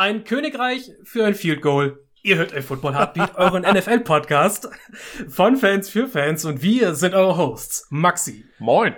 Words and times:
Ein 0.00 0.24
Königreich 0.24 0.92
für 1.02 1.26
ein 1.26 1.34
Field 1.34 1.60
Goal. 1.60 2.02
Ihr 2.22 2.36
hört 2.36 2.54
ein 2.54 2.62
Football 2.62 2.94
Heartbeat, 2.94 3.36
euren 3.36 3.64
NFL-Podcast 3.70 4.70
von 5.28 5.58
Fans 5.58 5.90
für 5.90 6.08
Fans 6.08 6.46
und 6.46 6.62
wir 6.62 6.94
sind 6.94 7.12
eure 7.12 7.36
Hosts. 7.36 7.86
Maxi. 7.90 8.46
Moin. 8.58 8.94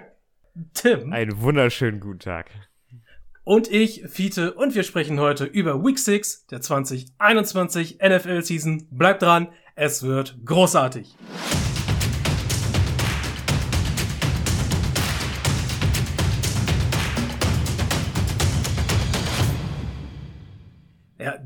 Tim. 0.74 1.12
Einen 1.12 1.42
wunderschönen 1.42 1.98
guten 1.98 2.20
Tag. 2.20 2.52
Und 3.42 3.68
ich, 3.68 4.04
Fiete, 4.10 4.54
und 4.54 4.76
wir 4.76 4.84
sprechen 4.84 5.18
heute 5.18 5.44
über 5.44 5.84
Week 5.84 5.98
6 5.98 6.46
der 6.46 6.60
2021 6.60 7.98
NFL-Season. 8.00 8.86
Bleibt 8.92 9.22
dran, 9.22 9.48
es 9.74 10.04
wird 10.04 10.36
großartig. 10.44 11.16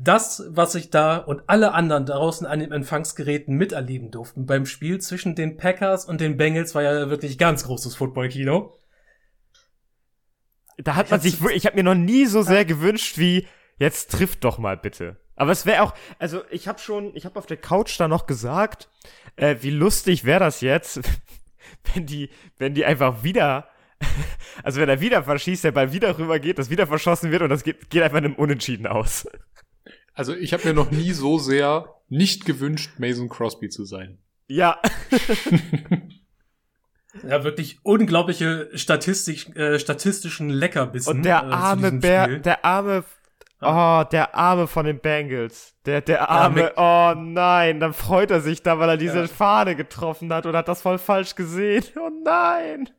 Das, 0.07 0.43
was 0.49 0.75
ich 0.75 0.89
da 0.89 1.17
und 1.17 1.43
alle 1.47 1.73
anderen 1.73 2.05
draußen 2.05 2.47
an 2.47 2.59
den 2.59 2.71
Empfangsgeräten 2.71 3.55
miterleben 3.55 4.11
durften 4.11 4.45
beim 4.45 4.65
Spiel 4.65 4.99
zwischen 4.99 5.35
den 5.35 5.57
Packers 5.57 6.05
und 6.05 6.21
den 6.21 6.37
Bengals, 6.37 6.75
war 6.75 6.83
ja 6.83 7.09
wirklich 7.09 7.37
ganz 7.37 7.65
großes 7.65 7.95
Football-Kino. 7.95 8.73
Da 10.77 10.95
hat 10.95 11.11
man 11.11 11.19
sich, 11.19 11.43
ich 11.53 11.65
habe 11.65 11.75
mir 11.75 11.83
noch 11.83 11.95
nie 11.95 12.25
so 12.25 12.41
sehr 12.43 12.63
gewünscht 12.63 13.17
wie, 13.17 13.47
jetzt 13.79 14.11
trifft 14.11 14.43
doch 14.43 14.57
mal 14.59 14.77
bitte. 14.77 15.17
Aber 15.35 15.51
es 15.51 15.65
wäre 15.65 15.83
auch, 15.83 15.93
also 16.19 16.43
ich 16.49 16.67
habe 16.67 16.79
schon, 16.79 17.15
ich 17.15 17.25
habe 17.25 17.37
auf 17.37 17.45
der 17.45 17.57
Couch 17.57 17.99
da 17.99 18.07
noch 18.07 18.25
gesagt, 18.25 18.89
äh, 19.35 19.57
wie 19.61 19.69
lustig 19.71 20.23
wäre 20.23 20.39
das 20.39 20.61
jetzt, 20.61 21.01
wenn 21.93 22.05
die, 22.05 22.29
wenn 22.57 22.73
die 22.73 22.85
einfach 22.85 23.23
wieder, 23.23 23.67
also 24.63 24.79
wenn 24.79 24.89
er 24.89 25.01
wieder 25.01 25.23
verschießt, 25.23 25.63
der 25.63 25.71
Ball 25.71 25.91
wieder 25.91 26.17
rüber 26.17 26.39
geht, 26.39 26.59
das 26.59 26.69
wieder 26.69 26.87
verschossen 26.87 27.31
wird 27.31 27.41
und 27.41 27.49
das 27.49 27.63
geht, 27.63 27.89
geht 27.89 28.03
einfach 28.03 28.19
in 28.19 28.25
einem 28.25 28.35
Unentschieden 28.35 28.87
aus. 28.87 29.27
Also 30.17 30.33
ich 30.33 30.51
habe 30.51 30.67
mir 30.67 30.73
noch 30.73 30.89
nie 30.89 31.11
so 31.13 31.37
sehr 31.37 31.93
nicht 32.09 32.45
gewünscht, 32.45 32.97
Mason 32.97 33.29
Crosby 33.29 33.69
zu 33.69 33.85
sein. 33.85 34.17
Ja. 34.47 34.81
ja, 37.23 37.43
wirklich 37.43 37.77
unglaubliche 37.83 38.67
Statistik, 38.73 39.55
äh, 39.55 39.77
statistischen 39.77 40.49
Leckerbissen. 40.49 41.17
Und 41.17 41.23
der 41.23 41.43
äh, 41.43 41.51
arme 41.53 41.91
Bär, 41.91 42.39
der 42.39 42.65
arme, 42.65 43.03
oh, 43.61 44.03
der 44.11 44.33
arme 44.33 44.65
von 44.65 44.87
den 44.87 44.99
Bengals. 44.99 45.75
Der, 45.85 46.01
der 46.01 46.27
arme, 46.31 46.73
ja, 46.75 47.11
oh 47.13 47.13
nein, 47.15 47.79
dann 47.79 47.93
freut 47.93 48.31
er 48.31 48.41
sich 48.41 48.63
da, 48.63 48.79
weil 48.79 48.89
er 48.89 48.97
diese 48.97 49.19
ja. 49.19 49.27
Fahne 49.27 49.75
getroffen 49.75 50.33
hat 50.33 50.47
und 50.47 50.55
hat 50.55 50.67
das 50.67 50.81
voll 50.81 50.97
falsch 50.97 51.35
gesehen. 51.35 51.83
Oh 51.95 52.09
nein. 52.25 52.89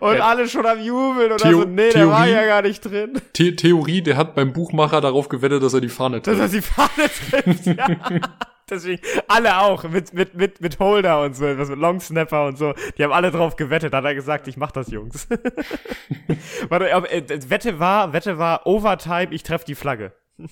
Und 0.00 0.16
ja. 0.16 0.26
alle 0.26 0.48
schon 0.48 0.66
am 0.66 0.80
Jubeln 0.80 1.32
oder 1.32 1.36
Theo 1.36 1.60
so. 1.60 1.64
Nee, 1.64 1.90
Theorie, 1.90 1.92
der 1.92 2.10
war 2.10 2.26
ja 2.26 2.46
gar 2.46 2.62
nicht 2.62 2.84
drin. 2.84 3.20
The 3.36 3.56
Theorie, 3.56 4.02
der 4.02 4.16
hat 4.16 4.34
beim 4.34 4.52
Buchmacher 4.52 5.00
darauf 5.00 5.28
gewettet, 5.28 5.62
dass 5.62 5.74
er 5.74 5.80
die 5.80 5.88
Fahne 5.88 6.22
trifft. 6.22 6.40
Dass 6.40 6.52
er 6.52 6.60
die 6.60 6.66
Fahne 6.66 7.10
trifft, 7.44 7.66
ja. 7.66 8.20
Deswegen, 8.68 9.00
alle 9.28 9.60
auch, 9.60 9.84
mit, 9.84 10.12
mit, 10.12 10.34
mit, 10.34 10.60
mit 10.60 10.80
Holder 10.80 11.22
und 11.22 11.36
so, 11.36 11.44
was 11.56 11.68
mit 11.68 11.78
Long 11.78 12.00
Snapper 12.00 12.46
und 12.46 12.58
so, 12.58 12.74
die 12.98 13.04
haben 13.04 13.12
alle 13.12 13.30
drauf 13.30 13.54
gewettet, 13.54 13.92
hat 13.92 14.04
er 14.04 14.14
gesagt, 14.14 14.48
ich 14.48 14.56
mach 14.56 14.72
das, 14.72 14.90
Jungs. 14.90 15.28
Warte, 16.68 16.90
äh, 16.90 17.50
Wette 17.50 17.78
war, 17.78 18.12
Wette 18.12 18.38
war 18.38 18.66
Overtime, 18.66 19.28
ich 19.30 19.44
treff 19.44 19.64
die 19.64 19.76
Flagge. 19.76 20.12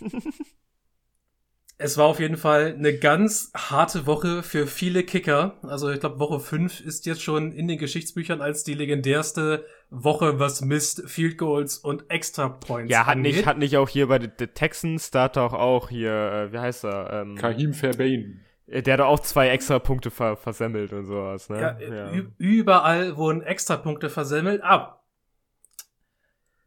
Es 1.77 1.98
war 1.98 2.06
auf 2.06 2.20
jeden 2.20 2.36
Fall 2.36 2.75
eine 2.78 2.97
ganz 2.97 3.50
harte 3.56 4.06
Woche 4.06 4.44
für 4.44 4.67
viele 4.67 5.03
Kicker. 5.03 5.58
Also 5.62 5.91
ich 5.91 5.98
glaube, 5.98 6.20
Woche 6.20 6.39
5 6.39 6.81
ist 6.81 7.05
jetzt 7.05 7.22
schon 7.22 7.53
in 7.53 7.66
den 7.66 7.78
Geschichtsbüchern 7.78 8.41
als 8.41 8.62
die 8.62 8.75
legendärste 8.75 9.64
Woche, 9.91 10.39
was 10.39 10.61
misst 10.61 11.08
Field 11.08 11.36
Goals 11.36 11.78
und 11.78 12.11
Extra 12.11 12.48
Points. 12.48 12.92
Ja, 12.92 13.06
hat 13.06 13.16
angeht. 13.16 13.34
nicht, 13.34 13.47
hat 13.47 13.58
nicht 13.58 13.77
auch 13.77 13.89
hier 13.89 14.06
bei 14.06 14.20
den 14.20 14.55
Texans, 14.55 15.11
da 15.11 15.25
hat 15.25 15.36
auch, 15.36 15.53
auch 15.53 15.89
hier, 15.89 16.12
äh, 16.12 16.53
wie 16.53 16.58
heißt 16.58 16.84
er? 16.84 17.12
Ähm, 17.12 17.34
Kahim 17.34 17.75
Fairbain. 17.75 18.41
Äh, 18.66 18.83
der 18.83 18.94
hat 18.94 19.00
auch 19.00 19.20
zwei 19.20 19.48
extra 19.48 19.81
Punkte 19.81 20.11
ver 20.11 20.36
versemmelt 20.36 20.92
und 20.92 21.06
sowas, 21.06 21.48
ne? 21.48 21.61
Ja, 21.61 21.78
ja. 21.81 22.22
Überall 22.38 23.16
wurden 23.16 23.43
extra 23.43 23.76
Punkte 23.76 24.10
versemmelt, 24.10 24.62
aber 24.62 25.04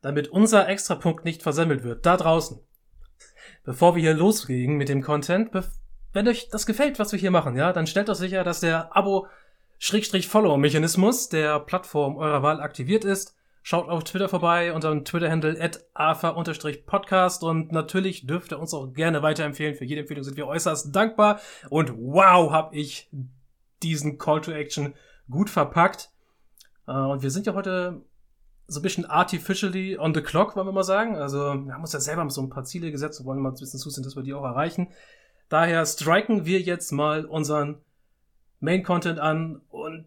damit 0.01 0.29
unser 0.29 0.67
Extrapunkt 0.69 1.25
nicht 1.25 1.43
versemmelt 1.43 1.83
wird, 1.83 2.05
da 2.05 2.17
draußen, 2.17 2.59
bevor 3.67 3.93
wir 3.95 4.01
hier 4.01 4.13
loslegen 4.13 4.77
mit 4.77 4.87
dem 4.87 5.01
Content, 5.01 5.51
wenn 6.13 6.29
euch 6.29 6.47
das 6.49 6.65
gefällt, 6.65 6.99
was 6.99 7.11
wir 7.11 7.19
hier 7.19 7.31
machen, 7.31 7.57
ja, 7.57 7.73
dann 7.73 7.85
stellt 7.85 8.09
euch 8.09 8.15
sicher, 8.15 8.45
dass 8.45 8.61
der 8.61 8.95
Abo-Follow-Mechanismus 8.95 11.27
der 11.27 11.59
Plattform 11.59 12.15
eurer 12.15 12.41
Wahl 12.41 12.61
aktiviert 12.61 13.03
ist. 13.03 13.35
Schaut 13.63 13.89
auf 13.89 14.05
Twitter 14.05 14.29
vorbei 14.29 14.71
unter 14.71 14.91
dem 14.91 15.03
Twitter-Handle 15.03 15.69
afa-podcast 15.93 17.43
und 17.43 17.73
natürlich 17.73 18.25
dürft 18.25 18.53
ihr 18.53 18.59
uns 18.59 18.73
auch 18.73 18.93
gerne 18.93 19.21
weiterempfehlen. 19.21 19.75
Für 19.75 19.83
jede 19.83 19.99
Empfehlung 19.99 20.23
sind 20.23 20.37
wir 20.37 20.47
äußerst 20.47 20.95
dankbar 20.95 21.41
und 21.69 21.91
wow, 21.97 22.49
hab 22.49 22.73
ich 22.73 23.09
diesen 23.83 24.17
Call 24.17 24.39
to 24.39 24.53
Action 24.53 24.93
gut 25.29 25.49
verpackt. 25.49 26.09
Äh, 26.87 26.93
und 26.93 27.21
wir 27.21 27.31
sind 27.31 27.45
ja 27.45 27.53
heute 27.53 28.01
so 28.67 28.79
ein 28.79 28.83
bisschen 28.83 29.05
artificially 29.05 29.97
on 29.97 30.13
the 30.13 30.21
clock, 30.21 30.55
wollen 30.55 30.67
wir 30.67 30.73
mal 30.73 30.83
sagen. 30.83 31.15
Also 31.15 31.37
wir 31.37 31.73
haben 31.73 31.81
uns 31.81 31.93
ja 31.93 31.99
selber 31.99 32.29
so 32.29 32.41
ein 32.41 32.49
paar 32.49 32.65
Ziele 32.65 32.91
gesetzt 32.91 33.19
und 33.19 33.25
wollen 33.25 33.39
mal 33.39 33.49
ein 33.49 33.55
bisschen 33.55 33.79
zusehen, 33.79 34.03
dass 34.03 34.15
wir 34.15 34.23
die 34.23 34.33
auch 34.33 34.43
erreichen. 34.43 34.89
Daher 35.49 35.85
striken 35.85 36.45
wir 36.45 36.59
jetzt 36.59 36.91
mal 36.91 37.25
unseren 37.25 37.77
Main 38.59 38.83
Content 38.83 39.19
an 39.19 39.61
und 39.69 40.05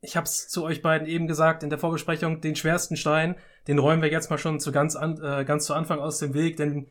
ich 0.00 0.16
habe 0.16 0.24
es 0.24 0.48
zu 0.48 0.64
euch 0.64 0.82
beiden 0.82 1.06
eben 1.06 1.26
gesagt 1.26 1.62
in 1.62 1.70
der 1.70 1.78
Vorbesprechung, 1.78 2.40
den 2.40 2.56
schwersten 2.56 2.96
Stein, 2.96 3.36
den 3.66 3.78
räumen 3.78 4.02
wir 4.02 4.10
jetzt 4.10 4.30
mal 4.30 4.38
schon 4.38 4.60
zu 4.60 4.72
ganz, 4.72 4.96
an, 4.96 5.20
äh, 5.22 5.44
ganz 5.44 5.66
zu 5.66 5.74
Anfang 5.74 5.98
aus 5.98 6.18
dem 6.18 6.34
Weg, 6.34 6.56
denn 6.56 6.88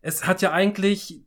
es 0.00 0.26
hat 0.26 0.42
ja 0.42 0.52
eigentlich, 0.52 1.22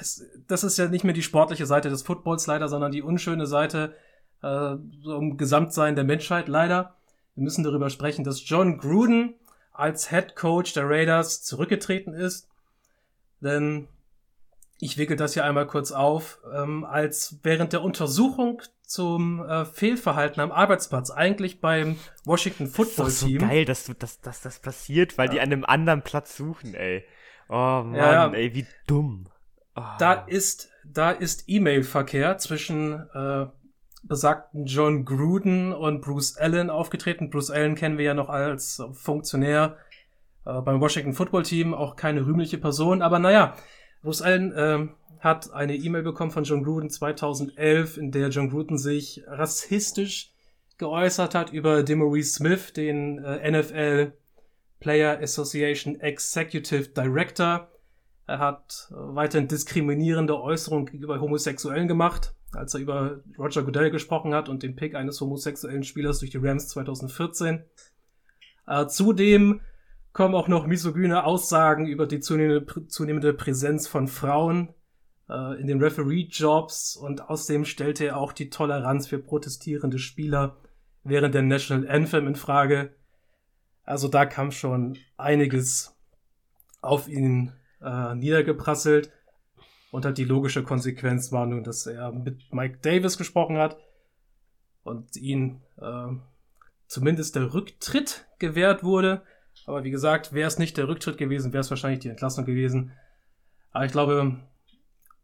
es, 0.00 0.26
das 0.46 0.64
ist 0.64 0.78
ja 0.78 0.88
nicht 0.88 1.04
mehr 1.04 1.14
die 1.14 1.22
sportliche 1.22 1.66
Seite 1.66 1.88
des 1.88 2.02
Footballs 2.02 2.46
leider, 2.46 2.68
sondern 2.68 2.92
die 2.92 3.02
unschöne 3.02 3.46
Seite 3.46 3.94
äh, 4.42 4.76
so 5.02 5.16
im 5.18 5.36
Gesamtsein 5.36 5.94
der 5.94 6.04
Menschheit 6.04 6.48
leider. 6.48 6.97
Wir 7.38 7.44
müssen 7.44 7.62
darüber 7.62 7.88
sprechen, 7.88 8.24
dass 8.24 8.48
John 8.48 8.78
Gruden 8.78 9.36
als 9.72 10.10
Head 10.10 10.34
Coach 10.34 10.72
der 10.72 10.90
Raiders 10.90 11.44
zurückgetreten 11.44 12.12
ist. 12.12 12.48
Denn 13.40 13.86
ich 14.80 14.98
wickel 14.98 15.16
das 15.16 15.34
hier 15.34 15.44
einmal 15.44 15.68
kurz 15.68 15.92
auf, 15.92 16.40
ähm, 16.52 16.84
als 16.84 17.38
während 17.44 17.72
der 17.72 17.82
Untersuchung 17.82 18.60
zum 18.82 19.40
äh, 19.40 19.64
Fehlverhalten 19.64 20.42
am 20.42 20.50
Arbeitsplatz, 20.50 21.12
eigentlich 21.12 21.60
beim 21.60 21.96
Washington 22.24 22.66
Football 22.66 23.06
Team. 23.06 23.06
Das 23.06 23.14
ist 23.14 23.20
so 23.20 23.46
geil, 23.46 23.64
dass, 23.64 23.84
du, 23.84 23.94
dass, 23.94 24.20
dass 24.20 24.40
das 24.40 24.58
passiert, 24.58 25.16
weil 25.16 25.28
ja. 25.28 25.34
die 25.34 25.40
an 25.40 25.52
einem 25.52 25.64
anderen 25.64 26.02
Platz 26.02 26.36
suchen, 26.36 26.74
ey. 26.74 27.04
Oh 27.48 27.54
Mann, 27.54 27.94
ja, 27.94 28.32
ey, 28.32 28.52
wie 28.52 28.66
dumm. 28.88 29.28
Oh. 29.76 29.82
Da 30.00 30.14
ist, 30.14 30.70
da 30.84 31.12
ist 31.12 31.44
E-Mail-Verkehr 31.46 32.36
zwischen 32.38 32.94
äh, 33.14 33.46
besagten 34.02 34.66
John 34.66 35.04
Gruden 35.04 35.72
und 35.72 36.00
Bruce 36.00 36.36
Allen 36.36 36.70
aufgetreten. 36.70 37.30
Bruce 37.30 37.50
Allen 37.50 37.74
kennen 37.74 37.98
wir 37.98 38.04
ja 38.04 38.14
noch 38.14 38.28
als 38.28 38.82
Funktionär 38.92 39.76
äh, 40.44 40.60
beim 40.60 40.80
Washington 40.80 41.14
Football 41.14 41.42
Team, 41.42 41.74
auch 41.74 41.96
keine 41.96 42.24
rühmliche 42.24 42.58
Person. 42.58 43.02
Aber 43.02 43.18
naja, 43.18 43.56
Bruce 44.02 44.22
Allen 44.22 44.52
äh, 44.52 44.88
hat 45.20 45.52
eine 45.52 45.74
E-Mail 45.74 46.02
bekommen 46.02 46.30
von 46.30 46.44
John 46.44 46.62
Gruden 46.62 46.90
2011, 46.90 47.98
in 47.98 48.12
der 48.12 48.28
John 48.28 48.50
Gruden 48.50 48.78
sich 48.78 49.22
rassistisch 49.26 50.32
geäußert 50.78 51.34
hat 51.34 51.52
über 51.52 51.82
Demory 51.82 52.22
Smith, 52.22 52.72
den 52.72 53.18
äh, 53.24 53.50
NFL 53.50 54.12
Player 54.78 55.18
Association 55.20 55.98
Executive 56.00 56.90
Director. 56.90 57.68
Er 58.28 58.38
hat 58.38 58.88
äh, 58.90 58.94
weiterhin 58.94 59.48
diskriminierende 59.48 60.40
Äußerungen 60.40 60.86
gegenüber 60.86 61.20
Homosexuellen 61.20 61.88
gemacht 61.88 62.32
als 62.52 62.74
er 62.74 62.80
über 62.80 63.20
Roger 63.38 63.62
Goodell 63.62 63.90
gesprochen 63.90 64.34
hat 64.34 64.48
und 64.48 64.62
den 64.62 64.76
Pick 64.76 64.94
eines 64.94 65.20
homosexuellen 65.20 65.82
Spielers 65.82 66.20
durch 66.20 66.30
die 66.30 66.38
Rams 66.38 66.68
2014. 66.68 67.64
Äh, 68.66 68.86
zudem 68.86 69.60
kommen 70.12 70.34
auch 70.34 70.48
noch 70.48 70.66
misogyne 70.66 71.24
Aussagen 71.24 71.86
über 71.86 72.06
die 72.06 72.20
zunehmende, 72.20 72.86
zunehmende 72.88 73.34
Präsenz 73.34 73.86
von 73.86 74.08
Frauen 74.08 74.74
äh, 75.28 75.60
in 75.60 75.66
den 75.66 75.82
Referee-Jobs 75.82 76.96
und 76.96 77.28
außerdem 77.28 77.64
stellte 77.64 78.06
er 78.06 78.16
auch 78.16 78.32
die 78.32 78.50
Toleranz 78.50 79.06
für 79.06 79.18
protestierende 79.18 79.98
Spieler 79.98 80.56
während 81.04 81.34
der 81.34 81.42
National 81.42 81.88
Anthem 81.88 82.26
in 82.26 82.34
Frage. 82.34 82.94
Also 83.84 84.08
da 84.08 84.26
kam 84.26 84.50
schon 84.50 84.98
einiges 85.16 85.96
auf 86.80 87.08
ihn 87.08 87.52
äh, 87.80 88.14
niedergeprasselt. 88.14 89.12
Und 89.90 90.04
halt 90.04 90.18
die 90.18 90.24
logische 90.24 90.62
Konsequenz 90.62 91.32
war 91.32 91.46
nun, 91.46 91.64
dass 91.64 91.86
er 91.86 92.12
mit 92.12 92.52
Mike 92.52 92.78
Davis 92.82 93.16
gesprochen 93.16 93.56
hat 93.56 93.78
und 94.82 95.16
ihn 95.16 95.62
äh, 95.78 96.08
zumindest 96.86 97.36
der 97.36 97.54
Rücktritt 97.54 98.26
gewährt 98.38 98.84
wurde. 98.84 99.22
Aber 99.66 99.84
wie 99.84 99.90
gesagt, 99.90 100.32
wäre 100.32 100.48
es 100.48 100.58
nicht 100.58 100.76
der 100.76 100.88
Rücktritt 100.88 101.18
gewesen, 101.18 101.52
wäre 101.52 101.62
es 101.62 101.70
wahrscheinlich 101.70 102.00
die 102.00 102.08
Entlassung 102.08 102.44
gewesen. 102.44 102.92
Aber 103.70 103.84
ich 103.86 103.92
glaube, 103.92 104.40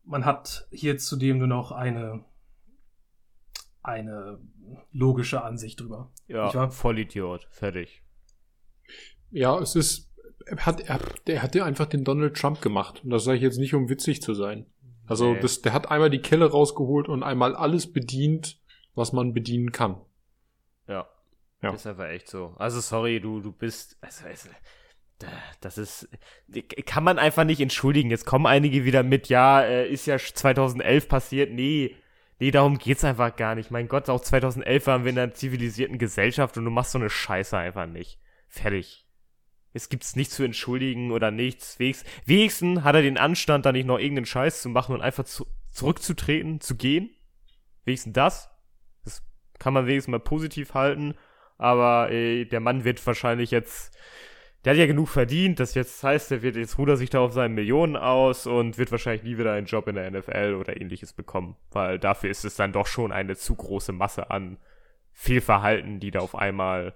man 0.05 0.25
hat 0.25 0.67
hier 0.71 0.99
zudem 0.99 1.39
nur 1.39 1.47
noch 1.47 1.73
eine, 1.73 2.25
eine 3.83 4.39
logische 4.93 5.43
Ansicht 5.43 5.81
drüber. 5.81 6.11
Ja, 6.27 6.71
Vollidiot, 6.71 7.47
fertig. 7.51 8.03
Ja, 9.31 9.59
es 9.59 9.75
ist 9.75 10.14
er 10.47 10.67
hat, 10.67 10.81
er, 10.81 11.01
der 11.27 11.43
hat 11.43 11.55
ja 11.55 11.65
einfach 11.65 11.87
den 11.87 12.05
Donald 12.05 12.37
Trump 12.37 12.61
gemacht. 12.61 13.03
Und 13.05 13.11
das 13.11 13.25
sage 13.25 13.37
ich 13.37 13.43
jetzt 13.43 13.59
nicht, 13.59 13.75
um 13.75 13.89
witzig 13.89 14.23
zu 14.23 14.35
sein. 14.35 14.67
Also 15.07 15.35
Nee. 15.35 15.41
das, 15.41 15.63
der 15.63 15.73
hat 15.73 15.91
einmal 15.91 16.11
die 16.11 16.23
Kelle 16.23 16.51
rausgeholt 16.51 17.09
und 17.09 17.23
einmal 17.23 17.55
alles 17.55 17.93
bedient, 17.93 18.59
was 18.95 19.13
man 19.13 19.35
bedienen 19.35 19.73
kann. 19.73 20.01
Ja. 20.89 21.09
Ja. 21.63 21.73
Ist 21.73 21.87
einfach 21.87 22.09
echt 22.09 22.29
so. 22.29 22.55
Also 22.59 22.81
sorry, 22.81 23.21
du, 23.21 23.41
du 23.41 23.51
bist. 23.53 23.97
Also, 24.01 24.27
also, 24.27 24.49
das 25.61 25.79
ist. 25.79 26.09
Kann 26.87 27.05
man 27.05 27.19
einfach 27.19 27.45
nicht 27.45 27.61
entschuldigen. 27.61 28.11
Jetzt 28.11 28.27
kommen 28.27 28.47
einige 28.47 28.85
wieder 28.85 29.03
mit, 29.03 29.29
ja, 29.29 29.63
äh, 29.63 29.89
ist 29.89 30.07
ja 30.07 30.19
2011 30.19 31.09
passiert. 31.09 31.53
Nee. 31.53 31.97
Nee, 32.41 32.51
darum 32.51 32.79
geht's 32.79 33.05
einfach 33.05 33.35
gar 33.37 33.55
nicht. 33.55 33.71
Mein 33.71 33.89
Gott, 33.89 34.11
auch 34.11 34.21
2011 34.21 34.87
waren 34.89 35.05
wir 35.05 35.13
in 35.13 35.19
einer 35.19 35.33
zivilisierten 35.33 35.99
Gesellschaft 35.99 36.59
und 36.59 36.65
du 36.65 36.71
machst 36.71 36.91
so 36.91 36.99
eine 36.99 37.09
Scheiße 37.09 37.57
einfach 37.57 37.87
nicht. 37.87 38.19
Fertig. 38.49 39.04
Es 39.75 39.89
gibt's 39.89 40.15
nichts 40.15 40.37
zu 40.37 40.45
entschuldigen 40.45 41.11
oder 41.11 41.33
nichts. 41.33 41.79
Wenigstens, 41.79 42.83
hat 42.83 42.95
er 42.95 43.03
den 43.03 43.19
Anstand, 43.19 43.67
da 43.67 43.73
nicht 43.73 43.87
noch 43.87 43.99
irgendeinen 43.99 44.25
Scheiß 44.25 44.63
zu 44.63 44.69
machen 44.69 44.95
und 44.95 45.03
einfach 45.03 45.25
zu, 45.25 45.47
zurückzutreten, 45.73 46.61
zu 46.61 46.77
gehen. 46.77 47.11
Wenigstens 47.85 48.13
das. 48.13 48.51
Das 49.05 49.23
kann 49.59 49.75
man 49.75 49.87
wenigstens 49.87 50.13
mal 50.13 50.21
positiv 50.21 50.75
halten. 50.75 51.15
Aber 51.59 52.13
äh, 52.13 52.45
der 52.45 52.61
Mann 52.61 52.85
wird 52.85 53.05
wahrscheinlich 53.05 53.51
jetzt, 53.51 53.97
der 54.65 54.73
hat 54.73 54.79
ja 54.79 54.87
genug 54.87 55.09
verdient, 55.09 55.59
das 55.59 55.75
jetzt 55.75 56.03
heißt, 56.03 56.31
er 56.31 56.43
wird 56.43 56.57
jetzt 56.57 56.79
ruht 56.79 56.89
er 56.89 56.97
sich 56.97 57.11
da 57.11 57.21
auf 57.21 57.33
seinen 57.33 57.55
Millionen 57.55 57.97
aus 57.97 58.47
und 58.47 58.79
wird 58.79 58.93
wahrscheinlich 58.93 59.25
nie 59.25 59.39
wieder 59.39 59.53
einen 59.53 59.67
Job 59.67 59.89
in 59.89 59.97
der 59.97 60.11
NFL 60.11 60.57
oder 60.59 60.81
ähnliches 60.81 61.13
bekommen, 61.13 61.57
weil 61.71 61.99
dafür 61.99 62.31
ist 62.31 62.45
es 62.45 62.57
dann 62.57 62.73
doch 62.73 62.87
schon 62.87 63.13
eine 63.13 63.37
zu 63.37 63.55
große 63.55 63.93
Masse 63.93 64.31
an 64.31 64.57
Fehlverhalten, 65.13 66.01
die 66.01 66.11
da 66.11 66.21
auf 66.21 66.35
einmal 66.35 66.95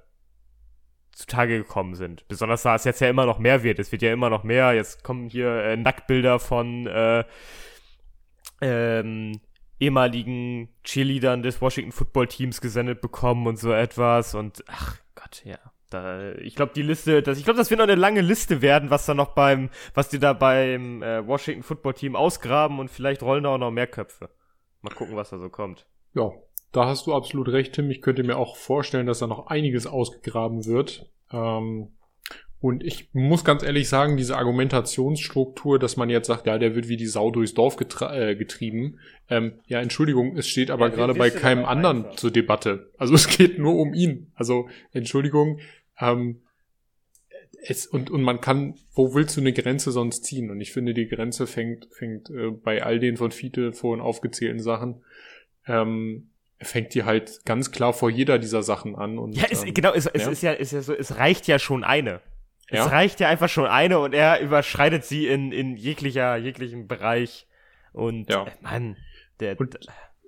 zutage 1.19 1.59
gekommen 1.59 1.97
sind. 1.97 2.27
Besonders 2.29 2.63
da 2.63 2.77
es 2.77 2.85
jetzt 2.85 3.01
ja 3.01 3.09
immer 3.09 3.27
noch 3.27 3.41
mehr 3.41 3.65
wird. 3.65 3.81
Es 3.81 3.91
wird 3.91 4.03
ja 4.03 4.13
immer 4.13 4.31
noch 4.31 4.45
mehr. 4.45 4.73
Jetzt 4.73 5.03
kommen 5.03 5.29
hier 5.29 5.49
äh, 5.49 5.77
Nacktbilder 5.77 6.39
von 6.39 6.87
äh, 6.87 7.25
ähm, 8.61 9.41
ehemaligen 9.81 10.69
Cheerleadern 10.85 11.43
des 11.43 11.61
Washington 11.61 11.91
Football 11.91 12.29
Teams 12.29 12.61
gesendet 12.61 13.01
bekommen 13.01 13.49
und 13.49 13.59
so 13.59 13.73
etwas. 13.73 14.37
Und 14.37 14.63
ach 14.69 14.97
Gott, 15.17 15.43
ja. 15.45 15.59
Da, 15.91 16.33
ich 16.35 16.55
glaube, 16.55 16.73
die 16.75 16.83
Liste, 16.83 17.23
das, 17.23 17.39
ich 17.39 17.45
glaube, 17.45 17.59
das 17.59 17.71
wird 17.71 17.79
noch 17.79 17.89
eine 17.89 17.95
lange 17.95 18.21
Liste 18.21 18.61
werden, 18.61 18.91
was 18.91 19.07
da 19.07 19.15
noch 19.15 19.35
beim, 19.35 19.71
was 19.95 20.11
die 20.11 20.19
da 20.19 20.35
beim 20.35 21.03
äh, 21.03 21.27
Washington 21.27 21.63
Football 21.63 21.95
Team 21.95 22.15
ausgraben 22.15 22.79
und 22.79 22.91
vielleicht 22.91 23.23
rollen 23.23 23.43
da 23.43 23.55
auch 23.55 23.59
noch 23.59 23.71
mehr 23.71 23.87
Köpfe. 23.87 24.29
Mal 24.83 24.95
gucken, 24.95 25.17
was 25.17 25.31
da 25.31 25.39
so 25.39 25.49
kommt. 25.49 25.87
Ja, 26.15 26.31
da 26.73 26.87
hast 26.87 27.07
du 27.07 27.15
absolut 27.15 27.49
recht, 27.49 27.75
Tim. 27.75 27.91
Ich 27.91 28.03
könnte 28.03 28.23
mir 28.23 28.37
auch 28.37 28.57
vorstellen, 28.57 29.07
dass 29.07 29.21
da 29.21 29.27
noch 29.27 29.47
einiges 29.47 29.87
ausgegraben 29.87 30.67
wird. 30.67 31.11
Ähm, 31.33 31.89
und 32.61 32.83
ich 32.83 33.09
muss 33.13 33.45
ganz 33.45 33.63
ehrlich 33.63 33.89
sagen, 33.89 34.17
diese 34.17 34.37
Argumentationsstruktur, 34.37 35.79
dass 35.79 35.97
man 35.97 36.11
jetzt 36.11 36.27
sagt, 36.27 36.47
ja, 36.47 36.59
der 36.59 36.75
wird 36.75 36.89
wie 36.89 36.97
die 36.97 37.07
Sau 37.07 37.31
durchs 37.31 37.55
Dorf 37.55 37.77
äh, 38.01 38.35
getrieben. 38.35 38.99
Ähm, 39.31 39.61
ja, 39.67 39.81
Entschuldigung, 39.81 40.37
es 40.37 40.49
steht 40.49 40.71
aber 40.71 40.89
Ja, 40.89 40.95
gerade 40.95 41.15
bei 41.15 41.31
keinem 41.31 41.61
aber 41.61 41.69
anderen 41.69 42.05
einfach. 42.05 42.17
zur 42.17 42.33
Debatte. 42.33 42.91
Also 42.99 43.15
es 43.17 43.29
geht 43.29 43.59
nur 43.59 43.77
um 43.77 43.95
ihn. 43.95 44.33
Also 44.35 44.69
Entschuldigung. 44.93 45.61
Ähm, 46.01 46.41
es, 47.63 47.87
und, 47.87 48.11
und 48.11 48.23
man 48.23 48.41
kann, 48.41 48.75
wo 48.93 49.15
willst 49.15 49.37
du 49.37 49.41
eine 49.41 49.53
Grenze 49.53 49.93
sonst 49.93 50.25
ziehen? 50.25 50.51
Und 50.51 50.61
ich 50.61 50.73
finde, 50.73 50.95
die 50.95 51.07
Grenze 51.07 51.47
fängt, 51.47 51.89
fängt 51.93 52.29
äh, 52.31 52.51
bei 52.51 52.83
all 52.83 52.99
den 52.99 53.17
von 53.17 53.31
Fiete 53.31 53.73
vorhin 53.73 54.03
aufgezählten 54.03 54.61
Sachen, 54.61 55.03
ähm, 55.67 56.31
fängt 56.61 56.95
die 56.95 57.05
halt 57.05 57.45
ganz 57.45 57.71
klar 57.71 57.93
vor 57.93 58.11
jeder 58.11 58.39
dieser 58.39 58.63
Sachen 58.63 58.97
an. 58.97 59.19
Und, 59.19 59.33
Ja, 59.37 59.45
es, 59.51 59.63
ähm, 59.65 59.75
genau, 59.75 59.93
es, 59.93 60.07
es 60.07 60.25
ja. 60.25 60.31
ist 60.31 60.43
ja, 60.43 60.53
ist 60.53 60.73
ja 60.73 60.83
so, 60.83 60.93
es 60.95 61.17
reicht 61.17 61.47
ja 61.47 61.59
schon 61.59 61.85
eine. 61.85 62.21
Ja. 62.71 62.85
Es 62.85 62.91
reicht 62.93 63.21
ja 63.21 63.29
einfach 63.29 63.49
schon 63.49 63.67
eine 63.67 63.99
und 63.99 64.13
er 64.13 64.41
überschreitet 64.41 65.05
sie 65.05 65.27
in, 65.27 65.53
in 65.53 65.77
jeglicher, 65.77 66.37
jeglichen 66.37 66.87
Bereich. 66.87 67.47
Und 67.93 68.29
Ja. 68.29 68.45
äh, 68.47 68.51
Mann, 68.61 68.97
der, 69.41 69.59
Und 69.59 69.79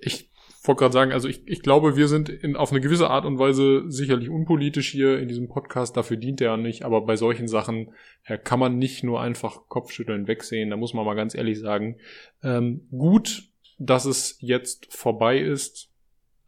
ich 0.01 0.31
wollte 0.63 0.81
gerade 0.81 0.93
sagen, 0.93 1.13
also 1.13 1.29
ich, 1.29 1.47
ich 1.47 1.63
glaube, 1.63 1.97
wir 1.97 2.09
sind 2.09 2.29
in, 2.29 2.57
auf 2.57 2.71
eine 2.71 2.81
gewisse 2.81 3.11
Art 3.11 3.25
und 3.25 3.39
Weise 3.39 3.85
sicherlich 3.91 4.29
unpolitisch 4.29 4.91
hier 4.91 5.19
in 5.19 5.29
diesem 5.29 5.49
Podcast, 5.49 5.97
dafür 5.97 6.17
dient 6.17 6.41
er 6.41 6.53
ja 6.53 6.57
nicht, 6.57 6.85
aber 6.85 7.03
bei 7.03 7.17
solchen 7.17 7.49
Sachen 7.49 7.93
äh, 8.25 8.39
kann 8.39 8.59
man 8.59 8.79
nicht 8.79 9.03
nur 9.03 9.21
einfach 9.21 9.69
Kopfschütteln 9.69 10.27
wegsehen, 10.27 10.71
da 10.71 10.77
muss 10.77 10.95
man 10.95 11.05
mal 11.05 11.15
ganz 11.17 11.35
ehrlich 11.35 11.59
sagen. 11.59 11.97
Ähm, 12.43 12.87
gut, 12.91 13.45
dass 13.79 14.05
es 14.05 14.37
jetzt 14.41 14.95
vorbei 14.95 15.39
ist. 15.39 15.90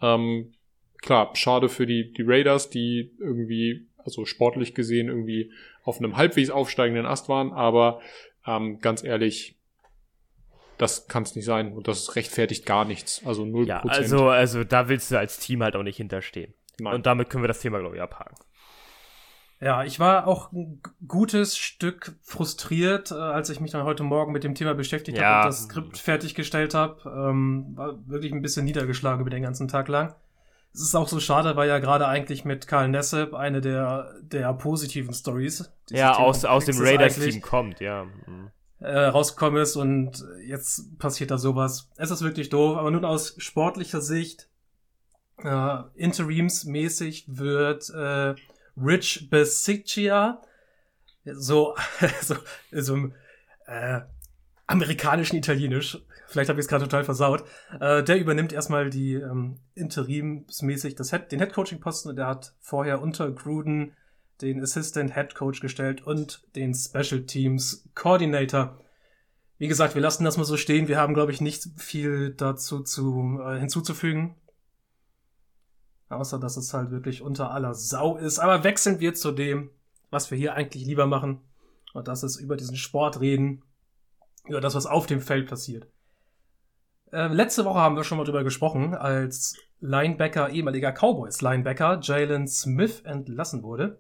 Ähm, 0.03 0.53
klar, 0.99 1.35
schade 1.35 1.69
für 1.69 1.87
die, 1.87 2.13
die 2.13 2.23
Raiders, 2.23 2.71
die 2.71 3.13
irgendwie, 3.19 3.87
also 3.99 4.25
sportlich 4.25 4.75
gesehen, 4.75 5.09
irgendwie 5.09 5.53
auf 5.85 5.99
einem 5.99 6.17
halbwegs 6.17 6.51
aufsteigenden 6.51 7.07
Ast 7.07 7.29
waren, 7.29 7.53
aber 7.53 8.01
ähm, 8.47 8.81
ganz 8.81 9.05
ehrlich, 9.05 9.57
das 10.79 11.07
kann 11.07 11.23
es 11.23 11.37
nicht 11.37 11.45
sein 11.45 11.73
und 11.73 11.87
das 11.87 12.17
rechtfertigt 12.17 12.67
gar 12.67 12.85
nichts. 12.85 13.23
Also 13.25 13.45
0%. 13.45 13.67
ja, 13.67 13.83
also, 13.83 14.29
also 14.29 14.65
da 14.65 14.89
willst 14.89 15.11
du 15.11 15.19
als 15.19 15.39
Team 15.39 15.63
halt 15.63 15.77
auch 15.77 15.83
nicht 15.83 15.97
hinterstehen. 15.97 16.55
Nein. 16.81 16.95
Und 16.95 17.07
damit 17.07 17.31
können 17.31 17.45
wir 17.45 17.49
das 17.49 17.61
Thema, 17.61 17.79
glaube 17.79 17.97
ich, 17.97 18.03
abhaken. 18.03 18.37
Ja, 19.63 19.85
ich 19.85 20.01
war 20.01 20.27
auch 20.27 20.51
ein 20.51 20.83
gutes 21.07 21.57
Stück 21.57 22.17
frustriert, 22.23 23.13
äh, 23.13 23.15
als 23.15 23.49
ich 23.49 23.61
mich 23.61 23.71
dann 23.71 23.85
heute 23.85 24.03
Morgen 24.03 24.33
mit 24.33 24.43
dem 24.43 24.57
Thema 24.57 24.75
beschäftigt 24.75 25.19
Ja. 25.19 25.25
habe 25.25 25.37
und 25.43 25.47
das 25.47 25.63
Skript 25.65 25.99
fertiggestellt 25.99 26.75
habe. 26.75 27.09
Ähm, 27.09 27.77
war 27.77 27.97
wirklich 28.09 28.33
ein 28.33 28.43
bisschen 28.43 28.65
niedergeschlagen 28.65 29.21
über 29.21 29.31
den 29.31 29.45
ganzen 29.45 29.69
Tag 29.69 29.87
lang. 29.87 30.17
Es 30.75 30.81
ist 30.81 30.97
auch 30.97 31.07
so 31.07 31.21
schade, 31.21 31.55
weil 31.55 31.69
ja 31.69 31.79
gerade 31.79 32.09
eigentlich 32.09 32.45
mit 32.45 32.67
Karl 32.67 32.89
Nessep 32.89 33.35
eine 33.35 33.61
der, 33.61 34.13
der 34.23 34.53
positiven 34.55 35.15
Stories 35.15 35.71
Ja, 35.91 36.15
Thema 36.15 36.27
aus, 36.27 36.45
aus 36.45 36.65
dem 36.65 36.79
Raiders-Team 36.79 37.41
kommt, 37.41 37.79
ja. 37.79 38.05
Mhm. 38.27 38.51
Äh, 38.81 38.99
rausgekommen 38.99 39.63
ist 39.63 39.77
und 39.77 40.25
jetzt 40.45 40.99
passiert 40.99 41.31
da 41.31 41.39
sowas. 41.39 41.89
Es 41.97 42.11
ist 42.11 42.23
wirklich 42.23 42.49
doof, 42.49 42.79
aber 42.79 42.91
nun 42.91 43.05
aus 43.05 43.37
sportlicher 43.39 44.01
Sicht, 44.01 44.49
äh, 45.45 45.79
interimsmäßig 45.95 47.27
wird 47.29 47.91
äh, 47.91 48.35
Rich 48.77 49.29
Besiccia 49.31 50.41
so, 51.25 51.75
so, 52.21 52.37
so 52.73 52.95
im 52.95 53.15
äh, 53.67 54.01
amerikanischen 54.67 55.37
Italienisch, 55.37 55.99
vielleicht 56.27 56.49
habe 56.49 56.59
ich 56.59 56.65
es 56.65 56.69
gerade 56.69 56.85
total 56.85 57.05
versaut, 57.05 57.45
äh, 57.81 58.03
der 58.03 58.19
übernimmt 58.19 58.53
erstmal 58.53 58.91
die 58.91 59.15
ähm, 59.15 59.59
interimsmäßig 59.75 60.95
das 60.95 61.11
Head, 61.11 61.31
den 61.31 61.39
Headcoaching-Posten 61.39 62.11
und 62.11 62.17
der 62.17 62.27
hat 62.27 62.55
vorher 62.61 63.01
unter 63.01 63.31
Gruden 63.31 63.93
den 64.41 64.61
Assistant 64.63 65.15
Head 65.15 65.35
Coach 65.35 65.61
gestellt 65.61 66.05
und 66.05 66.43
den 66.57 66.75
Special 66.75 67.23
Teams 67.23 67.89
Coordinator. 67.95 68.81
Wie 69.59 69.69
gesagt, 69.69 69.95
wir 69.95 70.03
lassen 70.03 70.25
das 70.25 70.37
mal 70.37 70.45
so 70.45 70.57
stehen. 70.57 70.89
Wir 70.89 70.99
haben, 70.99 71.15
glaube 71.15 71.31
ich, 71.31 71.41
nicht 71.41 71.69
viel 71.77 72.31
dazu 72.31 72.83
zu, 72.83 73.41
äh, 73.47 73.61
hinzuzufügen. 73.61 74.35
Außer, 76.13 76.39
dass 76.39 76.57
es 76.57 76.73
halt 76.75 76.91
wirklich 76.91 77.23
unter 77.23 77.51
aller 77.51 77.75
Sau 77.75 78.17
ist. 78.17 78.39
Aber 78.39 78.65
wechseln 78.65 79.01
wir 79.01 79.15
zu 79.15 79.33
dem, 79.33 79.71
was 80.11 80.31
wir 80.31 80.39
hier 80.39 80.55
eigentlich 80.55 80.85
lieber 80.85 81.07
machen. 81.07 81.41
Und 81.95 82.09
das 82.09 82.23
ist 82.23 82.37
über 82.37 82.57
diesen 82.57 82.77
Sport 82.77 83.21
reden. 83.21 83.63
Über 84.47 84.61
das, 84.61 84.75
was 84.75 84.87
auf 84.87 85.07
dem 85.07 85.21
Feld 85.21 85.49
passiert. 85.49 85.87
Äh, 87.13 87.29
letzte 87.29 87.65
Woche 87.65 87.79
haben 87.79 87.97
wir 87.97 88.05
schon 88.05 88.19
mal 88.19 88.25
drüber 88.25 88.43
gesprochen, 88.43 88.95
als 88.95 89.57
Linebacker, 89.81 90.51
ehemaliger 90.51 90.93
Cowboys-Linebacker, 90.93 92.01
Jalen 92.03 92.49
Smith 92.49 93.03
entlassen 93.05 93.63
wurde. 93.63 93.99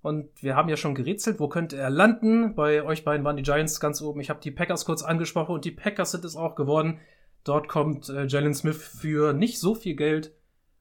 Und 0.00 0.30
wir 0.42 0.54
haben 0.54 0.68
ja 0.68 0.76
schon 0.76 0.94
gerätselt, 0.94 1.40
wo 1.40 1.48
könnte 1.48 1.76
er 1.76 1.90
landen? 1.90 2.54
Bei 2.54 2.82
euch 2.82 3.04
beiden 3.04 3.24
waren 3.24 3.36
die 3.36 3.42
Giants 3.42 3.80
ganz 3.80 4.02
oben. 4.02 4.20
Ich 4.20 4.30
habe 4.30 4.40
die 4.40 4.50
Packers 4.50 4.84
kurz 4.84 5.02
angesprochen 5.02 5.54
und 5.54 5.64
die 5.64 5.70
Packers 5.70 6.12
sind 6.12 6.24
es 6.24 6.36
auch 6.36 6.54
geworden. 6.54 7.00
Dort 7.42 7.68
kommt 7.68 8.08
äh, 8.10 8.26
Jalen 8.26 8.54
Smith 8.54 8.76
für 8.76 9.32
nicht 9.32 9.58
so 9.58 9.74
viel 9.74 9.96
Geld 9.96 10.34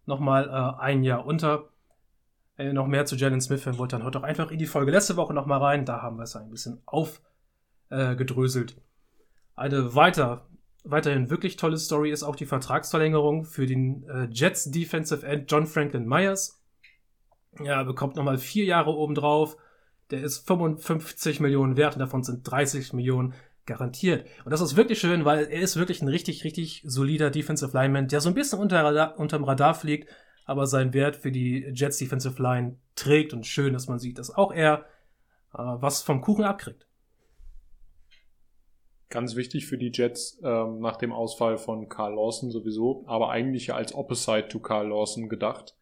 nochmal 0.05 0.48
äh, 0.50 0.81
ein 0.81 1.03
Jahr 1.03 1.25
unter. 1.25 1.69
Äh, 2.57 2.72
noch 2.74 2.88
mehr 2.88 3.05
zu 3.05 3.15
Jalen 3.15 3.41
Smith 3.41 3.65
hören 3.65 3.77
wollt, 3.77 3.93
dann 3.93 4.03
hört 4.03 4.15
doch 4.15 4.24
einfach 4.24 4.51
in 4.51 4.60
die 4.60 4.67
Folge 4.67 4.91
letzte 4.91 5.15
Woche 5.15 5.33
nochmal 5.33 5.60
rein. 5.60 5.86
Da 5.86 6.01
haben 6.01 6.17
wir 6.17 6.24
es 6.24 6.36
ein 6.36 6.51
bisschen 6.51 6.81
aufgedröselt. 6.86 8.75
Eine 9.55 9.95
weiter, 9.95 10.45
weiterhin 10.83 11.29
wirklich 11.29 11.57
tolle 11.57 11.77
Story 11.77 12.12
ist 12.12 12.24
auch 12.24 12.36
die 12.36 12.45
Vertragsverlängerung 12.45 13.45
für 13.45 13.65
den 13.65 14.07
äh, 14.07 14.27
Jets 14.31 14.69
Defensive 14.69 15.25
End 15.25 15.51
John 15.51 15.65
Franklin 15.65 16.07
Myers. 16.07 16.62
Ja, 17.60 17.79
er 17.79 17.86
bekommt 17.86 18.15
nochmal 18.15 18.38
vier 18.38 18.65
Jahre 18.65 18.91
obendrauf. 18.91 19.57
Der 20.12 20.22
ist 20.22 20.45
55 20.45 21.39
Millionen 21.39 21.77
wert 21.77 21.95
und 21.95 22.00
davon 22.00 22.24
sind 22.24 22.43
30 22.43 22.93
Millionen 22.93 23.33
garantiert. 23.65 24.27
Und 24.43 24.51
das 24.51 24.62
ist 24.62 24.75
wirklich 24.75 25.00
schön, 25.00 25.25
weil 25.25 25.46
er 25.46 25.62
ist 25.62 25.77
wirklich 25.77 26.01
ein 26.01 26.08
richtig, 26.08 26.43
richtig 26.43 26.84
solider 26.86 27.29
Defensive 27.29 27.75
Lineman, 27.77 28.08
der 28.08 28.22
so 28.22 28.29
ein 28.29 28.36
bisschen 28.36 28.60
unter 28.60 28.84
Radar, 28.84 29.17
unterm 29.17 29.43
Radar 29.43 29.74
fliegt, 29.74 30.10
aber 30.46 30.67
seinen 30.67 30.93
Wert 30.93 31.15
für 31.15 31.32
die 31.32 31.72
Jets 31.74 31.98
Defensive 31.98 32.41
Line 32.41 32.77
trägt 32.96 33.34
und 33.34 33.46
schön, 33.46 33.74
dass 33.74 33.88
man 33.88 34.00
sieht, 34.00 34.17
dass 34.17 34.36
auch 34.36 34.51
er 34.51 34.86
äh, 35.53 35.58
was 35.58 36.01
vom 36.01 36.22
Kuchen 36.22 36.43
abkriegt. 36.43 36.88
Ganz 39.10 39.36
wichtig 39.36 39.67
für 39.67 39.77
die 39.77 39.91
Jets 39.93 40.39
ähm, 40.43 40.79
nach 40.79 40.98
dem 40.98 41.13
Ausfall 41.13 41.58
von 41.58 41.88
Carl 41.88 42.15
Lawson 42.15 42.50
sowieso, 42.50 43.03
aber 43.08 43.29
eigentlich 43.29 43.67
ja 43.67 43.75
als 43.75 43.93
Opposite 43.93 44.48
to 44.48 44.60
Carl 44.60 44.89
Lawson 44.89 45.29
gedacht. 45.29 45.75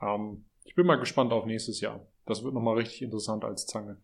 Ähm, 0.00 0.44
ich 0.64 0.74
bin 0.74 0.86
mal 0.86 0.96
gespannt 0.96 1.32
auf 1.32 1.46
nächstes 1.46 1.80
Jahr. 1.80 2.06
Das 2.26 2.42
wird 2.44 2.54
nochmal 2.54 2.76
richtig 2.76 3.02
interessant 3.02 3.44
als 3.44 3.66
Zange. 3.66 3.98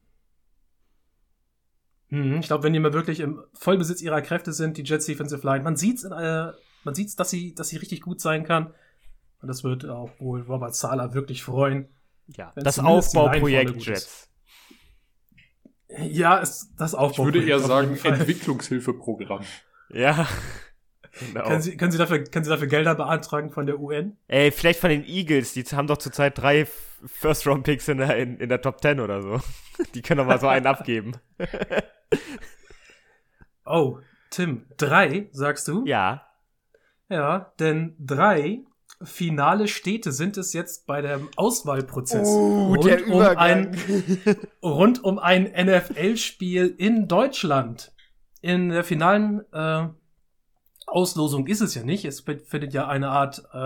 Hm, 2.11 2.41
ich 2.41 2.47
glaube, 2.47 2.65
wenn 2.65 2.73
die 2.73 2.81
mal 2.81 2.93
wirklich 2.93 3.21
im 3.21 3.43
Vollbesitz 3.53 4.01
ihrer 4.03 4.23
Kräfte 4.23 4.53
sind, 4.53 4.77
die 4.79 4.83
Jets 4.83 5.07
Defensive 5.07 5.47
Line, 5.47 5.63
man 5.63 5.77
sieht's, 5.77 6.05
äh, 6.05 6.53
man 6.85 6.95
sieht's, 6.95 7.17
dass 7.17 7.31
sie, 7.31 7.55
dass 7.55 7.69
sie 7.69 7.77
richtig 7.77 8.01
gut 8.01 8.21
sein 8.21 8.45
kann. 8.45 8.73
Und 9.41 9.49
das 9.49 9.63
wird 9.63 9.85
auch 9.87 10.11
wohl 10.19 10.43
Robert 10.43 10.75
Sala 10.75 11.15
wirklich 11.15 11.43
freuen. 11.43 11.89
Ja, 12.29 12.53
Wenn 12.55 12.65
das 12.65 12.79
Aufbauprojekt. 12.79 13.85
Jets. 13.85 14.29
Ja, 15.89 16.39
ist 16.39 16.71
das 16.77 16.93
Ich 16.93 16.99
Aufbau. 16.99 17.25
würde 17.27 17.43
eher 17.45 17.61
sagen, 17.61 17.97
Entwicklungshilfeprogramm. 18.03 19.45
Ja. 19.91 20.27
Genau. 21.21 21.49
Können 21.49 21.63
Sie, 21.63 21.77
können, 21.77 21.91
Sie 21.91 21.99
dafür, 21.99 22.23
können 22.23 22.45
Sie 22.45 22.51
dafür 22.51 22.69
Gelder 22.69 22.95
beantragen 22.95 23.51
von 23.51 23.67
der 23.67 23.81
UN? 23.81 24.17
Ey, 24.29 24.53
vielleicht 24.53 24.79
von 24.79 24.91
den 24.91 25.05
Eagles, 25.05 25.53
die 25.53 25.65
haben 25.65 25.89
doch 25.89 25.97
zurzeit 25.97 26.39
drei 26.39 26.69
First-Round-Picks 27.05 27.89
in 27.89 27.99
der, 27.99 28.17
in, 28.17 28.39
in 28.39 28.49
der 28.49 28.61
Top 28.61 28.81
10 28.81 29.01
oder 29.01 29.23
so. 29.23 29.41
Die 29.95 30.03
können 30.03 30.19
doch 30.19 30.27
mal 30.27 30.41
so 30.41 30.49
einen 30.49 30.67
abgeben. 30.67 31.13
Oh, 33.71 33.99
Tim, 34.31 34.65
drei, 34.79 35.29
sagst 35.33 35.69
du? 35.69 35.85
Ja. 35.85 36.27
Ja, 37.11 37.53
denn 37.59 37.95
drei 37.99 38.65
finale 39.03 39.69
Städte 39.69 40.11
sind 40.13 40.37
es 40.39 40.53
jetzt 40.53 40.87
bei 40.87 41.03
dem 41.03 41.29
Auswahlprozess. 41.37 42.29
Oh, 42.29 42.75
rund, 42.75 43.07
um 43.09 43.21
ein, 43.21 43.77
rund 44.63 45.05
um 45.05 45.19
ein 45.19 45.45
NFL-Spiel 45.45 46.75
in 46.79 47.09
Deutschland. 47.09 47.93
In 48.41 48.71
der 48.71 48.85
finalen 48.85 49.43
äh, 49.53 49.89
Auslosung 50.87 51.47
ist 51.47 51.61
es 51.61 51.75
ja 51.75 51.83
nicht. 51.83 52.05
Es 52.05 52.21
findet 52.21 52.73
ja 52.73 52.89
eine 52.89 53.11
Art 53.11 53.43
äh, 53.53 53.59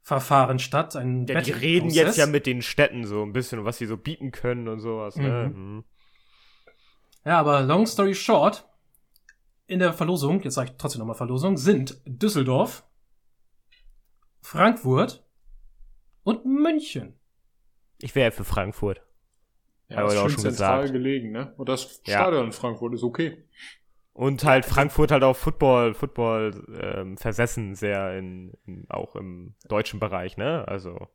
Auktionsverfahren 0.00 0.58
statt. 0.58 0.96
Ein 0.96 1.26
Ja, 1.26 1.40
die 1.40 1.52
reden 1.52 1.90
jetzt 1.90 2.16
ja 2.16 2.26
mit 2.26 2.46
den 2.46 2.62
Städten 2.62 3.04
so 3.04 3.22
ein 3.22 3.32
bisschen, 3.32 3.64
was 3.64 3.78
sie 3.78 3.86
so 3.86 3.96
bieten 3.96 4.32
können 4.32 4.68
und 4.68 4.80
sowas. 4.80 5.16
Ne? 5.16 5.52
Mhm. 5.54 5.84
Ja, 7.24 7.38
aber 7.38 7.62
long 7.62 7.86
story 7.86 8.14
short, 8.14 8.66
in 9.66 9.78
der 9.78 9.92
Verlosung, 9.92 10.40
jetzt 10.42 10.54
sage 10.54 10.70
ich 10.70 10.76
trotzdem 10.78 11.00
nochmal 11.00 11.16
Verlosung, 11.16 11.56
sind 11.56 12.00
Düsseldorf, 12.06 12.84
Frankfurt 14.40 15.24
und 16.22 16.44
München. 16.44 17.14
Ich 17.98 18.14
wäre 18.14 18.26
ja 18.26 18.30
für 18.30 18.44
Frankfurt. 18.44 19.02
Ja, 19.88 19.98
Aber 19.98 20.08
ist 20.08 20.16
auch 20.18 20.30
schon 20.30 20.38
zentral 20.38 20.82
gesagt. 20.82 20.92
gelegen, 20.92 21.32
ne? 21.32 21.52
Und 21.56 21.68
das 21.68 22.00
Ja. 22.06 22.20
Stadion 22.20 22.46
in 22.46 22.52
Frankfurt 22.52 22.94
ist 22.94 23.02
okay. 23.02 23.44
Und 24.12 24.44
halt 24.44 24.64
Frankfurt 24.66 25.12
halt 25.12 25.22
auch 25.22 25.36
Football, 25.36 25.94
Football 25.94 26.66
ähm, 26.80 27.16
versessen 27.16 27.74
sehr 27.74 28.18
in, 28.18 28.52
in 28.66 28.84
auch 28.90 29.16
im 29.16 29.54
deutschen 29.68 30.00
Bereich, 30.00 30.36
ne? 30.36 30.66
Also 30.68 31.08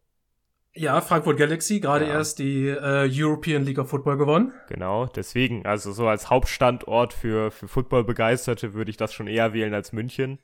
Ja, 0.73 0.99
Frankfurt 1.01 1.37
Galaxy, 1.37 1.79
gerade 1.79 2.05
Ja. 2.05 2.13
erst 2.13 2.39
die 2.39 2.67
äh, 2.67 3.07
European 3.11 3.63
League 3.63 3.79
of 3.79 3.89
Football 3.89 4.17
gewonnen. 4.17 4.53
genau, 4.67 5.05
deswegen, 5.07 5.65
also 5.65 5.91
so 5.91 6.07
als 6.07 6.29
Hauptstandort 6.29 7.13
für, 7.13 7.51
für 7.51 7.67
Football-Begeisterte 7.67 8.73
würde 8.73 8.91
ich 8.91 8.97
das 8.97 9.13
schon 9.13 9.27
eher 9.27 9.53
wählen 9.53 9.73
als 9.73 9.91
München. 9.93 10.39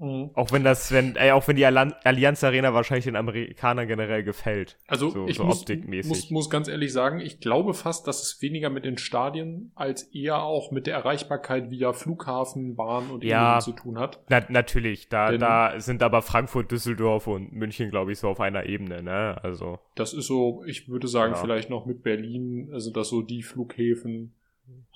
Auch 0.00 0.50
wenn 0.50 0.64
das, 0.64 0.92
wenn, 0.92 1.14
ey, 1.16 1.30
auch 1.32 1.46
wenn 1.46 1.56
die 1.56 1.66
Allian- 1.66 1.94
Allianz 2.04 2.42
Arena 2.42 2.72
wahrscheinlich 2.72 3.04
den 3.04 3.16
Amerikanern 3.16 3.86
generell 3.86 4.22
gefällt. 4.22 4.78
Also 4.86 5.10
So- 5.10 5.26
ich 5.26 5.36
so 5.36 5.44
muss, 5.44 5.60
optikmäßig. 5.60 6.08
muss, 6.08 6.30
muss 6.30 6.48
ganz 6.50 6.68
ehrlich 6.68 6.90
sagen, 6.92 7.20
ich 7.20 7.38
glaube 7.40 7.74
fast, 7.74 8.06
dass 8.06 8.22
es 8.22 8.40
weniger 8.40 8.70
mit 8.70 8.86
den 8.86 8.96
Stadien 8.96 9.72
als 9.74 10.04
eher 10.14 10.42
auch 10.42 10.70
mit 10.70 10.86
der 10.86 10.94
Erreichbarkeit 10.94 11.70
via 11.70 11.92
Flughafen, 11.92 12.76
Bahn 12.76 13.10
und 13.10 13.24
Ja. 13.24 13.52
Ähnlichem 13.52 13.74
zu 13.76 13.82
tun 13.82 13.98
hat. 13.98 14.20
Na, 14.30 14.42
natürlich, 14.48 15.10
da, 15.10 15.30
Denn- 15.32 15.40
da 15.40 15.78
sind 15.80 16.02
aber 16.02 16.22
Frankfurt, 16.22 16.70
Düsseldorf 16.70 17.26
und 17.26 17.52
München, 17.52 17.90
glaube 17.90 18.12
ich, 18.12 18.18
so 18.18 18.28
auf 18.28 18.40
einer 18.40 18.64
Ebene, 18.64 19.02
ne? 19.02 19.38
Also, 19.42 19.80
Das 19.96 20.14
ist 20.14 20.26
so, 20.28 20.64
ich 20.64 20.88
würde 20.88 21.08
sagen, 21.08 21.34
Ja. 21.34 21.40
vielleicht 21.40 21.68
noch 21.68 21.84
mit 21.84 22.02
Berlin, 22.02 22.70
also 22.72 22.90
das 22.90 23.08
so 23.10 23.20
die 23.20 23.42
Flughäfen, 23.42 24.34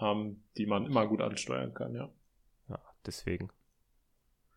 ähm, 0.01 0.43
die 0.57 0.65
man 0.65 0.87
immer 0.87 1.07
gut 1.07 1.21
ansteuern 1.21 1.75
kann, 1.75 1.95
ja. 1.95 2.09
ja, 2.71 2.79
deswegen. 3.07 3.51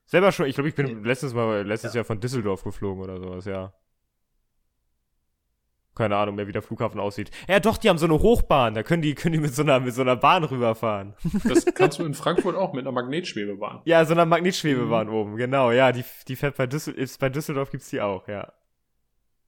Selber 0.08 0.32
schon, 0.32 0.46
ich 0.46 0.56
glaube, 0.56 0.70
ich 0.70 0.76
bin 0.76 1.04
letztes 1.04 1.34
Mal, 1.34 1.68
letztes 1.68 1.94
Jahr 1.94 2.06
von 2.06 2.20
Düsseldorf 2.22 2.64
geflogen 2.64 3.04
oder 3.04 3.20
sowas, 3.20 3.46
ja. 3.46 3.74
Keine 5.96 6.16
Ahnung 6.16 6.36
mehr, 6.36 6.48
wie 6.48 6.54
der 6.54 6.62
Flughafen 6.62 7.00
aussieht. 7.00 7.30
Ja, 7.50 7.60
doch, 7.60 7.78
die 7.78 7.90
haben 7.90 7.98
so 7.98 8.06
eine 8.06 8.18
Hochbahn, 8.20 8.74
da 8.74 8.84
können 8.84 9.02
die, 9.02 9.16
können 9.16 9.34
die 9.34 9.40
mit 9.40 9.54
so 9.54 9.64
einer, 9.64 9.82
mit 9.82 9.94
so 9.94 10.04
einer 10.04 10.16
Bahn 10.16 10.46
rüberfahren. 10.46 11.16
Das 11.44 11.66
kannst 11.76 12.00
du 12.00 12.06
in 12.06 12.14
Frankfurt 12.14 12.56
auch 12.56 12.72
mit 12.72 12.86
einer 12.86 12.94
Magnetschwebebahn. 12.94 13.82
Ja, 13.84 14.06
so 14.06 14.14
einer 14.14 14.26
Magnetschwebebahn 14.26 15.10
oben, 15.10 15.36
genau, 15.36 15.72
ja, 15.72 15.92
die, 15.92 16.06
die 16.28 16.36
fährt 16.38 16.56
bei 16.56 16.68
Düsseldorf, 16.68 17.04
ist, 17.04 17.20
bei 17.20 17.30
Düsseldorf 17.30 17.72
gibt's 17.72 17.90
die 17.90 18.00
auch, 18.00 18.28
ja. 18.30 18.54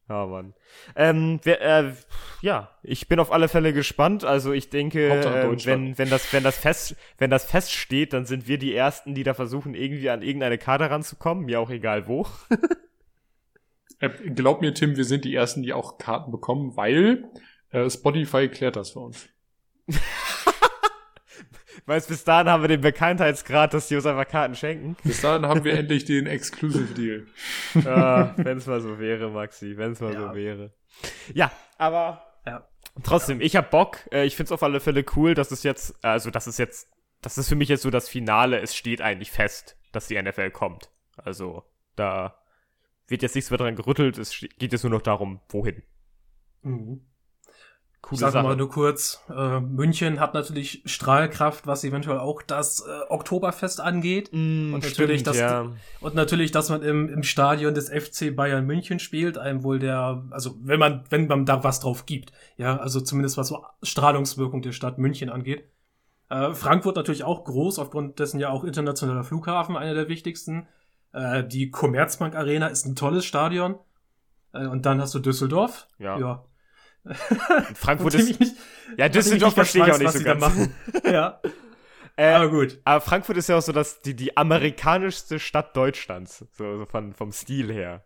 Ja, 0.10 0.26
Mann. 0.26 0.56
Ähm, 0.96 1.40
wer, 1.44 1.62
äh, 1.62 1.94
ja, 2.42 2.72
ich 2.82 3.08
bin 3.08 3.20
auf 3.20 3.32
alle 3.32 3.48
Fälle 3.48 3.74
gespannt. 3.74 4.24
Also 4.24 4.52
ich 4.52 4.72
denke, 4.72 5.22
Deutschland. 5.22 5.66
wenn, 5.68 5.98
wenn 6.00 6.10
das, 6.10 6.34
wenn 6.34 6.44
das 6.44 6.58
fest, 6.58 6.96
wenn 7.20 7.30
das 7.30 7.46
feststeht, 7.46 8.14
dann 8.14 8.26
sind 8.26 8.48
wir 8.48 8.58
die 8.58 8.74
ersten, 8.74 9.14
die 9.14 9.24
da 9.24 9.36
versuchen, 9.36 9.76
irgendwie 9.76 10.10
an 10.10 10.24
irgendeine 10.24 10.58
Karte 10.58 10.90
ranzukommen, 10.90 11.46
mir 11.46 11.60
auch 11.60 11.70
egal 11.70 12.08
wo. 12.08 12.26
Äh, 14.02 14.10
glaub 14.30 14.62
mir, 14.62 14.74
Tim, 14.74 14.96
wir 14.96 15.04
sind 15.04 15.26
die 15.26 15.36
Ersten, 15.36 15.62
die 15.62 15.74
auch 15.74 15.98
Karten 15.98 16.32
bekommen, 16.32 16.78
weil 16.78 17.30
äh, 17.72 17.90
Spotify 17.90 18.48
klärt 18.48 18.78
das 18.78 18.92
für 18.92 19.00
uns. 19.02 19.28
Weißt, 21.90 22.08
bis 22.08 22.24
dahin 22.24 22.48
haben 22.50 22.62
wir 22.62 22.68
den 22.68 22.82
Bekanntheitsgrad, 22.82 23.74
dass 23.74 23.88
die 23.88 23.96
uns 23.96 24.06
einfach 24.06 24.28
Karten 24.28 24.54
schenken. 24.56 24.96
Bis 25.04 25.22
dahin 25.22 25.46
haben 25.48 25.64
wir 25.64 25.74
endlich 25.80 26.06
den 26.06 26.28
Exclusive 26.28 26.94
Deal. 26.94 27.26
ah, 27.86 28.34
wenn 28.38 28.60
es 28.60 28.68
mal 28.68 28.80
so 28.80 29.00
wäre, 29.00 29.30
Maxi, 29.32 29.76
wenn 29.76 29.94
es 29.94 30.00
mal 30.00 30.14
Ja. 30.14 30.30
so 30.30 30.36
wäre. 30.36 30.72
Ja, 31.34 31.52
aber 31.80 32.24
Ja. 32.46 32.68
Trotzdem, 33.04 33.42
ich 33.42 33.56
hab 33.56 33.72
Bock. 33.72 33.98
Äh, 34.12 34.26
ich 34.26 34.36
find's 34.36 34.52
auf 34.52 34.62
alle 34.62 34.80
Fälle 34.80 35.04
cool, 35.16 35.34
dass 35.34 35.52
es 35.52 35.64
jetzt, 35.64 35.96
also 36.04 36.30
das 36.30 36.46
ist 36.48 36.60
jetzt, 36.60 36.88
das 37.22 37.38
ist 37.40 37.50
für 37.50 37.56
mich 37.56 37.70
jetzt 37.70 37.82
so 37.82 37.90
das 37.90 38.08
Finale. 38.08 38.60
Es 38.60 38.76
steht 38.76 39.02
eigentlich 39.02 39.32
fest, 39.32 39.76
dass 39.92 40.08
die 40.08 40.22
NFL 40.22 40.52
kommt. 40.52 40.90
Also 41.18 41.64
da 41.96 42.36
wird 43.08 43.24
jetzt 43.24 43.34
nichts 43.36 43.50
mehr 43.50 43.58
dran 43.58 43.76
gerüttelt. 43.76 44.18
Es 44.20 44.40
geht 44.60 44.72
jetzt 44.74 44.84
nur 44.84 44.92
noch 44.92 45.02
darum, 45.02 45.40
wohin. 45.50 45.82
Mhm. 46.62 47.02
Coole 48.02 48.28
ich 48.28 48.32
sag 48.32 48.44
mal 48.44 48.56
nur 48.56 48.70
kurz, 48.70 49.22
äh, 49.30 49.60
München 49.60 50.22
hat 50.22 50.34
natürlich 50.34 50.82
Strahlkraft, 50.86 51.68
was 51.68 51.84
eventuell 51.84 52.20
auch 52.20 52.42
das 52.42 52.80
äh, 52.88 53.12
Oktoberfest 53.12 53.82
angeht. 53.82 54.30
Mm, 54.32 54.74
Und 54.74 54.84
natürlich, 54.84 55.22
stimmt, 55.22 55.28
dass 55.28 55.38
ja. 55.38 55.72
Und 56.00 56.16
natürlich, 56.16 56.52
dass 56.52 56.70
man 56.70 56.82
im, 56.82 57.10
im 57.10 57.24
Stadion 57.24 57.74
des 57.74 57.90
FC 57.90 58.34
Bayern 58.34 58.66
München 58.66 59.00
spielt, 59.00 59.38
einem 59.38 59.64
wohl 59.64 59.80
der, 59.80 60.24
also 60.30 60.56
wenn 60.62 60.80
man, 60.80 61.04
wenn 61.10 61.28
man 61.28 61.46
da 61.46 61.64
was 61.66 61.82
drauf 61.82 62.06
gibt, 62.06 62.32
ja, 62.56 62.78
also 62.78 63.02
zumindest 63.02 63.38
was 63.38 63.50
so 63.50 63.66
Strahlungswirkung 63.84 64.62
der 64.62 64.72
Stadt 64.72 64.98
München 64.98 65.30
angeht. 65.30 65.70
Äh, 66.30 66.54
Frankfurt 66.54 66.96
natürlich 66.96 67.26
auch 67.26 67.44
groß, 67.44 67.80
aufgrund 67.80 68.20
dessen 68.20 68.40
ja 68.40 68.50
auch 68.50 68.64
internationaler 68.64 69.26
Flughafen, 69.26 69.76
einer 69.76 69.94
der 69.94 70.08
wichtigsten. 70.08 70.68
Äh, 71.12 71.44
die 71.44 71.70
Commerzbank 71.70 72.36
Arena 72.36 72.68
ist 72.68 72.86
ein 72.86 72.96
tolles 72.96 73.26
Stadion. 73.26 73.76
Äh, 74.54 74.68
und 74.68 74.86
dann 74.86 75.02
hast 75.02 75.14
du 75.16 75.20
Düsseldorf. 75.20 75.88
Ja. 75.98 76.18
ja. 76.18 76.46
Frankfurt 77.76 78.14
ist, 78.16 78.30
ich 78.30 78.40
nicht- 78.40 78.56
ja, 78.98 79.10
Düsseldorf 79.10 79.54
verstehe 79.54 79.86
ich 79.86 79.92
auch 79.94 79.98
nicht 80.00 80.12
so 80.12 80.24
ganz. 80.24 80.42
machen. 80.42 80.74
ja, 81.06 81.42
Äh, 82.16 82.34
aber 82.34 82.50
gut. 82.50 82.80
aber 82.84 83.02
Frankfurt 83.02 83.38
ist 83.38 83.48
ja 83.50 83.58
auch 83.58 83.62
so 83.62 83.72
dass 83.72 84.02
die, 84.02 84.14
die 84.16 84.36
amerikanischste 84.36 85.40
Stadt 85.40 85.76
Deutschlands, 85.76 86.46
so, 86.52 86.78
so 86.78 86.86
von, 86.86 87.14
vom 87.14 87.32
Stil 87.32 87.72
her. 87.72 88.04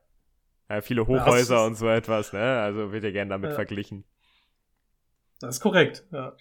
Äh, 0.68 0.82
viele 0.82 1.08
Hochhäuser 1.08 1.56
das 1.56 1.62
ist- 1.64 1.68
und 1.68 1.76
so 1.76 1.88
etwas, 1.90 2.32
ne? 2.34 2.62
Also 2.62 2.92
wird 2.92 3.04
ja 3.04 3.12
gern 3.12 3.30
damit 3.30 3.50
Ja. 3.52 3.56
verglichen. 3.56 4.06
Das 5.40 5.56
ist 5.56 5.62
korrekt, 5.62 6.06
ja. 6.12 6.36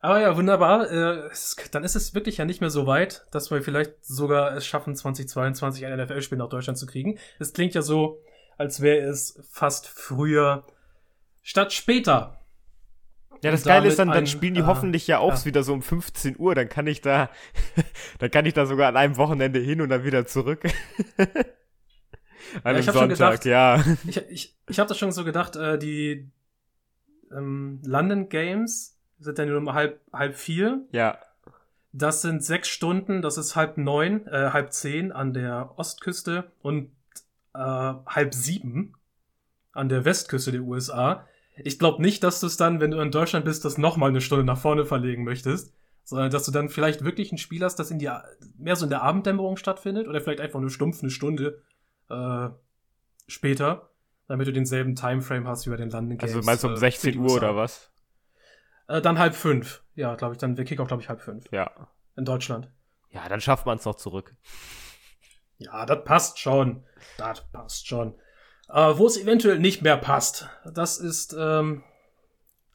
Aber 0.00 0.20
ja, 0.20 0.36
wunderbar. 0.36 0.90
Äh, 0.90 1.30
dann 1.72 1.82
ist 1.84 1.96
es 1.96 2.14
wirklich 2.14 2.36
ja 2.36 2.44
nicht 2.44 2.60
mehr 2.60 2.70
so 2.70 2.86
weit, 2.86 3.26
dass 3.32 3.50
wir 3.50 3.62
vielleicht 3.62 4.04
sogar 4.04 4.54
es 4.56 4.64
schaffen, 4.66 4.94
2022 4.94 5.86
ein 5.86 5.98
NFL-Spiel 5.98 6.38
nach 6.38 6.48
Deutschland 6.48 6.78
zu 6.78 6.86
kriegen. 6.86 7.18
Es 7.40 7.52
klingt 7.52 7.74
ja 7.74 7.82
so, 7.82 8.20
als 8.58 8.80
wäre 8.82 9.06
es 9.08 9.40
fast 9.50 9.88
früher 9.88 10.64
statt 11.42 11.72
später. 11.72 12.34
Ja, 13.42 13.52
das 13.52 13.62
Geile 13.62 13.86
ist 13.88 13.98
dann, 14.00 14.08
dann 14.08 14.18
ein- 14.18 14.26
spielen 14.26 14.54
die 14.54 14.60
äh, 14.62 14.66
hoffentlich 14.66 15.06
ja 15.06 15.18
auch 15.20 15.34
ja. 15.38 15.44
wieder 15.44 15.62
so 15.62 15.72
um 15.72 15.80
15 15.80 16.36
Uhr, 16.38 16.54
dann 16.56 16.68
kann 16.68 16.88
ich 16.88 17.00
da, 17.00 17.30
dann 18.18 18.30
kann 18.32 18.44
ich 18.46 18.54
da 18.54 18.66
sogar 18.66 18.88
an 18.88 18.96
einem 18.96 19.16
Wochenende 19.16 19.60
hin 19.60 19.80
und 19.80 19.88
dann 19.90 20.02
wieder 20.04 20.26
zurück. 20.26 20.64
an 22.64 22.76
Ja, 22.76 22.82
Sonntag, 22.82 23.08
gedacht- 23.10 23.44
ja. 23.44 23.84
Ich, 24.06 24.16
ich, 24.28 24.56
ich 24.68 24.78
habe 24.78 24.88
das 24.88 24.98
schon 24.98 25.12
so 25.12 25.24
gedacht, 25.24 25.56
äh, 25.56 25.78
die 25.78 26.30
ähm, 27.30 27.80
London 27.84 28.28
Games 28.28 28.96
sind 29.20 29.38
dann 29.38 29.48
nur 29.48 29.58
um 29.58 29.72
halb, 29.72 30.00
halb 30.12 30.36
vier. 30.36 30.82
Ja, 30.92 31.18
Das 31.92 32.22
sind 32.22 32.44
sechs 32.44 32.68
Stunden, 32.68 33.22
das 33.22 33.38
ist 33.38 33.56
halb 33.56 33.76
neun, 33.78 34.26
äh, 34.26 34.50
halb 34.52 34.72
zehn 34.72 35.12
an 35.12 35.32
der 35.32 35.72
Ostküste 35.76 36.50
und 36.60 36.90
äh, 37.58 37.94
halb 38.06 38.34
sieben 38.34 38.94
an 39.72 39.88
der 39.88 40.04
Westküste 40.04 40.52
der 40.52 40.62
USA. 40.62 41.26
Ich 41.56 41.78
glaube 41.78 42.00
nicht, 42.00 42.22
dass 42.22 42.40
du 42.40 42.46
es 42.46 42.56
dann, 42.56 42.80
wenn 42.80 42.92
du 42.92 43.00
in 43.00 43.10
Deutschland 43.10 43.44
bist, 43.44 43.64
das 43.64 43.78
nochmal 43.78 44.10
eine 44.10 44.20
Stunde 44.20 44.44
nach 44.44 44.58
vorne 44.58 44.84
verlegen 44.84 45.24
möchtest, 45.24 45.74
sondern 46.04 46.30
dass 46.30 46.44
du 46.44 46.52
dann 46.52 46.68
vielleicht 46.68 47.04
wirklich 47.04 47.32
ein 47.32 47.38
Spiel 47.38 47.64
hast, 47.64 47.76
das 47.76 47.90
in 47.90 47.98
die, 47.98 48.10
mehr 48.56 48.76
so 48.76 48.86
in 48.86 48.90
der 48.90 49.02
Abenddämmerung 49.02 49.56
stattfindet 49.56 50.06
oder 50.08 50.20
vielleicht 50.20 50.40
einfach 50.40 50.60
nur 50.60 50.70
stumpf 50.70 51.02
eine 51.02 51.10
Stunde 51.10 51.62
äh, 52.08 52.48
später. 53.26 53.90
damit 54.28 54.46
du 54.46 54.52
denselben 54.52 54.94
Timeframe 54.94 55.48
hast 55.48 55.66
wie 55.66 55.70
bei 55.70 55.76
den 55.76 55.90
London 55.90 56.16
Games. 56.18 56.34
Also 56.34 56.46
meinst 56.46 56.62
du 56.62 56.68
um 56.68 56.74
äh, 56.74 56.78
16 56.78 57.00
für 57.00 57.18
die 57.18 57.18
Uhr 57.18 57.36
oder 57.36 57.56
was? 57.56 57.90
Äh, 58.86 59.02
dann 59.02 59.18
halb 59.18 59.34
fünf. 59.34 59.82
Ja, 59.94 60.14
glaube 60.14 60.34
ich, 60.34 60.38
dann 60.38 60.54
der 60.54 60.64
Kickoff, 60.64 60.88
glaube 60.88 61.02
ich, 61.02 61.08
halb 61.08 61.20
fünf. 61.20 61.44
Ja. 61.50 61.88
In 62.16 62.24
Deutschland. 62.24 62.70
Ja, 63.10 63.28
dann 63.28 63.40
schafft 63.40 63.66
man 63.66 63.78
es 63.78 63.84
noch 63.84 63.96
zurück. 63.96 64.34
Ja, 65.58 65.86
das 65.86 66.04
passt 66.04 66.38
schon. 66.38 66.84
Das 67.16 67.42
passt 67.50 67.86
schon. 67.86 68.14
Äh, 68.68 68.94
Wo 68.96 69.06
es 69.06 69.16
eventuell 69.16 69.58
nicht 69.58 69.82
mehr 69.82 69.96
passt, 69.96 70.48
das 70.72 70.98
ist 70.98 71.34
ähm, 71.38 71.82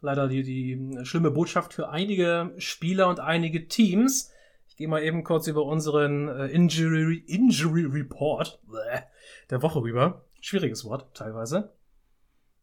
leider 0.01 0.27
die, 0.27 0.43
die 0.43 1.05
schlimme 1.05 1.31
Botschaft 1.31 1.73
für 1.73 1.89
einige 1.89 2.53
Spieler 2.57 3.07
und 3.07 3.19
einige 3.19 3.67
Teams. 3.67 4.31
Ich 4.67 4.75
gehe 4.75 4.87
mal 4.87 5.03
eben 5.03 5.23
kurz 5.23 5.47
über 5.47 5.63
unseren 5.63 6.27
äh, 6.27 6.47
Injury, 6.47 7.23
Injury 7.27 7.85
Report 7.85 8.59
bäh, 8.63 9.01
der 9.49 9.61
Woche 9.61 9.81
rüber. 9.81 10.25
Schwieriges 10.41 10.83
Wort, 10.83 11.15
teilweise. 11.15 11.73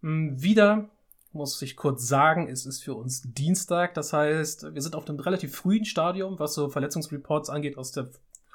Hm, 0.03 0.43
Wieder 0.43 0.91
muss 1.33 1.63
ich 1.63 1.77
kurz 1.77 2.09
sagen, 2.09 2.49
es 2.49 2.67
ist 2.67 2.83
für 2.83 2.95
uns 2.95 3.23
Dienstag. 3.23 3.95
Das 3.95 4.13
heißt, 4.13 4.75
wir 4.75 4.83
sind 4.83 4.97
auf 4.97 5.09
einem 5.09 5.21
relativ 5.21 5.55
frühen 5.55 5.85
Stadium, 5.85 6.39
was 6.39 6.55
so 6.55 6.69
Verletzungsreports 6.69 7.49
angeht 7.49 7.79
aus 7.79 7.93
der 7.93 8.11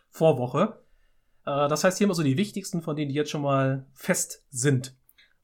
Vorwoche. 0.09 0.77
Äh, 1.45 1.67
Das 1.67 1.83
heißt 1.83 1.97
hier 1.97 2.05
immer 2.05 2.15
so 2.15 2.23
die 2.23 2.37
wichtigsten 2.37 2.81
von 2.81 2.95
denen, 2.95 3.09
die 3.09 3.15
jetzt 3.15 3.31
schon 3.31 3.41
mal 3.41 3.85
fest 3.93 4.43
sind. 4.49 4.95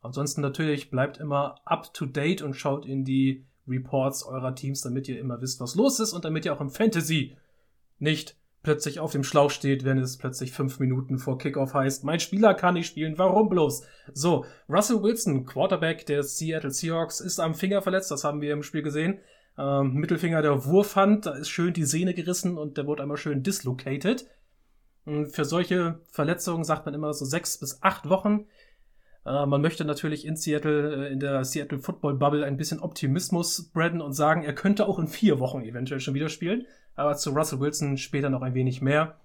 Ansonsten 0.01 0.41
natürlich 0.41 0.89
bleibt 0.89 1.17
immer 1.17 1.61
up 1.65 1.93
to 1.93 2.05
date 2.05 2.41
und 2.41 2.55
schaut 2.55 2.85
in 2.85 3.05
die 3.05 3.45
Reports 3.67 4.23
eurer 4.23 4.55
Teams, 4.55 4.81
damit 4.81 5.07
ihr 5.07 5.19
immer 5.19 5.41
wisst, 5.41 5.59
was 5.59 5.75
los 5.75 5.99
ist 5.99 6.13
und 6.13 6.25
damit 6.25 6.45
ihr 6.45 6.53
auch 6.53 6.61
im 6.61 6.71
Fantasy 6.71 7.37
nicht 7.99 8.35
plötzlich 8.63 8.99
auf 8.99 9.11
dem 9.11 9.23
Schlauch 9.23 9.49
steht, 9.49 9.85
wenn 9.85 9.97
es 9.97 10.17
plötzlich 10.17 10.51
fünf 10.51 10.79
Minuten 10.79 11.17
vor 11.17 11.37
Kickoff 11.37 11.73
heißt, 11.73 12.03
mein 12.03 12.19
Spieler 12.19 12.53
kann 12.53 12.75
nicht 12.75 12.87
spielen, 12.87 13.17
warum 13.17 13.49
bloß? 13.49 13.83
So, 14.13 14.45
Russell 14.69 15.01
Wilson, 15.01 15.45
Quarterback 15.45 16.05
der 16.05 16.23
Seattle 16.23 16.71
Seahawks, 16.71 17.19
ist 17.21 17.39
am 17.39 17.55
Finger 17.55 17.81
verletzt, 17.81 18.11
das 18.11 18.23
haben 18.23 18.41
wir 18.41 18.53
im 18.53 18.63
Spiel 18.63 18.83
gesehen. 18.83 19.19
Ähm, 19.57 19.93
Mittelfinger 19.93 20.41
der 20.41 20.65
Wurfhand, 20.65 21.25
da 21.25 21.31
ist 21.31 21.49
schön 21.49 21.73
die 21.73 21.85
Sehne 21.85 22.13
gerissen 22.13 22.57
und 22.57 22.77
der 22.77 22.85
wurde 22.85 23.03
einmal 23.03 23.17
schön 23.17 23.43
dislocated. 23.43 24.27
Für 25.31 25.45
solche 25.45 25.99
Verletzungen 26.07 26.63
sagt 26.63 26.85
man 26.85 26.95
immer 26.95 27.13
so 27.13 27.25
sechs 27.25 27.59
bis 27.59 27.81
acht 27.81 28.09
Wochen. 28.09 28.45
Äh, 29.25 29.45
man 29.45 29.61
möchte 29.61 29.85
natürlich 29.85 30.25
in 30.25 30.35
Seattle, 30.35 31.07
äh, 31.07 31.11
in 31.11 31.19
der 31.19 31.43
Seattle 31.43 31.79
Football 31.79 32.15
Bubble 32.15 32.45
ein 32.45 32.57
bisschen 32.57 32.79
Optimismus 32.79 33.67
spreaden 33.69 34.01
und 34.01 34.13
sagen, 34.13 34.43
er 34.43 34.53
könnte 34.53 34.87
auch 34.87 34.99
in 34.99 35.07
vier 35.07 35.39
Wochen 35.39 35.61
eventuell 35.61 35.99
schon 35.99 36.13
wieder 36.13 36.29
spielen. 36.29 36.65
Aber 36.95 37.15
zu 37.15 37.31
Russell 37.31 37.59
Wilson 37.59 37.97
später 37.97 38.29
noch 38.29 38.41
ein 38.41 38.53
wenig 38.53 38.81
mehr. 38.81 39.19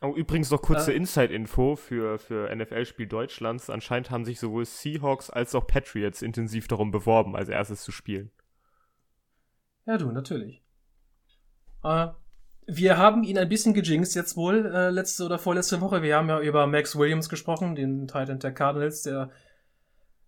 Oh, 0.00 0.14
übrigens 0.14 0.50
noch 0.50 0.62
kurze 0.62 0.92
Äh. 0.92 0.96
Inside-Info 0.96 1.74
für, 1.74 2.18
für 2.18 2.54
NFL-Spiel 2.54 3.08
Deutschlands. 3.08 3.68
Anscheinend 3.68 4.10
haben 4.10 4.24
sich 4.24 4.38
sowohl 4.38 4.64
Seahawks 4.64 5.28
als 5.28 5.54
auch 5.54 5.66
Patriots 5.66 6.22
intensiv 6.22 6.68
darum 6.68 6.92
beworben, 6.92 7.34
als 7.34 7.48
erstes 7.48 7.82
zu 7.82 7.90
spielen. 7.90 8.30
Ja, 9.86 9.96
du, 9.96 10.12
natürlich. 10.12 10.62
Äh, 11.82 12.08
wir 12.70 12.98
haben 12.98 13.24
ihn 13.24 13.38
ein 13.38 13.48
bisschen 13.48 13.72
gejinxt 13.72 14.14
jetzt 14.14 14.36
wohl, 14.36 14.66
äh, 14.66 14.90
letzte 14.90 15.24
oder 15.24 15.38
vorletzte 15.38 15.80
Woche. 15.80 16.02
Wir 16.02 16.16
haben 16.16 16.28
ja 16.28 16.38
über 16.38 16.66
Max 16.66 16.96
Williams 16.96 17.30
gesprochen, 17.30 17.74
den 17.74 18.06
Titan 18.06 18.38
der 18.38 18.52
Cardinals, 18.52 19.02
der 19.02 19.30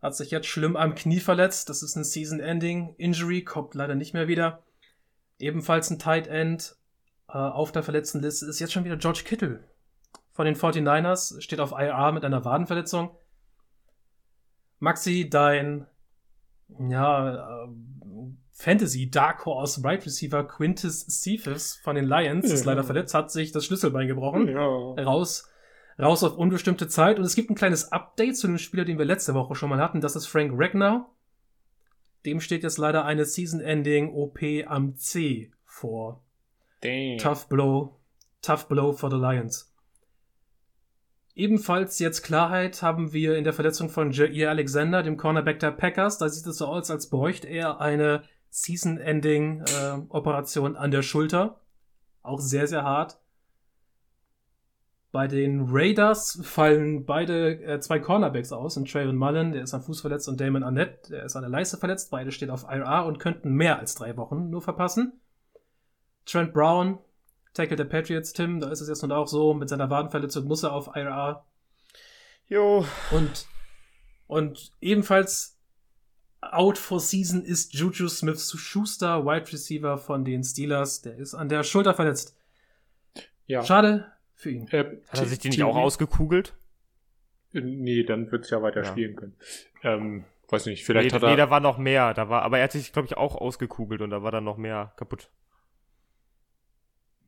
hat 0.01 0.17
sich 0.17 0.31
jetzt 0.31 0.47
schlimm 0.47 0.75
am 0.75 0.95
Knie 0.95 1.21
verletzt. 1.21 1.69
Das 1.69 1.83
ist 1.83 1.97
ein 1.97 2.05
Season-Ending-Injury, 2.05 3.45
kommt 3.45 3.75
leider 3.75 3.95
nicht 3.95 4.15
mehr 4.15 4.27
wieder. 4.27 4.63
Ebenfalls 5.39 5.91
ein 5.91 5.99
Tight 5.99 6.29
End 6.29 6.77
äh, 7.29 7.37
auf 7.37 7.73
der 7.73 7.83
verletzten 7.83 8.21
Liste 8.21 8.47
ist 8.47 8.59
jetzt 8.59 8.73
schon 8.73 8.85
wieder 8.85 8.97
George 8.97 9.23
Kittle 9.27 9.63
von 10.33 10.47
den 10.47 10.57
49ers, 10.57 11.43
steht 11.43 11.61
auf 11.61 11.73
IR 11.73 12.13
mit 12.13 12.25
einer 12.25 12.47
Wadenverletzung. 12.47 13.11
Maxi, 14.79 15.29
dein 15.29 15.87
ja, 16.79 17.65
äh, 17.65 17.69
Fantasy 18.61 19.09
Dark 19.09 19.47
Horse 19.47 19.83
Right 19.83 20.05
Receiver 20.05 20.45
Quintus 20.45 21.07
Cephas 21.09 21.76
von 21.83 21.97
den 21.97 22.05
Lions 22.05 22.45
ist 22.45 22.67
Ja. 22.67 22.73
leider 22.73 22.85
verletzt, 22.85 23.15
hat 23.15 23.30
sich 23.30 23.52
das 23.52 23.65
Schlüsselbein 23.65 24.06
gebrochen. 24.06 24.49
Ja. 24.49 24.58
Raus, 25.02 25.49
raus 25.99 26.23
auf 26.23 26.37
unbestimmte 26.37 26.87
Zeit. 26.87 27.19
Und 27.19 27.25
es 27.25 27.35
gibt 27.35 27.49
ein 27.49 27.54
kleines 27.54 27.91
Update 27.91 28.37
zu 28.37 28.49
dem 28.49 28.58
Spieler, 28.58 28.85
den 28.85 28.99
wir 28.99 29.06
letzte 29.06 29.32
Woche 29.32 29.54
schon 29.54 29.71
mal 29.71 29.78
hatten. 29.80 30.02
Das 30.02 30.15
ist 30.15 30.26
Frank 30.26 30.52
Ragnar. 30.54 31.08
Dem 32.26 32.39
steht 32.43 32.63
jetzt 32.63 32.76
leider 32.76 33.06
eine 33.06 33.25
Season-Ending 33.25 34.13
OP 34.13 34.41
am 34.67 34.95
C 34.95 35.50
vor. 35.65 36.23
Damn. 36.82 37.17
Tough 37.17 37.49
blow. 37.49 37.97
Tough 38.43 38.69
blow 38.69 38.93
for 38.93 39.11
the 39.11 39.17
Lions. 39.17 39.73
Ebenfalls 41.35 41.99
jetzt 41.99 42.21
Klarheit 42.23 42.82
haben 42.82 43.15
wir 43.15 43.39
in 43.39 43.45
der 43.45 43.54
Verletzung 43.54 43.89
von 43.89 44.11
Jair 44.11 44.50
Alexander, 44.50 45.02
dem 45.02 45.17
Cornerback 45.17 45.61
der 45.61 45.71
Packers. 45.71 46.19
Da 46.19 46.28
sieht 46.28 46.47
es 46.47 46.58
so 46.58 46.67
aus, 46.67 46.91
als 46.91 47.08
bräuchte 47.08 47.49
er 47.49 47.80
eine 47.80 48.23
Season-Ending-Operation 48.50 50.76
an 50.76 50.91
der 50.91 51.02
Schulter. 51.02 51.60
Auch 52.23 52.41
sehr, 52.41 52.67
sehr 52.67 52.84
hart. 52.84 53.19
Bei 55.13 55.26
den 55.26 55.67
Raiders 55.69 56.41
fallen 56.45 57.04
beide 57.04 57.60
äh, 57.65 57.80
zwei 57.80 57.99
Cornerbacks 57.99 58.52
aus. 58.52 58.76
Und 58.76 58.91
Trayvon 58.91 59.17
Mullen, 59.17 59.52
der 59.52 59.63
ist 59.63 59.75
am 59.75 59.82
Fuß 59.82 60.02
verletzt, 60.02 60.28
und 60.28 60.41
Damon 60.41 60.63
Arnett, 60.63 61.10
der 61.10 61.25
ist 61.25 61.34
an 61.34 61.43
der 61.43 61.50
Leiste 61.50 61.78
verletzt. 61.78 62.13
Beide 62.13 62.30
stehen 62.30 62.50
auf 62.50 62.65
IR 62.71 63.04
und 63.06 63.19
könnten 63.19 63.52
mehr 63.52 63.80
als 63.80 63.97
drei 63.97 64.17
Wochen 64.17 64.50
nur 64.50 64.63
verpassen. 64.63 65.21
Trent 66.26 66.52
Brown, 66.52 66.99
Tackle 67.54 67.76
der 67.76 67.86
Patriots, 67.86 68.32
Tim, 68.32 68.60
da 68.60 68.71
ist 68.71 68.80
es 68.80 68.89
jetzt 68.89 69.02
nun 69.02 69.10
auch 69.10 69.26
so, 69.26 69.52
mit 69.52 69.69
seiner 69.69 69.91
Wadenverletzung 69.91 70.45
muss 70.45 70.63
er 70.63 70.73
auf 70.73 70.95
IR. 70.95 71.45
Jo. 72.47 72.84
Und, 73.10 73.47
und 74.28 74.71
ebenfalls 74.80 75.60
out 76.43 76.79
for 76.79 77.00
season 77.00 77.45
ist 77.45 77.75
Juju 77.75 78.09
Smith-Schuster, 78.09 79.25
Wide 79.26 79.53
Receiver 79.53 79.99
von 79.99 80.25
den 80.25 80.43
Steelers. 80.43 81.03
Der 81.03 81.17
ist 81.17 81.35
an 81.35 81.49
der 81.49 81.63
Schulter 81.65 81.95
verletzt. 81.95 82.37
Ja. 83.47 83.63
Schade 83.65 84.07
für 84.35 84.50
ihn. 84.50 84.69
Äh, 84.69 84.99
Hat 85.09 85.21
er 85.21 85.26
sich 85.26 85.39
die 85.39 85.49
nicht 85.50 85.63
auch 85.63 85.76
ausgekugelt? 85.76 86.55
Äh, 87.53 87.61
Nee, 87.61 88.05
dann 88.05 88.31
wird's 88.31 88.50
ja 88.50 88.63
weiter 88.63 88.83
Ja. 88.83 88.87
spielen 88.91 89.17
können. 89.17 89.35
Ähm, 89.83 90.25
weiß 90.49 90.67
nicht, 90.67 90.85
vielleicht 90.85 91.11
nee, 91.11 91.15
hat 91.17 91.23
er. 91.23 91.31
nee, 91.31 91.37
da 91.37 91.50
war 91.50 91.61
noch 91.61 91.79
mehr. 91.79 92.15
Da 92.15 92.29
war, 92.29 92.43
aber 92.43 92.59
er 92.59 92.65
hat 92.65 92.73
sich, 92.73 92.93
glaube 92.93 93.07
ich, 93.07 93.17
auch 93.17 93.35
ausgekugelt 93.37 94.00
und 94.03 94.11
da 94.11 94.23
war 94.23 94.31
dann 94.31 94.45
noch 94.45 94.57
mehr 94.57 94.93
kaputt. 94.97 95.31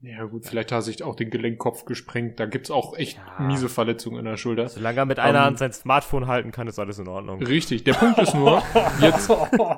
Ja 0.02 0.24
gut, 0.24 0.46
vielleicht 0.46 0.72
hat 0.72 0.78
er 0.78 0.82
sich 0.82 1.02
auch 1.02 1.14
den 1.14 1.30
Gelenkkopf 1.30 1.84
gesprengt. 1.84 2.38
Da 2.40 2.46
gibt's 2.46 2.70
auch 2.70 2.96
echt 2.96 3.18
Ja. 3.38 3.46
miese 3.46 3.68
Verletzungen 3.68 4.18
in 4.18 4.24
der 4.24 4.36
Schulter. 4.36 4.68
Solange 4.68 4.98
er 4.98 5.06
mit 5.06 5.18
einer 5.18 5.38
Ähm, 5.40 5.44
Hand 5.44 5.58
sein 5.58 5.72
Smartphone 5.72 6.26
halten 6.26 6.50
kann, 6.50 6.66
ist 6.66 6.78
alles 6.78 6.98
in 6.98 7.08
Ordnung. 7.08 7.42
Richtig. 7.42 7.84
Der 7.84 7.94
Punkt 7.94 8.18
ist 8.18 8.34
nur, 8.34 8.62
jetzt, 9.00 9.30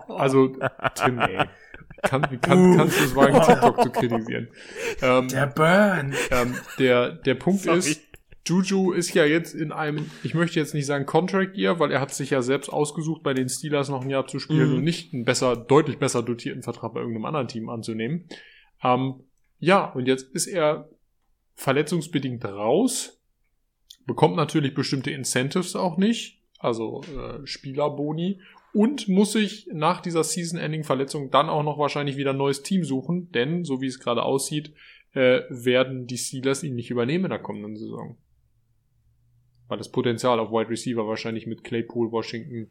also 0.09 0.49
Tim, 0.95 1.19
ey, 1.19 1.45
kann, 2.03 2.27
wie 2.31 2.39
kann, 2.39 2.77
kannst 2.77 2.99
du 3.01 3.05
es 3.05 3.15
wagen, 3.17 3.41
TikTok 3.41 3.83
zu 3.83 3.91
kritisieren? 3.91 4.49
Ähm, 5.03 5.29
Der 5.29 5.47
Burn. 5.47 6.15
ähm, 6.31 6.55
der, 6.79 7.11
der 7.13 7.35
Punkt 7.35 7.61
Sorry. 7.63 7.79
ist, 7.79 8.01
Juju 8.47 8.93
ist 8.93 9.15
ja 9.15 9.25
jetzt 9.25 9.55
in 9.55 9.73
einem, 9.73 10.11
ich 10.23 10.35
möchte 10.35 10.61
jetzt 10.61 10.75
nicht 10.75 10.85
sagen 10.87 11.07
Contract 11.07 11.57
Year, 11.57 11.79
weil 11.81 11.91
er 11.91 12.01
hat 12.01 12.13
sich 12.13 12.29
ja 12.31 12.43
selbst 12.43 12.69
ausgesucht, 12.69 13.23
bei 13.23 13.33
den 13.33 13.49
Steelers 13.49 13.89
noch 13.89 14.03
ein 14.03 14.11
Jahr 14.11 14.27
zu 14.27 14.39
spielen 14.39 14.71
Mhm. 14.71 14.77
und 14.79 14.85
nicht 14.85 15.15
einen 15.15 15.25
besser, 15.25 15.57
deutlich 15.57 15.99
besser 15.99 16.23
dotierten 16.23 16.63
Vertrag 16.63 16.93
bei 16.93 17.01
irgendeinem 17.01 17.25
anderen 17.25 17.49
Team 17.49 17.69
anzunehmen. 17.71 18.29
Ähm, 18.83 19.15
ja, 19.65 19.87
und 19.87 20.07
jetzt 20.07 20.35
ist 20.35 20.47
er 20.47 20.89
verletzungsbedingt 21.55 22.45
raus, 22.45 23.21
bekommt 24.07 24.37
natürlich 24.37 24.75
bestimmte 24.75 25.11
Incentives 25.11 25.75
auch 25.75 25.97
nicht, 25.97 26.43
also 26.59 27.03
äh, 27.03 27.47
Spielerboni 27.47 28.41
und 28.73 29.09
muss 29.09 29.33
sich 29.33 29.69
nach 29.73 30.01
dieser 30.01 30.25
Season-Ending-Verletzung 30.25 31.31
dann 31.31 31.49
auch 31.49 31.63
noch 31.63 31.79
wahrscheinlich 31.79 32.17
wieder 32.17 32.31
ein 32.31 32.37
neues 32.37 32.63
Team 32.63 32.85
suchen, 32.85 33.31
denn 33.33 33.65
so 33.65 33.81
wie 33.81 33.87
es 33.87 34.01
gerade 34.01 34.23
aussieht, 34.23 34.75
äh, 35.13 35.43
werden 35.49 36.07
die 36.07 36.19
Steelers 36.19 36.63
ihn 36.63 36.75
nicht 36.75 36.91
übernehmen 36.91 37.27
in 37.27 37.31
der 37.31 37.39
kommenden 37.39 37.77
Saison. 37.77 38.19
Weil 39.69 39.79
das 39.79 39.91
Potenzial 39.91 40.41
auf 40.41 40.51
Wide 40.51 40.69
Receiver 40.69 41.07
wahrscheinlich 41.07 41.47
mit 41.47 41.65
Claypool, 41.65 42.13
Washington 42.13 42.69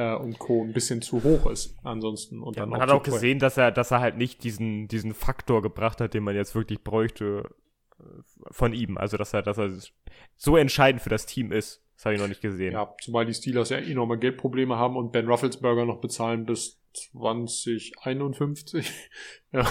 äh, 0.00 0.14
und 0.14 0.38
Co. 0.38 0.62
ein 0.62 0.72
bisschen 0.72 1.02
zu 1.02 1.22
hoch 1.22 1.46
ist. 1.50 1.76
Ansonsten 1.82 2.42
und 2.42 2.56
Ja, 2.56 2.62
dann 2.62 2.70
man 2.70 2.78
auch 2.78 2.82
hat 2.82 2.90
auch 2.90 3.02
teuer. 3.02 3.14
gesehen, 3.14 3.38
dass 3.38 3.56
er, 3.56 3.70
dass 3.70 3.90
er 3.90 4.00
halt 4.00 4.16
nicht 4.16 4.42
diesen, 4.44 4.88
diesen 4.88 5.14
Faktor 5.14 5.62
gebracht 5.62 6.00
hat, 6.00 6.14
den 6.14 6.22
man 6.24 6.34
jetzt 6.34 6.54
wirklich 6.54 6.82
bräuchte 6.82 7.44
äh, 7.98 8.02
von 8.50 8.72
ihm. 8.72 8.96
Also, 8.98 9.16
dass 9.16 9.32
er, 9.34 9.42
dass 9.42 9.58
er 9.58 9.70
so 10.36 10.56
entscheidend 10.56 11.02
für 11.02 11.10
das 11.10 11.26
Team 11.26 11.52
ist. 11.52 11.82
Das 11.96 12.06
habe 12.06 12.14
ich 12.14 12.20
noch 12.20 12.28
nicht 12.28 12.40
gesehen. 12.40 12.72
Ja, 12.72 12.94
zumal 13.02 13.26
die 13.26 13.34
Steelers 13.34 13.68
ja 13.68 13.76
enorme 13.76 14.18
Geldprobleme 14.18 14.76
haben 14.76 14.96
und 14.96 15.12
Ben 15.12 15.28
Rufflesberger 15.28 15.84
noch 15.84 16.00
bezahlen 16.00 16.46
bis 16.46 16.80
2051. 16.94 18.90
ja. 19.52 19.70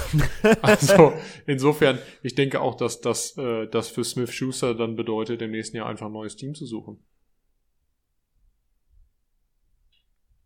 Also 0.61 1.13
insofern, 1.47 1.97
ich 2.21 2.35
denke 2.35 2.61
auch, 2.61 2.75
dass 2.75 3.01
das, 3.01 3.35
äh, 3.37 3.67
das 3.67 3.89
für 3.89 4.03
Smith 4.03 4.31
Schuster 4.31 4.75
dann 4.75 4.95
bedeutet, 4.95 5.41
im 5.41 5.49
nächsten 5.51 5.77
Jahr 5.77 5.87
einfach 5.87 6.05
ein 6.05 6.11
neues 6.11 6.35
Team 6.35 6.53
zu 6.53 6.67
suchen. 6.67 7.03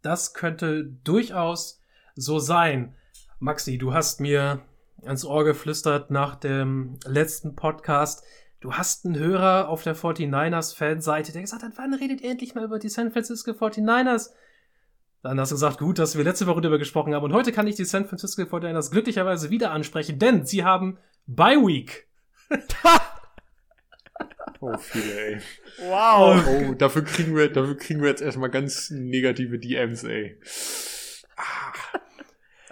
Das 0.03 0.33
könnte 0.33 0.83
durchaus 1.03 1.81
so 2.15 2.37
sein. 2.37 2.93
Maxi, 3.39 3.77
du 3.77 3.93
hast 3.93 4.19
mir 4.19 4.61
ans 5.01 5.25
Ohr 5.25 5.45
geflüstert 5.45 6.11
nach 6.11 6.35
dem 6.35 6.99
letzten 7.05 7.55
Podcast. 7.55 8.23
du 8.59 8.73
hast 8.73 9.05
einen 9.05 9.17
Hörer 9.17 9.67
auf 9.67 9.83
der 9.83 9.93
49ers-Fanseite, 9.93 11.33
der 11.33 11.41
gesagt 11.41 11.63
hat, 11.63 11.73
wann 11.75 11.93
redet 11.93 12.21
ihr 12.21 12.31
endlich 12.31 12.55
mal 12.55 12.63
über 12.63 12.79
die 12.79 12.87
San 12.87 13.11
Francisco 13.11 13.51
49ers? 13.51 14.29
Dann 15.21 15.39
hast 15.39 15.51
du 15.51 15.55
gesagt, 15.55 15.79
gut, 15.79 15.99
dass 15.99 16.17
wir 16.17 16.23
letzte 16.23 16.47
Woche 16.47 16.61
darüber 16.61 16.79
gesprochen 16.79 17.13
haben. 17.13 17.23
Und 17.23 17.33
heute 17.33 17.51
kann 17.51 17.67
ich 17.67 17.75
die 17.75 17.85
San 17.85 18.05
Francisco 18.05 18.41
49ers 18.43 18.91
glücklicherweise 18.91 19.49
wieder 19.49 19.71
ansprechen, 19.71 20.19
denn 20.19 20.45
sie 20.45 20.63
haben 20.63 20.97
Bye 21.27 21.57
Week. 21.57 22.07
oh, 24.63 24.77
viele, 24.77 25.19
ey. 25.19 25.41
Wow. 25.87 26.43
Oh, 26.47 26.73
dafür 26.73 27.03
kriegen 27.03 27.35
wir, 27.35 27.49
dafür 27.51 27.77
kriegen 27.77 28.01
wir 28.01 28.09
jetzt 28.09 28.21
erstmal 28.21 28.49
ganz 28.49 28.89
negative 28.89 29.59
DMs, 29.59 30.03
ey. 30.03 30.39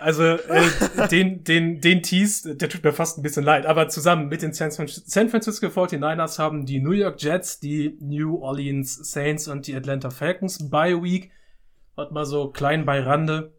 Also 0.02 0.24
äh, 0.24 1.08
den, 1.12 1.44
den, 1.44 1.80
den 1.80 2.02
Tease, 2.02 2.56
der 2.56 2.70
tut 2.70 2.84
mir 2.84 2.92
fast 2.92 3.20
ein 3.20 3.22
bisschen 3.22 3.44
leid. 3.44 3.68
Aber 3.68 3.88
zusammen 3.88 4.30
mit 4.30 4.42
den 4.42 4.52
San 4.52 4.72
Francisco 4.72 5.68
49ers 5.68 6.40
haben 6.40 6.66
die 6.66 6.80
New 6.80 6.92
York 6.92 7.22
Jets, 7.22 7.60
die 7.60 7.98
New 8.02 8.38
Orleans 8.42 8.96
Saints 9.12 9.48
und 9.48 9.68
die 9.68 9.76
Atlanta 9.76 10.10
Falcons 10.10 10.70
Bye 10.70 11.04
Week. 11.04 11.32
Hat 11.96 12.12
mal 12.12 12.26
so 12.26 12.50
klein 12.50 12.86
bei 12.86 13.00
Rande. 13.02 13.54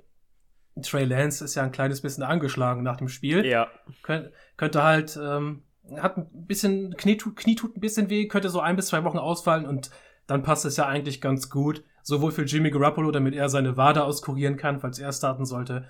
Trey 0.83 1.05
Lance 1.05 1.45
ist 1.45 1.55
ja 1.55 1.63
ein 1.63 1.71
kleines 1.71 2.01
bisschen 2.01 2.25
angeschlagen 2.25 2.83
nach 2.83 2.97
dem 2.97 3.09
Spiel. 3.09 3.45
Ja. 3.47 3.69
Kön 4.03 4.31
könnte 4.57 4.83
halt, 4.83 5.19
ähm, 5.23 5.63
hat 5.97 6.17
ein 6.17 6.47
bisschen, 6.47 6.97
Knie 6.97 7.17
tut, 7.17 7.37
Knie 7.37 7.55
tut 7.55 7.77
ein 7.77 7.81
bisschen 7.81 8.09
weh, 8.11 8.27
könnte 8.27 8.49
so 8.49 8.61
ein 8.61 8.77
bis 8.77 8.87
zwei 8.87 9.05
Wochen 9.05 9.19
ausfallen 9.19 9.67
und 9.67 9.91
dann 10.27 10.43
passt 10.43 10.65
es 10.65 10.77
ja 10.77 10.87
eigentlich 10.87 11.21
ganz 11.21 11.51
gut. 11.51 11.85
Sowohl 12.03 12.33
für 12.33 12.45
Jimmy 12.45 12.71
Garoppolo, 12.71 13.11
damit 13.11 13.35
er 13.35 13.49
seine 13.49 13.77
Wade 13.77 14.05
auskurieren 14.05 14.57
kann, 14.57 14.81
falls 14.81 14.99
er 14.99 15.13
starten 15.13 15.45
sollte, 15.45 15.85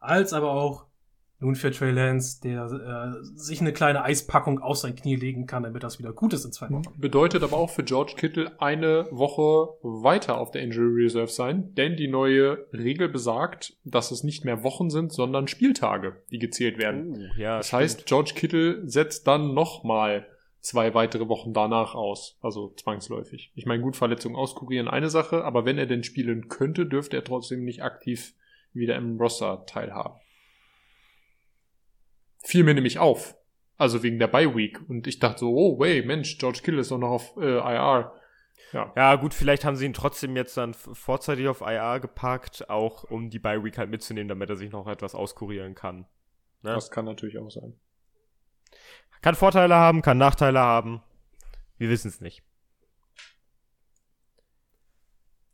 als 0.00 0.32
aber 0.32 0.50
auch 0.50 0.87
nun 1.40 1.54
für 1.54 1.70
Trey 1.70 1.92
Lance, 1.92 2.40
der 2.42 2.64
äh, 2.64 3.22
sich 3.22 3.60
eine 3.60 3.72
kleine 3.72 4.02
Eispackung 4.02 4.58
auf 4.58 4.76
sein 4.76 4.96
Knie 4.96 5.14
legen 5.14 5.46
kann, 5.46 5.62
damit 5.62 5.82
das 5.82 5.98
wieder 5.98 6.12
gut 6.12 6.32
ist 6.32 6.44
in 6.44 6.52
zwei 6.52 6.68
Wochen. 6.70 6.82
Bedeutet 6.96 7.42
aber 7.42 7.56
auch 7.56 7.70
für 7.70 7.84
George 7.84 8.14
Kittle 8.16 8.60
eine 8.60 9.06
Woche 9.10 9.74
weiter 9.82 10.38
auf 10.38 10.50
der 10.50 10.62
Injury 10.62 11.04
Reserve 11.04 11.30
sein, 11.30 11.74
denn 11.74 11.96
die 11.96 12.08
neue 12.08 12.66
Regel 12.72 13.08
besagt, 13.08 13.76
dass 13.84 14.10
es 14.10 14.24
nicht 14.24 14.44
mehr 14.44 14.64
Wochen 14.64 14.90
sind, 14.90 15.12
sondern 15.12 15.46
Spieltage, 15.46 16.22
die 16.30 16.38
gezählt 16.38 16.78
werden. 16.78 17.14
Uh, 17.14 17.40
ja, 17.40 17.58
das 17.58 17.68
stimmt. 17.68 17.82
heißt, 17.82 18.06
George 18.06 18.32
Kittle 18.34 18.88
setzt 18.88 19.28
dann 19.28 19.54
nochmal 19.54 20.26
zwei 20.60 20.92
weitere 20.94 21.28
Wochen 21.28 21.52
danach 21.52 21.94
aus, 21.94 22.36
also 22.42 22.74
zwangsläufig. 22.76 23.52
Ich 23.54 23.64
meine, 23.64 23.82
gut, 23.82 23.96
Verletzungen 23.96 24.34
auskurieren 24.34 24.88
eine 24.88 25.08
Sache, 25.08 25.44
aber 25.44 25.64
wenn 25.64 25.78
er 25.78 25.86
denn 25.86 26.02
spielen 26.02 26.48
könnte, 26.48 26.84
dürfte 26.84 27.16
er 27.16 27.24
trotzdem 27.24 27.64
nicht 27.64 27.82
aktiv 27.82 28.34
wieder 28.72 28.96
im 28.96 29.18
Roster 29.18 29.64
teilhaben. 29.66 30.14
Fiel 32.40 32.64
mir 32.64 32.74
nämlich 32.74 32.98
auf. 32.98 33.36
Also 33.76 34.02
wegen 34.02 34.18
der 34.18 34.26
Bye 34.26 34.54
Week. 34.54 34.80
Und 34.88 35.06
ich 35.06 35.18
dachte 35.18 35.40
so, 35.40 35.54
oh, 35.54 35.78
wait, 35.78 36.06
Mensch, 36.06 36.38
George 36.38 36.60
Kittle 36.62 36.80
ist 36.80 36.90
doch 36.90 36.98
noch 36.98 37.10
auf 37.10 37.36
äh, 37.36 37.58
IR. 37.58 38.12
Ja. 38.72 38.92
Ja, 38.96 39.14
gut, 39.14 39.34
vielleicht 39.34 39.64
haben 39.64 39.76
sie 39.76 39.86
ihn 39.86 39.94
trotzdem 39.94 40.36
jetzt 40.36 40.56
dann 40.56 40.74
vorzeitig 40.74 41.48
auf 41.48 41.60
IR 41.60 42.00
gepackt, 42.00 42.68
auch 42.68 43.04
um 43.04 43.30
die 43.30 43.38
Bye 43.38 43.62
Week 43.62 43.78
halt 43.78 43.90
mitzunehmen, 43.90 44.28
damit 44.28 44.50
er 44.50 44.56
sich 44.56 44.70
noch 44.70 44.86
etwas 44.86 45.14
auskurieren 45.14 45.74
kann. 45.74 46.06
Ne? 46.62 46.74
Das 46.74 46.90
kann 46.90 47.04
natürlich 47.04 47.38
auch 47.38 47.50
sein. 47.50 47.74
Kann 49.22 49.34
Vorteile 49.34 49.74
haben, 49.74 50.02
kann 50.02 50.18
Nachteile 50.18 50.60
haben. 50.60 51.02
Wir 51.78 51.88
wissen 51.88 52.08
es 52.08 52.20
nicht. 52.20 52.42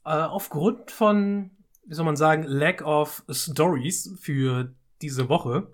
Äh, 0.05 0.11
aufgrund 0.11 0.91
von, 0.91 1.51
wie 1.87 1.95
soll 1.95 2.05
man 2.05 2.17
sagen, 2.17 2.43
Lack 2.45 2.83
of 2.83 3.25
Stories 3.31 4.19
für 4.21 4.75
diese 5.01 5.29
Woche 5.29 5.73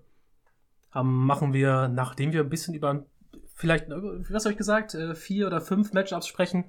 haben, 0.90 1.24
machen 1.26 1.52
wir, 1.52 1.88
nachdem 1.88 2.32
wir 2.32 2.40
ein 2.40 2.48
bisschen 2.48 2.74
über 2.74 3.04
vielleicht, 3.54 3.88
äh, 3.88 3.94
was 4.30 4.44
habe 4.44 4.52
ich 4.52 4.58
gesagt, 4.58 4.94
äh, 4.94 5.14
vier 5.14 5.46
oder 5.46 5.60
fünf 5.60 5.92
Matchups 5.92 6.26
sprechen, 6.26 6.64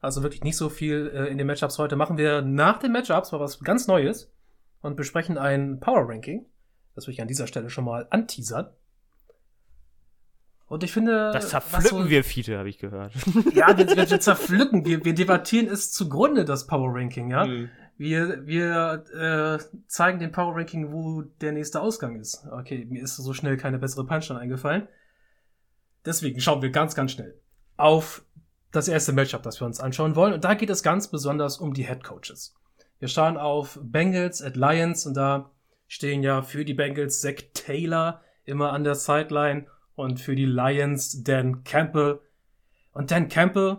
also 0.00 0.22
wirklich 0.22 0.44
nicht 0.44 0.56
so 0.56 0.68
viel 0.68 1.10
äh, 1.14 1.26
in 1.26 1.38
den 1.38 1.46
Matchups 1.46 1.78
heute, 1.78 1.96
machen 1.96 2.16
wir 2.18 2.42
nach 2.42 2.78
den 2.78 2.92
Matchups 2.92 3.32
mal 3.32 3.40
was 3.40 3.60
ganz 3.60 3.86
Neues 3.86 4.32
und 4.80 4.96
besprechen 4.96 5.38
ein 5.38 5.80
Power 5.80 6.08
Ranking. 6.08 6.46
Das 6.94 7.06
will 7.06 7.14
ich 7.14 7.20
an 7.20 7.28
dieser 7.28 7.46
Stelle 7.46 7.68
schon 7.68 7.84
mal 7.84 8.06
anteasern. 8.10 8.70
Und 10.68 10.82
ich 10.82 10.92
finde. 10.92 11.30
Das 11.32 11.50
zerpflücken 11.50 12.04
so- 12.04 12.10
wir, 12.10 12.24
Fiete, 12.24 12.58
habe 12.58 12.68
ich 12.68 12.78
gehört. 12.78 13.12
Ja, 13.54 13.76
wir, 13.76 13.86
wir, 13.88 14.10
wir 14.10 14.20
zerpflücken, 14.20 14.84
wir, 14.84 15.04
wir 15.04 15.14
debattieren 15.14 15.68
es 15.68 15.92
zugrunde, 15.92 16.44
das 16.44 16.66
Power 16.66 16.92
Ranking, 16.94 17.30
ja. 17.30 17.44
Hm. 17.44 17.68
Wir, 17.98 18.46
wir 18.46 19.04
äh, 19.14 19.64
zeigen 19.86 20.18
dem 20.18 20.32
Power 20.32 20.54
Ranking, 20.54 20.92
wo 20.92 21.22
der 21.22 21.52
nächste 21.52 21.80
Ausgang 21.80 22.20
ist. 22.20 22.46
Okay, 22.50 22.84
mir 22.84 23.02
ist 23.02 23.16
so 23.16 23.32
schnell 23.32 23.56
keine 23.56 23.78
bessere 23.78 24.06
Punchline 24.06 24.40
eingefallen. 24.40 24.86
Deswegen 26.04 26.40
schauen 26.40 26.62
wir 26.62 26.70
ganz, 26.70 26.94
ganz 26.94 27.12
schnell 27.12 27.40
auf 27.76 28.24
das 28.70 28.88
erste 28.88 29.12
Matchup, 29.12 29.42
das 29.42 29.60
wir 29.60 29.66
uns 29.66 29.80
anschauen 29.80 30.14
wollen. 30.14 30.34
Und 30.34 30.44
da 30.44 30.54
geht 30.54 30.70
es 30.70 30.82
ganz 30.82 31.08
besonders 31.08 31.58
um 31.58 31.72
die 31.72 31.86
Head 31.86 32.04
Coaches. 32.04 32.54
Wir 32.98 33.08
schauen 33.08 33.36
auf 33.36 33.78
Bengals 33.82 34.42
at 34.42 34.56
Lions 34.56 35.06
und 35.06 35.14
da 35.14 35.50
stehen 35.86 36.22
ja 36.22 36.42
für 36.42 36.64
die 36.64 36.74
Bengals 36.74 37.20
Zach 37.20 37.42
Taylor 37.54 38.22
immer 38.44 38.72
an 38.72 38.84
der 38.84 38.94
Sideline 38.94 39.66
und 39.94 40.20
für 40.20 40.36
die 40.36 40.46
Lions 40.46 41.22
Dan 41.22 41.64
Campbell. 41.64 42.20
Und 42.92 43.10
Dan 43.10 43.28
Campbell, 43.28 43.78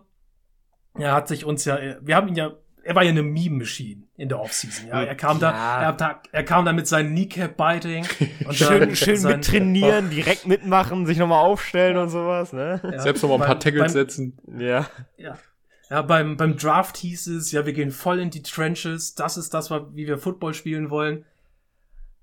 er 0.96 1.14
hat 1.14 1.28
sich 1.28 1.46
uns 1.46 1.66
ja, 1.66 1.78
wir 2.02 2.16
haben 2.16 2.28
ihn 2.28 2.36
ja, 2.36 2.54
er 2.88 2.96
war 2.96 3.04
ja 3.04 3.10
eine 3.10 3.22
Meme-Machine 3.24 4.04
in 4.16 4.30
der 4.30 4.40
Offseason. 4.40 4.88
Ja, 4.88 5.04
er 5.04 5.16
kam 5.16 5.40
da, 5.40 5.52
Ja. 5.52 5.82
er, 5.82 5.88
hat 5.88 6.02
da, 6.02 6.22
er 6.32 6.44
kam 6.44 6.64
da 6.66 6.72
mit 6.74 6.88
seinem 6.88 7.12
Kneecap-Biting. 7.14 8.06
und 8.46 8.56
Schön, 8.56 8.80
dann 8.80 8.96
schön 8.96 9.18
sein- 9.18 9.36
mittrainieren, 9.38 10.10
direkt 10.12 10.48
mitmachen, 10.48 11.06
sich 11.06 11.18
nochmal 11.18 11.44
aufstellen 11.44 11.98
und 11.98 12.10
sowas, 12.10 12.54
ne? 12.54 12.80
Ja, 12.84 13.00
Selbst 13.00 13.22
noch 13.24 13.30
mal 13.30 13.36
ein 13.42 13.48
paar 13.48 13.60
Tackles 13.60 13.92
setzen. 13.94 14.38
Ja. 14.58 14.88
Ja. 15.18 15.38
Ja, 15.90 16.02
beim, 16.02 16.36
beim 16.38 16.58
Draft 16.58 16.98
hieß 16.98 17.28
es, 17.28 17.52
ja, 17.54 17.66
wir 17.66 17.72
gehen 17.74 17.92
voll 17.92 18.20
in 18.20 18.30
die 18.30 18.42
Trenches, 18.44 19.16
das 19.16 19.38
ist 19.38 19.54
das, 19.54 19.70
wie 19.72 20.06
wir 20.08 20.18
Football 20.18 20.54
spielen 20.54 20.90
wollen. 20.90 21.24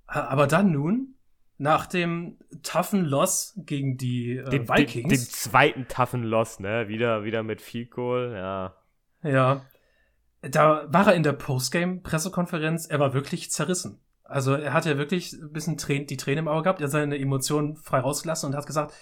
Aber 0.07 0.46
dann 0.46 0.70
nun, 0.70 1.14
nach 1.57 1.87
dem 1.87 2.37
toughen 2.62 3.05
Loss 3.07 3.55
gegen 3.64 3.96
die 3.96 4.37
äh, 4.37 4.44
Den, 4.50 4.66
den, 4.66 4.68
Vikings, 4.68 5.09
den 5.09 5.18
zweiten 5.18 5.88
toughen 5.88 6.24
Loss, 6.24 6.61
ne? 6.61 6.88
Wieder, 6.88 7.24
wieder 7.24 7.42
mit 7.42 7.62
Field 7.62 7.90
Goal, 7.90 8.33
ja. 8.35 8.74
ja, 9.22 9.62
da 10.50 10.87
war 10.88 11.09
er 11.09 11.14
in 11.14 11.22
der 11.22 11.33
Postgame-Pressekonferenz, 11.33 12.87
er 12.87 13.00
war 13.00 13.14
wirklich 13.14 13.50
zerrissen. 13.50 13.98
Also 14.24 14.54
er 14.54 14.72
hat 14.72 14.87
ja 14.87 14.96
wirklich 14.96 15.33
ein 15.33 15.52
bisschen 15.52 15.76
Trän 15.76 16.07
die 16.07 16.16
Tränen 16.16 16.44
im 16.44 16.48
Auge 16.48 16.64
gehabt, 16.64 16.80
er 16.80 16.85
hat 16.85 16.92
seine 16.92 17.18
Emotionen 17.18 17.76
frei 17.76 18.00
rausgelassen 18.00 18.50
und 18.50 18.57
hat 18.57 18.66
gesagt, 18.66 18.94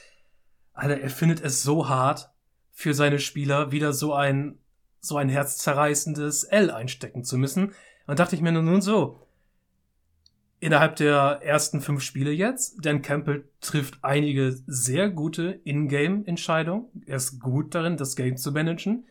Alter, 0.72 1.00
er 1.00 1.10
findet 1.10 1.40
es 1.42 1.62
so 1.62 1.88
hart, 1.88 2.30
für 2.72 2.94
seine 2.94 3.18
Spieler 3.18 3.70
wieder 3.70 3.92
so 3.92 4.14
ein, 4.14 4.58
so 5.00 5.16
ein 5.16 5.28
herzzerreißendes 5.28 6.44
L 6.44 6.70
einstecken 6.70 7.22
zu 7.22 7.36
müssen. 7.36 7.72
Und 8.06 8.18
dachte 8.18 8.34
ich 8.34 8.42
mir 8.42 8.50
nun 8.50 8.80
so, 8.80 9.20
innerhalb 10.58 10.96
der 10.96 11.40
ersten 11.42 11.80
fünf 11.80 12.02
Spiele 12.02 12.32
jetzt, 12.32 12.84
Dan 12.84 13.02
Campbell 13.02 13.44
trifft 13.60 13.98
einige 14.02 14.56
sehr 14.66 15.10
gute 15.10 15.60
Ingame-Entscheidungen. 15.64 16.86
Er 17.06 17.16
ist 17.16 17.40
gut 17.40 17.74
darin, 17.74 17.96
das 17.96 18.16
Game 18.16 18.36
zu 18.36 18.52
managen. 18.52 19.06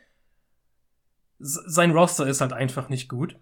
Sein 1.44 1.92
Roster 1.92 2.28
ist 2.28 2.42
halt 2.42 2.54
einfach 2.54 2.90
nicht 2.90 3.10
gut. 3.10 3.36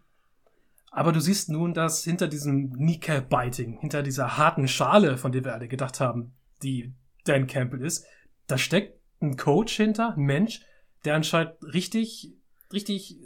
Aber 0.91 1.11
du 1.11 1.19
siehst 1.19 1.49
nun, 1.49 1.73
dass 1.73 2.03
hinter 2.03 2.27
diesem 2.27 2.73
Kneecap-Biting, 2.73 3.77
hinter 3.79 4.01
dieser 4.01 4.37
harten 4.37 4.67
Schale, 4.67 5.17
von 5.17 5.31
der 5.31 5.43
wir 5.43 5.53
alle 5.53 5.67
gedacht 5.67 5.99
haben, 5.99 6.33
die 6.63 6.93
Dan 7.25 7.45
Campbell 7.47 7.81
ist, 7.83 8.05
da 8.47 8.57
steckt 8.57 8.99
ein 9.21 9.37
Coach 9.37 9.75
hinter, 9.75 10.15
ein 10.15 10.23
Mensch, 10.23 10.61
der 11.05 11.15
anscheinend 11.15 11.53
richtig, 11.73 12.33
richtig, 12.73 13.17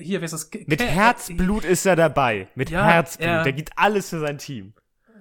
hier, 0.00 0.20
wer 0.20 0.24
ist 0.26 0.32
das? 0.34 0.50
Mit 0.66 0.82
Herzblut 0.82 1.64
ist 1.64 1.86
er 1.86 1.96
dabei. 1.96 2.48
Mit 2.54 2.68
Ja, 2.70 2.84
Herzblut. 2.84 3.28
er- 3.28 3.42
Der 3.44 3.52
gibt 3.52 3.70
alles 3.76 4.10
für 4.10 4.20
sein 4.20 4.38
Team. 4.38 4.74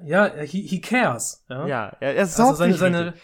Ja, 0.04 0.30
he, 0.42 0.62
he 0.68 0.82
cares. 0.82 1.46
Ja. 1.48 1.66
Ja, 1.68 1.98
er, 2.02 2.16
er 2.16 2.20
also 2.22 2.44
sorgt 2.44 2.58
seine, 2.58 2.74
sich 2.74 2.80
seine, 2.80 3.06
richtig. 3.08 3.22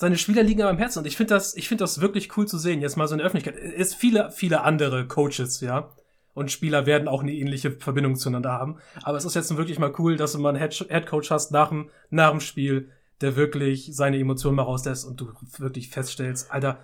Seine 0.00 0.16
Spieler 0.16 0.44
liegen 0.44 0.62
aber 0.62 0.70
am 0.70 0.78
Herzen 0.78 1.00
und 1.00 1.06
ich 1.06 1.16
finde 1.16 1.34
das, 1.34 1.56
ich 1.56 1.66
finde 1.66 1.82
das 1.82 2.00
wirklich 2.00 2.36
cool 2.36 2.46
zu 2.46 2.56
sehen. 2.56 2.80
Jetzt 2.80 2.96
mal 2.96 3.08
so 3.08 3.14
in 3.14 3.18
der 3.18 3.26
Öffentlichkeit. 3.26 3.60
Es 3.60 3.94
viele, 3.94 4.30
viele 4.30 4.60
andere 4.60 5.08
Coaches, 5.08 5.60
ja. 5.60 5.90
Und 6.34 6.52
Spieler 6.52 6.86
werden 6.86 7.08
auch 7.08 7.20
eine 7.20 7.32
ähnliche 7.32 7.72
Verbindung 7.72 8.14
zueinander 8.14 8.52
haben. 8.52 8.76
Aber 9.02 9.18
es 9.18 9.24
ist 9.24 9.34
jetzt 9.34 9.56
wirklich 9.56 9.80
mal 9.80 9.92
cool, 9.98 10.16
dass 10.16 10.32
du 10.32 10.38
mal 10.38 10.50
einen 10.50 10.58
Head, 10.60 10.86
Head 10.88 11.06
Coach 11.06 11.32
hast 11.32 11.50
nach 11.50 11.70
dem, 11.70 11.90
nach 12.10 12.30
dem 12.30 12.38
Spiel, 12.38 12.92
der 13.20 13.34
wirklich 13.34 13.90
seine 13.92 14.20
Emotionen 14.20 14.54
mal 14.54 14.62
rauslässt 14.62 15.04
und 15.04 15.20
du 15.20 15.32
wirklich 15.58 15.88
feststellst, 15.88 16.52
Alter, 16.52 16.78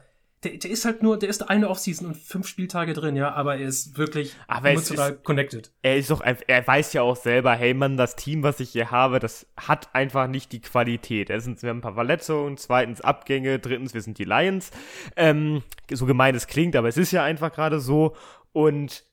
der, 0.44 0.52
der 0.58 0.70
ist 0.70 0.84
halt 0.84 1.02
nur, 1.02 1.18
der 1.18 1.28
ist 1.28 1.48
eine 1.48 1.68
Offseason 1.68 2.08
und 2.08 2.16
fünf 2.16 2.46
Spieltage 2.46 2.92
drin, 2.92 3.16
ja, 3.16 3.32
aber 3.32 3.56
er 3.56 3.66
ist 3.66 3.96
wirklich 3.96 4.34
Aber 4.46 4.70
emotional 4.70 5.16
connected. 5.16 5.72
Er 5.82 5.96
ist 5.96 6.10
doch, 6.10 6.22
er 6.22 6.66
weiß 6.66 6.92
ja 6.92 7.02
auch 7.02 7.16
selber, 7.16 7.54
hey 7.54 7.74
Mann, 7.74 7.96
das 7.96 8.16
Team, 8.16 8.42
was 8.42 8.60
ich 8.60 8.70
hier 8.70 8.90
habe, 8.90 9.18
das 9.18 9.46
hat 9.56 9.94
einfach 9.94 10.28
nicht 10.28 10.52
die 10.52 10.60
Qualität. 10.60 11.30
Erstens, 11.30 11.62
wir 11.62 11.70
haben 11.70 11.78
ein 11.78 11.82
paar 11.82 11.94
Verletzungen, 11.94 12.56
zweitens 12.56 13.00
Abgänge, 13.00 13.58
drittens, 13.58 13.94
wir 13.94 14.02
sind 14.02 14.18
die 14.18 14.24
Lions. 14.24 14.70
Ähm, 15.16 15.62
so 15.90 16.06
gemein 16.06 16.34
es 16.34 16.46
klingt, 16.46 16.76
aber 16.76 16.88
es 16.88 16.96
ist 16.96 17.12
ja 17.12 17.24
einfach 17.24 17.52
gerade 17.52 17.80
so. 17.80 18.14
Und 18.52 19.04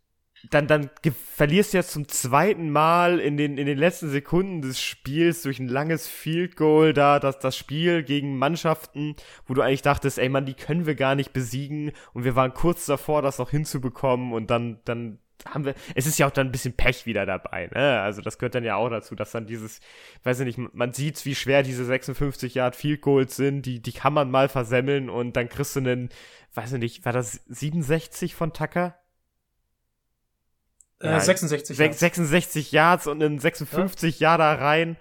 dann, 0.49 0.67
dann 0.67 0.89
verlierst 1.35 1.73
du 1.73 1.77
jetzt 1.77 1.91
zum 1.91 2.07
zweiten 2.07 2.71
Mal 2.71 3.19
in 3.19 3.37
den, 3.37 3.57
in 3.57 3.65
den 3.65 3.77
letzten 3.77 4.09
Sekunden 4.09 4.61
des 4.61 4.81
Spiels 4.81 5.43
durch 5.43 5.59
ein 5.59 5.67
langes 5.67 6.07
Field 6.07 6.55
Goal 6.55 6.93
da, 6.93 7.19
das, 7.19 7.39
das 7.39 7.55
Spiel 7.55 8.03
gegen 8.03 8.37
Mannschaften, 8.37 9.15
wo 9.45 9.53
du 9.53 9.61
eigentlich 9.61 9.83
dachtest, 9.83 10.17
ey 10.17 10.29
Mann, 10.29 10.45
die 10.45 10.53
können 10.53 10.85
wir 10.85 10.95
gar 10.95 11.15
nicht 11.15 11.33
besiegen 11.33 11.91
und 12.13 12.23
wir 12.23 12.35
waren 12.35 12.53
kurz 12.53 12.85
davor, 12.85 13.21
das 13.21 13.37
noch 13.37 13.51
hinzubekommen 13.51 14.33
und 14.33 14.49
dann, 14.49 14.79
dann 14.85 15.19
haben 15.47 15.65
wir, 15.65 15.75
es 15.95 16.05
ist 16.05 16.19
ja 16.19 16.27
auch 16.27 16.31
dann 16.31 16.47
ein 16.47 16.51
bisschen 16.51 16.73
Pech 16.73 17.05
wieder 17.05 17.25
dabei, 17.25 17.67
ne? 17.73 18.01
Also 18.01 18.21
das 18.21 18.37
gehört 18.37 18.55
dann 18.55 18.63
ja 18.63 18.75
auch 18.75 18.89
dazu, 18.89 19.15
dass 19.15 19.31
dann 19.31 19.47
dieses, 19.47 19.79
weiß 20.23 20.39
ich 20.41 20.45
nicht, 20.57 20.73
man 20.75 20.93
sieht, 20.93 21.23
wie 21.25 21.35
schwer 21.35 21.63
diese 21.63 21.85
56 21.85 22.55
Yard 22.55 22.75
Field 22.75 23.01
Goals 23.01 23.35
sind, 23.35 23.65
die, 23.65 23.81
die 23.81 23.91
kann 23.91 24.13
man 24.13 24.29
mal 24.29 24.49
versemmeln 24.49 25.09
und 25.09 25.35
dann 25.35 25.49
kriegst 25.49 25.75
du 25.75 25.79
einen, 25.79 26.09
weiß 26.53 26.73
ich 26.73 26.79
nicht, 26.79 27.05
war 27.05 27.13
das 27.13 27.43
67 27.47 28.35
von 28.35 28.53
Tucker? 28.53 29.00
Äh, 31.01 31.19
66 31.19 31.77
Yards. 31.77 31.99
66 31.99 32.71
Yards 32.71 33.07
und 33.07 33.23
einen 33.23 33.39
56 33.39 34.19
ja. 34.19 34.37
Jahr 34.37 34.59
rein. 34.59 34.97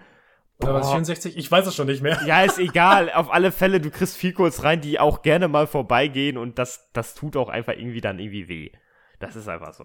Oder 0.62 0.74
was, 0.74 0.88
64? 0.88 1.36
Ich 1.36 1.50
weiß 1.50 1.66
es 1.66 1.74
schon 1.74 1.86
nicht 1.86 2.02
mehr. 2.02 2.20
Ja, 2.26 2.42
ist 2.42 2.58
egal. 2.58 3.10
Auf 3.12 3.30
alle 3.32 3.52
Fälle, 3.52 3.80
du 3.80 3.90
kriegst 3.90 4.16
viel 4.16 4.32
kurz 4.32 4.62
rein, 4.62 4.80
die 4.80 5.00
auch 5.00 5.22
gerne 5.22 5.48
mal 5.48 5.66
vorbeigehen 5.66 6.36
und 6.36 6.58
das, 6.58 6.90
das 6.92 7.14
tut 7.14 7.36
auch 7.36 7.48
einfach 7.48 7.74
irgendwie 7.74 8.00
dann 8.00 8.18
irgendwie 8.18 8.48
weh. 8.48 8.70
Das 9.18 9.36
ist 9.36 9.48
einfach 9.48 9.74
so. 9.74 9.84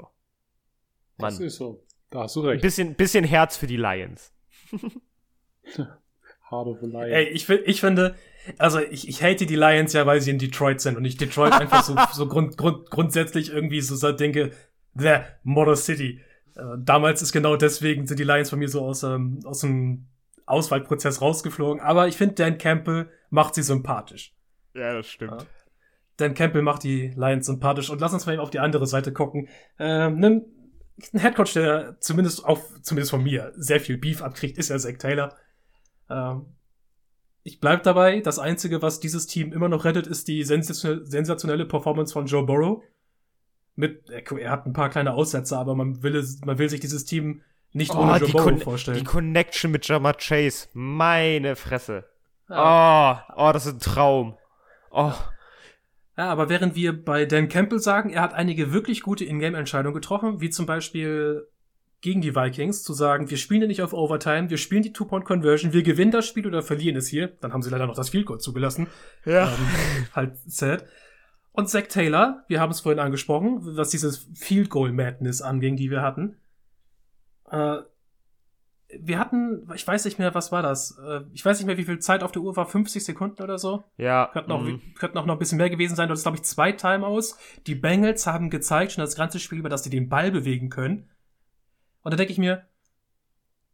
Mann. 1.17 1.29
Das 1.29 1.39
ist 1.39 1.55
so. 1.55 1.85
Da 2.09 2.23
hast 2.23 2.35
du 2.35 2.41
recht. 2.41 2.61
Bisschen, 2.61 2.95
bisschen 2.95 3.23
Herz 3.23 3.57
für 3.57 3.67
die 3.67 3.77
Lions. 3.77 4.33
Of 6.51 6.77
the 6.81 6.87
Lions. 6.87 7.11
Ey, 7.11 7.25
ich, 7.29 7.49
ich 7.49 7.81
finde, 7.81 8.15
also 8.57 8.79
ich, 8.79 9.07
ich 9.07 9.21
hate 9.21 9.45
die 9.45 9.55
Lions 9.55 9.93
ja, 9.93 10.05
weil 10.05 10.21
sie 10.21 10.31
in 10.31 10.39
Detroit 10.39 10.79
sind 10.79 10.95
und 10.95 11.05
ich 11.05 11.17
Detroit 11.17 11.53
einfach 11.53 11.83
so, 11.83 11.95
so 12.13 12.27
grund, 12.27 12.57
grund, 12.57 12.89
grundsätzlich 12.89 13.51
irgendwie 13.51 13.81
so 13.81 14.11
denke, 14.11 14.51
the 14.95 15.17
Motor 15.43 15.75
City. 15.75 16.21
Äh, 16.55 16.61
damals 16.79 17.21
ist 17.21 17.31
genau 17.31 17.55
deswegen 17.55 18.07
sind 18.07 18.19
die 18.19 18.23
Lions 18.23 18.49
von 18.49 18.59
mir 18.59 18.69
so 18.69 18.85
aus, 18.85 19.03
ähm, 19.03 19.39
aus 19.43 19.59
dem 19.59 20.07
Auswahlprozess 20.45 21.21
rausgeflogen. 21.21 21.81
Aber 21.81 22.07
ich 22.07 22.17
finde, 22.17 22.35
Dan 22.35 22.57
Campbell 22.57 23.09
macht 23.29 23.55
sie 23.55 23.63
sympathisch. 23.63 24.33
Ja, 24.73 24.93
das 24.93 25.07
stimmt. 25.07 25.41
Ja. 25.41 25.47
Dan 26.17 26.33
Campbell 26.33 26.61
macht 26.61 26.83
die 26.83 27.11
Lions 27.15 27.45
sympathisch. 27.45 27.89
Und 27.89 27.99
lass 27.99 28.13
uns 28.13 28.25
mal 28.25 28.33
eben 28.33 28.41
auf 28.41 28.51
die 28.51 28.59
andere 28.59 28.87
Seite 28.87 29.11
gucken. 29.11 29.49
Ähm, 29.79 30.19
nimm 30.19 30.45
ein 31.13 31.19
Headcoach, 31.19 31.53
der 31.53 31.99
zumindest 31.99 32.45
auf, 32.45 32.81
zumindest 32.81 33.11
von 33.11 33.23
mir, 33.23 33.51
sehr 33.55 33.81
viel 33.81 33.97
Beef 33.97 34.21
abkriegt, 34.21 34.57
ist 34.57 34.69
ja 34.69 34.77
Zach 34.77 34.97
Taylor. 34.97 35.35
Ähm, 36.09 36.45
ich 37.43 37.59
bleib 37.59 37.83
dabei, 37.83 38.21
das 38.21 38.39
Einzige, 38.39 38.81
was 38.81 38.99
dieses 38.99 39.27
Team 39.27 39.51
immer 39.51 39.69
noch 39.69 39.85
rettet, 39.85 40.07
ist 40.07 40.27
die 40.27 40.43
sensationelle 40.43 41.65
Performance 41.65 42.13
von 42.13 42.25
Joe 42.25 42.45
Burrow 42.45 42.81
mit, 43.75 44.09
er 44.09 44.51
hat 44.51 44.65
ein 44.65 44.73
paar 44.73 44.89
kleine 44.89 45.13
Aussätze, 45.13 45.57
aber 45.57 45.75
man 45.75 46.01
will, 46.03 46.23
man 46.45 46.57
will 46.57 46.69
sich 46.69 46.79
dieses 46.79 47.05
Team 47.05 47.41
nicht 47.73 47.93
oh, 47.93 47.99
ohne 47.99 48.17
Joe 48.17 48.29
Burrow 48.29 48.63
vorstellen. 48.63 48.97
Die 48.97 49.03
Connection 49.03 49.71
mit 49.71 49.87
Jama 49.87 50.13
Chase, 50.13 50.69
meine 50.73 51.55
Fresse. 51.55 52.05
Ja. 52.49 53.25
Oh, 53.29 53.33
oh, 53.35 53.51
das 53.51 53.65
ist 53.65 53.73
ein 53.73 53.79
Traum. 53.79 54.37
Oh. 54.91 55.11
Ja, 56.17 56.29
aber 56.29 56.47
während 56.47 56.75
wir 56.75 57.03
bei 57.03 57.25
Dan 57.25 57.49
Campbell 57.49 57.79
sagen, 57.79 58.11
er 58.11 58.21
hat 58.21 58.33
einige 58.33 58.71
wirklich 58.71 59.01
gute 59.01 59.25
Ingame-Entscheidungen 59.25 59.93
getroffen, 59.93 60.39
wie 60.39 60.49
zum 60.49 60.65
Beispiel 60.65 61.47
gegen 61.99 62.21
die 62.21 62.35
Vikings, 62.35 62.83
zu 62.83 62.93
sagen, 62.93 63.29
wir 63.29 63.37
spielen 63.37 63.61
ja 63.61 63.67
nicht 63.67 63.81
auf 63.81 63.91
Overtime, 63.91 64.49
wir 64.49 64.57
spielen 64.57 64.83
die 64.83 64.93
Two-Point-Conversion, 64.93 65.73
wir 65.73 65.83
gewinnen 65.83 66.11
das 66.11 66.27
Spiel 66.27 66.45
oder 66.45 66.61
verlieren 66.61 66.95
es 66.95 67.07
hier. 67.07 67.29
Dann 67.41 67.51
haben 67.51 67.63
sie 67.63 67.71
leider 67.71 67.87
noch 67.87 67.95
das 67.95 68.09
Field 68.09 68.27
Goal 68.27 68.39
zugelassen. 68.39 68.87
Ja. 69.25 69.47
Ähm, 69.47 70.07
halt 70.13 70.33
sad. 70.45 70.85
Und 71.55 71.69
Zach 71.69 71.87
Taylor, 71.87 72.43
wir 72.49 72.59
haben 72.59 72.71
es 72.71 72.81
vorhin 72.81 72.99
angesprochen, 72.99 73.59
was 73.77 73.89
dieses 73.89 74.27
Field 74.33 74.69
Goal 74.69 74.91
Madness 74.91 75.41
anging, 75.41 75.77
die 75.77 75.89
wir 75.89 76.01
hatten. 76.01 76.35
Äh, 77.49 77.77
wir 78.99 79.19
hatten, 79.19 79.65
ich 79.73 79.87
weiß 79.87 80.03
nicht 80.03 80.19
mehr, 80.19 80.35
was 80.35 80.51
war 80.51 80.61
das? 80.61 80.97
Äh, 80.99 81.21
ich 81.31 81.45
weiß 81.45 81.57
nicht 81.57 81.65
mehr, 81.65 81.77
wie 81.77 81.85
viel 81.85 81.99
Zeit 81.99 82.23
auf 82.23 82.33
der 82.33 82.41
Uhr 82.41 82.57
war, 82.57 82.65
50 82.65 83.05
Sekunden 83.05 83.41
oder 83.41 83.57
so? 83.57 83.85
Ja. 83.95 84.29
Könnten 84.33 84.51
auch, 84.51 84.63
mhm. 84.63 84.81
könnten 84.95 85.17
auch 85.17 85.25
noch 85.25 85.35
ein 85.35 85.39
bisschen 85.39 85.57
mehr 85.57 85.69
gewesen 85.69 85.95
sein. 85.95 86.09
Das 86.09 86.19
ist, 86.19 86.23
glaube 86.23 86.37
ich, 86.37 86.43
zwei 86.43 86.73
Timeouts. 86.73 87.37
Die 87.67 87.75
Bengals 87.75 88.27
haben 88.27 88.49
gezeigt, 88.49 88.91
schon 88.91 89.03
das 89.03 89.15
ganze 89.15 89.39
Spiel 89.39 89.59
über, 89.59 89.69
dass 89.69 89.85
sie 89.85 89.89
den 89.89 90.09
Ball 90.09 90.31
bewegen 90.31 90.69
können. 90.69 91.09
Und 92.01 92.11
da 92.11 92.17
denke 92.17 92.33
ich 92.33 92.37
mir, 92.37 92.65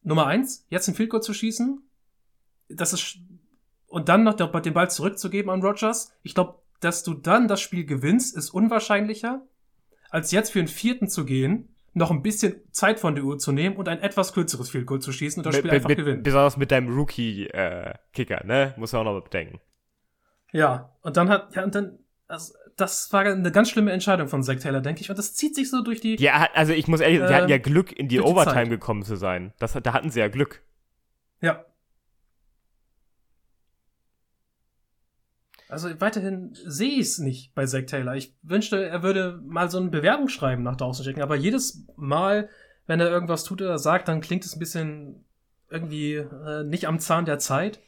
Nummer 0.03 0.27
eins, 0.27 0.67
jetzt 0.69 0.87
ein 0.87 0.93
Field 0.93 1.09
Goal 1.09 1.23
zu 1.23 1.33
schießen, 1.33 1.81
das 2.69 2.93
ist, 2.93 3.17
und 3.87 4.07
dann 4.07 4.23
noch 4.23 4.35
den 4.35 4.73
Ball 4.73 4.89
zurückzugeben 4.89 5.49
an 5.49 5.63
Rogers. 5.63 6.13
Ich 6.21 6.35
glaube, 6.35 6.61
dass 6.81 7.03
du 7.03 7.13
dann 7.13 7.47
das 7.47 7.61
Spiel 7.61 7.85
gewinnst, 7.85 8.35
ist 8.35 8.49
unwahrscheinlicher, 8.49 9.41
als 10.09 10.31
jetzt 10.31 10.51
für 10.51 10.59
einen 10.59 10.67
vierten 10.67 11.07
zu 11.07 11.25
gehen, 11.25 11.75
noch 11.93 12.11
ein 12.11 12.21
bisschen 12.21 12.61
Zeit 12.71 12.99
von 12.99 13.15
der 13.15 13.23
Uhr 13.23 13.37
zu 13.37 13.51
nehmen 13.51 13.75
und 13.75 13.87
ein 13.87 13.99
etwas 13.99 14.33
kürzeres 14.33 14.69
Field 14.69 14.85
Goal 14.85 14.99
zu 14.99 15.11
schießen 15.11 15.41
und 15.41 15.45
das 15.45 15.55
mit, 15.55 15.61
Spiel 15.61 15.71
einfach 15.71 15.89
mit, 15.89 15.97
gewinnen. 15.97 16.23
Besonders 16.23 16.57
mit 16.57 16.71
deinem 16.71 16.93
Rookie-Kicker, 16.93 18.41
äh, 18.41 18.47
ne? 18.47 18.73
Muss 18.77 18.93
man 18.93 19.07
auch 19.07 19.13
noch 19.13 19.23
bedenken. 19.23 19.59
Ja, 20.53 20.95
und 21.01 21.17
dann 21.17 21.29
hat, 21.29 21.55
ja, 21.55 21.63
und 21.63 21.75
dann, 21.75 21.99
also, 22.27 22.53
das 22.77 23.11
war 23.11 23.21
eine 23.21 23.51
ganz 23.51 23.69
schlimme 23.69 23.91
Entscheidung 23.91 24.27
von 24.27 24.43
Zack 24.43 24.61
Taylor, 24.61 24.81
denke 24.81 25.01
ich. 25.01 25.09
Und 25.09 25.19
das 25.19 25.33
zieht 25.35 25.55
sich 25.55 25.69
so 25.69 25.83
durch 25.83 26.01
die. 26.01 26.15
Ja, 26.15 26.47
also 26.53 26.73
ich 26.73 26.87
muss 26.87 27.01
ehrlich 27.01 27.19
sagen, 27.19 27.25
äh, 27.25 27.33
sie 27.33 27.41
hatten 27.41 27.49
ja 27.49 27.57
Glück, 27.57 27.91
in 27.91 28.07
die 28.07 28.21
Overtime 28.21 28.65
die 28.65 28.69
gekommen 28.71 29.03
zu 29.03 29.17
sein. 29.17 29.53
Das, 29.59 29.73
da 29.73 29.93
hatten 29.93 30.09
sie 30.09 30.19
ja 30.19 30.29
Glück. 30.29 30.61
Ja. 31.41 31.65
Also 35.71 35.89
weiterhin 36.01 36.51
sehe 36.65 36.99
ich 36.99 37.07
es 37.07 37.19
nicht 37.19 37.55
bei 37.55 37.65
Zack 37.65 37.87
Taylor. 37.87 38.13
Ich 38.13 38.35
wünschte, 38.41 38.83
er 38.85 39.03
würde 39.03 39.39
mal 39.45 39.71
so 39.71 39.79
ein 39.79 39.89
Bewerbungsschreiben 39.89 40.65
nach 40.65 40.75
draußen 40.75 41.05
schicken, 41.05 41.21
aber 41.21 41.37
jedes 41.37 41.87
Mal, 41.95 42.49
wenn 42.87 42.99
er 42.99 43.09
irgendwas 43.09 43.45
tut 43.45 43.61
oder 43.61 43.79
sagt, 43.79 44.09
dann 44.09 44.19
klingt 44.19 44.43
es 44.43 44.53
ein 44.53 44.59
bisschen 44.59 45.23
irgendwie 45.69 46.15
äh, 46.15 46.65
nicht 46.65 46.89
am 46.89 46.99
Zahn 46.99 47.23
der 47.23 47.39
Zeit, 47.39 47.79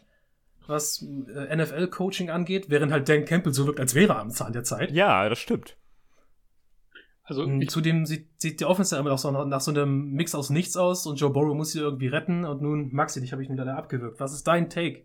was 0.65 1.06
äh, 1.36 1.54
NFL-Coaching 1.54 2.30
angeht, 2.30 2.69
während 2.69 2.93
halt 2.93 3.10
Dan 3.10 3.26
Campbell 3.26 3.54
so 3.54 3.67
wirkt, 3.67 3.82
als 3.82 3.96
wäre 3.96 4.13
er 4.13 4.19
am 4.19 4.32
Zahn 4.32 4.54
der 4.54 4.63
Zeit. 4.63 4.91
Ja, 4.91 5.28
das 5.28 5.39
stimmt. 5.39 5.76
Also 7.26 7.46
zudem 7.67 8.06
sieht, 8.06 8.30
sieht 8.41 8.62
die 8.62 8.65
Offense 8.65 8.96
immer 8.96 9.10
noch 9.10 9.17
so 9.17 9.30
nach, 9.30 9.46
nach, 9.46 9.62
so 9.62 9.72
einem 9.72 10.12
Mix 10.12 10.34
aus 10.36 10.50
nichts 10.50 10.78
aus 10.78 11.06
und 11.06 11.19
Joe 11.19 11.32
Burrow 11.32 11.54
muss 11.54 11.74
sie 11.74 11.80
irgendwie 11.80 12.08
retten 12.08 12.46
und 12.46 12.62
nun 12.62 12.93
Maxi, 12.93 13.19
dich 13.19 13.34
habe 13.34 13.43
ich 13.43 13.50
wieder 13.50 13.65
da 13.65 13.76
abgewürgt. 13.76 14.22
Was 14.22 14.32
ist 14.32 14.48
dein 14.48 14.69
Take? 14.69 15.04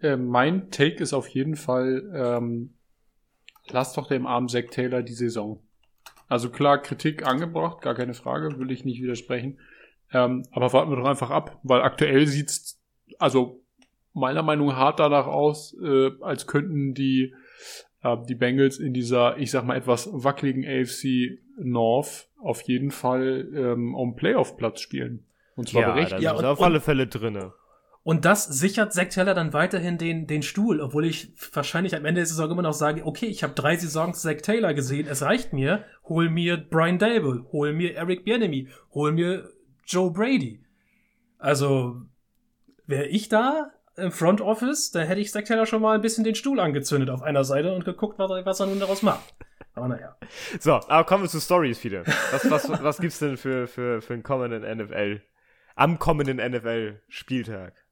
Äh, 0.00 0.16
mein 0.16 0.70
Take 0.70 1.02
ist 1.02 1.12
auf 1.12 1.28
jeden 1.28 1.56
Fall, 1.56 2.10
ähm, 2.14 2.74
lass 3.68 3.92
doch 3.94 4.08
dem 4.08 4.26
armen 4.26 4.48
Zack 4.48 4.70
Taylor 4.70 5.02
die 5.02 5.14
Saison. 5.14 5.60
Also 6.28 6.50
klar, 6.50 6.78
Kritik 6.78 7.26
angebracht, 7.26 7.82
gar 7.82 7.94
keine 7.94 8.14
Frage, 8.14 8.58
will 8.58 8.70
ich 8.70 8.84
nicht 8.84 9.02
widersprechen. 9.02 9.58
Ähm, 10.12 10.44
aber 10.52 10.72
warten 10.72 10.90
wir 10.90 10.96
doch 10.96 11.08
einfach 11.08 11.30
ab, 11.30 11.58
weil 11.62 11.82
aktuell 11.82 12.26
sieht's, 12.26 12.80
also 13.18 13.60
meiner 14.12 14.42
Meinung 14.42 14.68
nach 14.68 14.76
hart 14.76 15.00
danach 15.00 15.26
aus, 15.26 15.76
äh, 15.82 16.10
als 16.20 16.46
könnten 16.46 16.94
die, 16.94 17.34
äh, 18.02 18.16
die 18.28 18.34
Bengals 18.34 18.78
in 18.78 18.94
dieser, 18.94 19.36
ich 19.38 19.50
sag 19.50 19.64
mal, 19.64 19.76
etwas 19.76 20.08
wackeligen 20.12 20.64
AFC 20.64 21.40
North 21.58 22.28
auf 22.38 22.62
jeden 22.62 22.90
Fall 22.90 23.48
ähm, 23.54 23.94
um 23.94 24.16
Playoff-Platz 24.16 24.80
spielen. 24.80 25.24
Und 25.56 25.68
zwar 25.68 25.82
ja, 25.82 25.92
berechtigt. 25.92 26.22
Ja, 26.22 26.32
und, 26.32 26.44
auf 26.44 26.62
alle 26.62 26.80
Fälle 26.80 27.06
drinne. 27.06 27.52
Und 28.04 28.26
das 28.26 28.44
sichert 28.44 28.92
Zack 28.92 29.10
Taylor 29.10 29.32
dann 29.32 29.54
weiterhin 29.54 29.96
den, 29.96 30.26
den 30.26 30.42
Stuhl, 30.42 30.82
obwohl 30.82 31.06
ich 31.06 31.32
wahrscheinlich 31.54 31.96
am 31.96 32.04
Ende 32.04 32.20
der 32.20 32.26
Saison 32.26 32.50
immer 32.50 32.60
noch 32.60 32.74
sage, 32.74 33.06
okay, 33.06 33.24
ich 33.26 33.42
habe 33.42 33.54
drei 33.54 33.76
Saisons 33.76 34.20
Zack 34.20 34.42
Taylor 34.42 34.74
gesehen, 34.74 35.08
es 35.08 35.22
reicht 35.22 35.54
mir, 35.54 35.84
hol 36.04 36.28
mir 36.28 36.58
Brian 36.58 36.98
Dable, 36.98 37.46
hol 37.50 37.72
mir 37.72 37.94
Eric 37.94 38.26
Bienemy, 38.26 38.68
hol 38.92 39.12
mir 39.12 39.48
Joe 39.86 40.10
Brady. 40.10 40.62
Also, 41.38 42.02
wäre 42.86 43.06
ich 43.06 43.30
da 43.30 43.70
im 43.96 44.12
Front 44.12 44.42
Office, 44.42 44.90
dann 44.90 45.06
hätte 45.06 45.22
ich 45.22 45.32
Zack 45.32 45.46
Taylor 45.46 45.64
schon 45.64 45.80
mal 45.80 45.94
ein 45.94 46.02
bisschen 46.02 46.24
den 46.24 46.34
Stuhl 46.34 46.60
angezündet 46.60 47.08
auf 47.08 47.22
einer 47.22 47.44
Seite 47.44 47.74
und 47.74 47.86
geguckt, 47.86 48.18
was, 48.18 48.30
was 48.44 48.60
er 48.60 48.66
nun 48.66 48.80
daraus 48.80 49.00
macht. 49.00 49.34
Aber 49.74 49.88
naja. 49.88 50.14
So, 50.60 50.74
aber 50.74 51.04
kommen 51.04 51.24
wir 51.24 51.30
zu 51.30 51.40
Stories 51.40 51.82
wieder. 51.82 52.04
Was, 52.32 52.50
was, 52.50 52.82
was 52.82 52.98
gibt's 52.98 53.18
denn 53.18 53.38
für, 53.38 53.66
für, 53.66 54.02
für 54.02 54.12
einen 54.12 54.22
kommenden 54.22 54.62
NFL, 54.62 55.22
am 55.74 55.98
kommenden 55.98 56.36
NFL-Spieltag? 56.36 57.83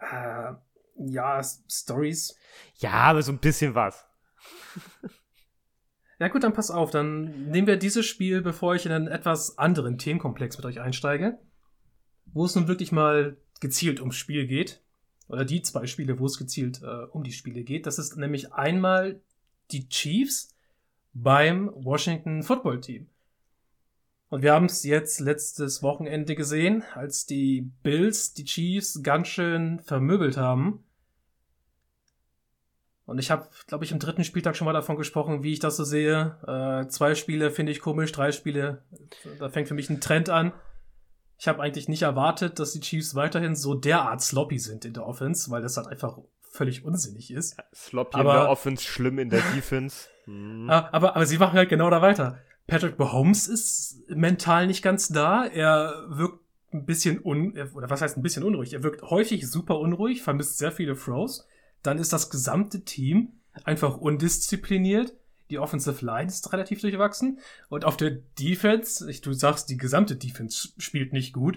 Äh, 0.00 0.54
ja, 0.96 1.42
Stories. 1.68 2.36
Ja, 2.78 2.92
aber 2.92 3.22
so 3.22 3.32
ein 3.32 3.38
bisschen 3.38 3.74
was. 3.74 4.06
ja 6.18 6.28
gut, 6.28 6.42
dann 6.42 6.52
pass 6.52 6.70
auf, 6.70 6.90
dann 6.90 7.50
nehmen 7.50 7.66
wir 7.66 7.76
dieses 7.76 8.06
Spiel, 8.06 8.42
bevor 8.42 8.74
ich 8.74 8.86
in 8.86 8.92
einen 8.92 9.08
etwas 9.08 9.58
anderen 9.58 9.98
Themenkomplex 9.98 10.56
mit 10.56 10.66
euch 10.66 10.80
einsteige, 10.80 11.38
wo 12.26 12.44
es 12.44 12.54
nun 12.54 12.68
wirklich 12.68 12.92
mal 12.92 13.36
gezielt 13.60 14.00
ums 14.00 14.16
Spiel 14.16 14.46
geht. 14.46 14.82
Oder 15.28 15.44
die 15.44 15.62
zwei 15.62 15.86
Spiele, 15.86 16.18
wo 16.18 16.26
es 16.26 16.38
gezielt 16.38 16.82
äh, 16.82 17.04
um 17.12 17.22
die 17.22 17.32
Spiele 17.32 17.62
geht. 17.62 17.86
Das 17.86 18.00
ist 18.00 18.16
nämlich 18.16 18.52
einmal 18.52 19.20
die 19.70 19.88
Chiefs 19.88 20.56
beim 21.12 21.70
Washington 21.74 22.42
Football 22.42 22.80
Team. 22.80 23.08
Und 24.30 24.42
wir 24.42 24.52
haben 24.54 24.66
es 24.66 24.84
jetzt 24.84 25.18
letztes 25.20 25.82
Wochenende 25.82 26.34
gesehen, 26.36 26.84
als 26.94 27.26
die 27.26 27.70
Bills 27.82 28.32
die 28.32 28.44
Chiefs 28.44 29.02
ganz 29.02 29.26
schön 29.28 29.80
vermöbelt 29.80 30.36
haben. 30.36 30.84
Und 33.06 33.18
ich 33.18 33.32
habe, 33.32 33.48
glaube 33.66 33.84
ich, 33.84 33.90
im 33.90 33.98
dritten 33.98 34.22
Spieltag 34.22 34.56
schon 34.56 34.66
mal 34.66 34.72
davon 34.72 34.96
gesprochen, 34.96 35.42
wie 35.42 35.52
ich 35.52 35.58
das 35.58 35.76
so 35.76 35.82
sehe. 35.82 36.38
Äh, 36.46 36.88
zwei 36.88 37.16
Spiele 37.16 37.50
finde 37.50 37.72
ich 37.72 37.80
komisch, 37.80 38.12
drei 38.12 38.30
Spiele, 38.30 38.84
da 39.40 39.48
fängt 39.48 39.66
für 39.66 39.74
mich 39.74 39.90
ein 39.90 40.00
Trend 40.00 40.28
an. 40.28 40.52
Ich 41.36 41.48
habe 41.48 41.60
eigentlich 41.60 41.88
nicht 41.88 42.02
erwartet, 42.02 42.60
dass 42.60 42.72
die 42.72 42.80
Chiefs 42.80 43.16
weiterhin 43.16 43.56
so 43.56 43.74
derart 43.74 44.20
sloppy 44.22 44.60
sind 44.60 44.84
in 44.84 44.92
der 44.92 45.06
Offense, 45.06 45.50
weil 45.50 45.62
das 45.62 45.76
halt 45.76 45.88
einfach 45.88 46.18
völlig 46.52 46.84
unsinnig 46.84 47.32
ist. 47.32 47.56
Sloppy 47.74 48.16
Aber- 48.16 48.34
in 48.34 48.40
der 48.42 48.50
Offense, 48.50 48.84
schlimm 48.84 49.18
in 49.18 49.30
der 49.30 49.42
Defense. 49.56 50.06
Hm. 50.26 50.50
Ah, 50.70 50.88
Aber, 50.92 51.16
aber 51.16 51.26
sie 51.26 51.38
machen 51.38 51.54
halt 51.58 51.68
genau 51.68 51.90
da 51.90 52.00
weiter. 52.00 52.38
Patrick 52.70 52.98
Mahomes 53.00 53.48
ist 53.48 54.04
mental 54.08 54.68
nicht 54.68 54.80
ganz 54.82 55.08
da. 55.08 55.44
Er 55.44 56.04
wirkt 56.08 56.38
ein 56.72 56.86
bisschen 56.86 57.20
un, 57.22 57.58
oder 57.74 57.90
was 57.90 58.00
heißt 58.00 58.16
ein 58.16 58.22
bisschen 58.22 58.44
unruhig? 58.44 58.72
Er 58.72 58.84
wirkt 58.84 59.02
häufig 59.02 59.50
super 59.50 59.80
unruhig, 59.80 60.22
vermisst 60.22 60.58
sehr 60.58 60.70
viele 60.70 60.96
Throws. 60.96 61.46
Dann 61.82 61.98
ist 61.98 62.12
das 62.12 62.30
gesamte 62.30 62.84
Team 62.84 63.32
einfach 63.64 63.96
undiszipliniert. 63.96 65.14
Die 65.50 65.58
Offensive 65.58 66.06
Line 66.06 66.28
ist 66.28 66.52
relativ 66.52 66.80
durchwachsen. 66.80 67.40
Und 67.68 67.84
auf 67.84 67.96
der 67.96 68.12
Defense, 68.38 69.10
ich, 69.10 69.20
du 69.20 69.32
sagst, 69.32 69.68
die 69.68 69.76
gesamte 69.76 70.14
Defense 70.14 70.68
spielt 70.78 71.12
nicht 71.12 71.32
gut. 71.32 71.56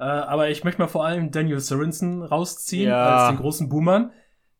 Äh, 0.00 0.02
aber 0.02 0.50
ich 0.50 0.64
möchte 0.64 0.80
mal 0.82 0.88
vor 0.88 1.06
allem 1.06 1.30
Daniel 1.30 1.60
Sorensen 1.60 2.22
rausziehen 2.24 2.88
Ja. 2.88 3.18
als 3.18 3.32
den 3.32 3.40
großen 3.40 3.68
Boomern, 3.68 4.10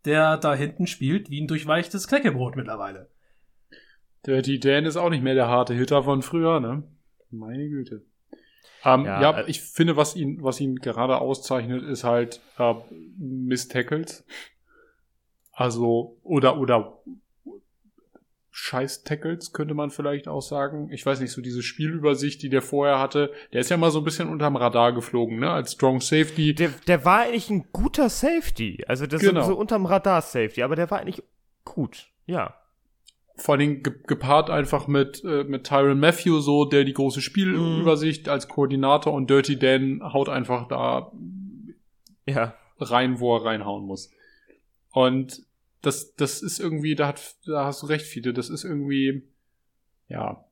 der 0.04 0.36
da 0.36 0.54
hinten 0.54 0.86
spielt 0.86 1.30
wie 1.30 1.40
ein 1.40 1.48
durchweichtes 1.48 2.06
Knäckebrot 2.06 2.54
mittlerweile. 2.54 3.08
Dirty 4.26 4.58
Dan 4.60 4.84
ist 4.84 4.96
auch 4.96 5.10
nicht 5.10 5.22
mehr 5.22 5.34
der 5.34 5.48
harte 5.48 5.74
Hitter 5.74 6.02
von 6.02 6.22
früher, 6.22 6.60
ne? 6.60 6.82
Meine 7.30 7.68
Güte. 7.68 8.02
Ähm, 8.84 9.04
Ja, 9.04 9.20
ja, 9.20 9.38
äh, 9.40 9.44
ich 9.50 9.60
finde, 9.60 9.96
was 9.96 10.16
ihn, 10.16 10.42
was 10.42 10.60
ihn 10.60 10.76
gerade 10.76 11.18
auszeichnet, 11.18 11.82
ist 11.82 12.04
halt 12.04 12.40
äh, 12.58 12.74
Miss 13.18 13.68
Tackles. 13.68 14.24
Also, 15.52 16.18
oder, 16.22 16.58
oder 16.58 16.98
Scheiß-Tackles, 18.52 19.52
könnte 19.52 19.74
man 19.74 19.90
vielleicht 19.90 20.26
auch 20.28 20.40
sagen. 20.42 20.90
Ich 20.92 21.06
weiß 21.06 21.20
nicht, 21.20 21.30
so 21.32 21.40
diese 21.40 21.62
Spielübersicht, 21.62 22.42
die 22.42 22.48
der 22.48 22.62
vorher 22.62 22.98
hatte, 22.98 23.30
der 23.52 23.60
ist 23.60 23.70
ja 23.70 23.76
mal 23.76 23.90
so 23.90 23.98
ein 24.00 24.04
bisschen 24.04 24.28
unterm 24.28 24.56
Radar 24.56 24.92
geflogen, 24.92 25.38
ne? 25.38 25.50
Als 25.50 25.72
Strong 25.72 26.00
Safety. 26.00 26.54
Der, 26.54 26.70
der 26.86 27.04
war 27.04 27.20
eigentlich 27.22 27.48
ein 27.50 27.68
guter 27.72 28.08
Safety. 28.08 28.84
Also 28.88 29.06
das 29.06 29.20
Genau. 29.22 29.40
ist 29.40 29.46
so 29.46 29.56
unterm 29.56 29.86
Radar 29.86 30.20
Safety, 30.20 30.62
aber 30.62 30.76
der 30.76 30.90
war 30.90 30.98
eigentlich 31.00 31.22
gut. 31.64 32.08
Ja. 32.26 32.54
Vor 33.40 33.54
allem 33.56 33.82
ge 33.82 33.94
gepaart 34.06 34.50
einfach 34.50 34.86
mit, 34.86 35.24
äh, 35.24 35.44
mit 35.44 35.64
Tyron 35.64 35.98
Matthew, 35.98 36.40
so, 36.40 36.64
der 36.64 36.84
die 36.84 36.92
große 36.92 37.20
Spielübersicht 37.22 38.28
als 38.28 38.48
Koordinator 38.48 39.12
und 39.12 39.30
Dirty 39.30 39.58
Dan 39.58 40.00
haut 40.02 40.28
einfach 40.28 40.68
da 40.68 41.10
Ja. 42.26 42.54
rein, 42.78 43.18
wo 43.20 43.36
er 43.36 43.44
reinhauen 43.44 43.84
muss. 43.86 44.10
Und 44.92 45.42
das, 45.82 46.14
das 46.14 46.42
ist 46.42 46.60
irgendwie, 46.60 46.94
da, 46.94 47.08
hat, 47.08 47.36
da 47.46 47.64
hast 47.64 47.82
du 47.82 47.86
recht, 47.86 48.04
viele, 48.04 48.32
das 48.32 48.50
ist 48.50 48.64
irgendwie, 48.64 49.22
ja, 50.08 50.44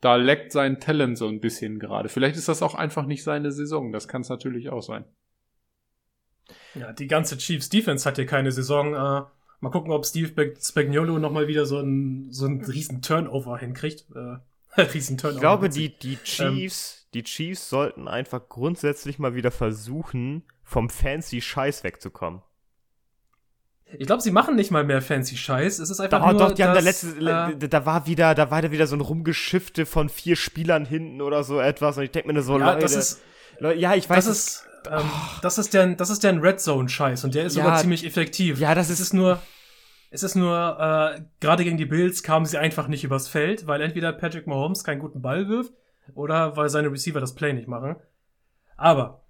da 0.00 0.16
leckt 0.16 0.50
sein 0.50 0.80
Talent 0.80 1.16
so 1.16 1.28
ein 1.28 1.40
bisschen 1.40 1.78
gerade. 1.78 2.08
Vielleicht 2.08 2.36
ist 2.36 2.48
das 2.48 2.62
auch 2.62 2.74
einfach 2.74 3.06
nicht 3.06 3.22
seine 3.22 3.52
Saison, 3.52 3.92
das 3.92 4.08
kann 4.08 4.22
es 4.22 4.28
natürlich 4.28 4.70
auch 4.70 4.82
sein. 4.82 5.04
Ja, 6.74 6.92
die 6.92 7.06
ganze 7.06 7.38
Chiefs 7.38 7.68
Defense 7.68 8.08
hat 8.08 8.16
hier 8.16 8.26
keine 8.26 8.50
Saison. 8.50 8.94
Äh, 8.94 9.22
mal 9.62 9.70
gucken, 9.70 9.92
ob 9.92 10.04
Steve 10.04 10.32
Bag- 10.32 10.58
Spagnuolo 10.62 11.18
noch 11.18 11.32
mal 11.32 11.46
wieder 11.48 11.64
so 11.64 11.78
einen 11.78 12.30
so 12.32 12.46
einen 12.46 12.64
riesen 12.64 13.00
Turnover 13.00 13.56
hinkriegt. 13.58 14.04
Äh, 14.14 14.80
riesen 14.80 15.16
Turnover. 15.16 15.36
Ich 15.36 15.40
glaube, 15.40 15.68
die, 15.68 15.96
die 15.98 16.18
Chiefs, 16.24 17.08
die 17.14 17.22
Chiefs 17.22 17.70
sollten 17.70 18.08
einfach 18.08 18.48
grundsätzlich 18.48 19.18
mal 19.18 19.34
wieder 19.34 19.50
versuchen, 19.50 20.42
vom 20.62 20.90
fancy 20.90 21.40
Scheiß 21.40 21.84
wegzukommen. 21.84 22.42
Ich 23.98 24.06
glaube, 24.06 24.22
sie 24.22 24.30
machen 24.30 24.56
nicht 24.56 24.70
mal 24.70 24.84
mehr 24.84 25.02
fancy 25.02 25.36
Scheiß. 25.36 25.78
Es 25.78 25.90
ist 25.90 26.00
einfach 26.00 26.20
Da, 26.20 26.32
nur, 26.32 26.40
doch, 26.40 26.52
die 26.52 26.64
haben 26.64 26.70
da 26.70 26.80
dass, 26.80 27.02
letzte, 27.02 27.54
äh, 27.62 27.68
da 27.68 27.84
war 27.84 28.06
wieder, 28.06 28.34
da 28.34 28.50
war 28.50 28.62
da 28.62 28.70
wieder 28.70 28.86
so 28.86 28.96
ein 28.96 29.02
Rumgeschifte 29.02 29.84
von 29.84 30.08
vier 30.08 30.36
Spielern 30.36 30.86
hinten 30.86 31.20
oder 31.20 31.44
so 31.44 31.60
etwas 31.60 31.98
und 31.98 32.04
ich 32.04 32.10
denke 32.10 32.28
mir 32.28 32.34
nur 32.34 32.42
so, 32.42 32.58
ja, 32.58 32.72
Leute, 32.72 32.80
das 32.82 32.96
ist 32.96 33.20
Leute, 33.58 33.78
ja, 33.78 33.94
ich 33.94 34.08
weiß, 34.08 34.24
das 34.24 34.36
ist 34.38 34.66
ähm, 34.90 35.10
das 35.42 35.58
ist 35.58 35.74
der 35.74 35.94
das 35.94 36.10
ist 36.10 36.22
der 36.24 36.40
Red 36.42 36.60
Zone 36.60 36.88
Scheiß 36.88 37.24
und 37.24 37.34
der 37.34 37.44
ist 37.46 37.56
Ja, 37.56 37.64
sogar 37.64 37.78
ziemlich 37.80 38.04
effektiv. 38.06 38.58
ja, 38.58 38.74
das 38.74 38.86
es 38.88 38.94
ist- 38.94 39.00
ist 39.08 39.12
nur 39.14 39.40
es 40.10 40.22
ist 40.22 40.34
nur 40.34 40.56
äh, 40.78 41.22
gerade 41.40 41.64
gegen 41.64 41.76
die 41.78 41.86
Bills 41.86 42.22
kamen 42.22 42.44
sie 42.46 42.58
einfach 42.58 42.88
nicht 42.88 43.02
übers 43.04 43.28
Feld, 43.28 43.66
weil 43.66 43.80
entweder 43.80 44.12
Patrick 44.12 44.46
Mahomes 44.46 44.84
keinen 44.84 44.98
guten 45.00 45.22
Ball 45.22 45.48
wirft 45.48 45.72
oder 46.14 46.56
weil 46.56 46.68
seine 46.68 46.90
Receiver 46.92 47.20
das 47.20 47.34
Play 47.34 47.52
nicht 47.54 47.68
machen. 47.68 47.96
Aber 48.76 49.22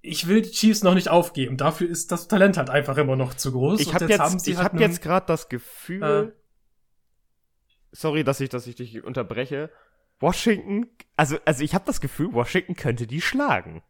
ich 0.00 0.26
will 0.28 0.42
die 0.42 0.50
Chiefs 0.50 0.82
noch 0.82 0.94
nicht 0.94 1.08
aufgeben. 1.08 1.56
Dafür 1.56 1.88
ist 1.88 2.12
das 2.12 2.28
Talent 2.28 2.56
halt 2.56 2.70
einfach 2.70 2.96
immer 2.98 3.16
noch 3.16 3.34
zu 3.34 3.52
groß. 3.52 3.80
ich 3.80 3.94
habe 3.94 4.06
jetzt, 4.06 4.46
ich 4.46 4.56
halt 4.56 4.72
einen- 4.72 4.80
jetzt 4.80 5.02
gerade 5.02 5.26
das 5.26 5.48
Gefühl, 5.48 6.02
Äh. 6.02 6.32
sorry, 7.92 8.22
dass 8.24 8.40
ich, 8.40 8.48
dass 8.48 8.66
ich 8.66 8.76
dich 8.76 9.02
unterbreche. 9.02 9.70
Washington, 10.20 10.88
also, 11.16 11.38
also 11.44 11.62
ich 11.62 11.74
habe 11.74 11.84
das 11.86 12.00
Gefühl, 12.00 12.32
Washington 12.32 12.74
könnte 12.76 13.06
die 13.06 13.20
schlagen. 13.20 13.82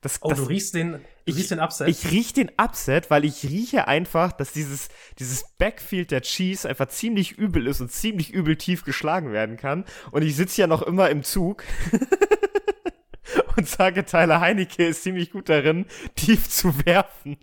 Das, 0.00 0.18
Oh, 0.22 0.30
das, 0.30 0.38
du 0.40 0.44
riechst 0.46 0.74
den, 0.74 0.92
du 0.92 0.98
ich- 1.26 1.36
riechst 1.36 1.50
den 1.52 1.60
Upset. 1.60 1.88
Ich 1.88 2.10
riech 2.10 2.32
den 2.32 2.50
Upset, 2.60 3.08
weil 3.10 3.24
ich 3.24 3.44
rieche 3.44 3.86
einfach, 3.86 4.32
dass 4.32 4.52
dieses, 4.52 4.88
dieses 5.20 5.44
Backfield 5.58 6.10
der 6.10 6.22
Chiefs 6.22 6.66
einfach 6.66 6.88
ziemlich 6.88 7.32
übel 7.38 7.66
ist 7.68 7.80
und 7.80 7.92
ziemlich 7.92 8.30
übel 8.32 8.56
tief 8.56 8.84
geschlagen 8.84 9.32
werden 9.32 9.56
kann. 9.56 9.84
Und 10.10 10.22
ich 10.22 10.34
sitze 10.34 10.60
ja 10.60 10.66
noch 10.66 10.82
immer 10.82 11.08
im 11.10 11.22
Zug 11.22 11.62
und 13.56 13.68
sage, 13.68 14.04
Tyler 14.04 14.40
Heinecke 14.40 14.86
ist 14.86 15.04
ziemlich 15.04 15.30
gut 15.30 15.48
darin, 15.48 15.86
tief 16.16 16.48
zu 16.48 16.84
werfen. 16.84 17.36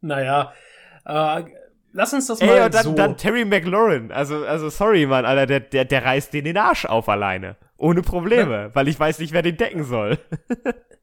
naja, 0.00 0.52
äh, 1.04 1.44
lass 1.92 2.12
uns 2.12 2.26
das 2.26 2.40
Ey, 2.40 2.46
mal 2.46 2.64
und 2.66 2.74
dann, 2.74 2.84
so. 2.84 2.92
dann 2.94 3.16
Terry 3.16 3.44
McLaurin. 3.44 4.12
Also, 4.12 4.44
also 4.44 4.68
sorry, 4.70 5.06
Mann, 5.06 5.24
Alter, 5.24 5.46
der, 5.46 5.60
der, 5.60 5.84
der 5.84 6.04
reißt 6.04 6.32
den 6.32 6.44
den 6.44 6.56
Arsch 6.56 6.84
auf 6.84 7.08
alleine. 7.08 7.56
Ohne 7.76 8.02
Probleme, 8.02 8.70
weil 8.74 8.88
ich 8.88 8.98
weiß 9.00 9.18
nicht, 9.20 9.32
wer 9.32 9.42
den 9.42 9.56
decken 9.56 9.84
soll. 9.84 10.18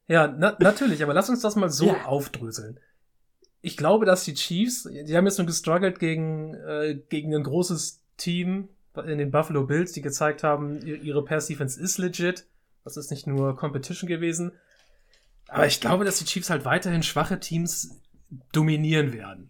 Ja, 0.10 0.26
na, 0.28 0.56
natürlich, 0.60 1.04
aber 1.04 1.13
lass 1.13 1.30
uns 1.30 1.41
das 1.41 1.58
mal 1.58 1.69
so 1.69 1.88
Ja. 1.88 2.06
aufdröseln. 2.06 2.80
Ich 3.60 3.76
glaube, 3.76 4.06
dass 4.06 4.23
die 4.23 4.36
Chiefs, 4.36 4.84
die 4.89 5.17
haben 5.17 5.26
jetzt 5.26 5.38
nur 5.38 5.45
gestruggelt 5.47 6.00
gegen, 6.00 6.54
äh, 6.54 6.97
gegen 7.10 7.36
ein 7.36 7.43
großes 7.43 8.04
Team 8.15 8.69
in 9.06 9.17
den 9.17 9.32
Buffalo 9.32 9.65
Bills, 9.65 9.91
die 9.91 10.02
gezeigt 10.02 10.43
haben, 10.45 10.80
ihr- 10.86 11.02
ihre 11.02 11.26
Pass-Defense 11.26 11.78
ist 11.82 11.97
legit. 11.97 12.45
Das 12.86 12.95
ist 12.95 13.12
nicht 13.12 13.28
nur 13.28 13.58
Competition 13.58 14.08
gewesen. 14.08 14.54
Aber 15.50 15.67
ich 15.67 15.82
glaube, 15.82 16.06
dass 16.06 16.19
die 16.19 16.26
Chiefs 16.26 16.50
halt 16.50 16.63
weiterhin 16.63 17.04
schwache 17.04 17.41
Teams 17.41 18.00
dominieren 18.54 19.12
werden. 19.12 19.50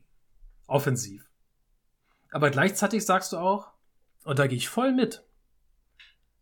Offensiv. 0.66 1.27
Aber 2.32 2.50
gleichzeitig 2.50 3.06
sagst 3.06 3.34
du 3.34 3.38
auch, 3.38 3.72
und 4.24 4.40
da 4.40 4.48
gehe 4.48 4.58
ich 4.58 4.70
voll 4.70 4.94
mit, 4.94 5.24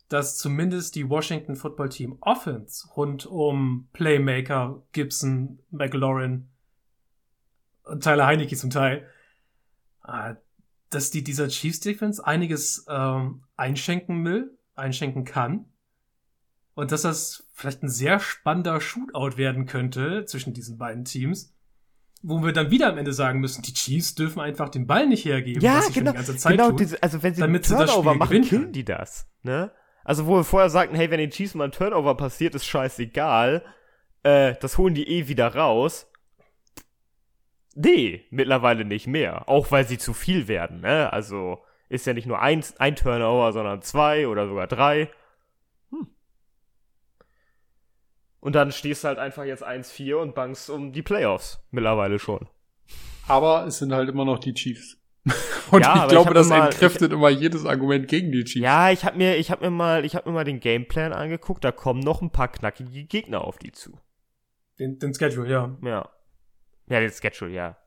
dass 0.10 0.38
zumindest 0.38 0.96
die 0.96 1.10
Washington 1.10 1.56
Football 1.56 1.90
Team 1.90 2.18
Offense 2.22 2.88
rund 2.96 3.26
um 3.26 3.90
Playmaker, 3.94 4.84
Gibson, 4.92 5.60
McLaurin 5.72 6.50
und 7.84 8.04
Tyler 8.04 8.28
Heinecke 8.28 8.56
zum 8.56 8.70
Teil, 8.70 9.08
äh, 10.08 10.36
dass 10.90 11.12
die 11.12 11.24
dieser 11.24 11.48
Chiefs 11.48 11.80
Defense 11.80 12.26
einiges 12.26 12.86
ähm, 12.88 13.44
einschenken 13.58 14.24
will, 14.24 14.58
einschenken 14.76 15.26
kann. 15.26 15.66
Und 16.76 16.92
dass 16.92 17.04
das 17.04 17.48
vielleicht 17.54 17.84
ein 17.84 17.90
sehr 17.90 18.20
spannender 18.20 18.82
Shootout 18.82 19.38
werden 19.38 19.66
könnte 19.66 20.26
zwischen 20.26 20.54
diesen 20.54 20.78
beiden 20.78 21.06
Teams. 21.06 21.54
Wo 22.28 22.44
wir 22.44 22.54
dann 22.54 22.72
wieder 22.72 22.88
am 22.90 22.98
Ende 22.98 23.14
sagen 23.14 23.40
müssen, 23.40 23.62
die 23.62 23.74
Chiefs 23.74 24.16
dürfen 24.16 24.40
einfach 24.40 24.70
den 24.70 24.88
Ball 24.88 25.06
nicht 25.06 25.26
hergeben, 25.26 25.62
Ja, 25.62 25.78
was 25.78 25.88
sie 25.88 25.94
genau, 25.94 26.12
die 26.12 26.18
ganze 26.18 26.38
Zeit 26.38 26.54
genau, 26.54 26.70
tun. 26.70 26.78
diese, 26.78 27.04
also 27.04 27.22
wenn 27.22 27.36
sie 27.36 27.42
damit 27.42 27.66
sie 27.66 27.76
das 27.76 27.86
Turnover 27.92 28.10
Spiel 28.12 28.20
machen, 28.20 28.30
gewinnen 28.30 28.50
können. 28.50 28.72
die 28.74 28.84
das, 28.86 29.28
ne? 29.44 29.72
Also 30.04 30.26
wo 30.26 30.36
wir 30.38 30.44
vorher 30.44 30.70
sagten, 30.72 30.96
hey, 30.96 31.12
wenn 31.12 31.20
den 31.20 31.30
Chiefs 31.30 31.54
mal 31.54 31.66
ein 31.66 31.72
Turnover 31.72 32.16
passiert, 32.16 32.56
ist 32.56 32.66
scheißegal, 32.66 33.64
äh, 34.24 34.56
das 34.60 34.78
holen 34.80 34.96
die 34.96 35.08
eh 35.08 35.28
wieder 35.28 35.54
raus. 35.56 36.08
Nee, 37.76 38.26
mittlerweile 38.32 38.86
nicht 38.86 39.06
mehr. 39.06 39.48
Auch 39.50 39.70
weil 39.70 39.86
sie 39.86 39.98
zu 39.98 40.14
viel 40.14 40.48
werden, 40.48 40.82
ne? 40.82 41.12
Also 41.14 41.60
ist 41.90 42.08
ja 42.08 42.14
nicht 42.14 42.26
nur 42.26 42.42
ein, 42.42 42.64
ein 42.80 42.96
Turnover, 42.96 43.52
sondern 43.54 43.82
zwei 43.84 44.28
oder 44.28 44.48
sogar 44.48 44.66
drei. 44.68 45.10
Hm. 45.92 46.08
Und 48.46 48.54
dann 48.54 48.72
stehst 48.72 49.04
du 49.04 49.08
halt 49.08 49.18
einfach 49.18 49.44
jetzt 49.44 49.66
1-4 49.66 50.18
und 50.18 50.36
bangst 50.36 50.70
um 50.70 50.92
die 50.94 51.02
Playoffs. 51.02 51.60
Mittlerweile 51.72 52.20
schon. 52.20 52.48
Aber 53.28 53.66
es 53.66 53.80
sind 53.80 53.92
halt 53.92 54.08
immer 54.08 54.24
noch 54.24 54.38
die 54.38 54.54
Chiefs. 54.54 54.98
Und 55.72 55.82
Ja, 55.82 55.96
ich 55.96 56.02
ich 56.04 56.10
glaube, 56.10 56.28
hab 56.28 56.34
das 56.36 56.46
immer- 56.52 56.66
entkräftet 56.66 57.12
immer 57.12 57.30
jedes 57.30 57.66
Argument 57.66 58.08
gegen 58.08 58.32
die 58.32 58.44
Chiefs. 58.44 58.64
Ja, 58.64 58.92
ich 58.92 59.04
habe 59.04 59.18
mir, 59.18 59.38
ich 59.38 59.50
habe 59.50 59.66
mir 59.66 59.72
mal, 59.72 60.06
ich 60.06 60.16
habe 60.16 60.30
mir 60.30 60.36
mal 60.36 60.44
den 60.44 60.60
Gameplan 60.60 61.12
angeguckt. 61.12 61.64
Da 61.64 61.72
kommen 61.72 62.02
noch 62.02 62.22
ein 62.22 62.30
paar 62.30 62.48
knackige 62.50 63.06
Gegner 63.06 63.42
auf 63.44 63.58
die 63.58 63.72
zu. 63.72 63.98
Den, 64.78 65.00
den 65.00 65.16
Schedule, 65.16 65.50
ja. 65.50 65.76
Ja, 65.82 66.08
ja, 66.88 67.00
den 67.00 67.12
Schedule, 67.12 67.50
ja. 67.52 67.78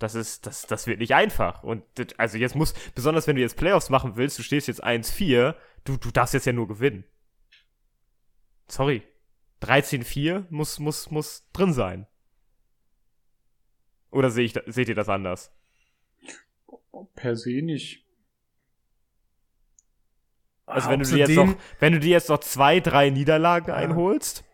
Das 0.00 0.16
ist, 0.16 0.46
das, 0.46 0.66
das 0.66 0.88
wird 0.88 0.98
nicht 0.98 1.14
einfach. 1.14 1.62
Und 1.62 1.84
das, 1.94 2.08
also 2.18 2.36
jetzt 2.38 2.56
muss, 2.56 2.74
besonders 2.96 3.28
wenn 3.28 3.36
du 3.36 3.42
jetzt 3.42 3.56
Playoffs 3.56 3.88
machen 3.88 4.16
willst, 4.16 4.36
du 4.38 4.42
stehst 4.42 4.66
jetzt 4.66 4.84
1-4, 4.84 5.54
du, 5.84 5.96
du 5.96 6.10
darfst 6.10 6.34
jetzt 6.34 6.46
ja 6.46 6.52
nur 6.52 6.66
gewinnen. 6.66 7.04
Sorry. 8.68 9.02
13-4 9.62 10.46
muss, 10.50 10.78
muss, 10.78 11.10
muss 11.10 11.48
drin 11.52 11.72
sein. 11.72 12.06
Oder 14.10 14.30
sehe 14.30 14.44
ich, 14.44 14.54
seht 14.66 14.88
ihr 14.88 14.94
das 14.94 15.08
anders? 15.08 15.52
Per 17.14 17.36
se 17.36 17.62
nicht. 17.62 18.04
Also 20.66 20.90
wenn 20.90 21.00
du 21.00 21.06
dir 21.06 21.18
jetzt 21.18 21.28
den, 21.28 21.50
noch, 21.50 21.56
wenn 21.78 21.92
du 21.92 22.00
dir 22.00 22.10
jetzt 22.10 22.28
noch 22.28 22.38
zwei, 22.40 22.80
drei 22.80 23.10
Niederlagen 23.10 23.68
Ja. 23.68 23.76
einholst, 23.76 24.44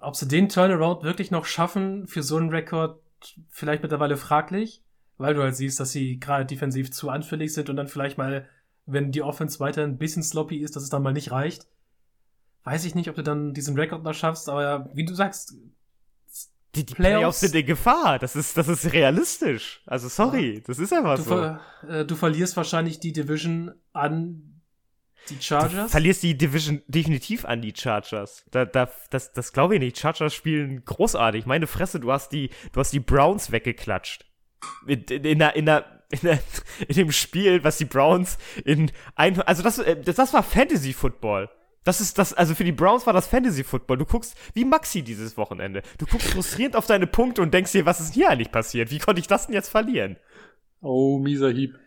Ob 0.00 0.14
sie 0.14 0.28
den 0.28 0.48
Turnaround 0.48 1.02
wirklich 1.02 1.30
noch 1.30 1.46
schaffen 1.46 2.06
für 2.06 2.22
so 2.22 2.36
einen 2.36 2.50
Rekord, 2.50 3.02
vielleicht 3.48 3.82
mittlerweile 3.82 4.16
fraglich, 4.16 4.82
weil 5.16 5.34
du 5.34 5.42
halt 5.42 5.56
siehst, 5.56 5.80
dass 5.80 5.92
sie 5.92 6.18
gerade 6.18 6.44
defensiv 6.44 6.92
zu 6.92 7.08
anfällig 7.08 7.54
sind 7.54 7.70
und 7.70 7.76
dann 7.76 7.88
vielleicht 7.88 8.18
mal, 8.18 8.48
wenn 8.86 9.12
die 9.12 9.22
Offense 9.22 9.58
weiter 9.60 9.82
ein 9.84 9.96
bisschen 9.98 10.22
sloppy 10.22 10.58
ist, 10.58 10.76
dass 10.76 10.82
es 10.82 10.90
dann 10.90 11.02
mal 11.02 11.12
nicht 11.12 11.30
reicht. 11.30 11.66
Weiß 12.64 12.84
ich 12.84 12.94
nicht, 12.94 13.08
ob 13.08 13.16
du 13.16 13.22
dann 13.22 13.54
diesen 13.54 13.76
Rekord 13.78 14.02
noch 14.02 14.14
schaffst, 14.14 14.48
aber 14.48 14.88
wie 14.94 15.04
du 15.04 15.14
sagst, 15.14 15.54
die, 16.74 16.86
die 16.86 16.94
Playoffs- 16.94 17.18
Playoffs, 17.18 17.40
sind 17.40 17.54
in 17.54 17.66
Gefahr. 17.66 18.18
Das 18.18 18.36
ist, 18.36 18.56
das 18.56 18.68
ist 18.68 18.92
realistisch. 18.92 19.82
Also 19.86 20.08
sorry, 20.08 20.62
das 20.66 20.78
ist 20.78 20.92
einfach 20.92 21.16
du, 21.16 21.22
so. 21.22 21.30
ver 21.36 21.60
äh, 21.88 22.04
du 22.04 22.14
verlierst 22.14 22.56
wahrscheinlich 22.56 23.00
die 23.00 23.12
Division 23.12 23.72
an 23.92 24.60
die 25.28 25.34
Du 25.36 25.42
Chargers. 25.42 25.90
verlierst 25.90 26.22
die 26.22 26.36
Division 26.36 26.82
definitiv 26.86 27.44
an 27.44 27.60
die 27.60 27.72
Chargers. 27.76 28.44
Da, 28.50 28.64
da, 28.64 28.88
das, 29.10 29.32
das 29.32 29.52
glaube 29.52 29.74
ich 29.74 29.80
nicht. 29.80 29.98
Chargers 29.98 30.32
spielen 30.34 30.84
großartig. 30.84 31.44
Meine 31.46 31.66
Fresse, 31.66 31.98
du 31.98 32.12
hast 32.12 32.30
die, 32.30 32.50
du 32.72 32.80
hast 32.80 32.92
die 32.92 33.00
Browns 33.00 33.50
weggeklatscht. 33.52 34.24
In, 34.86 35.02
in, 35.04 35.24
in, 35.24 35.38
der, 35.38 35.56
in, 35.56 35.66
der, 35.66 36.02
in, 36.10 36.20
der, 36.22 36.38
in 36.88 36.94
dem 36.94 37.12
Spiel, 37.12 37.64
was 37.64 37.78
die 37.78 37.84
Browns 37.84 38.38
in 38.64 38.90
ein, 39.14 39.40
also 39.42 39.62
das, 39.62 39.78
äh, 39.78 40.00
das, 40.00 40.16
das 40.16 40.32
war 40.32 40.42
Fantasy 40.42 40.92
Football. 40.92 41.50
Das 41.84 42.00
ist 42.00 42.18
das, 42.18 42.34
also 42.34 42.54
für 42.54 42.64
die 42.64 42.72
Browns 42.72 43.06
war 43.06 43.12
das 43.12 43.26
Fantasy 43.26 43.64
Football. 43.64 43.98
Du 43.98 44.04
guckst 44.04 44.36
wie 44.52 44.64
Maxi 44.64 45.02
dieses 45.02 45.36
Wochenende. 45.36 45.82
Du 45.98 46.06
guckst 46.06 46.28
frustrierend 46.28 46.76
auf 46.76 46.86
deine 46.86 47.06
Punkte 47.06 47.40
und 47.40 47.54
denkst 47.54 47.72
dir, 47.72 47.86
was 47.86 48.00
ist 48.00 48.14
hier 48.14 48.28
eigentlich 48.28 48.52
passiert? 48.52 48.90
Wie 48.90 48.98
konnte 48.98 49.20
ich 49.20 49.26
das 49.26 49.46
denn 49.46 49.54
jetzt 49.54 49.70
verlieren? 49.70 50.16
Oh, 50.82 51.18
mieser 51.18 51.50
Hieb. 51.50 51.78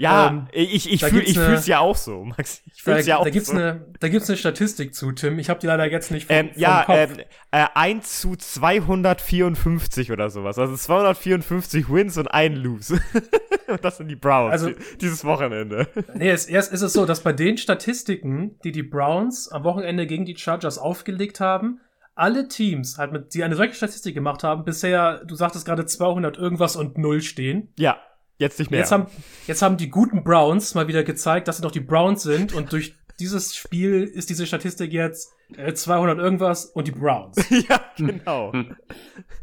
Ja, 0.00 0.28
Ähm, 0.28 0.48
ich, 0.52 0.90
ich, 0.90 1.00
da 1.02 1.08
fühl, 1.08 1.22
ich 1.22 1.38
fühl's 1.38 1.66
ja 1.66 1.78
auch 1.80 1.96
so, 1.96 2.24
Maxi. 2.24 2.62
Ich 2.74 2.82
Da, 2.82 2.94
fühl's 2.94 3.06
ja 3.06 3.18
auch 3.18 3.24
da 3.24 3.30
gibt's 3.30 3.48
so. 3.50 3.54
eine, 3.54 3.86
da 4.00 4.08
gibt's 4.08 4.30
eine 4.30 4.38
Statistik 4.38 4.94
zu, 4.94 5.12
Tim. 5.12 5.38
Ich 5.38 5.50
habe 5.50 5.60
die 5.60 5.66
leider 5.66 5.90
jetzt 5.90 6.10
nicht 6.10 6.26
vom, 6.26 6.36
Ähm, 6.36 6.50
vom 6.54 6.60
ja, 6.62 6.84
Kopf. 6.84 6.96
ähm, 6.96 7.16
äh, 7.50 7.66
1 7.74 8.20
zu 8.20 8.34
254 8.36 10.10
oder 10.12 10.30
sowas. 10.30 10.58
Also 10.58 10.76
254 10.76 11.88
Wins 11.90 12.16
und 12.18 12.28
ein 12.28 12.56
Lose. 12.56 13.00
und 13.68 13.84
das 13.84 13.98
sind 13.98 14.08
die 14.08 14.16
Browns 14.16 14.52
Also- 14.52 14.70
die- 14.70 14.76
dieses 15.00 15.24
Wochenende. 15.24 15.86
Nee, 16.14 16.30
es, 16.30 16.46
erst 16.46 16.72
ist 16.72 16.82
es 16.82 16.92
so, 16.92 17.06
dass 17.06 17.20
bei 17.22 17.32
den 17.32 17.56
Statistiken, 17.58 18.58
die 18.64 18.72
die 18.72 18.82
Browns 18.82 19.48
am 19.48 19.64
Wochenende 19.64 20.06
gegen 20.06 20.24
die 20.24 20.36
Chargers 20.36 20.78
aufgelegt 20.78 21.40
haben, 21.40 21.80
alle 22.14 22.48
Teams, 22.48 22.98
halt 22.98 23.12
mit, 23.12 23.34
die 23.34 23.42
eine 23.44 23.56
solche 23.56 23.74
Statistik 23.74 24.14
gemacht 24.14 24.42
haben, 24.44 24.64
bisher, 24.64 25.22
du 25.26 25.34
sagtest 25.34 25.64
gerade 25.64 25.86
200 25.86 26.36
irgendwas 26.36 26.76
und 26.76 26.98
null 26.98 27.22
stehen. 27.22 27.72
Ja, 27.78 27.98
jetzt 28.40 28.58
nicht 28.58 28.70
mehr. 28.70 28.80
Jetzt 28.80 28.90
haben, 28.90 29.06
jetzt 29.46 29.62
haben 29.62 29.76
die 29.76 29.90
guten 29.90 30.24
Browns 30.24 30.74
mal 30.74 30.88
wieder 30.88 31.04
gezeigt, 31.04 31.46
dass 31.46 31.58
sie 31.58 31.62
noch 31.62 31.70
die 31.70 31.80
Browns 31.80 32.22
sind 32.22 32.52
und 32.52 32.72
durch 32.72 32.94
dieses 33.20 33.54
Spiel 33.54 34.04
ist 34.04 34.30
diese 34.30 34.46
Statistik 34.46 34.92
jetzt 34.92 35.32
äh, 35.56 35.72
200 35.72 36.18
irgendwas 36.18 36.64
und 36.64 36.88
die 36.88 36.92
Browns. 36.92 37.36
ja, 37.68 37.80
genau. 37.96 38.52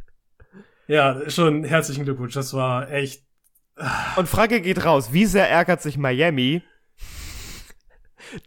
ja, 0.87 1.29
schon 1.29 1.63
herzlichen 1.63 2.03
Glückwunsch, 2.03 2.33
das 2.33 2.53
war 2.53 2.91
echt 2.91 3.23
Und 4.15 4.27
Frage 4.27 4.61
geht 4.61 4.83
raus. 4.83 5.13
Wie 5.13 5.25
sehr 5.25 5.49
ärgert 5.49 5.81
sich 5.81 5.97
Miami, 5.97 6.63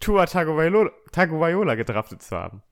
Tua 0.00 0.26
Tagovailoa, 0.26 0.90
Tagovailoa 1.12 1.76
gedraftet 1.76 2.22
zu 2.22 2.36
haben? 2.36 2.62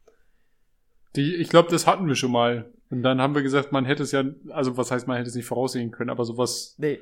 Die, 1.16 1.36
ich 1.36 1.48
glaube, 1.48 1.70
das 1.70 1.86
hatten 1.86 2.08
wir 2.08 2.16
schon 2.16 2.32
mal. 2.32 2.72
Und 2.90 3.02
dann 3.02 3.20
haben 3.20 3.34
wir 3.34 3.42
gesagt, 3.42 3.70
man 3.70 3.84
hätte 3.84 4.02
es 4.02 4.12
ja, 4.12 4.24
also 4.50 4.76
was 4.76 4.90
heißt, 4.90 5.06
man 5.06 5.16
hätte 5.16 5.28
es 5.28 5.34
nicht 5.34 5.46
voraussehen 5.46 5.90
können, 5.90 6.10
aber 6.10 6.24
sowas. 6.24 6.74
Nee. 6.78 7.00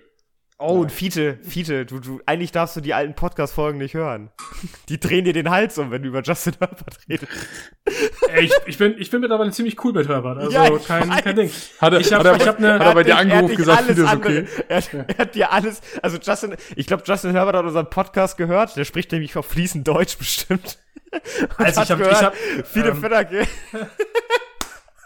Oh, 0.58 0.80
und 0.80 0.90
Fiete, 0.90 1.38
Fiete, 1.42 1.84
du, 1.84 2.00
du, 2.00 2.20
eigentlich 2.24 2.50
darfst 2.50 2.76
du 2.76 2.80
die 2.80 2.94
alten 2.94 3.12
Podcast-Folgen 3.14 3.76
nicht 3.76 3.92
hören. 3.92 4.30
Die 4.88 4.98
drehen 4.98 5.26
dir 5.26 5.34
den 5.34 5.50
Hals 5.50 5.76
um, 5.76 5.90
wenn 5.90 6.00
du 6.02 6.08
über 6.08 6.22
Justin 6.22 6.54
Herbert 6.58 6.98
redest. 7.10 7.30
Ey, 8.30 8.44
ich, 8.46 8.52
ich, 8.64 8.78
bin, 8.78 8.94
ich 8.96 9.10
bin 9.10 9.20
mittlerweile 9.20 9.50
ziemlich 9.50 9.82
cool 9.84 9.92
mit 9.92 10.08
Herbert. 10.08 10.38
Also 10.38 10.50
Ja, 10.52 10.74
ich 10.74 10.86
kein, 10.86 11.10
weiß. 11.10 11.24
kein 11.24 11.36
Ding. 11.36 11.50
Hat 11.78 11.92
er, 11.92 12.00
Ich 12.00 12.10
hab- 12.10 12.20
hat 12.20 12.26
er, 12.26 12.36
ich 12.36 12.48
hab 12.48 12.58
ne- 12.58 12.72
hat 12.72 12.80
er 12.80 12.94
bei 12.94 13.02
dir 13.04 13.18
angerufen 13.18 13.54
gesagt, 13.54 13.78
alles 13.82 13.96
vieles 13.96 14.10
andere- 14.10 14.38
okay? 14.40 14.48
Er, 14.68 14.76
hat- 14.78 14.94
er 14.94 15.18
hat 15.18 15.34
dir 15.34 15.52
alles, 15.52 15.80
also 16.02 16.16
Justin, 16.16 16.56
ich 16.74 16.86
glaube, 16.86 17.02
Justin 17.04 17.32
Herbert 17.32 17.56
hat 17.56 17.64
unseren 17.66 17.90
Podcast 17.90 18.38
gehört, 18.38 18.76
der 18.78 18.86
spricht 18.86 19.12
nämlich 19.12 19.36
auch 19.36 19.44
fließend 19.44 19.86
Deutsch 19.86 20.16
bestimmt. 20.16 20.78
Und 21.12 21.66
Also 21.66 21.82
ich 21.82 21.90
hab- 21.90 22.00
ich 22.00 22.22
hab, 22.22 22.34
viele 22.64 22.88
ähm, 22.88 23.00
Fedderke. 23.02 23.46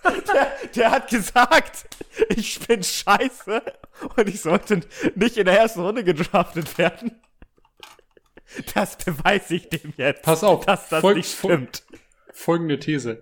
der, 0.04 0.52
der 0.74 0.90
hat 0.90 1.08
gesagt, 1.08 1.84
ich 2.28 2.60
bin 2.60 2.82
scheiße 2.82 3.62
und 4.16 4.28
ich 4.28 4.40
sollte 4.40 4.80
nicht 5.14 5.36
in 5.36 5.44
der 5.44 5.58
ersten 5.58 5.80
Runde 5.80 6.04
gedraftet 6.04 6.76
werden. 6.78 7.20
Das 8.74 8.96
beweise 8.96 9.54
ich 9.56 9.68
dem 9.68 9.92
jetzt. 9.96 10.22
Pass 10.22 10.42
auf, 10.42 10.66
dass 10.66 10.88
das 10.88 11.00
folg- 11.00 11.16
nicht 11.18 11.38
stimmt. 11.38 11.84
Folgende 12.32 12.78
These. 12.78 13.20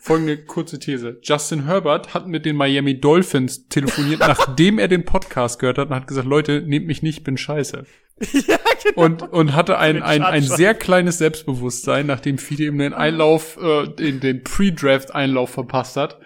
Folgende 0.00 0.44
kurze 0.44 0.78
These. 0.78 1.18
Justin 1.22 1.64
Herbert 1.66 2.14
hat 2.14 2.26
mit 2.26 2.44
den 2.44 2.56
Miami 2.56 3.00
Dolphins 3.00 3.68
telefoniert, 3.68 4.20
nachdem 4.26 4.78
er 4.78 4.88
den 4.88 5.04
Podcast 5.04 5.58
gehört 5.60 5.78
hat 5.78 5.88
und 5.90 5.94
hat 5.94 6.06
gesagt, 6.06 6.26
Leute, 6.26 6.62
nehmt 6.62 6.86
mich 6.86 7.02
nicht, 7.02 7.22
bin 7.22 7.36
scheiße. 7.36 7.86
ja, 8.32 8.58
genau. 8.94 9.04
Und, 9.04 9.22
und 9.22 9.54
hatte 9.54 9.78
ein, 9.78 10.02
ein, 10.02 10.22
ein 10.22 10.42
sehr 10.42 10.74
kleines 10.74 11.18
Selbstbewusstsein, 11.18 12.06
nachdem 12.06 12.38
Fide 12.38 12.64
ihm 12.64 12.78
den 12.78 12.94
Einlauf, 12.94 13.58
äh, 13.60 13.88
den, 13.88 14.20
den 14.20 14.42
Pre-Draft-Einlauf 14.42 15.50
verpasst 15.50 15.96
hat. 15.96 16.18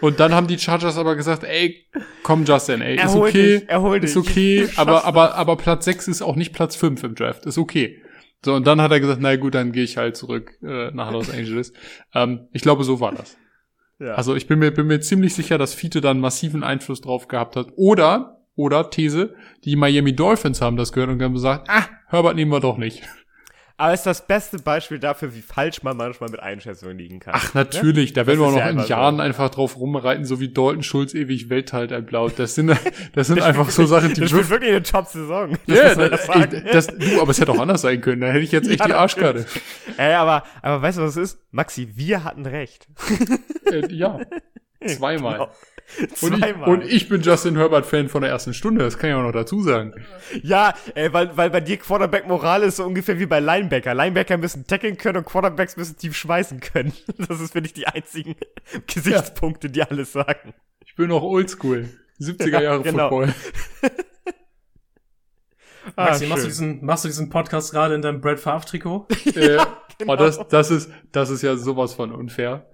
Und 0.00 0.20
dann 0.20 0.34
haben 0.34 0.46
die 0.46 0.58
Chargers 0.58 0.96
aber 0.96 1.16
gesagt, 1.16 1.44
ey, 1.44 1.86
komm 2.22 2.44
Justin, 2.44 2.80
ey, 2.80 2.96
ist 2.96 3.02
Erhol 3.02 3.28
okay, 3.28 3.58
dich, 3.58 3.68
erhol 3.68 4.00
dich. 4.00 4.10
ist 4.10 4.16
okay, 4.16 4.68
aber, 4.76 5.04
aber, 5.04 5.34
aber 5.34 5.56
Platz 5.56 5.84
6 5.84 6.08
ist 6.08 6.22
auch 6.22 6.36
nicht 6.36 6.52
Platz 6.52 6.76
5 6.76 7.02
im 7.02 7.14
Draft, 7.14 7.46
ist 7.46 7.58
okay. 7.58 8.00
So, 8.44 8.54
und 8.54 8.66
dann 8.66 8.80
hat 8.80 8.90
er 8.90 9.00
gesagt, 9.00 9.20
na 9.20 9.36
gut, 9.36 9.54
dann 9.54 9.72
gehe 9.72 9.84
ich 9.84 9.96
halt 9.96 10.16
zurück 10.16 10.52
äh, 10.62 10.90
nach 10.92 11.10
Los 11.10 11.30
Angeles. 11.30 11.72
ähm, 12.14 12.48
ich 12.52 12.62
glaube, 12.62 12.84
so 12.84 13.00
war 13.00 13.12
das. 13.12 13.36
Ja. 13.98 14.14
Also 14.14 14.34
ich 14.34 14.46
bin 14.46 14.58
mir, 14.58 14.70
bin 14.70 14.86
mir 14.86 15.00
ziemlich 15.00 15.34
sicher, 15.34 15.58
dass 15.58 15.74
Fiete 15.74 16.00
dann 16.00 16.20
massiven 16.20 16.64
Einfluss 16.64 17.02
drauf 17.02 17.28
gehabt 17.28 17.54
hat. 17.56 17.68
Oder, 17.76 18.39
oder 18.60 18.90
These, 18.90 19.34
die 19.64 19.76
Miami 19.76 20.14
Dolphins 20.14 20.60
haben 20.60 20.76
das 20.76 20.92
gehört 20.92 21.10
und 21.10 21.22
haben 21.22 21.34
gesagt, 21.34 21.68
ah, 21.70 21.84
Herbert 22.08 22.36
nehmen 22.36 22.52
wir 22.52 22.60
doch 22.60 22.76
nicht. 22.76 23.02
Aber 23.76 23.94
ist 23.94 24.04
das 24.04 24.26
beste 24.26 24.58
Beispiel 24.58 24.98
dafür, 24.98 25.34
wie 25.34 25.40
falsch 25.40 25.82
man 25.82 25.96
manchmal 25.96 26.28
mit 26.28 26.38
Einschätzungen 26.40 26.98
liegen 26.98 27.18
kann. 27.18 27.32
Ach, 27.34 27.54
natürlich, 27.54 28.12
da 28.12 28.26
werden 28.26 28.38
Das 28.38 28.44
wir 28.44 28.46
auch 28.48 28.52
noch 28.52 28.58
ja 28.58 28.68
in 28.82 28.86
Jahren 28.86 29.16
so. 29.16 29.22
einfach 29.22 29.48
drauf 29.48 29.78
rumreiten, 29.78 30.26
so 30.26 30.38
wie 30.38 30.52
Dalton 30.52 30.82
Schulz 30.82 31.14
ewig 31.14 31.48
Welthalt 31.48 31.90
erblaut. 31.90 32.34
Das 32.36 32.54
sind, 32.54 32.76
das 33.14 33.28
sind 33.28 33.40
einfach 33.40 33.70
so 33.70 33.86
Sachen, 33.86 34.12
die 34.12 34.20
Das 34.20 34.32
wird 34.32 34.50
wirklich 34.50 34.72
eine 34.72 34.82
Top-Saison. 34.82 35.56
Das 35.66 35.78
Ja, 35.78 36.08
das, 36.08 36.28
ey, 36.28 36.62
das, 36.70 36.86
du, 36.88 37.22
aber 37.22 37.30
es 37.30 37.40
hätte 37.40 37.52
auch 37.52 37.58
anders 37.58 37.80
sein 37.80 38.02
können. 38.02 38.20
Da 38.20 38.26
hätte 38.26 38.40
ich 38.40 38.52
jetzt 38.52 38.68
echt 38.68 38.80
Ja, 38.80 38.86
die 38.86 38.92
Arschkarte. 38.92 39.46
Ey, 39.96 40.12
aber, 40.12 40.42
aber 40.60 40.82
weißt 40.82 40.98
du, 40.98 41.02
was 41.02 41.16
es 41.16 41.30
ist? 41.32 41.38
Maxi, 41.50 41.88
wir 41.94 42.22
hatten 42.22 42.44
recht. 42.44 42.86
Äh, 43.72 43.90
ja, 43.94 44.20
zweimal. 44.86 45.38
Genau. 45.38 45.50
Und, 46.22 46.44
ich, 46.44 46.56
und 46.56 46.84
ich 46.84 47.08
bin 47.08 47.20
Justin 47.20 47.56
Herbert-Fan 47.56 48.08
von 48.08 48.22
der 48.22 48.30
ersten 48.30 48.54
Stunde, 48.54 48.84
das 48.84 48.98
kann 48.98 49.10
ich 49.10 49.16
auch 49.16 49.22
noch 49.22 49.32
dazu 49.32 49.62
sagen. 49.62 49.94
Ja, 50.42 50.74
ey, 50.94 51.12
weil, 51.12 51.36
weil 51.36 51.50
bei 51.50 51.60
dir 51.60 51.76
Quarterback-Moral 51.76 52.62
ist 52.62 52.76
so 52.76 52.84
ungefähr 52.84 53.18
wie 53.18 53.26
bei 53.26 53.40
Linebacker. 53.40 53.94
Linebacker 53.94 54.36
müssen 54.36 54.66
tackeln 54.66 54.96
können 54.96 55.18
und 55.18 55.26
Quarterbacks 55.26 55.76
müssen 55.76 55.96
tief 55.96 56.16
schmeißen 56.16 56.60
können. 56.60 56.92
Das 57.18 57.40
ist, 57.40 57.52
finde 57.52 57.66
ich, 57.66 57.74
die 57.74 57.86
einzigen 57.86 58.34
Gesichtspunkte, 58.86 59.68
die 59.68 59.82
alles 59.82 60.12
sagen. 60.12 60.54
Ich 60.86 60.94
bin 60.94 61.08
noch 61.08 61.22
oldschool. 61.22 61.88
70er 62.20 62.60
Jahre 62.60 62.82
genau. 62.82 63.08
Football. 63.08 63.34
Maxi, 65.96 66.24
Ah, 66.24 66.28
machst, 66.28 66.44
du 66.44 66.48
diesen, 66.48 66.84
machst 66.84 67.04
du 67.04 67.08
diesen 67.08 67.30
Podcast 67.30 67.72
gerade 67.72 67.94
in 67.94 68.02
deinem 68.02 68.20
Brad 68.20 68.38
Favre-Trikot? 68.38 69.06
äh, 69.34 69.58
genau. 69.98 70.12
oh, 70.12 70.16
das, 70.16 70.38
das, 70.48 70.70
ist, 70.70 70.90
das 71.12 71.30
ist 71.30 71.42
ja 71.42 71.56
sowas 71.56 71.94
von 71.94 72.12
unfair. 72.12 72.68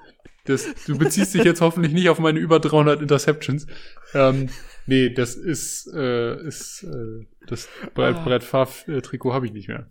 Das, 0.47 0.67
du 0.87 0.97
beziehst 0.99 1.35
dich 1.35 1.45
jetzt 1.45 1.61
hoffentlich 1.61 1.93
nicht 1.93 2.09
auf 2.09 2.19
meine 2.19 2.39
über 2.39 2.61
300 2.61 3.01
Interceptions. 3.03 3.67
Ähm, 4.15 4.49
nee, 4.87 5.11
das 5.11 5.35
ist, 5.35 5.87
äh, 5.95 6.37
ist 6.47 6.83
äh, 6.85 7.27
das 7.47 7.69
Brett, 7.95 8.23
Brett 8.25 8.45
Favre-Trikot 8.45 9.33
habe 9.35 9.47
ich 9.47 9.53
nicht 9.53 9.69
mehr. 9.69 9.87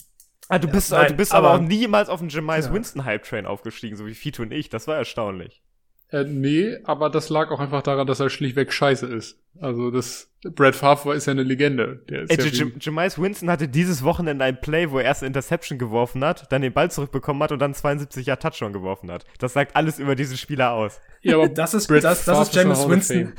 Ah, 0.47 0.59
du 0.59 0.67
bist, 0.67 0.91
nein, 0.91 1.07
du 1.07 1.15
bist 1.15 1.33
aber, 1.33 1.49
aber- 1.51 1.63
auch 1.63 1.67
niemals 1.67 2.07
auf 2.09 2.19
den 2.19 2.29
Jemice 2.29 2.67
Ja. 2.67 2.73
Winston 2.73 3.03
Hype 3.05 3.23
Train 3.23 3.45
aufgestiegen, 3.45 3.95
so 3.97 4.05
wie 4.05 4.13
Fito 4.13 4.43
und 4.43 4.51
ich. 4.51 4.69
Das 4.69 4.87
war 4.87 4.95
erstaunlich. 4.95 5.63
Äh, 6.11 6.23
nee, 6.23 6.77
aber 6.83 7.09
das 7.09 7.29
lag 7.29 7.49
auch 7.51 7.59
einfach 7.59 7.81
daran, 7.81 8.05
dass 8.07 8.19
er 8.19 8.29
schlichtweg 8.29 8.71
scheiße 8.71 9.07
ist. 9.07 9.39
Also 9.59 9.89
das 9.89 10.29
Brad 10.43 10.75
Favre 10.75 11.15
ist 11.15 11.25
ja 11.25 11.31
eine 11.31 11.43
Legende. 11.43 12.03
Der 12.09 12.23
ist 12.23 12.29
Ey, 12.31 12.37
ja 12.37 12.45
J- 12.45 12.83
J- 12.83 13.17
Winston 13.17 13.49
hatte 13.49 13.67
dieses 13.67 14.03
Wochenende 14.03 14.43
ein 14.45 14.59
Play, 14.59 14.91
wo 14.91 14.99
er 14.99 15.05
erst 15.05 15.23
eine 15.23 15.27
Interception 15.27 15.79
geworfen 15.79 16.23
hat, 16.23 16.51
dann 16.51 16.61
den 16.61 16.73
Ball 16.73 16.91
zurückbekommen 16.91 17.41
hat 17.41 17.51
und 17.51 17.59
dann 17.59 17.73
72 17.73 18.25
Jahre 18.27 18.39
Touchdown 18.39 18.73
geworfen 18.73 19.09
hat. 19.11 19.25
Das 19.39 19.53
sagt 19.53 19.75
alles 19.75 19.97
über 19.97 20.15
diesen 20.15 20.37
Spieler 20.37 20.73
aus. 20.73 20.99
ja, 21.21 21.35
aber 21.35 21.49
Das 21.55 21.73
ist, 21.73 21.87
Brett 21.87 22.03
das, 22.03 22.25
das 22.25 22.49
ist 22.49 22.55
James 22.55 22.87
Winston. 22.87 23.33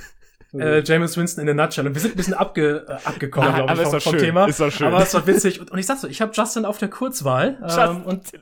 Fame. 0.59 0.73
Äh, 0.73 0.83
James 0.85 1.17
Winston 1.17 1.47
in 1.49 1.59
a 1.61 1.65
nutshell. 1.65 1.87
Und 1.87 1.95
wir 1.95 2.01
sind 2.01 2.15
ein 2.15 2.17
bisschen 2.17 2.35
abge, 2.35 2.85
äh, 2.89 2.93
abgekommen, 3.07 3.49
Ja, 3.51 3.57
glaube 3.65 3.73
ich, 3.75 3.79
ist 3.81 3.85
vom, 3.85 3.93
doch 3.93 4.03
vom 4.03 4.13
schön, 4.13 4.21
Thema. 4.21 4.47
ist 4.47 4.61
doch 4.61 4.71
schön. 4.71 4.87
Aber 4.89 5.03
es 5.03 5.15
war 5.15 5.27
witzig. 5.27 5.61
Und, 5.61 5.71
und 5.71 5.79
ich 5.79 5.87
sag 5.87 5.99
so, 5.99 6.07
ich 6.09 6.21
habe 6.23 6.33
Justin 6.35 6.65
auf 6.65 6.79
der 6.79 6.89
Kurzwahl. 6.89 7.59
Ähm, 7.79 8.03
und, 8.05 8.33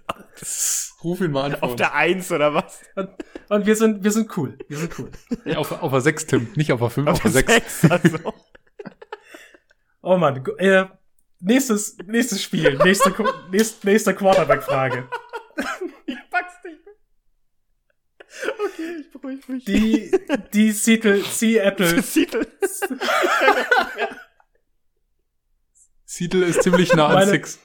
Ruf 1.02 1.20
ihn 1.20 1.32
mal 1.32 1.44
an. 1.52 1.54
Auf 1.62 1.76
der 1.76 1.94
Eins 1.94 2.32
oder 2.32 2.54
was? 2.54 2.80
und, 2.96 3.10
und 3.50 3.66
wir 3.66 3.76
sind, 3.76 4.02
wir 4.04 4.10
sind 4.10 4.36
cool. 4.38 4.56
Wir 4.68 4.78
sind 4.78 4.98
cool. 4.98 5.10
Nee, 5.44 5.56
auf, 5.56 5.70
auf 5.82 5.90
der 5.92 6.00
6, 6.00 6.26
Tim. 6.26 6.48
Nicht 6.56 6.72
auf 6.72 6.80
der 6.80 6.90
5, 6.90 7.08
auf, 7.08 7.14
Auf 7.16 7.32
der 7.32 7.42
der 7.42 7.54
6. 7.60 7.80
Sechs, 7.82 7.90
also. 7.90 8.32
Oh 10.02 10.16
Mann, 10.18 10.44
gu- 10.44 10.54
äh, 10.56 10.84
nächstes, 11.40 11.96
nächstes 12.06 12.42
Spiel, 12.42 12.76
nächste, 12.84 13.10
Qu- 13.10 13.32
nächst, 13.50 13.84
nächste 13.84 14.14
Quarterback-Frage. 14.14 15.08
Ich 16.06 16.16
pack's 16.30 16.54
nicht. 16.64 16.78
Okay, 18.64 18.96
ich 19.00 19.10
beruhige 19.10 19.52
mich. 19.52 19.64
Die, 19.64 20.10
die 20.52 20.72
Seattle, 20.72 21.22
Seattle, 21.22 22.02
Titel. 22.02 22.46
Seattle 26.04 26.44
ist 26.46 26.62
ziemlich 26.62 26.94
nah 26.94 27.08
an 27.08 27.28
6. 27.28 27.60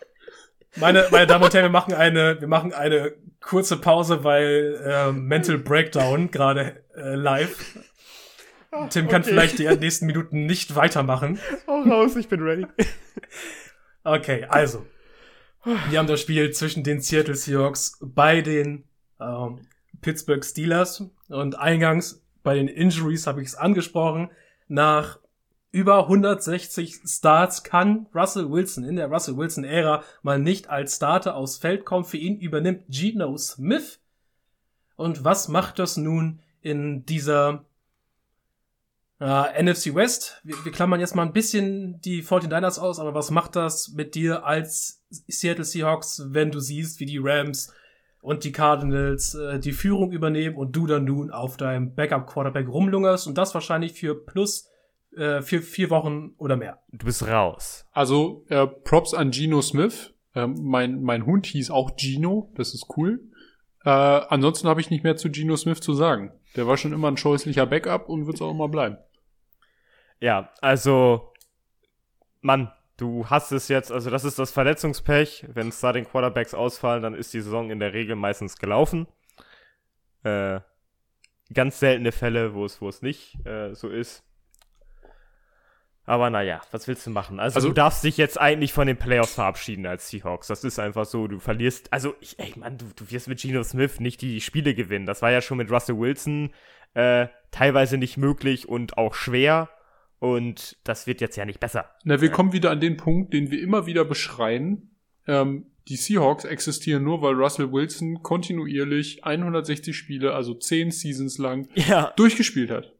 meine, 0.76 1.08
meine 1.12 1.28
Damen 1.28 1.44
und 1.44 1.54
Herren, 1.54 1.66
wir 1.66 1.70
machen 1.72 1.94
eine, 1.94 2.40
wir 2.40 2.48
machen 2.48 2.74
eine 2.74 3.14
kurze 3.42 3.78
Pause, 3.78 4.24
weil 4.24 4.82
äh, 4.84 5.12
Mental 5.12 5.58
Breakdown 5.58 6.32
gerade 6.32 6.84
äh, 6.96 7.16
live. 7.16 7.78
Tim 8.92 9.08
kann 9.08 9.22
okay. 9.22 9.32
vielleicht 9.32 9.60
die 9.60 9.66
nächsten 9.66 10.06
Minuten 10.06 10.46
nicht 10.46 10.76
weitermachen. 10.76 11.40
Hau 11.68 11.82
raus, 11.82 12.16
ich 12.16 12.28
bin 12.28 12.42
ready. 12.42 12.68
Okay, 14.04 14.46
also. 14.48 14.86
Wir 15.90 16.00
haben 16.00 16.08
das 16.08 16.22
Spiel 16.22 16.52
zwischen 16.52 16.84
den 16.84 17.02
Seattle 17.02 17.36
Seahawks 17.36 17.98
bei 18.02 18.42
den 18.42 18.86
ähm, 19.20 19.60
Pittsburgh 20.02 20.43
Steelers 20.43 21.04
und 21.28 21.58
eingangs 21.58 22.22
bei 22.43 22.56
den 22.56 22.68
Injuries 22.68 23.28
habe 23.28 23.41
ich 23.41 23.50
es 23.50 23.56
angesprochen. 23.56 24.30
Nach 24.68 25.20
über 25.72 26.04
160 26.04 27.02
Starts 27.06 27.64
kann 27.64 28.08
Russell 28.14 28.50
Wilson 28.50 28.84
in 28.84 28.95
der 28.95 29.08
Russell 29.08 29.38
Wilson 29.38 29.64
Ära 29.64 30.04
mal 30.24 30.39
nicht 30.39 30.70
als 30.70 30.95
Starter 30.95 31.36
aufs 31.36 31.58
Feld 31.58 31.86
kommen. 31.86 32.06
Für 32.06 32.18
ihn 32.18 32.39
übernimmt 32.39 32.86
Geno 32.89 33.38
Smith. 33.38 34.00
Und 34.95 35.24
was 35.24 35.47
macht 35.47 35.80
das 35.80 35.95
nun 35.97 36.39
in 36.62 37.06
dieser 37.06 37.66
äh, 39.20 39.64
NFC 39.64 39.93
West? 39.93 40.41
Wir, 40.43 40.56
wir 40.66 40.72
klammern 40.72 41.00
jetzt 41.00 41.16
mal 41.16 41.24
ein 41.24 41.34
bisschen 41.34 42.02
die 42.02 42.24
49ers 42.24 42.80
aus, 42.80 43.00
aber 43.00 43.14
was 43.14 43.32
macht 43.32 43.56
das 43.56 43.89
mit 43.89 44.16
dir 44.16 44.45
als 44.45 45.04
Seattle 45.10 45.66
Seahawks, 45.66 46.24
wenn 46.28 46.52
du 46.52 46.60
siehst, 46.60 47.00
wie 47.00 47.06
die 47.06 47.20
Rams 47.22 47.72
und 48.22 48.44
die 48.44 48.52
Cardinals 48.52 49.36
äh, 49.36 49.60
die 49.60 49.72
Führung 49.72 50.12
übernehmen 50.12 50.56
und 50.56 50.76
du 50.76 50.88
dann 50.88 51.06
nun 51.06 51.32
auf 51.32 51.58
deinem 51.58 51.96
Backup-Quarterback 51.96 52.68
rumlungerst 52.68 53.28
und 53.28 53.38
das 53.38 53.54
wahrscheinlich 53.54 53.94
für 53.94 54.16
plus 54.16 54.70
äh, 55.16 55.42
für 55.42 55.62
vier 55.62 55.90
Wochen 55.90 56.34
oder 56.38 56.56
mehr. 56.56 56.80
Du 56.92 57.06
bist 57.06 57.26
raus. 57.28 57.86
Also, 57.92 58.46
äh, 58.50 58.68
Props 58.68 59.14
an 59.14 59.32
Geno 59.32 59.62
Smith. 59.62 60.14
Ähm, 60.36 60.56
mein, 60.62 61.02
mein 61.02 61.26
Hund 61.26 61.48
hieß 61.48 61.72
auch 61.72 61.92
Gino. 61.98 62.52
Das 62.56 62.74
ist 62.74 62.86
cool. 62.96 63.20
Äh, 63.86 63.90
ansonsten 63.90 64.68
habe 64.68 64.82
ich 64.82 64.90
nicht 64.90 65.04
mehr 65.04 65.18
zu 65.18 65.32
Geno 65.32 65.56
Smith 65.56 65.80
zu 65.80 65.94
sagen. 65.94 66.32
Der 66.56 66.68
war 66.68 66.78
schon 66.78 66.94
immer 66.94 67.08
ein 67.08 67.18
scheußlicher 67.18 67.66
Backup 67.66 68.10
und 68.10 68.28
wird 68.28 68.36
es 68.36 68.42
auch 68.42 68.52
immer 68.52 68.68
bleiben. 68.68 68.98
Ja, 70.20 70.52
also, 70.62 71.34
Mann, 72.42 72.72
du 73.00 73.28
hast 73.30 73.52
es 73.52 73.68
jetzt, 73.68 73.91
also 73.91 74.10
das 74.10 74.24
ist 74.24 74.38
das 74.39 74.52
Verletzungspech. 74.52 75.45
Wenn 75.54 75.72
Starting 75.72 76.06
Quarterbacks 76.06 76.54
ausfallen, 76.54 77.04
dann 77.04 77.14
ist 77.14 77.34
die 77.34 77.41
Saison 77.41 77.72
in 77.72 77.80
der 77.80 77.93
Regel 77.93 78.16
meistens 78.16 78.58
gelaufen. 78.58 79.08
Äh, 80.24 80.60
ganz 81.54 81.80
seltene 81.80 82.12
Fälle, 82.12 82.54
wo 82.54 82.66
es, 82.66 82.82
wo 82.82 82.89
es 82.89 83.02
nicht 83.02 83.43
äh, 83.45 83.74
so 83.74 83.89
ist. 83.89 84.24
Aber 86.06 86.32
naja, 86.32 86.60
was 86.72 86.88
willst 86.88 87.06
du 87.06 87.12
machen? 87.12 87.39
Also, 87.39 87.58
Also- 87.58 87.68
du 87.68 87.74
darfst 87.74 88.04
dich 88.04 88.18
jetzt 88.18 88.39
eigentlich 88.39 88.74
von 88.74 88.88
den 88.88 88.97
Playoffs 88.97 89.36
verabschieden 89.36 89.86
als 89.86 90.10
Seahawks. 90.10 90.47
Das 90.47 90.64
ist 90.64 90.80
einfach 90.80 91.06
so. 91.06 91.28
Du 91.28 91.38
verlierst, 91.39 91.93
also 91.93 92.16
ich, 92.20 92.39
ey 92.39 92.52
Mann, 92.58 92.80
du, 92.80 92.86
du 92.95 93.12
wirst 93.12 93.28
mit 93.28 93.39
Geno 93.39 93.64
Smith 93.64 94.00
nicht 94.00 94.22
die 94.22 94.41
Spiele 94.41 94.74
gewinnen. 94.74 95.06
Das 95.06 95.22
war 95.22 95.30
ja 95.30 95.41
schon 95.41 95.58
mit 95.60 95.70
Russell 95.72 96.00
Wilson 96.00 96.52
äh, 96.95 97.28
teilweise 97.52 97.97
nicht 97.97 98.18
möglich 98.18 98.68
und 98.68 98.97
auch 98.97 99.14
schwer. 99.14 99.70
Und 100.20 100.78
das 100.84 101.08
wird 101.08 101.22
jetzt 101.22 101.38
ja 101.38 101.46
nicht 101.46 101.60
besser. 101.60 101.86
Na, 102.04 102.20
wir 102.22 102.30
kommen 102.30 102.52
wieder 102.54 102.72
an 102.72 102.82
den 102.82 102.98
Punkt, 102.98 103.34
den 103.34 103.52
wir 103.52 103.62
immer 103.62 103.86
wieder 103.86 104.04
beschreien. 104.06 104.96
Ähm, 105.28 105.66
die 105.88 105.96
Seahawks 105.96 106.44
existieren 106.46 107.04
nur, 107.04 107.22
weil 107.22 107.34
Russell 107.34 107.72
Wilson 107.72 108.22
kontinuierlich 108.22 109.24
160 109.24 109.96
Spiele, 109.96 110.34
also 110.34 110.54
10 110.54 110.92
Seasons 110.92 111.38
lang, 111.38 111.70
Ja. 111.76 112.14
durchgespielt 112.16 112.70
hat. 112.70 112.94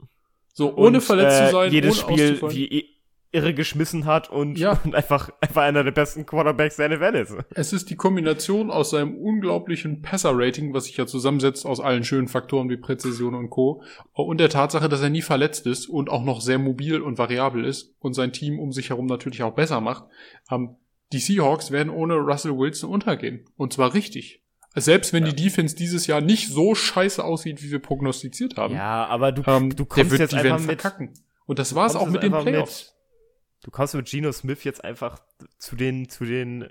So, 0.54 0.76
ohne 0.76 0.98
Und, 0.98 1.04
verletzt 1.04 1.40
äh, 1.42 1.46
zu 1.46 1.52
sein, 1.52 1.72
Jedes 1.72 2.04
ohne 2.06 2.18
Spiel 2.18 2.42
wie 2.52 2.86
irre 3.32 3.54
geschmissen 3.54 4.06
hat 4.06 4.30
und, 4.30 4.58
Ja. 4.58 4.80
und 4.84 4.96
einfach, 4.96 5.30
einfach 5.42 5.64
einer 5.64 5.84
der 5.84 5.92
besten 5.92 6.26
Quarterbacks 6.26 6.78
der 6.78 6.90
NFL 6.90 7.16
ist. 7.16 7.36
Es 7.52 7.74
ist 7.74 7.90
die 7.90 7.96
Kombination 7.96 8.72
aus 8.72 8.90
seinem 8.90 9.16
unglaublichen 9.16 10.02
Passer-Rating, 10.02 10.74
was 10.74 10.86
sich 10.86 10.98
ja 10.98 11.06
zusammensetzt 11.06 11.66
aus 11.66 11.80
allen 11.80 12.04
schönen 12.04 12.28
Faktoren 12.28 12.70
wie 12.70 12.78
Präzision 12.78 13.36
und 13.36 13.50
Co. 13.50 13.84
Und 14.14 14.40
der 14.40 14.50
Tatsache, 14.50 14.90
dass 14.90 15.02
er 15.02 15.10
nie 15.10 15.22
verletzt 15.22 15.68
ist 15.68 15.88
und 15.88 16.10
auch 16.10 16.24
noch 16.24 16.42
sehr 16.42 16.60
mobil 16.60 17.02
und 17.02 17.18
variabel 17.18 17.66
ist 17.66 17.94
und 18.00 18.14
sein 18.14 18.34
Team 18.34 18.60
um 18.60 18.72
sich 18.72 18.90
herum 18.90 19.06
natürlich 19.06 19.44
auch 19.44 19.54
besser 19.54 19.82
macht. 19.82 20.06
Ähm, 20.52 20.76
die 21.12 21.20
Seahawks 21.20 21.72
werden 21.72 21.90
ohne 21.92 22.16
Russell 22.16 22.58
Wilson 22.58 22.90
untergehen. 22.90 23.46
Und 23.58 23.74
zwar 23.74 23.94
richtig. 23.94 24.42
Selbst 24.76 25.14
wenn 25.14 25.26
die 25.26 25.36
Defense 25.36 25.76
dieses 25.76 26.06
Jahr 26.08 26.22
nicht 26.22 26.50
so 26.50 26.76
scheiße 26.76 27.24
aussieht, 27.24 27.64
wie 27.64 27.72
wir 27.72 27.80
prognostiziert 27.80 28.56
haben. 28.58 28.76
Ja, 28.76 29.08
aber 29.08 29.32
du, 29.32 29.42
ähm, 29.48 29.76
du 29.76 29.86
kommst 29.86 30.18
jetzt 30.18 30.32
die 30.32 30.38
werden 30.38 30.54
einfach 30.54 30.68
mit, 30.68 30.82
verkacken. 30.82 31.14
Und 31.48 31.58
das 31.58 31.74
war's 31.74 31.96
auch 31.96 32.08
mit 32.08 32.22
den 32.22 32.32
Playoffs. 32.32 32.94
Mit, 32.94 32.99
du 33.64 33.72
kommst 33.72 33.94
mit 33.96 34.08
Geno 34.10 34.32
Smith 34.32 34.64
jetzt 34.64 34.84
einfach 34.84 35.20
zu 35.58 35.76
den, 35.76 36.10
zu 36.10 36.26
den, 36.26 36.68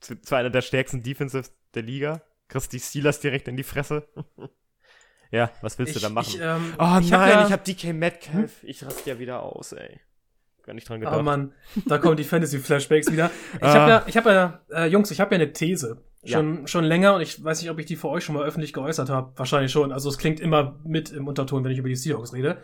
zu, 0.00 0.20
zu 0.20 0.34
einer 0.34 0.50
der 0.50 0.62
stärksten 0.62 1.02
Defensives 1.02 1.52
der 1.74 1.82
Liga. 1.82 2.22
Kriegst 2.48 2.72
die 2.72 2.80
Steelers 2.80 3.20
direkt 3.20 3.46
in 3.48 3.56
die 3.56 3.62
Fresse. 3.62 4.08
ja, 5.30 5.50
was 5.60 5.78
willst 5.78 5.94
du 5.96 6.00
da 6.00 6.08
machen? 6.08 6.34
Ich, 6.34 6.40
ähm, 6.40 6.74
oh 6.78 6.98
ich 7.00 7.10
nein, 7.10 7.20
hab 7.20 7.28
ja, 7.28 7.46
ich 7.46 7.52
hab 7.52 7.64
DK 7.64 7.92
Metcalf. 7.92 8.62
Ich 8.62 8.84
raste 8.84 9.10
ja 9.10 9.18
wieder 9.18 9.42
aus, 9.42 9.72
ey. 9.72 10.00
Gar 10.62 10.74
nicht 10.74 10.88
dran 10.88 11.00
gedacht. 11.00 11.16
Oh 11.18 11.22
Mann, 11.22 11.52
da 11.86 11.98
kommen 11.98 12.16
die 12.16 12.24
Fantasy-Flashbacks 12.24 13.10
wieder. 13.10 13.30
Ich 13.56 13.62
Ah. 13.62 13.74
habe 13.74 13.90
ja, 13.90 14.04
ich 14.06 14.16
habe 14.16 14.30
ja, 14.30 14.60
äh, 14.70 14.86
Jungs, 14.86 15.10
ich 15.10 15.20
habe 15.20 15.34
ja 15.34 15.40
eine 15.40 15.52
These. 15.52 16.02
Schon, 16.24 16.66
schon 16.66 16.84
länger 16.84 17.14
und 17.14 17.22
ich 17.22 17.42
weiß 17.42 17.62
nicht, 17.62 17.70
ob 17.70 17.78
ich 17.78 17.86
die 17.86 17.96
für 17.96 18.08
euch 18.08 18.24
schon 18.24 18.34
mal 18.34 18.44
öffentlich 18.44 18.72
geäußert 18.74 19.08
habe. 19.08 19.32
Wahrscheinlich 19.36 19.72
schon. 19.72 19.92
Also 19.92 20.10
es 20.10 20.18
klingt 20.18 20.40
immer 20.40 20.78
mit 20.84 21.10
im 21.10 21.26
Unterton, 21.26 21.64
wenn 21.64 21.70
ich 21.70 21.78
über 21.78 21.88
die 21.88 21.94
Seahawks 21.96 22.34
rede. 22.34 22.60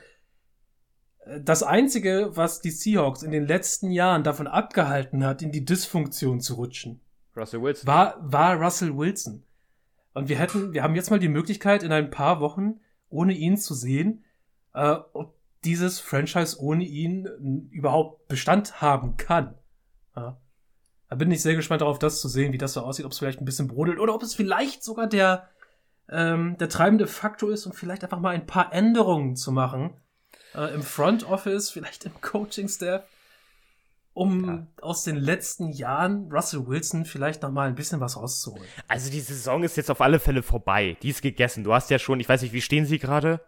Das 1.41 1.62
Einzige, 1.62 2.31
was 2.35 2.61
die 2.61 2.70
Seahawks 2.70 3.22
in 3.22 3.31
den 3.31 3.47
letzten 3.47 3.91
Jahren 3.91 4.22
davon 4.22 4.47
abgehalten 4.47 5.25
hat, 5.25 5.41
in 5.41 5.53
die 5.53 5.64
Dysfunktion 5.64 6.41
zu 6.41 6.55
rutschen, 6.55 7.01
Russell 7.37 7.62
Wilson. 7.62 7.87
war, 7.87 8.16
war 8.20 8.57
Russell 8.57 8.97
Wilson. 8.97 9.43
Und 10.12 10.29
wir 10.29 10.39
hätten, 10.39 10.72
wir 10.72 10.83
haben 10.83 10.95
jetzt 10.95 11.11
mal 11.11 11.18
die 11.18 11.29
Möglichkeit, 11.29 11.83
in 11.83 11.93
ein 11.93 12.11
paar 12.11 12.41
Wochen 12.41 12.81
ohne 13.09 13.33
ihn 13.33 13.57
zu 13.57 13.75
sehen, 13.75 14.25
äh, 14.75 14.97
ob 15.12 15.35
dieses 15.64 15.99
Franchise 15.99 16.61
ohne 16.61 16.85
ihn 16.85 17.68
überhaupt 17.70 18.29
Bestand 18.29 18.81
haben 18.81 19.16
kann. 19.16 19.55
Ja. 20.14 20.39
Da 21.09 21.16
bin 21.16 21.31
ich 21.31 21.43
sehr 21.43 21.55
gespannt 21.55 21.81
darauf, 21.81 21.99
das 21.99 22.20
zu 22.20 22.29
sehen, 22.29 22.53
wie 22.53 22.59
das 22.59 22.75
so 22.75 22.81
aussieht, 22.81 23.07
ob 23.07 23.12
es 23.12 23.18
vielleicht 23.18 23.41
ein 23.41 23.45
bisschen 23.45 23.68
brodelt 23.68 23.99
oder 23.99 24.14
ob 24.14 24.22
es 24.22 24.35
vielleicht 24.35 24.85
sogar 24.85 25.07
der, 25.07 25.49
ähm, 26.09 26.57
der 26.59 26.68
treibende 26.68 27.07
Faktor 27.07 27.51
ist, 27.53 27.66
um 27.66 27.72
vielleicht 27.72 28.05
einfach 28.05 28.20
mal 28.20 28.35
ein 28.35 28.47
paar 28.47 28.72
Änderungen 28.72 29.37
zu 29.37 29.53
machen. 29.53 29.95
Äh, 30.55 30.74
Im 30.74 30.82
Front 30.82 31.24
Office, 31.24 31.70
vielleicht 31.70 32.05
im 32.05 32.20
Coaching-Staff, 32.20 33.02
um 34.12 34.44
Ja. 34.46 34.66
aus 34.80 35.02
den 35.05 35.16
letzten 35.16 35.70
Jahren 35.72 36.30
Russell 36.30 36.66
Wilson 36.66 37.05
vielleicht 37.05 37.42
noch 37.42 37.50
mal 37.50 37.68
ein 37.68 37.74
bisschen 37.74 38.00
was 38.00 38.16
rauszuholen. 38.16 38.66
Also 38.86 39.11
die 39.11 39.20
Saison 39.20 39.64
ist 39.64 39.76
jetzt 39.76 39.90
auf 39.90 40.00
alle 40.00 40.20
Fälle 40.20 40.42
vorbei. 40.42 40.96
Die 41.02 41.09
ist 41.11 41.22
gegessen. 41.22 41.64
Du 41.64 41.74
hast 41.74 41.90
ja 41.90 41.98
schon, 41.98 42.20
ich 42.20 42.28
weiß 42.28 42.42
nicht, 42.42 42.52
wie 42.52 42.61
stehen 42.62 42.86
sie 42.86 42.98
gerade? 42.98 43.40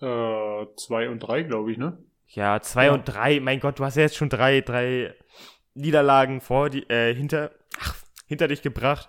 Äh, 0.00 0.66
zwei 0.76 1.08
und 1.08 1.20
drei, 1.20 1.42
glaube 1.42 1.72
ich, 1.72 1.78
ne? 1.78 1.98
Ja, 2.28 2.60
zwei 2.60 2.86
Ja. 2.86 2.92
und 2.92 3.04
drei. 3.04 3.40
Mein 3.40 3.60
Gott, 3.60 3.78
du 3.78 3.84
hast 3.84 3.96
ja 3.96 4.02
jetzt 4.02 4.16
schon 4.16 4.28
drei, 4.28 4.60
drei 4.60 5.14
Niederlagen 5.74 6.40
vor, 6.40 6.70
die, 6.70 6.88
äh, 6.88 7.14
hinter, 7.14 7.50
ach, 7.80 7.96
hinter 8.26 8.46
dich 8.48 8.62
gebracht. 8.62 9.08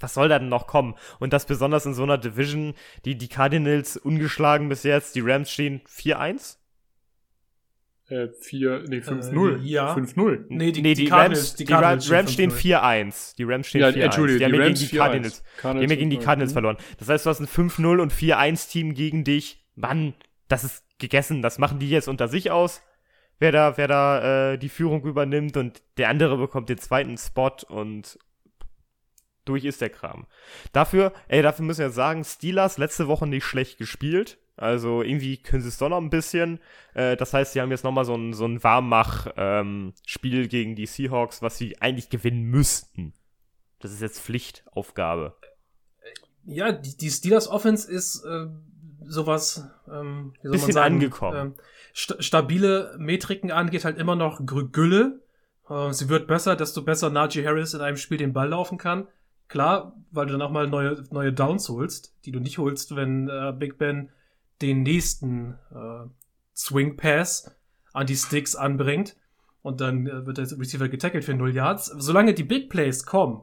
Was 0.00 0.14
soll 0.14 0.28
da 0.28 0.38
denn 0.38 0.48
noch 0.48 0.66
kommen? 0.66 0.94
Und 1.20 1.32
das 1.32 1.46
besonders 1.46 1.86
in 1.86 1.94
so 1.94 2.02
einer 2.02 2.18
Division, 2.18 2.74
die, 3.04 3.16
die 3.16 3.28
Cardinals 3.28 3.96
ungeschlagen 3.96 4.68
bis 4.68 4.82
jetzt, 4.82 5.14
die 5.14 5.20
Rams 5.20 5.50
stehen 5.50 5.82
4-1? 5.88 6.56
Äh, 8.08 8.28
vier, 8.38 8.84
nee, 8.86 8.98
5-0. 8.98 9.62
Äh, 9.62 9.62
ja. 9.62 9.94
5-0. 9.94 10.44
Nee, 10.48 10.72
die, 10.72 10.82
nee, 10.82 10.94
die, 10.94 11.04
die, 11.04 11.08
Cardinals, 11.08 11.38
Rams, 11.38 11.54
die, 11.54 11.64
Cardinals 11.64 12.10
Rams 12.10 12.32
stehen 12.32 12.50
5-0. 12.50 12.80
4-1. 12.80 13.36
Die 13.36 13.44
Rams 13.44 13.66
stehen 13.66 13.80
Ja, 13.80 13.88
4-1. 13.88 14.00
Entschuldige, 14.02 14.38
die 14.38 14.44
haben 14.44 14.52
die 14.52 14.58
ja 14.58 14.64
Rams 14.64 14.80
gegen 14.80 14.90
die 14.90 14.96
4-1. 14.96 14.98
Cardinals. 14.98 15.42
Die 15.42 15.66
haben 15.66 15.80
gegen 15.88 16.10
die 16.10 16.18
5-0. 16.18 16.22
Cardinals 16.22 16.52
verloren. 16.52 16.76
Das 16.98 17.08
heißt, 17.08 17.24
du 17.24 17.30
hast 17.30 17.40
ein 17.40 17.46
5-0 17.46 18.00
und 18.02 18.12
4-1-Team 18.12 18.94
gegen 18.94 19.24
dich. 19.24 19.64
Mann, 19.74 20.14
das 20.48 20.64
ist 20.64 20.84
gegessen. 20.98 21.40
Das 21.40 21.58
machen 21.58 21.78
die 21.78 21.88
jetzt 21.88 22.08
unter 22.08 22.28
sich 22.28 22.50
aus. 22.50 22.82
Wer 23.38 23.52
da, 23.52 23.76
wer 23.78 23.88
da 23.88 24.52
äh, 24.52 24.58
die 24.58 24.68
Führung 24.68 25.02
übernimmt 25.04 25.56
und 25.56 25.82
der 25.96 26.08
andere 26.08 26.36
bekommt 26.36 26.68
den 26.68 26.78
zweiten 26.78 27.16
Spot 27.16 27.56
und 27.68 28.18
durch 29.44 29.64
ist 29.64 29.80
der 29.80 29.90
Kram. 29.90 30.26
Dafür, 30.72 31.12
ey, 31.28 31.42
dafür 31.42 31.64
müssen 31.64 31.80
wir 31.80 31.90
sagen, 31.90 32.24
Steelers 32.24 32.78
letzte 32.78 33.08
Woche 33.08 33.26
nicht 33.26 33.44
schlecht 33.44 33.78
gespielt. 33.78 34.38
Also 34.56 35.02
irgendwie 35.02 35.36
können 35.38 35.62
sie 35.62 35.68
es 35.68 35.78
doch 35.78 35.88
noch 35.88 36.00
ein 36.00 36.10
bisschen. 36.10 36.60
Äh, 36.94 37.16
das 37.16 37.34
heißt, 37.34 37.52
sie 37.52 37.60
haben 37.60 37.70
jetzt 37.70 37.82
nochmal 37.82 38.04
so 38.04 38.14
ein, 38.14 38.32
so 38.32 38.46
ein 38.46 38.62
Warmmach-Spiel 38.62 40.42
ähm, 40.42 40.48
gegen 40.48 40.76
die 40.76 40.86
Seahawks, 40.86 41.42
was 41.42 41.58
sie 41.58 41.80
eigentlich 41.82 42.08
gewinnen 42.08 42.44
müssten. 42.44 43.14
Das 43.80 43.92
ist 43.92 44.00
jetzt 44.00 44.20
Pflichtaufgabe. 44.20 45.36
Ja, 46.44 46.72
die, 46.72 46.96
die 46.96 47.10
Steelers 47.10 47.48
Offense 47.48 47.90
ist 47.90 48.24
äh, 48.24 48.46
sowas, 49.06 49.68
ähm, 49.88 50.34
wie 50.40 50.48
soll 50.48 50.52
bisschen 50.52 50.68
man 50.68 50.74
sagen, 50.74 50.94
angekommen. 50.94 51.36
Ähm, 51.36 51.54
st 51.94 52.22
stabile 52.22 52.94
Metriken 52.98 53.50
angeht, 53.50 53.84
halt 53.84 53.98
immer 53.98 54.14
noch 54.14 54.40
Gülle. 54.44 55.20
Äh, 55.68 55.92
sie 55.92 56.08
wird 56.08 56.26
besser, 56.26 56.54
desto 56.54 56.82
besser 56.82 57.10
Najee 57.10 57.46
Harris 57.46 57.74
in 57.74 57.80
einem 57.80 57.96
Spiel 57.96 58.18
den 58.18 58.32
Ball 58.32 58.48
laufen 58.50 58.78
kann. 58.78 59.08
Klar, 59.48 59.96
weil 60.10 60.26
du 60.26 60.32
dann 60.32 60.42
auch 60.42 60.50
mal 60.50 60.68
neue, 60.68 61.04
neue 61.10 61.32
Downs 61.32 61.68
holst, 61.68 62.16
die 62.24 62.32
du 62.32 62.40
nicht 62.40 62.58
holst, 62.58 62.96
wenn 62.96 63.28
äh, 63.28 63.52
Big 63.56 63.78
Ben 63.78 64.10
den 64.62 64.82
nächsten 64.82 65.58
äh, 65.70 66.08
Swing 66.56 66.96
Pass 66.96 67.54
an 67.92 68.06
die 68.06 68.16
Sticks 68.16 68.56
anbringt 68.56 69.16
und 69.62 69.80
dann 69.80 70.06
äh, 70.06 70.26
wird 70.26 70.38
der 70.38 70.50
Receiver 70.58 70.88
getackelt 70.88 71.24
für 71.24 71.34
0 71.34 71.54
Yards. 71.54 71.86
Solange 71.86 72.34
die 72.34 72.44
Big 72.44 72.70
Plays 72.70 73.04
kommen 73.04 73.42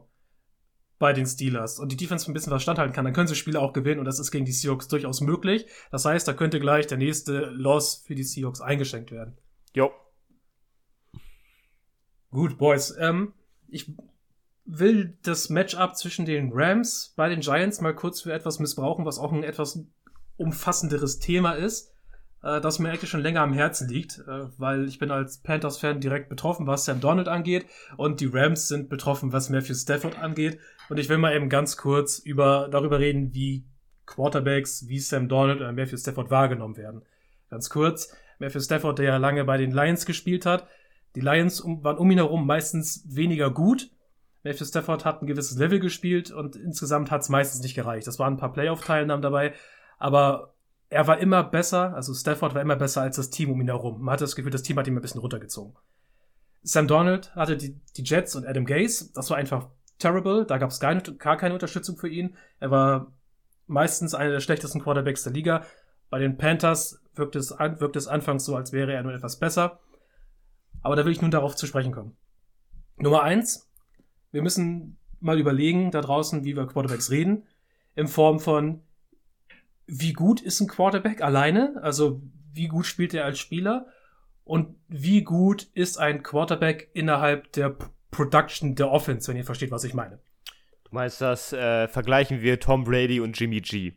bei 0.99 1.13
den 1.13 1.25
Steelers 1.25 1.79
und 1.79 1.91
die 1.91 1.97
Defense 1.97 2.29
ein 2.29 2.33
bisschen 2.33 2.53
was 2.53 2.61
standhalten 2.61 2.93
kann, 2.93 3.05
dann 3.05 3.13
können 3.13 3.27
sie 3.27 3.35
Spiele 3.35 3.59
auch 3.59 3.73
gewinnen 3.73 3.99
und 3.99 4.05
das 4.05 4.19
ist 4.19 4.31
gegen 4.31 4.45
die 4.45 4.51
Seahawks 4.51 4.87
durchaus 4.87 5.19
möglich. 5.21 5.65
Das 5.89 6.05
heißt, 6.05 6.27
da 6.27 6.33
könnte 6.33 6.59
gleich 6.59 6.87
der 6.87 6.99
nächste 6.99 7.45
Loss 7.49 8.03
für 8.05 8.15
die 8.15 8.23
Seahawks 8.23 8.61
eingeschenkt 8.61 9.11
werden. 9.11 9.37
Jo. 9.73 9.91
Gut, 12.29 12.57
Boys. 12.57 12.95
Ähm, 12.99 13.33
ich 13.67 13.91
will 14.73 15.17
das 15.23 15.49
Matchup 15.49 15.97
zwischen 15.97 16.25
den 16.25 16.51
Rams 16.53 17.13
bei 17.17 17.27
den 17.27 17.41
Giants 17.41 17.81
mal 17.81 17.93
kurz 17.93 18.21
für 18.21 18.31
etwas 18.31 18.59
missbrauchen, 18.59 19.05
was 19.05 19.19
auch 19.19 19.33
ein 19.33 19.43
etwas 19.43 19.83
umfassenderes 20.37 21.19
Thema 21.19 21.51
ist, 21.51 21.91
äh, 22.41 22.61
das 22.61 22.79
mir 22.79 22.89
eigentlich 22.89 23.09
schon 23.09 23.19
länger 23.19 23.41
am 23.41 23.51
Herzen 23.51 23.89
liegt, 23.89 24.19
äh, 24.19 24.47
weil 24.57 24.87
ich 24.87 24.97
bin 24.97 25.11
als 25.11 25.39
Panthers-Fan 25.39 25.99
direkt 25.99 26.29
betroffen, 26.29 26.67
was 26.67 26.85
Sam 26.85 27.01
Donald 27.01 27.27
angeht 27.27 27.65
und 27.97 28.21
die 28.21 28.29
Rams 28.31 28.69
sind 28.69 28.89
betroffen, 28.89 29.33
was 29.33 29.49
Matthew 29.49 29.75
Stafford 29.75 30.17
angeht. 30.17 30.57
Und 30.87 30.99
ich 30.99 31.09
will 31.09 31.17
mal 31.17 31.35
eben 31.35 31.49
ganz 31.49 31.75
kurz 31.75 32.19
über, 32.19 32.69
darüber 32.71 32.99
reden, 32.99 33.33
wie 33.33 33.65
Quarterbacks 34.05 34.87
wie 34.87 34.99
Sam 34.99 35.27
Donald 35.27 35.59
oder 35.59 35.73
Matthew 35.73 35.97
Stafford 35.97 36.31
wahrgenommen 36.31 36.77
werden. 36.77 37.01
Ganz 37.49 37.69
kurz, 37.69 38.15
Matthew 38.39 38.61
Stafford, 38.61 38.99
der 38.99 39.05
ja 39.05 39.17
lange 39.17 39.43
bei 39.43 39.57
den 39.57 39.71
Lions 39.71 40.05
gespielt 40.05 40.45
hat, 40.45 40.65
die 41.15 41.21
Lions 41.21 41.61
waren 41.65 41.97
um 41.97 42.09
ihn 42.09 42.19
herum 42.19 42.47
meistens 42.47 43.03
weniger 43.05 43.51
gut, 43.51 43.91
Matthew 44.43 44.65
Stafford 44.65 45.05
hat 45.05 45.21
ein 45.21 45.27
gewisses 45.27 45.57
Level 45.57 45.79
gespielt 45.79 46.31
und 46.31 46.55
insgesamt 46.55 47.11
hat 47.11 47.21
es 47.21 47.29
meistens 47.29 47.61
nicht 47.61 47.75
gereicht. 47.75 48.07
Das 48.07 48.19
waren 48.19 48.33
ein 48.33 48.37
paar 48.37 48.53
Playoff-Teilnahmen 48.53 49.21
dabei, 49.21 49.53
aber 49.97 50.55
er 50.89 51.07
war 51.07 51.19
immer 51.19 51.43
besser, 51.43 51.93
also 51.93 52.13
Stafford 52.13 52.53
war 52.53 52.61
immer 52.61 52.75
besser 52.75 53.01
als 53.01 53.15
das 53.15 53.29
Team 53.29 53.51
um 53.51 53.61
ihn 53.61 53.67
herum. 53.67 54.01
Man 54.01 54.13
hatte 54.13 54.23
das 54.23 54.35
Gefühl, 54.35 54.51
das 54.51 54.63
Team 54.63 54.77
hat 54.77 54.87
ihn 54.87 54.95
ein 54.95 55.01
bisschen 55.01 55.21
runtergezogen. 55.21 55.75
Sam 56.63 56.87
Donald 56.87 57.33
hatte 57.35 57.55
die, 57.55 57.79
die 57.95 58.03
Jets 58.03 58.35
und 58.35 58.45
Adam 58.45 58.65
Gase, 58.65 59.11
das 59.13 59.29
war 59.29 59.37
einfach 59.37 59.69
terrible, 59.99 60.45
da 60.45 60.57
gab 60.57 60.69
es 60.69 60.79
gar, 60.79 60.95
gar 60.95 61.37
keine 61.37 61.53
Unterstützung 61.53 61.97
für 61.97 62.09
ihn. 62.09 62.35
Er 62.59 62.71
war 62.71 63.13
meistens 63.67 64.13
einer 64.13 64.31
der 64.31 64.39
schlechtesten 64.41 64.81
Quarterbacks 64.81 65.23
der 65.23 65.33
Liga. 65.33 65.65
Bei 66.09 66.19
den 66.19 66.37
Panthers 66.37 67.01
wirkt 67.15 67.35
es, 67.35 67.51
wirkt 67.51 67.95
es 67.95 68.07
anfangs 68.07 68.43
so, 68.45 68.55
als 68.55 68.73
wäre 68.73 68.93
er 68.93 69.03
nur 69.03 69.13
etwas 69.13 69.39
besser. 69.39 69.79
Aber 70.81 70.95
da 70.95 71.05
will 71.05 71.11
ich 71.11 71.21
nun 71.21 71.31
darauf 71.31 71.55
zu 71.55 71.67
sprechen 71.67 71.93
kommen. 71.93 72.17
Nummer 72.97 73.23
eins, 73.23 73.70
wir 74.31 74.41
müssen 74.41 74.97
mal 75.19 75.39
überlegen 75.39 75.91
da 75.91 76.01
draußen, 76.01 76.43
wie 76.43 76.55
wir 76.55 76.67
Quarterbacks 76.67 77.11
reden, 77.11 77.43
in 77.95 78.07
Form 78.07 78.39
von, 78.39 78.81
wie 79.85 80.13
gut 80.13 80.41
ist 80.41 80.61
ein 80.61 80.67
Quarterback 80.67 81.21
alleine, 81.21 81.79
also 81.81 82.21
wie 82.53 82.67
gut 82.67 82.85
spielt 82.85 83.13
er 83.13 83.25
als 83.25 83.39
Spieler 83.39 83.87
und 84.43 84.75
wie 84.87 85.23
gut 85.23 85.63
ist 85.73 85.97
ein 85.97 86.23
Quarterback 86.23 86.89
innerhalb 86.93 87.51
der 87.53 87.75
Production 88.09 88.75
der 88.75 88.91
Offense, 88.91 89.29
wenn 89.29 89.37
ihr 89.37 89.45
versteht, 89.45 89.71
was 89.71 89.83
ich 89.83 89.93
meine. 89.93 90.19
Du 90.83 90.95
meinst, 90.95 91.21
das 91.21 91.53
äh, 91.53 91.87
vergleichen 91.87 92.41
wir 92.41 92.59
Tom 92.59 92.83
Brady 92.83 93.19
und 93.19 93.39
Jimmy 93.39 93.61
G? 93.61 93.93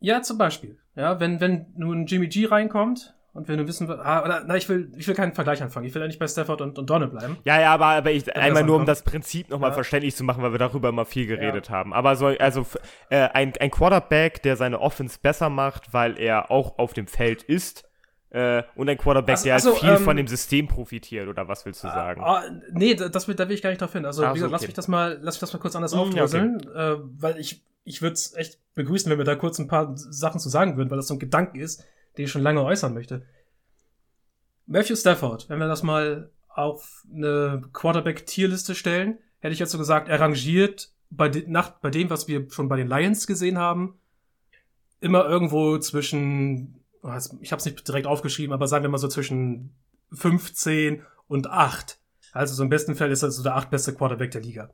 Ja, 0.00 0.22
zum 0.22 0.38
Beispiel. 0.38 0.78
Ja, 0.96 1.20
wenn, 1.20 1.40
wenn 1.40 1.66
nun 1.76 2.06
Jimmy 2.06 2.26
G 2.26 2.46
reinkommt 2.46 3.14
und 3.34 3.48
wenn 3.48 3.56
du 3.56 3.66
wissen 3.66 3.90
ah, 3.90 4.24
oder, 4.24 4.44
na, 4.46 4.56
ich 4.56 4.68
will, 4.68 4.92
ich 4.96 5.08
will 5.08 5.14
keinen 5.14 5.32
Vergleich 5.32 5.62
anfangen. 5.62 5.86
Ich 5.86 5.94
will 5.94 6.02
eigentlich 6.02 6.18
bei 6.18 6.28
Stafford 6.28 6.60
und, 6.60 6.78
und 6.78 6.90
Donald 6.90 7.12
bleiben. 7.12 7.38
Ja, 7.44 7.58
ja, 7.58 7.72
aber, 7.72 7.86
aber 7.86 8.10
ich, 8.10 8.34
einmal 8.36 8.62
nur, 8.62 8.76
um 8.76 8.84
das 8.84 9.02
Prinzip 9.02 9.48
nochmal 9.48 9.70
ja. 9.70 9.74
verständlich 9.74 10.14
zu 10.14 10.22
machen, 10.22 10.42
weil 10.42 10.52
wir 10.52 10.58
darüber 10.58 10.90
immer 10.90 11.06
viel 11.06 11.26
geredet 11.26 11.68
ja. 11.68 11.74
haben. 11.74 11.94
Aber 11.94 12.14
so, 12.16 12.26
also, 12.26 12.66
äh, 13.08 13.28
ein, 13.32 13.54
ein 13.58 13.70
Quarterback, 13.70 14.42
der 14.42 14.56
seine 14.56 14.80
Offense 14.80 15.18
besser 15.20 15.48
macht, 15.48 15.94
weil 15.94 16.18
er 16.18 16.50
auch 16.50 16.78
auf 16.78 16.92
dem 16.92 17.06
Feld 17.06 17.42
ist, 17.42 17.88
äh, 18.32 18.62
und 18.76 18.88
ein 18.88 18.98
Quarterback, 18.98 19.36
also, 19.36 19.44
der 19.44 19.54
halt 19.54 19.64
also, 19.66 19.76
viel 19.76 19.90
ähm, 19.90 19.98
von 19.98 20.16
dem 20.16 20.26
System 20.26 20.68
profitiert, 20.68 21.28
oder 21.28 21.48
was 21.48 21.64
willst 21.64 21.84
du 21.84 21.88
ah, 21.88 21.94
sagen? 21.94 22.22
Ah, 22.22 22.42
nee, 22.72 22.94
das, 22.94 23.10
da 23.10 23.48
will 23.48 23.54
ich 23.54 23.62
gar 23.62 23.70
nicht 23.70 23.80
drauf 23.80 23.92
hin. 23.92 24.04
Also, 24.04 24.22
wie 24.22 24.26
gesagt, 24.26 24.44
okay. 24.44 24.52
lass 24.52 24.62
mich 24.62 24.74
das 24.74 24.88
mal, 24.88 25.18
lass 25.22 25.34
mich 25.36 25.40
das 25.40 25.52
mal 25.54 25.58
kurz 25.58 25.76
anders 25.76 25.94
mhm, 25.94 26.00
aufdröseln, 26.00 26.56
okay. 26.66 26.92
äh, 26.92 26.98
weil 27.18 27.38
ich, 27.38 27.64
ich 27.84 28.02
würde 28.02 28.14
es 28.14 28.34
echt 28.34 28.58
begrüßen, 28.74 29.10
wenn 29.10 29.18
wir 29.18 29.24
da 29.24 29.36
kurz 29.36 29.58
ein 29.58 29.68
paar 29.68 29.92
Sachen 29.96 30.38
zu 30.38 30.50
sagen 30.50 30.76
würden, 30.76 30.90
weil 30.90 30.96
das 30.96 31.08
so 31.08 31.14
ein 31.14 31.18
Gedanke 31.18 31.58
ist, 31.60 31.84
den 32.16 32.24
ich 32.24 32.30
schon 32.30 32.42
lange 32.42 32.62
äußern 32.62 32.94
möchte. 32.94 33.26
Matthew 34.66 34.96
Stafford, 34.96 35.48
wenn 35.48 35.58
wir 35.58 35.68
das 35.68 35.82
mal 35.82 36.30
auf 36.48 37.04
eine 37.12 37.62
Quarterback-Tierliste 37.72 38.74
stellen, 38.74 39.18
hätte 39.40 39.52
ich 39.52 39.58
jetzt 39.58 39.72
so 39.72 39.78
gesagt, 39.78 40.08
er 40.08 40.20
rangiert 40.20 40.92
bei, 41.10 41.28
de 41.28 41.46
nach, 41.46 41.70
bei 41.80 41.90
dem, 41.90 42.10
was 42.10 42.28
wir 42.28 42.50
schon 42.50 42.68
bei 42.68 42.76
den 42.76 42.88
Lions 42.88 43.26
gesehen 43.26 43.58
haben, 43.58 43.98
immer 45.00 45.28
irgendwo 45.28 45.78
zwischen, 45.78 46.80
ich 47.40 47.52
habe 47.52 47.58
es 47.60 47.64
nicht 47.64 47.86
direkt 47.86 48.06
aufgeschrieben, 48.06 48.52
aber 48.52 48.68
sagen 48.68 48.84
wir 48.84 48.88
mal 48.88 48.98
so 48.98 49.08
zwischen 49.08 49.74
15 50.12 51.02
und 51.26 51.48
8. 51.48 51.98
Also 52.32 52.54
so 52.54 52.62
im 52.62 52.68
besten 52.68 52.94
Fall 52.94 53.10
ist 53.10 53.22
er 53.22 53.30
so 53.30 53.42
der 53.42 53.56
achtbeste 53.56 53.94
Quarterback 53.94 54.30
der 54.30 54.40
Liga. 54.40 54.70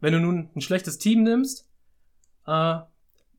Wenn 0.00 0.12
du 0.12 0.20
nun 0.20 0.50
ein 0.54 0.60
schlechtes 0.60 0.98
Team 0.98 1.22
nimmst, 1.22 1.68
äh, 2.46 2.78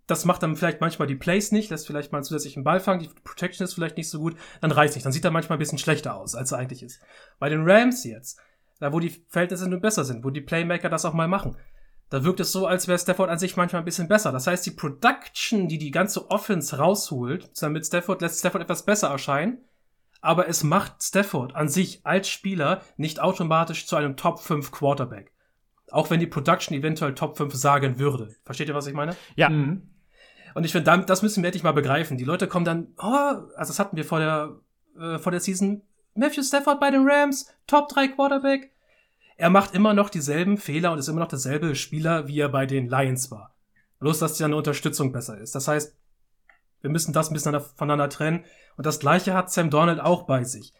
das 0.07 0.25
macht 0.25 0.41
dann 0.41 0.55
vielleicht 0.55 0.81
manchmal 0.81 1.07
die 1.07 1.15
Plays 1.15 1.51
nicht, 1.51 1.69
lässt 1.69 1.85
vielleicht 1.85 2.11
mal 2.11 2.19
einen 2.19 2.25
zusätzlichen 2.25 2.63
Ball 2.63 2.79
fangen, 2.79 3.01
die 3.01 3.09
Protection 3.23 3.65
ist 3.65 3.73
vielleicht 3.73 3.97
nicht 3.97 4.09
so 4.09 4.19
gut, 4.19 4.35
dann 4.61 4.71
reißt 4.71 4.95
nicht. 4.95 5.05
Dann 5.05 5.11
sieht 5.11 5.25
er 5.25 5.31
manchmal 5.31 5.57
ein 5.57 5.59
bisschen 5.59 5.77
schlechter 5.77 6.15
aus, 6.15 6.33
als 6.33 6.51
er 6.51 6.59
eigentlich 6.59 6.81
ist. 6.81 7.01
Bei 7.39 7.49
den 7.49 7.69
Rams 7.69 8.03
jetzt, 8.05 8.39
da 8.79 8.93
wo 8.93 8.99
die 8.99 9.21
Verhältnisse 9.27 9.69
nur 9.69 9.81
besser 9.81 10.05
sind, 10.05 10.23
wo 10.23 10.29
die 10.29 10.41
Playmaker 10.41 10.89
das 10.89 11.05
auch 11.05 11.13
mal 11.13 11.27
machen, 11.27 11.57
da 12.09 12.23
wirkt 12.23 12.39
es 12.39 12.53
so, 12.53 12.65
als 12.67 12.87
wäre 12.87 12.97
Stafford 12.97 13.29
an 13.29 13.37
sich 13.37 13.57
manchmal 13.57 13.81
ein 13.81 13.85
bisschen 13.85 14.07
besser. 14.07 14.31
Das 14.31 14.47
heißt, 14.47 14.65
die 14.65 14.71
Production, 14.71 15.67
die 15.67 15.77
die 15.77 15.91
ganze 15.91 16.31
Offense 16.31 16.77
rausholt, 16.77 17.51
damit 17.61 17.85
Stafford, 17.85 18.21
lässt 18.21 18.39
Stafford 18.39 18.63
etwas 18.63 18.85
besser 18.85 19.09
erscheinen, 19.09 19.57
aber 20.21 20.47
es 20.47 20.63
macht 20.63 21.03
Stafford 21.03 21.55
an 21.55 21.67
sich 21.67 22.05
als 22.05 22.29
Spieler 22.29 22.81
nicht 22.95 23.19
automatisch 23.19 23.85
zu 23.87 23.97
einem 23.97 24.15
Top 24.15 24.39
5 24.39 24.71
Quarterback. 24.71 25.33
Auch 25.91 26.09
wenn 26.09 26.19
die 26.19 26.27
Production 26.27 26.77
eventuell 26.77 27.13
Top 27.13 27.37
5 27.37 27.53
sagen 27.53 27.99
würde. 27.99 28.35
Versteht 28.45 28.69
ihr, 28.69 28.75
was 28.75 28.87
ich 28.87 28.93
meine? 28.93 29.15
Ja. 29.35 29.49
Mhm. 29.49 29.89
Und 30.57 30.63
ich 30.63 30.71
finde, 30.71 31.03
das 31.05 31.21
müssen 31.21 31.43
wir 31.43 31.49
endlich 31.49 31.61
mal 31.61 31.71
begreifen. 31.71 32.17
Die 32.17 32.23
Leute 32.23 32.47
kommen 32.47 32.65
dann, 32.65 32.87
oh, 32.97 33.03
also 33.03 33.69
das 33.69 33.77
hatten 33.77 33.95
wir 33.95 34.03
vor 34.03 34.17
der, 34.17 34.55
äh, 34.99 35.19
vor 35.19 35.31
der 35.31 35.39
Season. 35.39 35.83
Matthew 36.15 36.41
Stafford 36.41 36.79
bei 36.79 36.89
den 36.89 37.07
Rams, 37.07 37.53
Top 37.67 37.87
3 37.89 38.07
Quarterback. 38.07 38.71
Er 39.35 39.51
macht 39.51 39.75
immer 39.75 39.93
noch 39.93 40.09
dieselben 40.09 40.57
Fehler 40.57 40.91
und 40.91 40.97
ist 40.97 41.09
immer 41.09 41.19
noch 41.19 41.27
derselbe 41.27 41.75
Spieler, 41.75 42.27
wie 42.27 42.39
er 42.39 42.49
bei 42.49 42.65
den 42.65 42.89
Lions 42.89 43.29
war. 43.29 43.53
Bloß, 43.99 44.17
dass 44.17 44.39
seine 44.39 44.55
Unterstützung 44.55 45.11
besser 45.11 45.37
ist. 45.37 45.53
Das 45.53 45.67
heißt, 45.67 45.95
wir 46.81 46.89
müssen 46.89 47.13
das 47.13 47.29
ein 47.29 47.35
bisschen 47.35 47.61
voneinander 47.75 48.09
trennen. 48.09 48.43
Und 48.77 48.87
das 48.87 48.99
gleiche 48.99 49.35
hat 49.35 49.51
Sam 49.51 49.69
Donald 49.69 49.99
auch 49.99 50.23
bei 50.23 50.43
sich. 50.43 50.73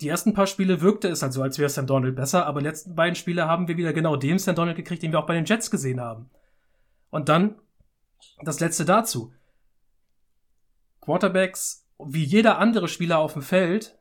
Die 0.00 0.08
ersten 0.08 0.32
paar 0.32 0.46
Spiele 0.46 0.80
wirkte 0.80 1.08
es 1.08 1.20
halt 1.20 1.34
so, 1.34 1.42
als 1.42 1.58
wäre 1.58 1.68
Sam 1.68 1.86
Donald 1.86 2.16
besser, 2.16 2.46
aber 2.46 2.60
die 2.60 2.66
letzten 2.66 2.94
beiden 2.94 3.16
Spiele 3.16 3.46
haben 3.48 3.68
wir 3.68 3.76
wieder 3.76 3.92
genau 3.92 4.16
den 4.16 4.38
Sam 4.38 4.54
Donald 4.54 4.78
gekriegt, 4.78 5.02
den 5.02 5.12
wir 5.12 5.18
auch 5.18 5.26
bei 5.26 5.34
den 5.34 5.44
Jets 5.44 5.70
gesehen 5.70 6.00
haben. 6.00 6.30
Und 7.10 7.28
dann 7.28 7.56
das 8.42 8.60
letzte 8.60 8.84
dazu. 8.84 9.32
Quarterbacks, 11.00 11.86
wie 11.98 12.24
jeder 12.24 12.58
andere 12.58 12.88
Spieler 12.88 13.18
auf 13.18 13.32
dem 13.32 13.42
Feld, 13.42 13.98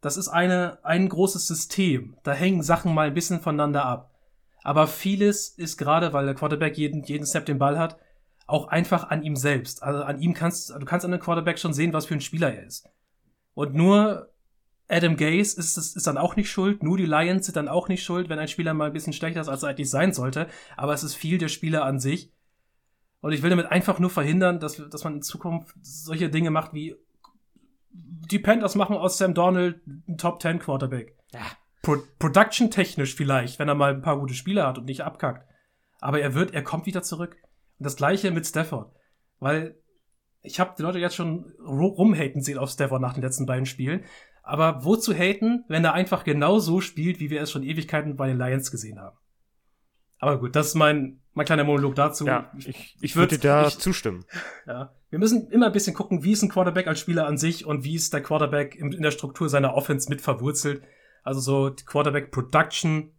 das 0.00 0.16
ist 0.16 0.28
eine, 0.28 0.78
ein 0.84 1.08
großes 1.08 1.46
System. 1.46 2.16
Da 2.22 2.32
hängen 2.32 2.62
Sachen 2.62 2.94
mal 2.94 3.08
ein 3.08 3.14
bisschen 3.14 3.40
voneinander 3.40 3.84
ab. 3.84 4.14
Aber 4.62 4.86
vieles 4.86 5.48
ist 5.48 5.76
gerade, 5.76 6.12
weil 6.12 6.26
der 6.26 6.34
Quarterback 6.34 6.76
jeden, 6.76 7.02
jeden 7.04 7.26
Snap 7.26 7.46
den 7.46 7.58
Ball 7.58 7.78
hat, 7.78 7.98
auch 8.46 8.68
einfach 8.68 9.10
an 9.10 9.22
ihm 9.22 9.36
selbst. 9.36 9.82
Also 9.82 10.02
an 10.02 10.20
ihm 10.20 10.34
kannst, 10.34 10.70
du 10.70 10.84
kannst 10.84 11.06
an 11.06 11.12
einem 11.12 11.22
Quarterback 11.22 11.58
schon 11.58 11.72
sehen, 11.72 11.92
was 11.92 12.06
für 12.06 12.14
ein 12.14 12.20
Spieler 12.20 12.54
er 12.54 12.66
ist. 12.66 12.88
Und 13.54 13.74
nur 13.74 14.30
Adam 14.88 15.16
Gase 15.16 15.58
ist, 15.58 15.78
ist, 15.78 15.96
ist 15.96 16.06
dann 16.06 16.18
auch 16.18 16.36
nicht 16.36 16.50
schuld, 16.50 16.82
nur 16.82 16.98
die 16.98 17.06
Lions 17.06 17.46
sind 17.46 17.56
dann 17.56 17.68
auch 17.68 17.88
nicht 17.88 18.02
schuld, 18.02 18.28
wenn 18.28 18.38
ein 18.38 18.48
Spieler 18.48 18.74
mal 18.74 18.88
ein 18.88 18.92
bisschen 18.92 19.14
schlechter 19.14 19.40
ist, 19.40 19.48
als 19.48 19.62
er 19.62 19.70
eigentlich 19.70 19.90
sein 19.90 20.12
sollte. 20.12 20.48
Aber 20.76 20.92
es 20.92 21.02
ist 21.02 21.14
viel 21.14 21.38
der 21.38 21.48
Spieler 21.48 21.84
an 21.84 21.98
sich. 21.98 22.33
Und 23.24 23.32
ich 23.32 23.42
will 23.42 23.48
damit 23.48 23.72
einfach 23.72 23.98
nur 23.98 24.10
verhindern, 24.10 24.60
dass, 24.60 24.76
dass 24.90 25.02
man 25.02 25.14
in 25.14 25.22
Zukunft 25.22 25.74
solche 25.80 26.28
Dinge 26.28 26.50
macht 26.50 26.74
wie 26.74 26.94
die 27.90 28.38
Panthers 28.38 28.74
machen 28.74 28.96
aus 28.96 29.16
Sam 29.16 29.32
Donald 29.32 29.80
einen 29.86 30.18
Top 30.18 30.42
10 30.42 30.58
Quarterback. 30.58 31.16
Ja. 31.32 31.40
Pro 31.80 31.96
Production 32.18 32.70
technisch 32.70 33.14
vielleicht, 33.14 33.58
wenn 33.58 33.68
er 33.68 33.76
mal 33.76 33.94
ein 33.94 34.02
paar 34.02 34.20
gute 34.20 34.34
Spieler 34.34 34.66
hat 34.66 34.76
und 34.76 34.84
nicht 34.84 35.00
abkackt. 35.00 35.48
Aber 36.00 36.20
er 36.20 36.34
wird, 36.34 36.52
er 36.52 36.62
kommt 36.62 36.84
wieder 36.84 37.02
zurück. 37.02 37.38
Und 37.78 37.86
das 37.86 37.96
gleiche 37.96 38.30
mit 38.30 38.46
Stafford. 38.46 38.94
weil 39.38 39.80
ich 40.42 40.60
habe 40.60 40.74
die 40.76 40.82
Leute 40.82 40.98
jetzt 40.98 41.16
schon 41.16 41.50
rumhaten 41.66 42.42
sehen 42.42 42.58
auf 42.58 42.68
Stafford 42.68 43.00
nach 43.00 43.14
den 43.14 43.22
letzten 43.22 43.46
beiden 43.46 43.64
Spielen. 43.64 44.04
Aber 44.42 44.84
wozu 44.84 45.14
haten, 45.14 45.64
wenn 45.68 45.86
er 45.86 45.94
einfach 45.94 46.24
genau 46.24 46.58
so 46.58 46.82
spielt, 46.82 47.20
wie 47.20 47.30
wir 47.30 47.40
es 47.40 47.50
schon 47.50 47.62
Ewigkeiten 47.62 48.16
bei 48.16 48.26
den 48.26 48.36
Lions 48.36 48.70
gesehen 48.70 49.00
haben? 49.00 49.16
Aber 50.18 50.38
gut, 50.38 50.56
das 50.56 50.68
ist 50.68 50.74
mein, 50.74 51.20
mein 51.34 51.46
kleiner 51.46 51.64
Monolog 51.64 51.94
dazu. 51.94 52.26
Ja, 52.26 52.52
ich, 52.56 52.96
ich, 53.00 53.16
würde 53.16 53.36
dir 53.36 53.48
da 53.48 53.66
ich, 53.66 53.78
zustimmen. 53.78 54.24
Ja, 54.66 54.94
wir 55.10 55.18
müssen 55.18 55.50
immer 55.50 55.66
ein 55.66 55.72
bisschen 55.72 55.94
gucken, 55.94 56.24
wie 56.24 56.32
ist 56.32 56.42
ein 56.42 56.48
Quarterback 56.48 56.86
als 56.86 57.00
Spieler 57.00 57.26
an 57.26 57.36
sich 57.36 57.66
und 57.66 57.84
wie 57.84 57.94
ist 57.94 58.12
der 58.12 58.22
Quarterback 58.22 58.74
in, 58.74 58.92
in 58.92 59.02
der 59.02 59.10
Struktur 59.10 59.48
seiner 59.48 59.74
Offense 59.74 60.08
mit 60.08 60.22
verwurzelt. 60.22 60.82
Also 61.22 61.40
so 61.40 61.70
die 61.70 61.84
Quarterback 61.84 62.30
Production 62.30 63.12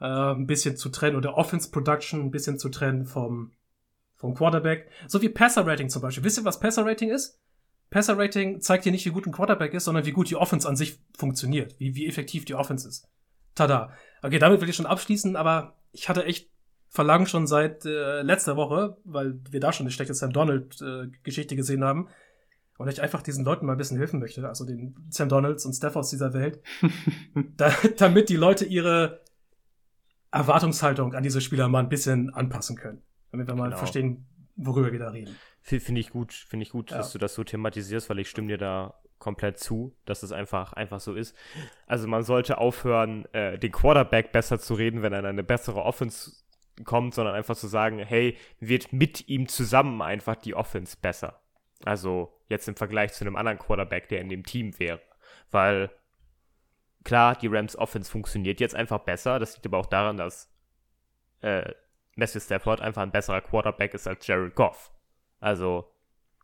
äh, 0.00 0.04
ein 0.04 0.46
bisschen 0.46 0.76
zu 0.76 0.90
trennen 0.90 1.16
oder 1.16 1.36
Offense 1.36 1.70
Production 1.70 2.20
ein 2.20 2.30
bisschen 2.30 2.58
zu 2.58 2.68
trennen 2.68 3.06
vom, 3.06 3.52
vom 4.16 4.34
Quarterback. 4.34 4.90
So 5.06 5.22
wie 5.22 5.28
Passer 5.28 5.66
Rating 5.66 5.88
zum 5.88 6.02
Beispiel. 6.02 6.24
Wisst 6.24 6.38
ihr, 6.38 6.44
was 6.44 6.60
Passer 6.60 6.84
Rating 6.84 7.10
ist? 7.10 7.40
Passer 7.90 8.18
Rating 8.18 8.60
zeigt 8.60 8.84
dir 8.84 8.92
nicht, 8.92 9.06
wie 9.06 9.10
gut 9.10 9.26
ein 9.26 9.32
Quarterback 9.32 9.72
ist, 9.72 9.84
sondern 9.84 10.04
wie 10.04 10.12
gut 10.12 10.28
die 10.28 10.36
Offense 10.36 10.68
an 10.68 10.76
sich 10.76 11.00
funktioniert, 11.16 11.78
wie, 11.78 11.94
wie 11.94 12.06
effektiv 12.06 12.44
die 12.44 12.54
Offense 12.54 12.86
ist. 12.86 13.08
Tada. 13.54 13.92
Okay, 14.22 14.38
damit 14.38 14.60
will 14.60 14.68
ich 14.68 14.76
schon 14.76 14.86
abschließen, 14.86 15.36
aber 15.36 15.77
ich 15.92 16.08
hatte 16.08 16.24
echt 16.24 16.50
Verlangen 16.88 17.26
schon 17.26 17.46
seit 17.46 17.84
äh, 17.84 18.22
letzter 18.22 18.56
Woche, 18.56 18.96
weil 19.04 19.38
wir 19.50 19.60
da 19.60 19.72
schon 19.72 19.84
eine 19.84 19.90
schlechte 19.90 20.14
Sam 20.14 20.32
Donald-Geschichte 20.32 21.54
äh, 21.54 21.56
gesehen 21.56 21.84
haben. 21.84 22.08
Und 22.78 22.88
ich 22.88 23.02
einfach 23.02 23.22
diesen 23.22 23.44
Leuten 23.44 23.66
mal 23.66 23.72
ein 23.72 23.78
bisschen 23.78 23.98
helfen 23.98 24.20
möchte, 24.20 24.46
also 24.48 24.64
den 24.64 24.94
Sam 25.10 25.28
Donalds 25.28 25.66
und 25.66 25.72
Staffords 25.72 26.10
dieser 26.10 26.32
Welt, 26.32 26.62
da, 27.56 27.72
damit 27.96 28.28
die 28.28 28.36
Leute 28.36 28.64
ihre 28.64 29.20
Erwartungshaltung 30.30 31.14
an 31.14 31.24
diese 31.24 31.40
Spieler 31.40 31.68
mal 31.68 31.80
ein 31.80 31.88
bisschen 31.88 32.30
anpassen 32.30 32.76
können. 32.76 33.02
Damit 33.32 33.48
wir 33.48 33.56
mal 33.56 33.66
genau. 33.66 33.78
verstehen, 33.78 34.26
worüber 34.54 34.92
wir 34.92 34.98
da 35.00 35.10
reden. 35.10 35.34
Finde 35.60 36.00
ich 36.00 36.10
gut, 36.10 36.32
finde 36.32 36.62
ich 36.62 36.70
gut, 36.70 36.92
ja. 36.92 36.98
dass 36.98 37.12
du 37.12 37.18
das 37.18 37.34
so 37.34 37.42
thematisierst, 37.42 38.08
weil 38.08 38.20
ich 38.20 38.30
stimme 38.30 38.48
dir 38.48 38.58
da 38.58 38.94
komplett 39.18 39.58
zu, 39.58 39.96
dass 40.04 40.22
es 40.22 40.32
einfach, 40.32 40.72
einfach 40.72 41.00
so 41.00 41.14
ist. 41.14 41.36
Also 41.86 42.06
man 42.08 42.22
sollte 42.22 42.58
aufhören, 42.58 43.24
äh, 43.32 43.58
den 43.58 43.72
Quarterback 43.72 44.32
besser 44.32 44.58
zu 44.58 44.74
reden, 44.74 45.02
wenn 45.02 45.12
er 45.12 45.20
in 45.20 45.26
eine 45.26 45.44
bessere 45.44 45.82
Offense 45.82 46.32
kommt, 46.84 47.14
sondern 47.14 47.34
einfach 47.34 47.56
zu 47.56 47.66
sagen, 47.66 47.98
hey, 47.98 48.36
wird 48.60 48.92
mit 48.92 49.28
ihm 49.28 49.48
zusammen 49.48 50.00
einfach 50.02 50.36
die 50.36 50.54
Offense 50.54 50.96
besser. 51.00 51.40
Also 51.84 52.32
jetzt 52.48 52.68
im 52.68 52.76
Vergleich 52.76 53.12
zu 53.12 53.24
einem 53.24 53.36
anderen 53.36 53.58
Quarterback, 53.58 54.08
der 54.08 54.20
in 54.20 54.28
dem 54.28 54.44
Team 54.44 54.78
wäre. 54.78 55.00
Weil 55.50 55.90
klar, 57.04 57.36
die 57.36 57.48
Rams 57.48 57.76
Offense 57.76 58.10
funktioniert 58.10 58.60
jetzt 58.60 58.74
einfach 58.74 59.00
besser. 59.00 59.38
Das 59.38 59.54
liegt 59.54 59.66
aber 59.66 59.78
auch 59.78 59.86
daran, 59.86 60.16
dass 60.16 60.52
äh, 61.40 61.72
Matthew 62.16 62.40
Stafford 62.40 62.80
einfach 62.80 63.02
ein 63.02 63.12
besserer 63.12 63.40
Quarterback 63.40 63.94
ist 63.94 64.06
als 64.06 64.26
Jared 64.26 64.54
Goff. 64.54 64.92
Also 65.40 65.92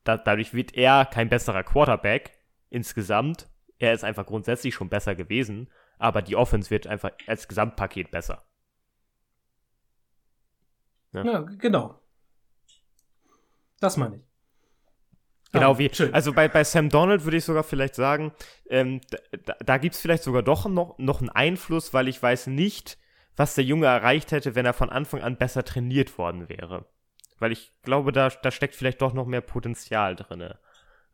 da, 0.05 0.17
dadurch 0.17 0.55
wird 0.55 0.75
er 0.75 1.05
kein 1.07 1.29
besserer 1.29 1.65
Quarterback 1.65 2.33
insgesamt. 2.75 3.49
Er 3.79 3.93
ist 3.93 4.05
einfach 4.05 4.27
grundsätzlich 4.27 4.75
schon 4.75 4.89
besser 4.89 5.15
gewesen, 5.15 5.71
aber 5.99 6.23
die 6.23 6.37
Offense 6.37 6.71
wird 6.71 6.87
einfach 6.87 7.11
als 7.27 7.49
Gesamtpaket 7.49 8.11
besser. 8.11 8.45
Ja, 11.13 11.25
ja 11.25 11.41
genau. 11.41 12.01
Das 13.81 13.97
meine 13.97 14.17
ich. 14.17 14.23
Genau 15.53 15.75
ah, 15.75 15.79
wie, 15.79 15.89
schön. 15.95 16.13
also 16.13 16.33
bei, 16.33 16.49
bei 16.49 16.65
Sam 16.65 16.89
Donald 16.89 17.23
würde 17.23 17.37
ich 17.37 17.45
sogar 17.45 17.63
vielleicht 17.63 17.95
sagen, 17.95 18.33
ähm, 18.69 19.01
da, 19.45 19.55
da 19.65 19.79
gibt 19.79 19.95
es 19.95 20.01
vielleicht 20.01 20.25
sogar 20.25 20.43
doch 20.43 20.67
noch, 20.67 20.99
noch 20.99 21.21
einen 21.21 21.31
Einfluss, 21.31 21.95
weil 21.95 22.09
ich 22.09 22.21
weiß 22.21 22.49
nicht, 22.49 22.99
was 23.37 23.55
der 23.55 23.63
Junge 23.63 23.87
erreicht 23.87 24.33
hätte, 24.33 24.57
wenn 24.57 24.67
er 24.67 24.73
von 24.73 24.91
Anfang 24.91 25.23
an 25.23 25.37
besser 25.37 25.65
trainiert 25.65 26.19
worden 26.19 26.49
wäre. 26.49 26.87
Weil 27.39 27.53
ich 27.53 27.73
glaube, 27.83 28.11
da, 28.11 28.31
da 28.31 28.51
steckt 28.51 28.75
vielleicht 28.75 29.01
doch 29.01 29.13
noch 29.13 29.27
mehr 29.27 29.43
Potenzial 29.43 30.17
drin. 30.17 30.55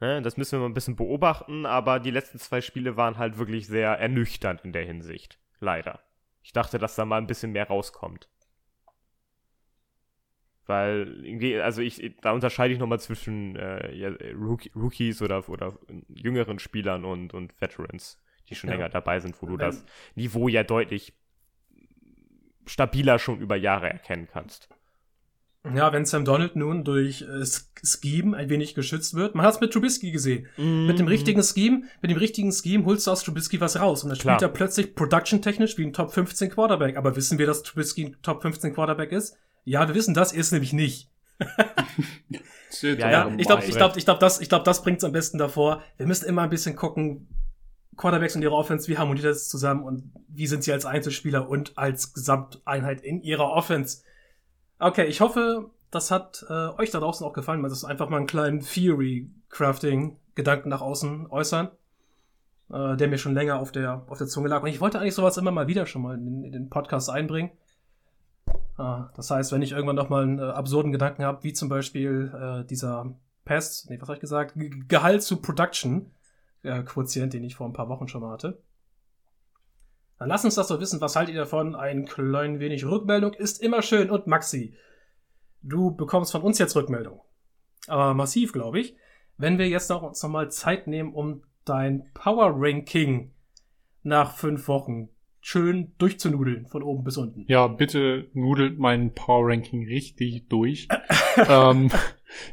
Ne? 0.01 0.23
Das 0.23 0.37
müssen 0.37 0.53
wir 0.53 0.61
mal 0.61 0.67
ein 0.67 0.75
bisschen 0.75 0.97
beobachten, 0.97 1.67
aber 1.67 2.01
die 2.01 2.11
letzten 2.11 2.39
zwei 2.39 2.61
Spiele 2.61 2.97
waren 2.97 3.19
halt 3.19 3.39
wirklich 3.39 3.67
sehr 3.67 3.91
ernüchternd 3.91 4.63
in 4.65 4.73
der 4.73 4.85
Hinsicht. 4.85 5.39
Leider. 5.61 6.01
Ich 6.43 6.53
dachte, 6.53 6.79
dass 6.79 6.95
da 6.95 7.05
mal 7.05 7.19
ein 7.19 7.27
bisschen 7.27 7.53
mehr 7.53 7.69
rauskommt. 7.69 8.29
Weil 10.67 11.25
irgendwie, 11.25 11.59
also 11.59 11.83
ich, 11.83 12.17
da 12.23 12.33
unterscheide 12.33 12.73
ich 12.73 12.81
nochmal 12.81 13.01
zwischen 13.01 13.57
äh, 13.57 13.93
ja, 13.93 14.11
Rookies 14.75 15.21
oder, 15.21 15.47
oder 15.49 15.79
jüngeren 16.09 16.59
Spielern 16.59 17.05
und, 17.05 17.35
und 17.35 17.61
Veterans, 17.61 18.23
die 18.49 18.55
schon 18.55 18.71
ja. 18.71 18.77
länger 18.77 18.89
dabei 18.89 19.21
sind, 19.21 19.41
wo 19.43 19.47
du 19.47 19.57
das 19.57 19.85
Niveau 20.15 20.49
ja 20.49 20.63
deutlich 20.63 21.13
stabiler 22.67 23.19
schon 23.19 23.41
über 23.41 23.57
Jahre 23.57 23.91
erkennen 23.91 24.29
kannst. 24.31 24.69
Ja, 25.75 25.93
wenn 25.93 26.07
Sam 26.07 26.25
Donald 26.25 26.57
nun 26.57 26.85
durch 26.85 27.23
äh, 27.23 27.45
Scheme 27.83 28.35
ein 28.35 28.49
wenig 28.49 28.75
geschützt 28.75 29.15
wird. 29.15 29.35
Man 29.35 29.45
hat 29.45 29.55
es 29.55 29.61
mit 29.61 29.73
Trubisky 29.73 30.11
gesehen. 30.11 30.47
Mm. 30.57 30.87
Mit 30.87 30.99
dem 30.99 31.07
richtigen 31.07 31.43
Scheme, 31.43 31.83
mit 32.01 32.11
dem 32.11 32.17
richtigen 32.17 32.51
Scheme 32.51 32.87
holst 32.87 33.07
du 33.07 33.11
aus 33.11 33.23
Trubisky 33.23 33.61
was 33.61 33.79
raus. 33.79 34.03
Und 34.03 34.09
dann 34.09 34.19
spielt 34.19 34.41
er 34.41 34.49
plötzlich 34.49 34.95
production-technisch 34.95 35.77
wie 35.77 35.85
ein 35.85 35.93
Top 35.93 36.15
15 36.15 36.51
Quarterback. 36.51 36.97
Aber 36.97 37.15
wissen 37.15 37.39
wir, 37.39 37.47
dass 37.47 37.63
Trubisky 37.63 38.07
ein 38.07 38.17
Top 38.23 38.41
15 38.41 38.73
Quarterback 38.73 39.13
ist? 39.13 39.37
Ja, 39.65 39.87
wir 39.87 39.95
wissen 39.95 40.15
das, 40.15 40.33
er 40.33 40.41
ist 40.41 40.53
nämlich 40.53 40.73
nicht. 40.73 41.11
ja, 42.81 43.11
ja, 43.11 43.35
ich 43.37 43.47
glaube, 43.47 43.65
ich 43.65 43.77
glaube, 43.77 43.99
ich 43.99 44.05
glaube, 44.05 44.21
das, 44.21 44.41
ich 44.41 44.49
glaube, 44.49 44.65
das 44.65 44.83
bringt's 44.83 45.05
am 45.05 45.13
besten 45.13 45.37
davor. 45.37 45.83
Wir 45.99 46.07
müssen 46.07 46.27
immer 46.27 46.43
ein 46.43 46.51
bisschen 46.51 46.77
gucken, 46.77 47.29
Quarterbacks 47.97 48.35
und 48.35 48.43
ihre 48.43 48.55
Offense, 48.55 48.89
wie 48.89 48.97
harmoniert 48.97 49.27
das 49.27 49.49
zusammen 49.49 49.85
und 49.85 50.13
wie 50.29 50.47
sind 50.47 50.65
sie 50.65 50.73
als 50.73 50.87
Einzelspieler 50.87 51.49
und 51.49 51.77
als 51.77 52.15
Gesamteinheit 52.15 53.03
in 53.03 53.21
ihrer 53.23 53.51
Offense. 53.51 54.03
Okay, 54.81 55.05
ich 55.05 55.21
hoffe, 55.21 55.71
das 55.91 56.11
hat 56.11 56.47
äh, 56.49 56.69
euch 56.79 56.91
da 56.91 57.01
draußen 57.01 57.27
auch 57.27 57.35
gefallen. 57.35 57.63
Also 57.65 57.87
einfach 57.87 58.09
mal 58.09 58.17
einen 58.17 58.27
kleinen 58.27 58.61
Theory-Crafting-Gedanken 58.61 60.71
nach 60.71 60.81
außen 60.81 61.31
äußern, 61.31 61.69
äh, 62.73 62.97
der 62.97 63.09
mir 63.09 63.19
schon 63.19 63.35
länger 63.35 63.61
auf 63.61 63.73
der, 63.73 64.07
auf 64.09 64.17
der 64.17 64.27
Zunge 64.27 64.49
lag. 64.49 64.63
Und 64.63 64.69
ich 64.69 64.81
wollte 64.81 64.99
eigentlich 64.99 65.15
sowas 65.15 65.37
immer 65.37 65.51
mal 65.51 65.67
wieder 65.67 65.85
schon 65.85 66.01
mal 66.03 66.17
in, 66.17 66.45
in 66.45 66.53
den 66.53 66.71
Podcast 66.71 67.11
einbringen. 67.11 67.51
Ah, 68.79 69.11
das 69.15 69.31
heißt, 69.31 69.53
wenn 69.53 69.61
ich 69.61 69.73
irgendwann 69.73 69.97
noch 69.97 70.09
mal 70.09 70.23
einen 70.23 70.39
äh, 70.39 70.45
absurden 70.45 70.93
Gedanken 70.93 71.25
habe, 71.25 71.45
wie 71.45 71.53
zum 71.53 71.69
Beispiel 71.69 72.33
äh, 72.35 72.65
dieser 72.65 73.15
Pest, 73.45 73.91
nee, 73.91 74.01
was 74.01 74.09
habe 74.09 74.17
ich 74.17 74.21
gesagt? 74.21 74.55
G 74.55 74.71
Gehalt 74.89 75.23
zu 75.23 75.43
Production 75.43 76.11
äh, 76.63 76.83
den 76.85 77.45
ich 77.45 77.55
vor 77.55 77.69
ein 77.69 77.75
paar 77.75 77.91
Wochen 77.91 78.09
schon 78.09 78.23
mal 78.23 78.33
hatte. 78.33 78.63
Dann 80.21 80.29
lasst 80.29 80.45
uns 80.45 80.55
das 80.55 80.69
doch 80.69 80.79
wissen. 80.79 81.01
Was 81.01 81.17
haltet 81.17 81.35
ihr 81.35 81.41
davon? 81.41 81.75
Ein 81.75 82.05
klein 82.05 82.61
wenig 82.61 82.85
Rückmeldung 82.85 83.33
ist 83.33 83.63
immer 83.63 83.81
schön. 83.81 84.11
Und 84.11 84.27
Maxi, 84.27 84.75
du 85.63 85.93
bekommst 85.93 86.31
von 86.31 86.43
uns 86.43 86.59
jetzt 86.59 86.77
Rückmeldung. 86.77 87.23
Aber 87.89 88.13
massiv, 88.13 88.53
glaube 88.53 88.81
ich. 88.81 88.97
Wenn 89.39 89.57
wir 89.57 89.67
jetzt 89.67 89.89
noch 89.89 90.03
uns 90.03 90.23
noch 90.23 90.29
mal 90.29 90.51
Zeit 90.51 90.87
nehmen, 90.87 91.15
um 91.15 91.43
dein 91.65 92.11
Power 92.13 92.53
Ranking 92.55 93.33
nach 94.03 94.37
fünf 94.37 94.69
Wochen 94.69 95.09
schön 95.41 95.95
durchzunudeln, 95.97 96.67
von 96.67 96.83
oben 96.83 97.03
bis 97.03 97.17
unten. 97.17 97.47
Ja, 97.49 97.67
bitte 97.67 98.29
nudelt 98.35 98.79
mein 98.79 99.15
Power 99.15 99.49
Ranking 99.49 99.87
richtig 99.87 100.51
durch. 100.51 100.87
ähm, 101.49 101.91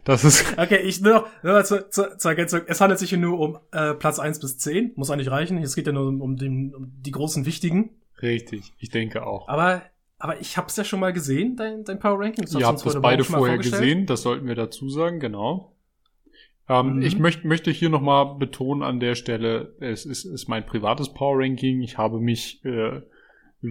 das 0.04 0.24
ist. 0.24 0.46
Okay, 0.58 0.78
ich 0.78 1.02
nur 1.02 1.14
noch, 1.14 1.28
nur 1.44 1.64
zur, 1.64 1.90
zur, 1.90 2.18
zur 2.18 2.32
Ergänzung. 2.32 2.62
Es 2.68 2.82
handelt 2.82 3.00
sich 3.00 3.10
hier 3.10 3.18
nur 3.18 3.40
um 3.40 3.60
äh, 3.72 3.94
Platz 3.94 4.20
eins 4.20 4.40
bis 4.40 4.58
zehn. 4.58 4.92
Muss 4.96 5.10
eigentlich 5.10 5.32
reichen. 5.32 5.58
Es 5.60 5.76
geht 5.76 5.88
ja 5.88 5.94
nur 5.94 6.08
um, 6.08 6.22
um, 6.22 6.36
den, 6.36 6.74
um 6.76 6.92
die 7.02 7.12
großen 7.12 7.46
wichtigen. 7.46 7.92
Richtig, 8.22 8.74
ich 8.80 8.90
denke 8.90 9.26
auch. 9.26 9.48
Aber 9.48 9.84
aber 10.20 10.42
ich 10.42 10.58
hab's 10.58 10.76
ja 10.78 10.84
schon 10.84 11.00
mal 11.00 11.14
gesehen, 11.14 11.56
dein, 11.56 11.84
dein 11.84 12.00
Power 12.00 12.20
Ranking. 12.20 12.48
Ihr 12.58 12.66
habt 12.66 12.84
das 12.84 13.02
beide 13.02 13.24
vorher 13.24 13.58
gesehen, 13.58 14.08
das 14.08 14.24
sollten 14.24 14.48
wir 14.48 14.56
dazu 14.56 14.90
sagen, 14.90 15.20
genau. 15.20 15.76
Ähm, 16.68 16.96
mhm. 16.96 17.02
Ich 17.04 17.18
möcht, 17.20 17.46
möchte 17.46 17.72
hier 17.72 17.90
nochmal 17.90 18.36
betonen 18.38 18.84
an 18.84 19.00
der 19.00 19.16
Stelle, 19.16 19.76
es 19.80 20.06
ist, 20.06 20.26
ist 20.26 20.48
mein 20.48 20.66
privates 20.66 21.14
Power 21.14 21.40
Ranking. 21.40 21.82
Ich 21.82 21.98
habe 21.98 22.20
mich 22.20 22.64
äh, 22.66 23.02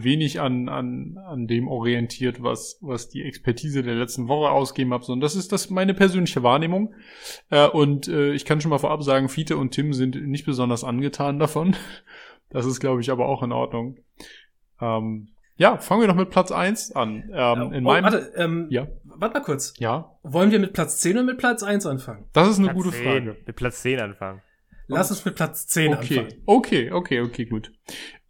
wenig 0.02 0.40
an, 0.40 0.68
an, 0.68 1.18
an 1.18 1.46
dem 1.46 1.68
orientiert, 1.68 2.42
was, 2.42 2.78
was 2.80 3.08
die 3.08 3.22
Expertise 3.22 3.82
der 3.82 3.94
letzten 3.94 4.28
Woche 4.28 4.50
ausgeben 4.50 4.92
hat, 4.92 5.04
sondern 5.04 5.22
das 5.22 5.36
ist 5.36 5.52
das 5.52 5.70
meine 5.70 5.94
persönliche 5.94 6.42
Wahrnehmung. 6.42 6.94
Äh, 7.50 7.68
und 7.68 8.08
äh, 8.08 8.32
ich 8.32 8.44
kann 8.44 8.60
schon 8.60 8.70
mal 8.70 8.78
vorab 8.78 9.02
sagen, 9.02 9.28
Fiete 9.28 9.56
und 9.56 9.70
Tim 9.70 9.92
sind 9.92 10.26
nicht 10.26 10.46
besonders 10.46 10.84
angetan 10.84 11.38
davon. 11.38 11.76
Das 12.48 12.64
ist, 12.64 12.78
glaube 12.78 13.00
ich, 13.00 13.10
aber 13.10 13.26
auch 13.26 13.42
in 13.42 13.50
Ordnung. 13.50 13.96
Ähm, 14.80 15.30
ja, 15.56 15.78
fangen 15.78 16.02
wir 16.02 16.08
doch 16.08 16.14
mit 16.14 16.30
Platz 16.30 16.52
eins 16.52 16.92
an. 16.92 17.30
Ähm, 17.32 17.72
in 17.72 17.84
oh, 17.84 17.88
meinem, 17.88 18.04
warte, 18.04 18.32
ähm, 18.36 18.66
ja. 18.70 18.86
warte 19.04 19.34
mal 19.38 19.44
kurz. 19.44 19.74
Ja. 19.78 20.16
Wollen 20.22 20.52
wir 20.52 20.60
mit 20.60 20.72
Platz 20.72 20.98
10 20.98 21.16
oder 21.16 21.24
mit 21.24 21.38
Platz 21.38 21.64
1 21.64 21.86
anfangen? 21.86 22.26
Das 22.32 22.48
ist 22.48 22.58
eine 22.58 22.68
Platz 22.68 22.76
gute 22.76 22.90
10. 22.92 23.04
Frage. 23.04 23.36
Mit 23.46 23.56
Platz 23.56 23.82
10 23.82 24.00
anfangen. 24.00 24.42
Lass 24.88 25.10
uns 25.10 25.24
mit 25.24 25.34
Platz 25.34 25.66
10 25.66 25.94
okay. 25.94 25.98
anfangen. 25.98 26.42
Okay, 26.46 26.92
okay, 26.92 27.20
okay, 27.20 27.44
gut. 27.46 27.72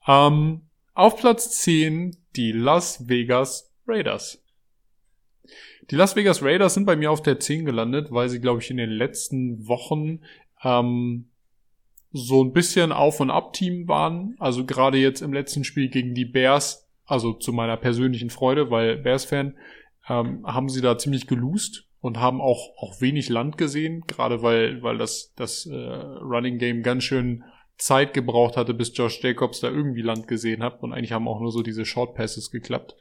Ähm, 0.06 0.62
auf 0.96 1.16
Platz 1.16 1.60
10 1.62 2.16
die 2.34 2.52
Las 2.52 3.08
Vegas 3.08 3.72
Raiders. 3.86 4.42
Die 5.90 5.94
Las 5.94 6.16
Vegas 6.16 6.42
Raiders 6.42 6.74
sind 6.74 6.86
bei 6.86 6.96
mir 6.96 7.12
auf 7.12 7.22
der 7.22 7.38
10 7.38 7.64
gelandet, 7.64 8.08
weil 8.10 8.28
sie, 8.28 8.40
glaube 8.40 8.60
ich, 8.60 8.70
in 8.70 8.78
den 8.78 8.90
letzten 8.90 9.68
Wochen 9.68 10.20
ähm, 10.64 11.28
so 12.12 12.42
ein 12.42 12.52
bisschen 12.52 12.90
Auf- 12.90 13.20
und 13.20 13.30
Ab-Team 13.30 13.86
waren. 13.86 14.34
Also 14.38 14.64
gerade 14.64 14.98
jetzt 14.98 15.20
im 15.20 15.32
letzten 15.32 15.62
Spiel 15.62 15.88
gegen 15.88 16.14
die 16.14 16.24
Bears 16.24 16.86
also 17.06 17.32
zu 17.32 17.52
meiner 17.52 17.76
persönlichen 17.76 18.30
Freude, 18.30 18.70
weil 18.70 18.96
Bears-Fan, 18.96 19.56
ähm, 20.08 20.44
haben 20.46 20.68
sie 20.68 20.80
da 20.80 20.98
ziemlich 20.98 21.26
geloost. 21.26 21.84
und 22.00 22.18
haben 22.20 22.40
auch, 22.40 22.76
auch 22.76 23.00
wenig 23.00 23.30
Land 23.30 23.58
gesehen, 23.58 24.04
gerade 24.06 24.40
weil, 24.40 24.80
weil 24.82 24.96
das, 24.96 25.32
das 25.34 25.66
äh, 25.66 25.74
Running 25.74 26.58
Game 26.58 26.84
ganz 26.84 27.02
schön 27.02 27.42
Zeit 27.78 28.14
gebraucht 28.14 28.56
hatte, 28.56 28.74
bis 28.74 28.96
Josh 28.96 29.22
Jacobs 29.22 29.60
da 29.60 29.68
irgendwie 29.68 30.02
Land 30.02 30.28
gesehen 30.28 30.62
hat. 30.62 30.82
Und 30.82 30.92
eigentlich 30.92 31.12
haben 31.12 31.28
auch 31.28 31.40
nur 31.40 31.52
so 31.52 31.62
diese 31.62 31.84
Short 31.84 32.14
Passes 32.14 32.50
geklappt. 32.50 32.96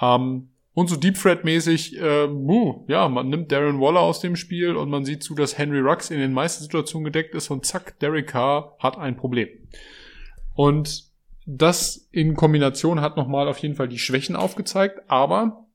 Ähm, 0.00 0.50
und 0.74 0.88
so 0.88 0.94
Deep 0.94 1.20
Threat 1.20 1.44
mäßig, 1.44 2.00
äh, 2.00 2.28
uh, 2.28 2.84
ja, 2.86 3.08
man 3.08 3.28
nimmt 3.28 3.50
Darren 3.50 3.80
Waller 3.80 4.00
aus 4.00 4.20
dem 4.20 4.36
Spiel 4.36 4.76
und 4.76 4.90
man 4.90 5.04
sieht 5.04 5.24
zu, 5.24 5.34
dass 5.34 5.58
Henry 5.58 5.80
Rux 5.80 6.10
in 6.10 6.20
den 6.20 6.32
meisten 6.32 6.62
Situationen 6.62 7.04
gedeckt 7.04 7.34
ist 7.34 7.50
und 7.50 7.66
zack, 7.66 7.98
Derek 7.98 8.28
Carr 8.28 8.76
hat 8.78 8.96
ein 8.96 9.16
Problem. 9.16 9.48
Und 10.54 11.08
das 11.46 12.08
in 12.12 12.34
Kombination 12.34 13.00
hat 13.00 13.16
nochmal 13.16 13.48
auf 13.48 13.58
jeden 13.58 13.74
Fall 13.74 13.88
die 13.88 13.98
Schwächen 13.98 14.36
aufgezeigt, 14.36 15.00
aber 15.08 15.66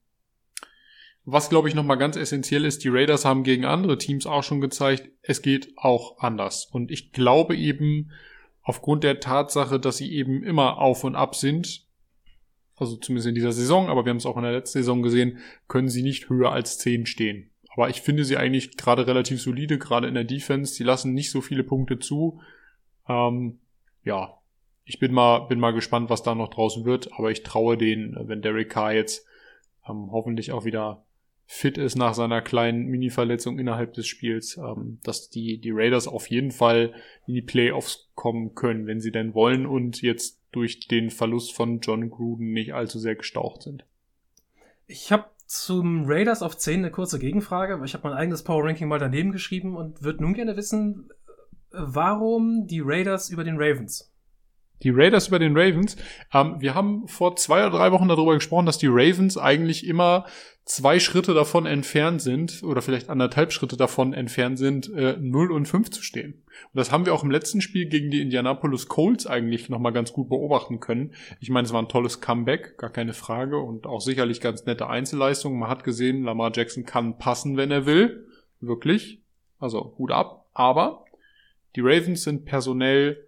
was 1.25 1.49
glaube 1.49 1.69
ich 1.69 1.75
nochmal 1.75 1.97
ganz 1.97 2.15
essentiell 2.17 2.65
ist, 2.65 2.83
die 2.83 2.89
Raiders 2.89 3.25
haben 3.25 3.43
gegen 3.43 3.65
andere 3.65 3.97
Teams 3.97 4.25
auch 4.25 4.43
schon 4.43 4.61
gezeigt, 4.61 5.09
es 5.21 5.41
geht 5.41 5.73
auch 5.77 6.17
anders. 6.19 6.65
Und 6.65 6.91
ich 6.91 7.11
glaube 7.11 7.55
eben, 7.55 8.11
aufgrund 8.61 9.03
der 9.03 9.19
Tatsache, 9.19 9.79
dass 9.79 9.97
sie 9.97 10.11
eben 10.11 10.43
immer 10.43 10.79
auf 10.79 11.03
und 11.03 11.15
ab 11.15 11.35
sind, 11.35 11.85
also 12.75 12.97
zumindest 12.97 13.27
in 13.27 13.35
dieser 13.35 13.51
Saison, 13.51 13.89
aber 13.89 14.05
wir 14.05 14.09
haben 14.09 14.17
es 14.17 14.25
auch 14.25 14.37
in 14.37 14.43
der 14.43 14.51
letzten 14.51 14.79
Saison 14.79 15.01
gesehen, 15.01 15.37
können 15.67 15.89
sie 15.89 16.03
nicht 16.03 16.29
höher 16.29 16.51
als 16.51 16.77
10 16.79 17.05
stehen. 17.05 17.51
Aber 17.75 17.89
ich 17.89 18.01
finde 18.01 18.23
sie 18.23 18.37
eigentlich 18.37 18.77
gerade 18.77 19.07
relativ 19.07 19.41
solide, 19.41 19.77
gerade 19.77 20.07
in 20.07 20.13
der 20.13 20.23
Defense. 20.23 20.73
Sie 20.73 20.83
lassen 20.83 21.13
nicht 21.13 21.31
so 21.31 21.41
viele 21.41 21.63
Punkte 21.63 21.99
zu. 21.99 22.39
Ähm, 23.07 23.59
ja, 24.03 24.37
ich 24.85 24.99
bin 24.99 25.13
mal, 25.13 25.39
bin 25.47 25.59
mal 25.59 25.71
gespannt, 25.71 26.09
was 26.09 26.23
da 26.23 26.35
noch 26.35 26.49
draußen 26.49 26.85
wird, 26.85 27.13
aber 27.13 27.31
ich 27.31 27.43
traue 27.43 27.77
den, 27.77 28.15
wenn 28.19 28.41
Derek 28.41 28.69
Carr 28.69 28.93
jetzt 28.93 29.25
ähm, 29.87 30.09
hoffentlich 30.11 30.51
auch 30.51 30.65
wieder 30.65 31.05
fit 31.53 31.77
ist 31.77 31.95
nach 31.95 32.15
seiner 32.15 32.41
kleinen 32.41 32.87
Mini-Verletzung 32.87 33.59
innerhalb 33.59 33.93
des 33.93 34.07
Spiels, 34.07 34.57
ähm, 34.57 34.97
dass 35.03 35.29
die, 35.29 35.61
die 35.61 35.69
Raiders 35.71 36.07
auf 36.07 36.27
jeden 36.27 36.49
Fall 36.49 36.93
in 37.27 37.35
die 37.35 37.43
Playoffs 37.43 38.09
kommen 38.15 38.55
können, 38.55 38.87
wenn 38.87 38.99
sie 38.99 39.11
denn 39.11 39.35
wollen 39.35 39.67
und 39.67 40.01
jetzt 40.01 40.41
durch 40.51 40.87
den 40.87 41.11
Verlust 41.11 41.53
von 41.53 41.79
John 41.79 42.09
Gruden 42.09 42.53
nicht 42.53 42.73
allzu 42.73 42.97
sehr 42.97 43.15
gestaucht 43.15 43.61
sind. 43.61 43.85
Ich 44.87 45.11
habe 45.11 45.25
zum 45.45 46.05
Raiders 46.05 46.41
auf 46.41 46.57
10 46.57 46.79
eine 46.79 46.91
kurze 46.91 47.19
Gegenfrage, 47.19 47.79
weil 47.79 47.85
ich 47.85 47.93
habe 47.93 48.09
mein 48.09 48.17
eigenes 48.17 48.43
Power 48.43 48.65
Ranking 48.65 48.87
mal 48.87 48.99
daneben 48.99 49.31
geschrieben 49.31 49.77
und 49.77 50.01
würde 50.01 50.23
nun 50.23 50.33
gerne 50.33 50.57
wissen, 50.57 51.09
warum 51.69 52.65
die 52.65 52.81
Raiders 52.83 53.29
über 53.29 53.43
den 53.43 53.57
Ravens? 53.57 54.11
Die 54.83 54.91
Raiders 54.91 55.29
über 55.29 55.39
den 55.39 55.57
Ravens. 55.57 55.95
Ähm, 56.33 56.55
wir 56.59 56.75
haben 56.75 57.07
vor 57.07 57.35
zwei 57.35 57.65
oder 57.65 57.77
drei 57.77 57.91
Wochen 57.91 58.07
darüber 58.07 58.33
gesprochen, 58.33 58.65
dass 58.65 58.77
die 58.77 58.87
Ravens 58.89 59.37
eigentlich 59.37 59.87
immer 59.87 60.25
zwei 60.65 60.99
Schritte 60.99 61.33
davon 61.33 61.65
entfernt 61.65 62.21
sind, 62.21 62.63
oder 62.63 62.81
vielleicht 62.81 63.09
anderthalb 63.09 63.51
Schritte 63.51 63.75
davon 63.75 64.13
entfernt 64.13 64.57
sind, 64.57 64.91
äh, 64.93 65.17
0 65.19 65.51
und 65.51 65.67
5 65.67 65.89
zu 65.91 66.01
stehen. 66.01 66.33
Und 66.33 66.77
das 66.77 66.91
haben 66.91 67.05
wir 67.05 67.13
auch 67.13 67.23
im 67.23 67.31
letzten 67.31 67.59
Spiel 67.59 67.87
gegen 67.87 68.11
die 68.11 68.21
Indianapolis 68.21 68.87
Colts 68.87 69.27
eigentlich 69.27 69.69
nochmal 69.69 69.91
ganz 69.91 70.13
gut 70.13 70.29
beobachten 70.29 70.79
können. 70.79 71.13
Ich 71.39 71.49
meine, 71.49 71.65
es 71.65 71.73
war 71.73 71.81
ein 71.81 71.89
tolles 71.89 72.21
Comeback, 72.21 72.77
gar 72.77 72.91
keine 72.91 73.13
Frage, 73.13 73.57
und 73.57 73.85
auch 73.85 74.01
sicherlich 74.01 74.39
ganz 74.39 74.65
nette 74.65 74.87
Einzelleistungen. 74.87 75.59
Man 75.59 75.69
hat 75.69 75.83
gesehen, 75.83 76.23
Lamar 76.23 76.51
Jackson 76.53 76.85
kann 76.85 77.17
passen, 77.17 77.57
wenn 77.57 77.71
er 77.71 77.85
will. 77.85 78.27
Wirklich. 78.61 79.21
Also, 79.59 79.95
Hut 79.97 80.11
ab. 80.11 80.45
Aber 80.53 81.05
die 81.75 81.81
Ravens 81.81 82.23
sind 82.23 82.45
personell 82.45 83.27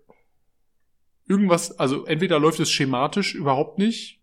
irgendwas, 1.27 1.77
also 1.79 2.05
entweder 2.05 2.39
läuft 2.39 2.59
es 2.59 2.71
schematisch 2.71 3.35
überhaupt 3.35 3.77
nicht, 3.77 4.19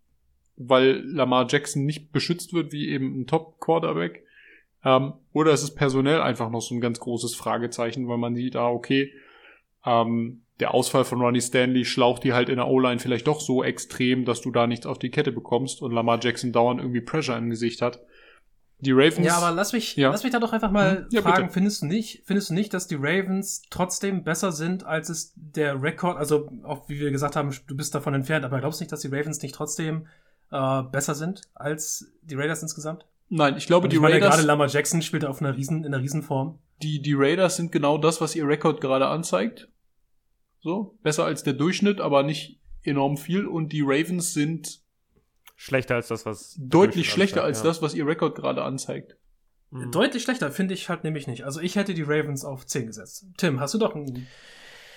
weil 0.55 1.01
Lamar 1.05 1.47
Jackson 1.49 1.85
nicht 1.85 2.11
beschützt 2.11 2.53
wird 2.53 2.71
wie 2.71 2.89
eben 2.89 3.21
ein 3.21 3.27
Top-Quarterback. 3.27 4.23
Ähm, 4.85 5.13
oder 5.31 5.51
es 5.51 5.63
ist 5.63 5.75
personell 5.75 6.21
einfach 6.21 6.49
noch 6.49 6.61
so 6.61 6.75
ein 6.75 6.81
ganz 6.81 6.99
großes 6.99 7.35
Fragezeichen, 7.35 8.07
weil 8.07 8.17
man 8.17 8.35
sieht, 8.35 8.55
ah, 8.55 8.69
okay, 8.69 9.13
ähm, 9.85 10.43
der 10.59 10.73
Ausfall 10.73 11.03
von 11.03 11.21
Ronnie 11.21 11.41
Stanley 11.41 11.83
schlaucht 11.83 12.23
die 12.23 12.33
halt 12.33 12.49
in 12.49 12.57
der 12.57 12.67
O-Line 12.67 12.99
vielleicht 12.99 13.27
doch 13.27 13.41
so 13.41 13.63
extrem, 13.63 14.23
dass 14.23 14.41
du 14.41 14.51
da 14.51 14.67
nichts 14.67 14.85
auf 14.85 14.99
die 14.99 15.09
Kette 15.09 15.31
bekommst 15.31 15.81
und 15.81 15.91
Lamar 15.91 16.19
Jackson 16.21 16.51
dauernd 16.51 16.79
irgendwie 16.79 17.01
Pressure 17.01 17.37
im 17.37 17.49
Gesicht 17.49 17.81
hat. 17.81 17.99
Die 18.83 18.91
Ravens. 18.91 19.25
Ja, 19.25 19.37
aber 19.37 19.51
lass 19.51 19.71
mich, 19.71 19.95
ja. 19.95 20.11
lass 20.11 20.23
mich 20.23 20.33
da 20.33 20.39
doch 20.39 20.51
einfach 20.51 20.71
mal 20.71 21.07
ja, 21.09 21.21
fragen, 21.21 21.43
bitte. 21.43 21.53
findest 21.53 21.81
du 21.81 21.85
nicht, 21.85 22.23
findest 22.25 22.49
du 22.49 22.53
nicht, 22.53 22.73
dass 22.73 22.87
die 22.87 22.95
Ravens 22.95 23.61
trotzdem 23.69 24.23
besser 24.23 24.51
sind, 24.51 24.85
als 24.85 25.09
es 25.09 25.33
der 25.35 25.81
Rekord, 25.81 26.17
also 26.17 26.49
auch 26.63 26.89
wie 26.89 26.99
wir 26.99 27.11
gesagt 27.11 27.35
haben, 27.35 27.55
du 27.67 27.77
bist 27.77 27.95
davon 27.95 28.13
entfernt, 28.13 28.43
aber 28.43 28.59
glaubst 28.59 28.79
du 28.79 28.83
nicht, 28.83 28.91
dass 28.91 28.99
die 28.99 29.07
Ravens 29.07 29.41
nicht 29.41 29.55
trotzdem 29.55 30.07
äh, 30.51 30.83
besser 30.83 31.15
sind 31.15 31.41
als 31.53 32.11
die 32.23 32.35
Raiders 32.35 32.61
insgesamt? 32.61 33.05
Nein, 33.29 33.55
ich 33.57 33.67
glaube, 33.67 33.85
Und 33.85 33.91
die 33.91 33.95
ich 33.95 34.01
meine, 34.01 34.15
Raiders. 34.15 34.35
Gerade 34.35 34.47
Lamar 34.47 34.67
Jackson 34.67 35.01
spielt 35.01 35.25
auf 35.25 35.41
einer 35.41 35.55
riesen, 35.55 35.83
in 35.83 35.93
einer 35.93 36.03
Riesenform. 36.03 36.59
Die, 36.81 37.01
die 37.01 37.13
Raiders 37.15 37.55
sind 37.55 37.71
genau 37.71 37.97
das, 37.97 38.19
was 38.21 38.35
ihr 38.35 38.45
Rekord 38.47 38.81
gerade 38.81 39.07
anzeigt. 39.07 39.69
So, 40.61 40.97
besser 41.01 41.25
als 41.25 41.43
der 41.43 41.53
Durchschnitt, 41.53 41.99
aber 41.99 42.23
nicht 42.23 42.59
enorm 42.83 43.17
viel. 43.17 43.47
Und 43.47 43.71
die 43.71 43.81
Ravens 43.81 44.33
sind 44.33 44.82
schlechter 45.63 45.95
als 45.95 46.07
das, 46.07 46.25
was 46.25 46.55
deutlich 46.59 47.09
schlechter 47.09 47.41
anzeigt, 47.41 47.47
als 47.47 47.57
ja. 47.59 47.63
das, 47.65 47.81
was 47.81 47.93
ihr 47.93 48.07
Rekord 48.07 48.35
gerade 48.35 48.63
anzeigt. 48.63 49.17
Mhm. 49.71 49.91
Deutlich 49.91 50.23
schlechter 50.23 50.51
finde 50.51 50.73
ich 50.73 50.89
halt 50.89 51.03
nämlich 51.03 51.27
nicht. 51.27 51.43
Also 51.43 51.59
ich 51.61 51.75
hätte 51.75 51.93
die 51.93 52.03
Ravens 52.03 52.45
auf 52.45 52.65
10 52.65 52.87
gesetzt. 52.87 53.25
Tim, 53.37 53.59
hast 53.59 53.73
du 53.73 53.77
doch 53.77 53.95
ein, 53.95 54.27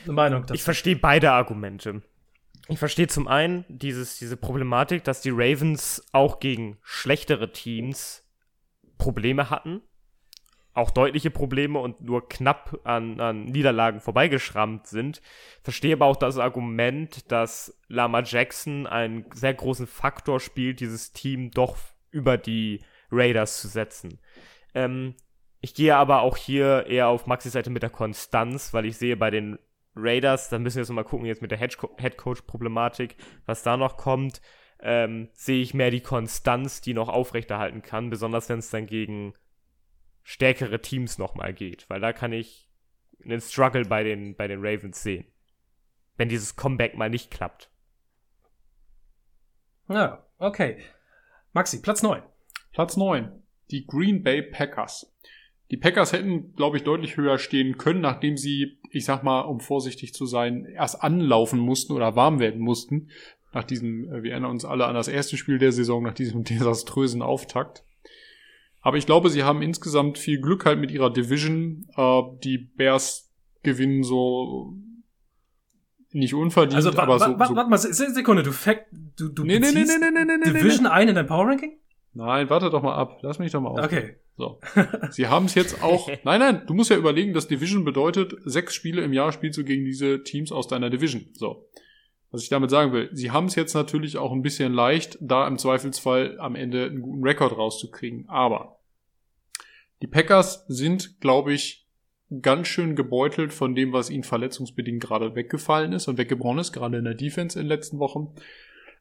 eine 0.05 0.13
Meinung 0.13 0.43
dazu? 0.43 0.55
Ich 0.55 0.63
verstehe 0.63 0.97
beide 0.97 1.33
Argumente 1.33 2.03
ich 2.69 2.79
verstehe 2.79 3.07
zum 3.07 3.29
einen 3.29 3.65
dieses, 3.69 4.19
diese 4.19 4.37
Problematik, 4.37 5.05
dass 5.05 5.21
die 5.21 5.31
Ravens 5.33 6.05
auch 6.13 6.41
gegen 6.41 6.79
schlechtere 6.83 7.53
Teams 7.53 8.25
Probleme 8.99 9.51
hatten. 9.51 9.83
Auch 10.77 10.91
deutliche 10.91 11.31
Probleme 11.31 11.79
und 11.79 12.03
nur 12.03 12.29
knapp 12.29 12.81
an, 12.85 13.19
an 13.19 13.47
Niederlagen 13.47 14.01
vorbeigeschrammt 14.01 14.87
sind. 14.87 15.23
Verstehe 15.63 15.95
aber 15.95 16.05
auch 16.05 16.17
das 16.17 16.37
Argument, 16.37 17.33
dass 17.33 17.81
Lama 17.89 18.23
Jackson 18.23 18.87
einen 18.87 19.25
sehr 19.33 19.55
großen 19.55 19.87
Faktor 19.87 20.39
spielt, 20.39 20.81
dieses 20.81 21.15
Team 21.15 21.51
doch 21.51 21.79
über 22.11 22.37
die 22.37 22.83
Raiders 23.11 23.59
zu 23.63 23.69
setzen. 23.69 24.21
Ähm, 24.75 25.15
ich 25.63 25.75
gehe 25.75 25.97
aber 25.97 26.21
auch 26.21 26.37
hier 26.37 26.85
eher 26.87 27.09
auf 27.09 27.27
Maxis 27.27 27.53
Seite 27.53 27.71
mit 27.71 27.83
der 27.83 27.89
Konstanz, 27.89 28.75
weil 28.75 28.85
ich 28.85 28.99
sehe 28.99 29.17
bei 29.17 29.31
den 29.31 29.59
Raiders, 29.95 30.51
da 30.51 30.59
müssen 30.59 30.77
wir 30.77 30.83
jetzt 30.83 30.91
mal 30.91 31.05
gucken, 31.05 31.25
jetzt 31.25 31.41
mit 31.41 31.53
der 31.53 31.59
Headcoach-Problematik, 31.59 33.17
was 33.47 33.63
da 33.63 33.79
noch 33.79 33.97
kommt, 33.97 34.43
ähm, 34.81 35.31
sehe 35.33 35.63
ich 35.63 35.73
mehr 35.73 35.91
die 35.91 36.03
Konstanz, 36.03 36.83
die 36.83 36.93
noch 36.93 37.09
aufrechterhalten 37.09 37.81
kann, 37.81 38.11
besonders 38.11 38.51
wenn 38.51 38.59
es 38.59 38.69
dann 38.69 38.85
gegen 38.85 39.33
stärkere 40.27 40.81
Teams 40.83 41.19
nochmal 41.19 41.55
geht, 41.55 41.89
weil 41.89 42.01
da 42.01 42.13
kann 42.13 42.33
ich 42.33 42.69
einen 43.25 43.41
Struggle 43.41 43.85
bei 43.85 44.03
den, 44.03 44.35
bei 44.35 44.49
den 44.49 44.59
Ravens 44.61 45.01
sehen. 45.05 45.25
Wenn 46.17 46.29
dieses 46.29 46.57
Comeback 46.57 46.97
mal 46.97 47.09
nicht 47.09 47.31
klappt. 47.31 47.71
Ja, 49.89 50.27
okay. 50.39 50.79
Maxi, 51.53 51.81
Platz 51.81 52.03
9. 52.03 52.23
Platz 52.73 52.97
9. 52.97 53.41
Die 53.71 53.87
Green 53.87 54.25
Bay 54.25 54.43
Packers. 54.43 55.15
Die 55.71 55.77
Packers 55.77 56.13
hätten, 56.13 56.55
glaube 56.55 56.77
ich, 56.77 56.83
deutlich 56.83 57.17
höher 57.17 57.39
stehen 57.39 57.79
können, 57.79 58.01
nachdem 58.01 58.37
sie, 58.37 58.81
ich 58.91 59.05
sag 59.05 59.23
mal, 59.23 59.43
um 59.43 59.61
vorsichtig 59.61 60.13
zu 60.13 60.27
sein, 60.27 60.65
erst 60.65 61.05
anlaufen 61.05 61.61
mussten 61.61 61.93
oder 61.93 62.17
warm 62.17 62.41
werden 62.41 62.61
mussten. 62.61 63.11
Nach 63.53 63.65
diesem, 63.65 64.13
äh, 64.13 64.25
wir 64.25 64.33
erinnern 64.33 64.51
uns 64.51 64.65
alle 64.65 64.87
an 64.87 64.95
das 64.97 65.07
erste 65.07 65.37
Spiel 65.37 65.59
der 65.59 65.71
Saison, 65.71 66.03
nach 66.03 66.15
diesem 66.15 66.43
desaströsen 66.45 67.23
Auftakt. 67.23 67.85
Aber 68.87 68.99
ich 68.99 69.07
glaube, 69.07 69.31
sie 69.31 69.43
haben 69.43 69.63
insgesamt 69.63 70.17
viel 70.17 70.41
Glück 70.41 70.65
halt 70.65 70.79
mit 70.79 70.93
ihrer 70.93 71.13
Division. 71.13 71.89
Äh, 71.97 72.23
die 72.45 72.57
Bears 72.57 73.35
gewinnen 73.65 74.05
so 74.05 74.75
nicht 76.13 76.35
unverdient, 76.35 76.77
also, 76.77 76.97
aber 76.97 77.19
so. 77.19 77.37
Warte 77.37 77.53
so 77.53 77.69
mal, 77.69 77.79
Sekunde, 77.79 78.45
du, 78.45 78.53
fact, 78.53 78.87
du, 78.93 79.29
du 79.29 79.43
nee, 79.43 79.59
nee, 79.59 79.73
nee, 79.73 79.83
nee, 79.87 80.11
nee, 80.13 80.25
nee, 80.25 80.45
Division 80.45 80.85
nee, 80.85 80.89
nee. 80.89 80.95
ein 80.95 81.09
in 81.09 81.17
dein 81.17 81.27
Power 81.27 81.49
Ranking? 81.49 81.81
Nein, 82.15 82.49
warte 82.49 82.71
doch 82.71 82.81
mal 82.81 82.95
ab. 82.95 83.19
Lass 83.23 83.41
mich 83.41 83.51
doch 83.51 83.61
mal 83.61 83.71
auf. 83.71 83.85
Okay. 83.85 84.19
So. 84.37 84.61
Sie 85.11 85.27
haben 85.27 85.47
es 85.47 85.57
jetzt 85.57 85.83
auch. 85.83 86.09
Nein, 86.23 86.39
nein, 86.39 86.63
du 86.69 86.75
musst 86.75 86.91
ja 86.91 86.97
überlegen, 86.97 87.33
dass 87.35 87.49
Division 87.49 87.85
bedeutet, 87.85 88.37
sechs 88.45 88.73
Spiele 88.73 89.03
im 89.03 89.13
Jahr 89.13 89.33
spielst 89.33 89.59
du 89.59 89.65
gegen 89.65 89.85
diese 89.85 90.23
Teams 90.23 90.53
aus 90.53 90.69
deiner 90.69 90.91
Division. 90.91 91.27
So. 91.33 91.69
Was 92.31 92.45
ich 92.45 92.51
damit 92.51 92.71
sagen 92.71 92.93
will, 92.93 93.09
sie 93.13 93.33
haben 93.33 93.47
es 93.47 93.57
jetzt 93.57 93.75
natürlich 93.75 94.19
auch 94.19 94.31
ein 94.31 94.43
bisschen 94.43 94.73
leicht, 94.73 95.19
da 95.21 95.49
im 95.49 95.59
Zweifelsfall 95.59 96.39
am 96.39 96.55
Ende 96.55 96.85
einen 96.85 97.03
guten 97.03 97.25
Rekord 97.25 97.57
rauszukriegen. 97.57 98.29
Aber 98.29 98.76
die 100.03 100.07
Packers 100.07 100.65
sind, 100.69 101.21
glaube 101.21 101.53
ich, 101.53 101.87
ganz 102.43 102.69
schön 102.69 102.97
gebeutelt 102.97 103.53
von 103.53 103.75
dem, 103.75 103.93
was 103.93 104.11
ihnen 104.11 104.25
verletzungsbedingt 104.25 105.03
gerade 105.03 105.35
weggefallen 105.35 105.93
ist 105.93 106.09
und 106.09 106.19
weggebrochen 106.19 106.59
ist, 106.59 106.73
gerade 106.73 106.99
in 106.99 107.05
der 107.05 107.15
Defense 107.15 107.59
in 107.59 107.65
den 107.65 107.69
letzten 107.69 107.99
Wochen. 107.99 108.35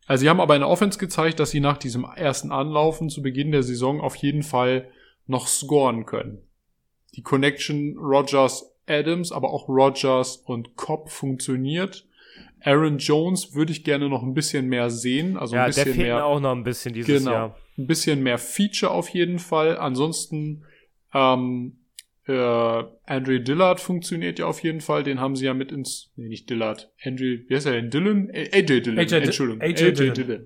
Also 0.07 0.21
sie 0.21 0.29
haben 0.29 0.39
aber 0.39 0.55
in 0.55 0.61
der 0.61 0.69
Offense 0.69 0.99
gezeigt, 0.99 1.39
dass 1.39 1.49
sie 1.49 1.59
nach 1.59 1.77
diesem 1.77 2.03
ersten 2.03 2.51
Anlaufen 2.51 3.09
zu 3.09 3.23
Beginn 3.23 3.51
der 3.51 3.63
Saison 3.63 3.99
auf 3.99 4.15
jeden 4.17 4.43
Fall 4.43 4.87
noch 5.25 5.47
scoren 5.47 6.05
können. 6.05 6.43
Die 7.15 7.23
Connection 7.23 7.97
Rogers 7.97 8.71
Adams, 8.87 9.31
aber 9.31 9.49
auch 9.49 9.67
Rogers 9.67 10.37
und 10.37 10.75
Cobb 10.75 11.09
funktioniert. 11.09 12.05
Aaron 12.61 12.99
Jones 12.99 13.55
würde 13.55 13.71
ich 13.71 13.83
gerne 13.83 14.09
noch 14.09 14.21
ein 14.21 14.33
bisschen 14.33 14.67
mehr 14.67 14.91
sehen. 14.91 15.37
Also 15.37 15.55
ja, 15.55 15.63
ein 15.63 15.67
bisschen 15.67 15.85
der 15.85 15.93
fehlt 15.93 16.07
mehr, 16.07 16.25
auch 16.25 16.39
noch 16.39 16.51
ein 16.51 16.63
bisschen 16.63 16.93
dieses 16.93 17.23
genau, 17.23 17.31
Jahr. 17.31 17.57
Ein 17.77 17.87
bisschen 17.87 18.21
mehr 18.21 18.37
Feature 18.37 18.91
auf 18.91 19.09
jeden 19.09 19.39
Fall. 19.39 19.77
Ansonsten 19.77 20.63
Ähm, 21.15 21.77
äh, 22.27 22.83
Andre 23.05 23.39
Dillard 23.41 23.79
funktioniert 23.79 24.37
ja 24.39 24.47
auf 24.47 24.61
jeden 24.61 24.81
Fall. 24.81 25.03
Den 25.03 25.19
haben 25.19 25.35
sie 25.35 25.45
ja 25.45 25.53
mit 25.53 25.71
ins, 25.71 26.11
nee, 26.15 26.27
nicht 26.27 26.49
Dillard. 26.49 26.91
Andre, 27.03 27.39
wie 27.47 27.55
heißt 27.55 27.67
er 27.67 27.73
denn? 27.73 27.89
Dylan? 27.89 28.29
AJ 28.33 28.81
Dillon. 28.81 28.99
AJ 28.99 29.07
Di- 29.07 29.15
Entschuldigung. 29.15 29.61
AJ 29.61 29.83
AJ, 29.85 29.91
Dillon. 29.93 30.13
Dillon. 30.13 30.45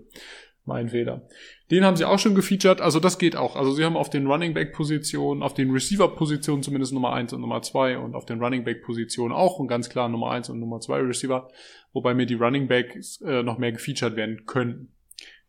Mein 0.66 0.90
Fehler. 0.90 1.28
Den 1.72 1.84
haben 1.84 1.96
sie 1.98 2.06
auch 2.06 2.20
schon 2.20 2.36
gefeatured. 2.36 2.80
Also 2.80 3.00
das 3.00 3.18
geht 3.18 3.36
auch. 3.36 3.56
Also 3.56 3.72
sie 3.72 3.84
haben 3.84 3.98
auf 3.98 4.10
den 4.12 4.28
Running 4.28 4.54
Back 4.54 4.74
Positionen, 4.74 5.42
auf 5.42 5.56
den 5.56 5.72
Receiver 5.72 6.08
Positionen 6.16 6.62
zumindest 6.62 6.94
Nummer 6.94 7.14
1 7.14 7.34
und 7.34 7.42
Nummer 7.42 7.62
2 7.64 7.98
und 7.98 8.14
auf 8.14 8.26
den 8.26 8.40
Running 8.44 8.64
Back 8.66 8.84
Positionen 8.84 9.34
auch 9.34 9.58
und 9.58 9.68
ganz 9.68 9.90
klar 9.90 10.10
Nummer 10.10 10.30
1 10.32 10.50
und 10.50 10.60
Nummer 10.60 10.80
2 10.80 11.00
Receiver. 11.00 11.50
Wobei 11.94 12.14
mir 12.14 12.28
die 12.28 12.36
Running 12.36 12.68
Backs 12.68 13.20
äh, 13.22 13.42
noch 13.42 13.58
mehr 13.58 13.72
gefeatured 13.72 14.16
werden 14.16 14.46
könnten. 14.46 14.92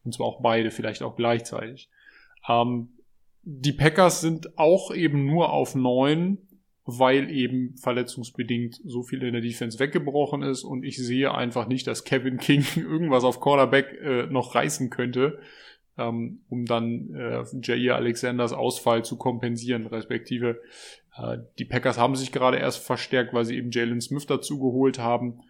Und 0.05 0.15
zwar 0.15 0.27
auch 0.27 0.41
beide, 0.41 0.71
vielleicht 0.71 1.03
auch 1.03 1.17
gleichzeitig. 1.17 1.91
Ähm, 2.49 2.89
die 3.43 3.73
Packers 3.73 4.21
sind 4.21 4.59
auch 4.59 4.95
eben 4.95 5.27
nur 5.27 5.53
auf 5.53 5.75
9, 5.75 6.39
weil 6.85 7.31
eben 7.31 7.77
verletzungsbedingt 7.77 8.81
so 8.85 9.03
viel 9.03 9.23
in 9.23 9.33
der 9.33 9.43
Defense 9.43 9.79
weggebrochen 9.79 10.43
ist 10.43 10.65
und 10.65 10.83
ich 10.85 10.97
sehe 10.97 11.33
einfach 11.35 11.69
nicht, 11.69 11.87
dass 11.87 12.05
Kevin 12.05 12.39
King 12.39 12.65
irgendwas 12.77 13.25
auf 13.25 13.41
Cornerback 13.41 13.93
äh, 14.03 14.27
noch 14.27 14.55
reißen 14.55 14.91
könnte, 14.91 15.41
ähm, 15.99 16.41
um 16.49 16.67
dann 16.67 17.15
äh, 17.15 17.45
Jair 17.63 17.97
Alexanders 17.97 18.53
Ausfall 18.53 19.05
zu 19.05 19.17
kompensieren, 19.17 19.87
respektive 19.87 20.61
äh, 21.17 21.39
die 21.59 21.65
Packers 21.65 21.99
haben 21.99 22.17
sich 22.17 22.33
gerade 22.33 22.59
erst 22.59 22.85
verstärkt, 22.85 23.33
weil 23.33 23.45
sie 23.45 23.57
eben 23.57 23.71
Jalen 23.71 24.01
Smith 24.01 24.27
dazu 24.27 24.59
geholt 24.59 24.99
haben. 24.99 25.41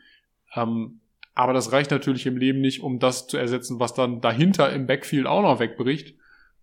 Ähm, 0.54 1.00
aber 1.34 1.52
das 1.52 1.72
reicht 1.72 1.90
natürlich 1.90 2.26
im 2.26 2.36
Leben 2.36 2.60
nicht, 2.60 2.82
um 2.82 2.98
das 2.98 3.26
zu 3.26 3.36
ersetzen, 3.36 3.80
was 3.80 3.94
dann 3.94 4.20
dahinter 4.20 4.72
im 4.72 4.86
Backfield 4.86 5.26
auch 5.26 5.42
noch 5.42 5.60
wegbricht. 5.60 6.16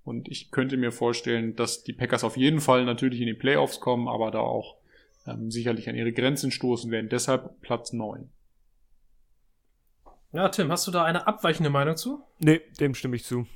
Und 0.08 0.30
ich 0.30 0.51
könnte 0.51 0.78
mir 0.78 0.93
vorstellen, 0.93 1.58
dass 1.58 1.84
die 1.84 1.91
Packers 1.91 2.24
auf 2.24 2.38
jeden 2.38 2.62
Fall 2.62 2.86
natürlich 2.86 3.20
in 3.20 3.28
die 3.28 3.34
Playoffs 3.34 3.82
kommen, 3.82 4.08
aber 4.08 4.32
da 4.32 4.39
auch 4.39 4.78
ähm, 5.26 5.51
sicherlich 5.51 5.89
an 5.89 5.97
ihre 5.97 6.14
Grenzen 6.14 6.49
stoßen 6.49 6.89
werden. 6.91 7.10
Deshalb 7.10 7.60
Platz 7.60 7.91
9. 7.91 8.30
Ja, 10.32 10.47
Tim, 10.47 10.72
hast 10.72 10.88
du 10.88 10.91
da 10.91 11.03
eine 11.03 11.28
abweichende 11.28 11.70
Meinung 11.70 11.97
zu? 11.97 12.24
Nee, 12.39 12.62
dem 12.80 12.95
stimme 12.95 13.18
ich 13.18 13.26
zu. 13.26 13.47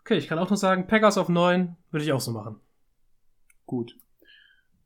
Okay, 0.00 0.16
ich 0.16 0.26
kann 0.26 0.40
auch 0.40 0.50
nur 0.50 0.56
sagen, 0.56 0.88
Packers 0.88 1.16
auf 1.16 1.28
9 1.28 1.76
würde 1.92 2.04
ich 2.04 2.10
auch 2.10 2.20
so 2.20 2.32
machen. 2.32 2.56
Gut. 3.64 3.96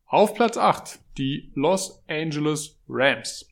Auf 0.05 0.35
Platz 0.35 0.59
8 0.59 0.99
die 1.17 1.51
Los 1.55 2.05
Angeles 2.09 2.79
Rams. 2.91 3.49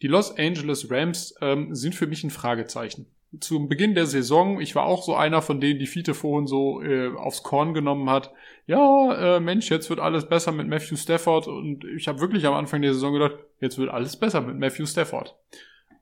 Die 0.00 0.08
Los 0.08 0.34
Angeles 0.38 0.90
Rams 0.90 1.34
ähm, 1.42 1.74
sind 1.74 1.94
für 1.94 2.06
mich 2.06 2.24
ein 2.24 2.30
Fragezeichen. 2.30 3.11
Zum 3.40 3.68
Beginn 3.68 3.94
der 3.94 4.06
Saison, 4.06 4.60
ich 4.60 4.74
war 4.74 4.84
auch 4.84 5.02
so 5.02 5.14
einer 5.14 5.40
von 5.40 5.60
denen, 5.60 5.78
die 5.78 5.86
Fiete 5.86 6.12
vorhin 6.12 6.46
so 6.46 6.82
äh, 6.82 7.14
aufs 7.16 7.42
Korn 7.42 7.72
genommen 7.72 8.10
hat. 8.10 8.32
Ja, 8.66 9.36
äh, 9.36 9.40
Mensch, 9.40 9.70
jetzt 9.70 9.88
wird 9.88 10.00
alles 10.00 10.28
besser 10.28 10.52
mit 10.52 10.68
Matthew 10.68 10.96
Stafford. 10.96 11.48
Und 11.48 11.84
ich 11.84 12.08
habe 12.08 12.20
wirklich 12.20 12.46
am 12.46 12.54
Anfang 12.54 12.82
der 12.82 12.92
Saison 12.92 13.14
gedacht, 13.14 13.36
jetzt 13.60 13.78
wird 13.78 13.90
alles 13.90 14.16
besser 14.16 14.42
mit 14.42 14.58
Matthew 14.58 14.86
Stafford. 14.86 15.34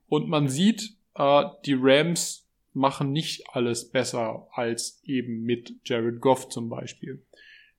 Und 0.09 0.27
man 0.27 0.49
sieht, 0.49 0.95
äh, 1.15 1.43
die 1.65 1.77
Rams 1.79 2.49
machen 2.73 3.11
nicht 3.11 3.43
alles 3.51 3.89
besser 3.89 4.47
als 4.53 5.01
eben 5.05 5.43
mit 5.43 5.73
Jared 5.85 6.21
Goff 6.21 6.49
zum 6.49 6.69
Beispiel. 6.69 7.23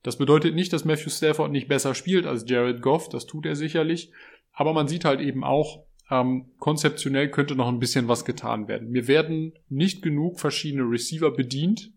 Das 0.03 0.17
bedeutet 0.17 0.55
nicht, 0.55 0.73
dass 0.73 0.85
Matthew 0.85 1.11
Stafford 1.11 1.53
nicht 1.53 1.69
besser 1.69 1.95
spielt 1.95 2.27
als 2.27 2.45
Jared 2.49 2.83
Goff, 2.83 3.09
das 3.09 3.27
tut 3.27 3.47
er 3.47 3.55
sicherlich. 3.55 4.13
Aber 4.53 4.73
man 4.73 4.89
sieht 4.89 5.05
halt 5.05 5.21
eben 5.21 5.45
auch, 5.45 5.85
ähm, 6.13 6.45
konzeptionell 6.59 7.31
könnte 7.31 7.57
noch 7.57 7.69
ein 7.69 7.79
bisschen 7.79 8.07
was 8.07 8.27
getan 8.27 8.69
werden. 8.69 8.91
Mir 8.91 9.09
werden 9.09 9.55
nicht 9.71 10.03
genug 10.03 10.39
verschiedene 10.39 10.83
Receiver 10.83 11.31
bedient. 11.31 11.91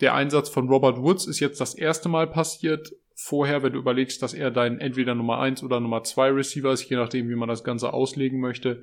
Der 0.00 0.14
Einsatz 0.14 0.48
von 0.48 0.68
Robert 0.68 1.00
Woods 1.00 1.26
ist 1.26 1.38
jetzt 1.38 1.60
das 1.60 1.74
erste 1.74 2.08
Mal 2.08 2.26
passiert. 2.26 2.92
Vorher, 3.14 3.62
wenn 3.62 3.72
du 3.72 3.78
überlegst, 3.78 4.22
dass 4.22 4.34
er 4.34 4.50
dein 4.50 4.80
entweder 4.80 5.14
Nummer 5.14 5.38
1 5.38 5.62
oder 5.62 5.78
Nummer 5.78 6.02
2 6.02 6.30
Receiver 6.30 6.72
ist, 6.72 6.88
je 6.90 6.96
nachdem, 6.96 7.28
wie 7.28 7.36
man 7.36 7.48
das 7.48 7.62
Ganze 7.62 7.92
auslegen 7.92 8.40
möchte, 8.40 8.82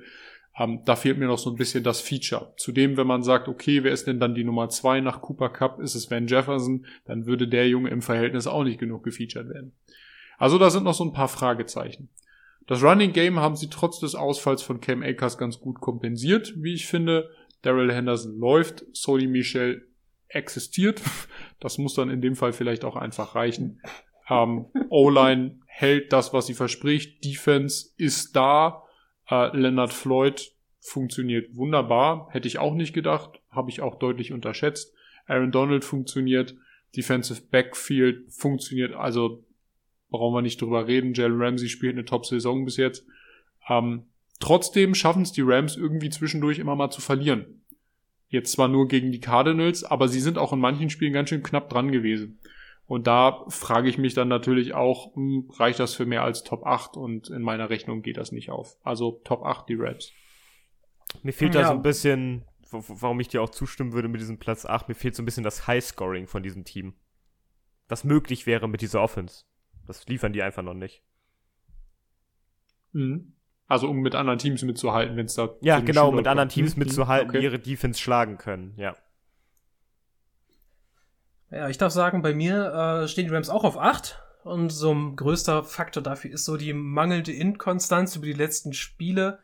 ähm, 0.58 0.80
da 0.86 0.96
fehlt 0.96 1.18
mir 1.18 1.26
noch 1.26 1.38
so 1.38 1.50
ein 1.50 1.56
bisschen 1.56 1.84
das 1.84 2.00
Feature. 2.00 2.54
Zudem, 2.56 2.96
wenn 2.96 3.06
man 3.06 3.22
sagt, 3.22 3.48
okay, 3.48 3.84
wer 3.84 3.92
ist 3.92 4.06
denn 4.06 4.20
dann 4.20 4.34
die 4.34 4.44
Nummer 4.44 4.70
2 4.70 5.00
nach 5.02 5.20
Cooper 5.20 5.50
Cup, 5.50 5.80
ist 5.80 5.94
es 5.94 6.10
Van 6.10 6.28
Jefferson, 6.28 6.86
dann 7.04 7.26
würde 7.26 7.46
der 7.46 7.68
Junge 7.68 7.90
im 7.90 8.00
Verhältnis 8.00 8.46
auch 8.46 8.64
nicht 8.64 8.78
genug 8.78 9.04
gefeatured 9.04 9.50
werden. 9.50 9.72
Also 10.38 10.58
da 10.58 10.70
sind 10.70 10.84
noch 10.84 10.94
so 10.94 11.04
ein 11.04 11.12
paar 11.12 11.28
Fragezeichen. 11.28 12.08
Das 12.66 12.82
Running 12.82 13.12
Game 13.12 13.38
haben 13.38 13.56
sie 13.56 13.70
trotz 13.70 14.00
des 14.00 14.14
Ausfalls 14.14 14.62
von 14.62 14.80
Cam 14.80 15.02
Akers 15.02 15.38
ganz 15.38 15.60
gut 15.60 15.80
kompensiert, 15.80 16.54
wie 16.56 16.74
ich 16.74 16.86
finde. 16.86 17.30
Daryl 17.62 17.92
Henderson 17.92 18.38
läuft, 18.38 18.84
Sony 18.92 19.26
Michel 19.26 19.88
existiert. 20.28 21.00
Das 21.58 21.78
muss 21.78 21.94
dann 21.94 22.10
in 22.10 22.20
dem 22.20 22.36
Fall 22.36 22.52
vielleicht 22.52 22.84
auch 22.84 22.96
einfach 22.96 23.34
reichen. 23.34 23.80
Ähm, 24.28 24.66
O-Line 24.90 25.58
hält 25.66 26.12
das, 26.12 26.34
was 26.34 26.46
sie 26.46 26.52
verspricht. 26.52 27.24
Defense 27.24 27.88
ist 27.96 28.36
da. 28.36 28.82
Äh, 29.30 29.56
Leonard 29.56 29.94
Floyd 29.94 30.52
funktioniert 30.80 31.56
wunderbar. 31.56 32.28
Hätte 32.30 32.46
ich 32.46 32.58
auch 32.58 32.74
nicht 32.74 32.92
gedacht. 32.92 33.40
Habe 33.50 33.70
ich 33.70 33.80
auch 33.80 33.98
deutlich 33.98 34.34
unterschätzt. 34.34 34.94
Aaron 35.26 35.50
Donald 35.50 35.82
funktioniert. 35.82 36.54
Defensive 36.94 37.40
Backfield 37.50 38.30
funktioniert. 38.30 38.94
Also 38.94 39.45
brauchen 40.16 40.34
wir 40.34 40.42
nicht 40.42 40.60
drüber 40.60 40.86
reden. 40.86 41.14
Jalen 41.14 41.40
Ramsey 41.40 41.68
spielt 41.68 41.94
eine 41.94 42.04
Top-Saison 42.04 42.64
bis 42.64 42.76
jetzt. 42.76 43.06
Ähm, 43.68 44.04
trotzdem 44.40 44.94
schaffen 44.94 45.22
es 45.22 45.32
die 45.32 45.42
Rams 45.42 45.76
irgendwie 45.76 46.10
zwischendurch 46.10 46.58
immer 46.58 46.76
mal 46.76 46.90
zu 46.90 47.00
verlieren. 47.00 47.62
Jetzt 48.28 48.52
zwar 48.52 48.68
nur 48.68 48.88
gegen 48.88 49.12
die 49.12 49.20
Cardinals, 49.20 49.84
aber 49.84 50.08
sie 50.08 50.20
sind 50.20 50.38
auch 50.38 50.52
in 50.52 50.58
manchen 50.58 50.90
Spielen 50.90 51.12
ganz 51.12 51.28
schön 51.28 51.42
knapp 51.42 51.68
dran 51.70 51.92
gewesen. 51.92 52.38
Und 52.86 53.06
da 53.06 53.44
frage 53.48 53.88
ich 53.88 53.98
mich 53.98 54.14
dann 54.14 54.28
natürlich 54.28 54.74
auch, 54.74 55.14
hm, 55.14 55.50
reicht 55.58 55.80
das 55.80 55.94
für 55.94 56.06
mehr 56.06 56.22
als 56.22 56.44
Top 56.44 56.64
8? 56.64 56.96
Und 56.96 57.28
in 57.30 57.42
meiner 57.42 57.68
Rechnung 57.70 58.02
geht 58.02 58.16
das 58.16 58.32
nicht 58.32 58.50
auf. 58.50 58.76
Also 58.82 59.20
Top 59.24 59.44
8 59.44 59.68
die 59.68 59.74
Rams. 59.74 60.12
Mir 61.22 61.32
fehlt 61.32 61.54
Ja. 61.54 61.62
da 61.62 61.68
so 61.68 61.74
ein 61.74 61.82
bisschen, 61.82 62.44
warum 62.70 63.18
ich 63.20 63.28
dir 63.28 63.42
auch 63.42 63.50
zustimmen 63.50 63.92
würde 63.92 64.08
mit 64.08 64.20
diesem 64.20 64.38
Platz 64.38 64.64
8, 64.66 64.88
mir 64.88 64.94
fehlt 64.94 65.14
so 65.16 65.22
ein 65.22 65.24
bisschen 65.24 65.44
das 65.44 65.66
High-Scoring 65.66 66.26
von 66.26 66.42
diesem 66.42 66.64
Team. 66.64 66.94
Was 67.88 68.04
möglich 68.04 68.46
wäre 68.46 68.68
mit 68.68 68.80
dieser 68.82 69.00
Offense. 69.02 69.44
Das 69.86 70.06
liefern 70.06 70.32
die 70.32 70.42
einfach 70.42 70.62
noch 70.62 70.74
nicht. 70.74 71.02
Mhm. 72.92 73.32
Also 73.68 73.88
um 73.88 73.98
mit 74.00 74.14
anderen 74.14 74.38
Teams 74.38 74.62
mitzuhalten, 74.62 75.16
wenn 75.16 75.26
es 75.26 75.34
da. 75.34 75.50
Ja, 75.60 75.80
genau, 75.80 76.04
Shootout 76.06 76.16
mit 76.16 76.26
anderen. 76.28 76.48
Teams 76.48 76.76
Mhm. 76.76 76.80
mitzuhalten, 76.84 77.30
Okay. 77.30 77.38
die 77.40 77.44
ihre 77.44 77.58
Defense 77.58 78.00
schlagen 78.00 78.38
können, 78.38 78.74
ja. 78.76 78.94
Ja, 81.50 81.68
ich 81.68 81.78
darf 81.78 81.92
sagen, 81.92 82.22
bei 82.22 82.34
mir 82.34 83.02
äh, 83.04 83.08
stehen 83.08 83.26
die 83.28 83.34
Rams 83.34 83.50
auch 83.50 83.64
auf 83.64 83.78
8. 83.78 84.22
Und 84.42 84.70
so 84.70 84.92
ein 84.94 85.16
größter 85.16 85.64
Faktor 85.64 86.02
dafür 86.04 86.30
ist 86.30 86.44
so 86.44 86.56
die 86.56 86.72
mangelnde 86.72 87.32
Inkonstanz 87.32 88.14
über 88.14 88.26
die 88.26 88.32
letzten 88.32 88.72
Spiele. 88.72 89.40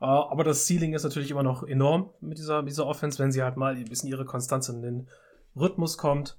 Äh, 0.00 0.04
aber 0.04 0.44
das 0.44 0.66
Ceiling 0.66 0.92
ist 0.92 1.02
natürlich 1.04 1.30
immer 1.30 1.42
noch 1.42 1.62
enorm 1.62 2.10
mit 2.20 2.36
dieser, 2.38 2.60
mit 2.62 2.70
dieser 2.70 2.86
Offense, 2.86 3.18
wenn 3.22 3.32
sie 3.32 3.42
halt 3.42 3.56
mal 3.56 3.74
ein 3.74 3.84
bisschen 3.86 4.10
ihre 4.10 4.26
Konstanz 4.26 4.68
in 4.68 4.82
den 4.82 5.08
Rhythmus 5.56 5.96
kommt. 5.96 6.36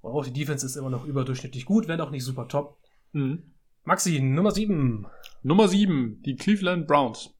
Und 0.00 0.12
auch 0.12 0.24
die 0.24 0.32
Defense 0.32 0.64
ist 0.64 0.76
immer 0.76 0.90
noch 0.90 1.04
überdurchschnittlich 1.04 1.64
gut, 1.64 1.88
wenn 1.88 2.00
auch 2.00 2.10
nicht 2.10 2.24
super 2.24 2.48
top. 2.48 2.78
Mhm. 3.12 3.52
Maxi, 3.84 4.20
Nummer 4.20 4.50
7. 4.50 5.06
Nummer 5.42 5.68
7, 5.68 6.22
die 6.22 6.36
Cleveland 6.36 6.86
Browns. 6.86 7.34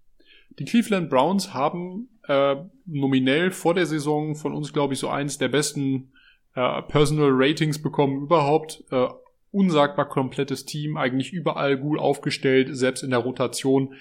Die 0.58 0.64
Cleveland 0.64 1.11
Browns 1.11 1.54
haben 1.54 2.08
äh, 2.26 2.56
nominell 2.86 3.50
vor 3.50 3.74
der 3.74 3.86
Saison 3.86 4.34
von 4.34 4.54
uns, 4.54 4.72
glaube 4.72 4.94
ich, 4.94 5.00
so 5.00 5.08
eins 5.08 5.38
der 5.38 5.48
besten 5.48 6.12
äh, 6.54 6.82
Personal 6.82 7.30
Ratings 7.32 7.80
bekommen 7.80 8.22
überhaupt. 8.22 8.84
Äh, 8.90 9.08
unsagbar 9.52 10.08
komplettes 10.08 10.64
Team, 10.64 10.96
eigentlich 10.96 11.32
überall 11.32 11.76
gut 11.76 11.98
aufgestellt, 11.98 12.68
selbst 12.72 13.02
in 13.02 13.11
der 13.11 13.18
Rotation. 13.18 13.94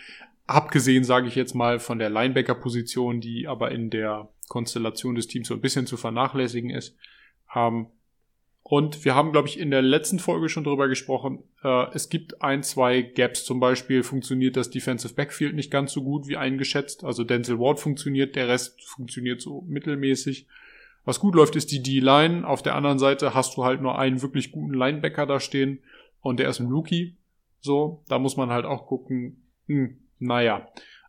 Abgesehen, 0.46 1.04
sage 1.04 1.28
ich 1.28 1.36
jetzt 1.36 1.56
mal, 1.56 1.80
von 1.80 2.00
der 2.00 2.10
Linebacker-Position, 2.10 3.20
die 3.20 3.48
aber 3.48 3.72
in 3.72 3.90
der 3.90 4.30
Konstellation 4.48 5.16
des 5.16 5.28
Teams 5.28 5.48
so 5.48 5.54
ein 5.54 5.62
bisschen 5.62 5.88
zu 5.88 5.98
vernachlässigen 5.98 6.70
ist. 6.70 6.96
Ähm, 7.56 7.88
und 8.70 9.04
wir 9.04 9.16
haben, 9.16 9.32
glaube 9.32 9.48
ich, 9.48 9.60
in 9.60 9.72
der 9.72 9.82
letzten 9.82 10.20
Folge 10.20 10.48
schon 10.48 10.64
drüber 10.64 10.88
gesprochen. 10.88 11.40
Äh, 11.64 11.88
es 11.96 12.08
gibt 12.08 12.44
ein, 12.44 12.62
zwei 12.62 13.02
Gaps. 13.02 13.44
Zum 13.44 13.60
Beispiel 13.60 14.04
funktioniert 14.04 14.56
das 14.56 14.70
Defensive 14.70 15.16
Backfield 15.16 15.56
nicht 15.56 15.72
ganz 15.72 15.92
so 15.92 16.04
gut 16.04 16.28
wie 16.28 16.38
eingeschätzt. 16.38 17.04
Also 17.04 17.24
Denzel 17.24 17.58
Ward 17.58 17.80
funktioniert, 17.80 18.36
der 18.36 18.48
Rest 18.48 18.80
funktioniert 18.84 19.42
so 19.42 19.64
mittelmäßig. 19.68 20.46
Was 21.04 21.20
gut 21.20 21.34
läuft, 21.34 21.56
ist 21.56 21.72
die 21.72 21.82
D-Line. 21.82 22.48
Auf 22.48 22.62
der 22.62 22.76
anderen 22.76 23.00
Seite 23.00 23.34
hast 23.34 23.58
du 23.58 23.66
halt 23.66 23.82
nur 23.82 23.98
einen 23.98 24.22
wirklich 24.22 24.52
guten 24.52 24.76
Linebacker 24.76 25.26
da 25.26 25.40
stehen 25.40 25.80
und 26.22 26.40
der 26.40 26.50
ist 26.50 26.60
ein 26.60 26.68
Rookie. 26.68 27.18
So, 27.62 28.04
da 28.08 28.20
muss 28.20 28.38
man 28.38 28.52
halt 28.52 28.66
auch 28.66 28.86
gucken. 28.86 29.48
Hm, 29.66 29.98
naja. 30.20 30.68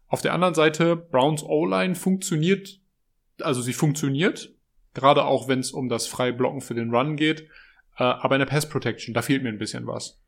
Auf 0.08 0.22
der 0.22 0.32
anderen 0.32 0.54
Seite, 0.54 0.96
Browns 0.96 1.44
O-Line 1.44 1.94
funktioniert, 1.94 2.80
also 3.42 3.60
sie 3.60 3.74
funktioniert, 3.74 4.50
gerade 4.94 5.24
auch 5.24 5.48
wenn 5.48 5.60
es 5.60 5.72
um 5.72 5.88
das 5.88 6.06
freie 6.06 6.32
Blocken 6.32 6.60
für 6.60 6.74
den 6.74 6.94
Run 6.94 7.16
geht. 7.16 7.42
Äh, 7.96 8.04
aber 8.04 8.36
in 8.36 8.40
der 8.40 8.46
Pass 8.46 8.68
Protection, 8.68 9.14
da 9.14 9.22
fehlt 9.22 9.42
mir 9.42 9.48
ein 9.50 9.58
bisschen 9.58 9.86
was. 9.86 10.20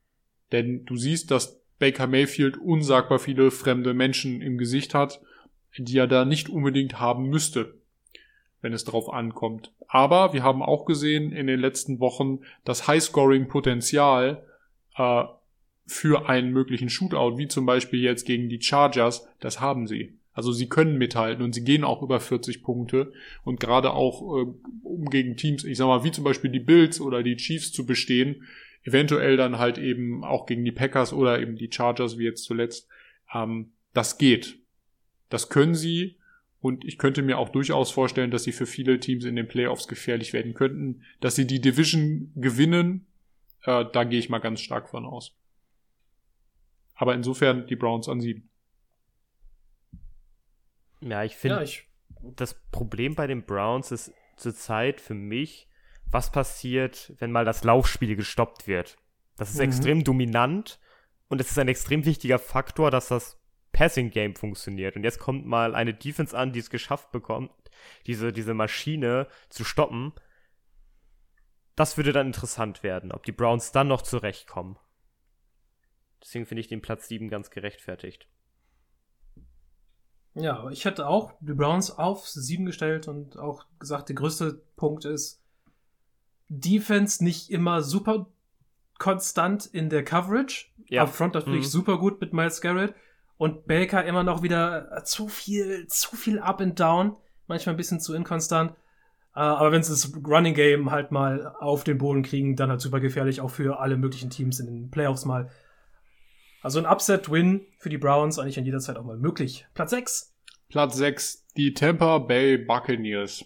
Denn 0.53 0.85
du 0.85 0.97
siehst, 0.97 1.31
dass 1.31 1.61
Baker 1.79 2.07
Mayfield 2.07 2.59
unsagbar 2.59 3.19
viele 3.19 3.51
fremde 3.51 3.95
Menschen 3.95 4.41
im 4.41 4.59
Gesicht 4.59 4.95
hat, 4.95 5.21
die 5.77 5.99
er 5.99 6.07
da 6.07 6.25
nicht 6.25 6.49
unbedingt 6.49 7.01
haben 7.01 7.29
müsste. 7.29 7.75
wenn 8.63 8.73
es 8.73 8.85
drauf 8.85 9.13
ankommt. 9.13 9.73
Aber 9.89 10.33
wir 10.33 10.43
haben 10.43 10.63
auch 10.63 10.87
gesehen 10.87 11.33
in 11.33 11.49
den 11.49 11.61
letzten 11.61 11.99
Wochen 12.01 12.39
das 12.65 12.87
High-Scoring-Potenzial 12.87 14.47
äh, 14.97 15.25
für 15.87 16.29
einen 16.29 16.53
möglichen 16.53 16.89
Shootout, 16.89 17.37
wie 17.39 17.49
zum 17.49 17.67
Beispiel 17.67 18.01
jetzt 18.01 18.25
gegen 18.25 18.49
die 18.49 18.63
Chargers, 18.63 19.29
das 19.41 19.61
haben 19.61 19.87
sie. 19.87 20.17
Also 20.33 20.53
sie 20.53 20.69
können 20.69 20.97
mithalten 20.97 21.45
und 21.45 21.55
sie 21.55 21.65
gehen 21.65 21.85
auch 21.85 22.03
über 22.03 22.21
40 22.21 22.63
Punkte 22.63 23.13
und 23.45 23.61
gerade 23.61 23.93
auch 23.93 24.23
äh, 24.39 24.47
um 24.83 25.05
gegen 25.11 25.37
Teams, 25.37 25.65
ich 25.65 25.77
sag 25.77 25.87
mal, 25.87 26.05
wie 26.05 26.13
zum 26.13 26.25
Beispiel 26.25 26.51
die 26.51 26.61
Bills 26.61 27.01
oder 27.01 27.23
die 27.23 27.37
Chiefs 27.37 27.73
zu 27.73 27.85
bestehen, 27.85 28.45
eventuell 28.83 29.37
dann 29.37 29.59
halt 29.59 29.79
eben 29.79 30.25
auch 30.25 30.47
gegen 30.47 30.65
die 30.65 30.73
Packers 30.73 31.13
oder 31.13 31.41
eben 31.41 31.57
die 31.57 31.71
Chargers 31.71 32.19
wie 32.19 32.25
jetzt 32.25 32.45
zuletzt, 32.45 32.89
ähm, 33.35 33.73
das 33.93 34.19
geht. 34.19 34.59
Das 35.29 35.51
können 35.51 35.75
sie 35.75 36.17
und 36.61 36.85
ich 36.85 36.97
könnte 36.97 37.23
mir 37.23 37.39
auch 37.39 37.49
durchaus 37.49 37.91
vorstellen, 37.91 38.31
dass 38.31 38.45
sie 38.45 38.53
für 38.53 38.67
viele 38.67 39.01
Teams 39.01 39.25
in 39.25 39.37
den 39.37 39.49
Playoffs 39.49 39.89
gefährlich 39.89 40.33
werden 40.33 40.55
könnten, 40.55 41.03
dass 41.21 41.35
sie 41.35 41.47
die 41.47 41.61
Division 41.61 42.33
gewinnen, 42.37 43.07
äh, 43.65 43.85
da 43.93 44.05
gehe 44.05 44.19
ich 44.19 44.29
mal 44.29 44.39
ganz 44.39 44.61
stark 44.61 44.89
von 44.89 45.05
aus. 45.05 45.37
Aber 46.95 47.15
insofern 47.15 47.67
die 47.67 47.77
Browns 47.77 48.09
an 48.09 48.21
sieben. 48.21 48.49
Ja, 51.03 51.25
ich 51.25 51.37
finde, 51.37 51.65
ja, 51.65 51.83
das 52.37 52.55
Problem 52.71 53.15
bei 53.15 53.27
den 53.27 53.45
Browns 53.45 53.91
ist 53.91 54.13
zurzeit 54.37 55.01
für 55.01 55.15
mich, 55.15 55.69
was 56.07 56.31
passiert, 56.31 57.13
wenn 57.19 57.33
mal 57.33 57.45
das 57.45 57.65
Laufspiel 57.65 58.17
gestoppt 58.17 58.67
wird. 58.67 58.97
Das 59.37 59.51
ist 59.51 59.57
mhm. 59.57 59.65
extrem 59.65 60.05
dominant 60.05 60.79
und 61.29 61.41
es 61.41 61.51
ist 61.51 61.59
ein 61.59 61.69
extrem 61.69 62.05
wichtiger 62.05 62.39
Faktor, 62.39 62.91
dass 62.91 63.09
das 63.09 63.41
Passing 63.73 64.11
Game 64.11 64.37
funktioniert. 64.37 64.97
Und 64.97 65.05
jetzt 65.05 65.19
kommt 65.19 65.47
mal 65.47 65.75
eine 65.75 65.95
Defense 65.95 66.37
an, 66.37 66.53
die 66.53 66.61
es 66.61 66.71
geschafft 66.71 67.11
bekommt, 67.11 67.51
diese, 68.07 68.33
diese 68.33 68.55
Maschine 68.55 69.27
zu 69.49 69.65
stoppen. 69.65 70.13
Das 71.75 71.97
würde 71.97 72.13
dann 72.13 72.27
interessant 72.27 72.83
werden, 72.83 73.13
ob 73.13 73.25
die 73.25 73.33
Browns 73.33 73.73
dann 73.73 73.89
noch 73.89 74.03
zurechtkommen. 74.03 74.79
Deswegen 76.23 76.47
finde 76.47 76.61
ich 76.61 76.69
den 76.69 76.83
Platz 76.83 77.09
7 77.09 77.29
ganz 77.29 77.51
gerechtfertigt. 77.51 78.29
Ja, 80.35 80.69
ich 80.71 80.85
hätte 80.85 81.07
auch 81.07 81.33
die 81.41 81.53
Browns 81.53 81.91
auf 81.91 82.27
7 82.27 82.65
gestellt 82.65 83.07
und 83.07 83.39
auch 83.39 83.67
gesagt, 83.79 84.09
der 84.09 84.17
größte 84.17 84.63
Punkt 84.77 85.05
ist, 85.05 85.43
Defense 86.49 87.23
nicht 87.23 87.51
immer 87.51 87.83
super 87.83 88.27
konstant 88.99 89.67
in 89.67 89.89
der 89.91 90.05
Coverage. 90.05 90.67
Ja. 90.87 91.03
Upfront 91.03 91.35
natürlich 91.35 91.67
mhm. 91.67 91.71
super 91.71 91.99
gut 91.99 92.21
mit 92.21 92.33
Miles 92.33 92.61
Garrett. 92.61 92.95
Und 93.37 93.67
Baker 93.67 94.05
immer 94.05 94.23
noch 94.23 94.43
wieder 94.43 95.03
zu 95.05 95.29
viel, 95.29 95.87
zu 95.89 96.15
viel 96.15 96.39
up 96.39 96.61
and 96.61 96.79
down. 96.79 97.17
Manchmal 97.49 97.75
ein 97.75 97.79
bisschen 97.79 98.01
zu 98.01 98.15
inkonstant. 98.15 98.73
Äh, 99.35 99.41
aber 99.41 99.73
wenn 99.73 99.83
sie 99.83 99.91
das 99.91 100.13
Running 100.25 100.55
Game 100.55 100.91
halt 100.91 101.11
mal 101.11 101.55
auf 101.59 101.85
den 101.85 101.99
Boden 101.99 102.23
kriegen, 102.23 102.55
dann 102.55 102.71
halt 102.71 102.81
super 102.81 103.01
gefährlich, 103.01 103.41
auch 103.41 103.51
für 103.51 103.81
alle 103.81 103.97
möglichen 103.97 104.31
Teams 104.31 104.61
in 104.61 104.67
den 104.67 104.91
Playoffs 104.91 105.25
mal. 105.25 105.51
Also 106.63 106.79
ein 106.79 106.87
Upset-Win 106.87 107.67
für 107.79 107.89
die 107.89 107.99
Browns 107.99 108.39
eigentlich 108.39 108.59
an 108.59 108.65
jeder 108.65 108.79
Zeit 108.79 108.97
auch 108.97 109.05
mal 109.05 109.19
möglich. 109.19 109.67
Platz 109.75 109.91
6. 109.91 110.33
Platz 110.69 110.97
6, 110.97 111.47
die 111.57 111.75
Tampa 111.75 112.19
Bay 112.19 112.57
Buccaneers. 112.57 113.45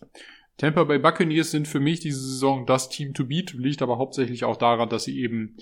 Tampa 0.58 0.84
Bay 0.84 0.98
Buccaneers 0.98 1.50
sind 1.50 1.66
für 1.66 1.80
mich 1.80 2.00
diese 2.00 2.20
Saison 2.20 2.66
das 2.66 2.88
Team 2.88 3.14
to 3.14 3.24
beat, 3.24 3.54
liegt 3.54 3.82
aber 3.82 3.98
hauptsächlich 3.98 4.44
auch 4.44 4.56
daran, 4.56 4.88
dass 4.88 5.04
sie 5.04 5.18
eben 5.18 5.56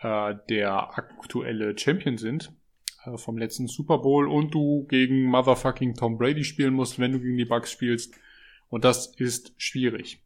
äh, 0.00 0.34
der 0.48 0.96
aktuelle 0.98 1.76
Champion 1.76 2.16
sind 2.16 2.52
äh, 3.04 3.16
vom 3.16 3.38
letzten 3.38 3.66
Super 3.66 3.98
Bowl 3.98 4.28
und 4.28 4.54
du 4.54 4.86
gegen 4.88 5.24
motherfucking 5.24 5.94
Tom 5.94 6.16
Brady 6.16 6.44
spielen 6.44 6.74
musst, 6.74 6.98
wenn 6.98 7.12
du 7.12 7.20
gegen 7.20 7.36
die 7.36 7.44
Bucks 7.44 7.72
spielst. 7.72 8.14
Und 8.68 8.84
das 8.84 9.14
ist 9.16 9.52
schwierig. 9.58 10.22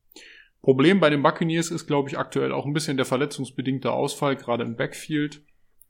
Problem 0.60 1.00
bei 1.00 1.10
den 1.10 1.22
Buccaneers 1.22 1.70
ist, 1.70 1.86
glaube 1.86 2.08
ich, 2.08 2.18
aktuell 2.18 2.52
auch 2.52 2.66
ein 2.66 2.72
bisschen 2.72 2.96
der 2.96 3.06
verletzungsbedingte 3.06 3.90
Ausfall, 3.90 4.36
gerade 4.36 4.64
im 4.64 4.76
Backfield. 4.76 5.42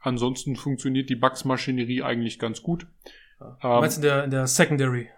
Ansonsten 0.05 0.55
funktioniert 0.55 1.09
die 1.09 1.16
Bucks-Maschinerie 1.16 2.02
eigentlich 2.02 2.38
ganz 2.38 2.62
gut. 2.62 2.86
Ja. 3.40 3.59
Ähm, 3.62 3.80
meinst 3.80 3.96
du 3.96 4.02
in 4.02 4.07
der, 4.07 4.24
in 4.24 4.30
der 4.30 4.46
Secondary? 4.46 5.09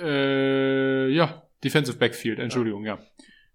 Äh, 0.00 1.08
ja, 1.08 1.42
Defensive 1.64 1.98
Backfield, 1.98 2.38
Entschuldigung, 2.38 2.84
ja. 2.84 2.94
ja. 2.94 3.02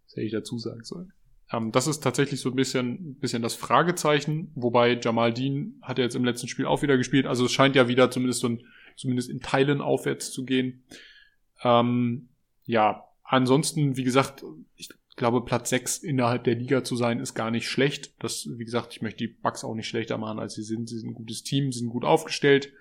Das 0.04 0.18
hätte 0.18 0.26
ich 0.26 0.34
dazu 0.34 0.60
sagen 0.60 0.84
sollen. 0.84 1.14
Ähm, 1.54 1.72
das 1.72 1.88
ist 1.88 2.02
tatsächlich 2.02 2.42
so 2.42 2.50
ein 2.50 2.56
bisschen, 2.56 3.16
bisschen 3.16 3.42
das 3.42 3.56
Fragezeichen, 3.56 4.52
wobei 4.56 5.00
Jamal 5.02 5.34
Dean 5.34 5.76
hat 5.82 6.00
ja 6.00 6.04
jetzt 6.04 6.18
im 6.18 6.26
letzten 6.26 6.50
Spiel 6.50 6.66
auch 6.66 6.82
wieder 6.82 6.98
gespielt, 6.98 7.28
also 7.28 7.46
es 7.46 7.54
scheint 7.54 7.78
ja 7.78 7.88
wieder 7.88 8.12
zumindest 8.12 8.42
so 8.42 8.50
ein, 8.50 8.66
zumindest 8.98 9.30
in 9.30 9.40
Teilen 9.40 9.80
aufwärts 9.80 10.34
zu 10.34 10.44
gehen. 10.44 10.84
Ähm, 11.64 12.28
ja, 12.66 13.06
ansonsten, 13.24 13.96
wie 13.96 14.04
gesagt, 14.04 14.44
ich 14.76 14.90
glaube, 15.16 15.46
Platz 15.46 15.70
6 15.70 16.00
innerhalb 16.00 16.44
der 16.44 16.56
Liga 16.56 16.84
zu 16.84 16.96
sein, 16.96 17.20
ist 17.20 17.34
gar 17.34 17.52
nicht 17.52 17.70
schlecht. 17.70 18.14
Das, 18.20 18.50
wie 18.58 18.66
gesagt, 18.66 18.94
ich 18.94 19.02
möchte 19.02 19.26
die 19.26 19.34
Bugs 19.34 19.64
auch 19.64 19.76
nicht 19.76 19.88
schlechter 19.88 20.18
machen, 20.18 20.40
als 20.40 20.56
sie 20.56 20.64
sind. 20.64 20.90
Sie 20.90 20.98
sind 20.98 21.12
ein 21.12 21.16
gutes 21.16 21.44
Team, 21.44 21.72
sind 21.72 21.90
gut 21.90 22.04
aufgestellt. 22.04 22.74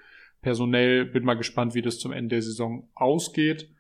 Personell 0.43 1.05
bin 1.05 1.25
mal 1.25 1.35
gespannt, 1.35 1.75
wie 1.75 1.83
das 1.83 1.99
zum 1.99 2.13
Ende 2.13 2.37
der 2.37 2.43
Saison 2.43 2.89
ausgeht. 2.95 3.71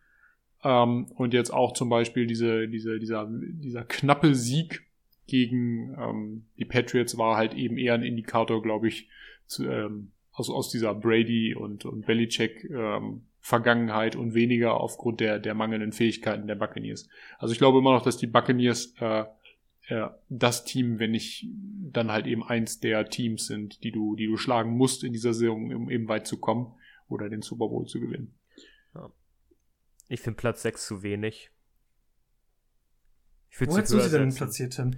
Ähm, 0.62 1.06
und 1.16 1.34
jetzt 1.34 1.50
auch 1.50 1.72
zum 1.72 1.88
Beispiel 1.88 2.26
diese, 2.26 2.68
diese, 2.68 2.98
dieser, 2.98 3.28
dieser 3.30 3.84
knappe 3.84 4.34
Sieg 4.34 4.86
gegen 5.26 5.94
ähm, 5.98 6.46
die 6.58 6.64
Patriots 6.64 7.18
war 7.18 7.36
halt 7.36 7.54
eben 7.54 7.76
eher 7.76 7.94
ein 7.94 8.02
Indikator, 8.02 8.62
glaube 8.62 8.88
ich, 8.88 9.08
zu, 9.46 9.68
ähm, 9.68 10.12
aus, 10.32 10.50
aus 10.50 10.70
dieser 10.70 10.94
Brady 10.94 11.54
und, 11.54 11.84
und 11.84 12.06
Belichick 12.06 12.68
ähm, 12.70 13.22
Vergangenheit 13.44 14.16
und 14.16 14.32
weniger 14.32 14.80
aufgrund 14.80 15.20
der, 15.20 15.38
der 15.38 15.52
mangelnden 15.52 15.92
Fähigkeiten 15.92 16.46
der 16.46 16.54
Buccaneers. 16.54 17.10
Also 17.38 17.52
ich 17.52 17.58
glaube 17.58 17.76
immer 17.76 17.92
noch, 17.92 18.02
dass 18.02 18.16
die 18.16 18.26
Buccaneers 18.26 18.94
äh, 19.00 19.24
äh, 19.88 20.08
das 20.30 20.64
Team, 20.64 20.98
wenn 20.98 21.10
nicht 21.10 21.46
dann 21.92 22.10
halt 22.10 22.26
eben 22.26 22.42
eins 22.42 22.80
der 22.80 23.06
Teams 23.10 23.46
sind, 23.46 23.84
die 23.84 23.92
du, 23.92 24.16
die 24.16 24.28
du 24.28 24.38
schlagen 24.38 24.70
musst 24.70 25.04
in 25.04 25.12
dieser 25.12 25.34
Saison, 25.34 25.74
um 25.74 25.90
eben 25.90 26.08
weit 26.08 26.26
zu 26.26 26.40
kommen 26.40 26.72
oder 27.06 27.28
den 27.28 27.42
Super 27.42 27.68
Bowl 27.68 27.86
zu 27.86 28.00
gewinnen. 28.00 28.34
Ja. 28.94 29.12
Ich 30.08 30.22
finde 30.22 30.38
Platz 30.38 30.62
6 30.62 30.86
zu 30.86 31.02
wenig. 31.02 31.50
Ich 33.50 33.60
Wo 33.60 33.76
hättest 33.76 33.92
du 33.92 34.00
sie 34.00 34.10
denn 34.10 34.34
platziert, 34.34 34.72
Tim? 34.72 34.96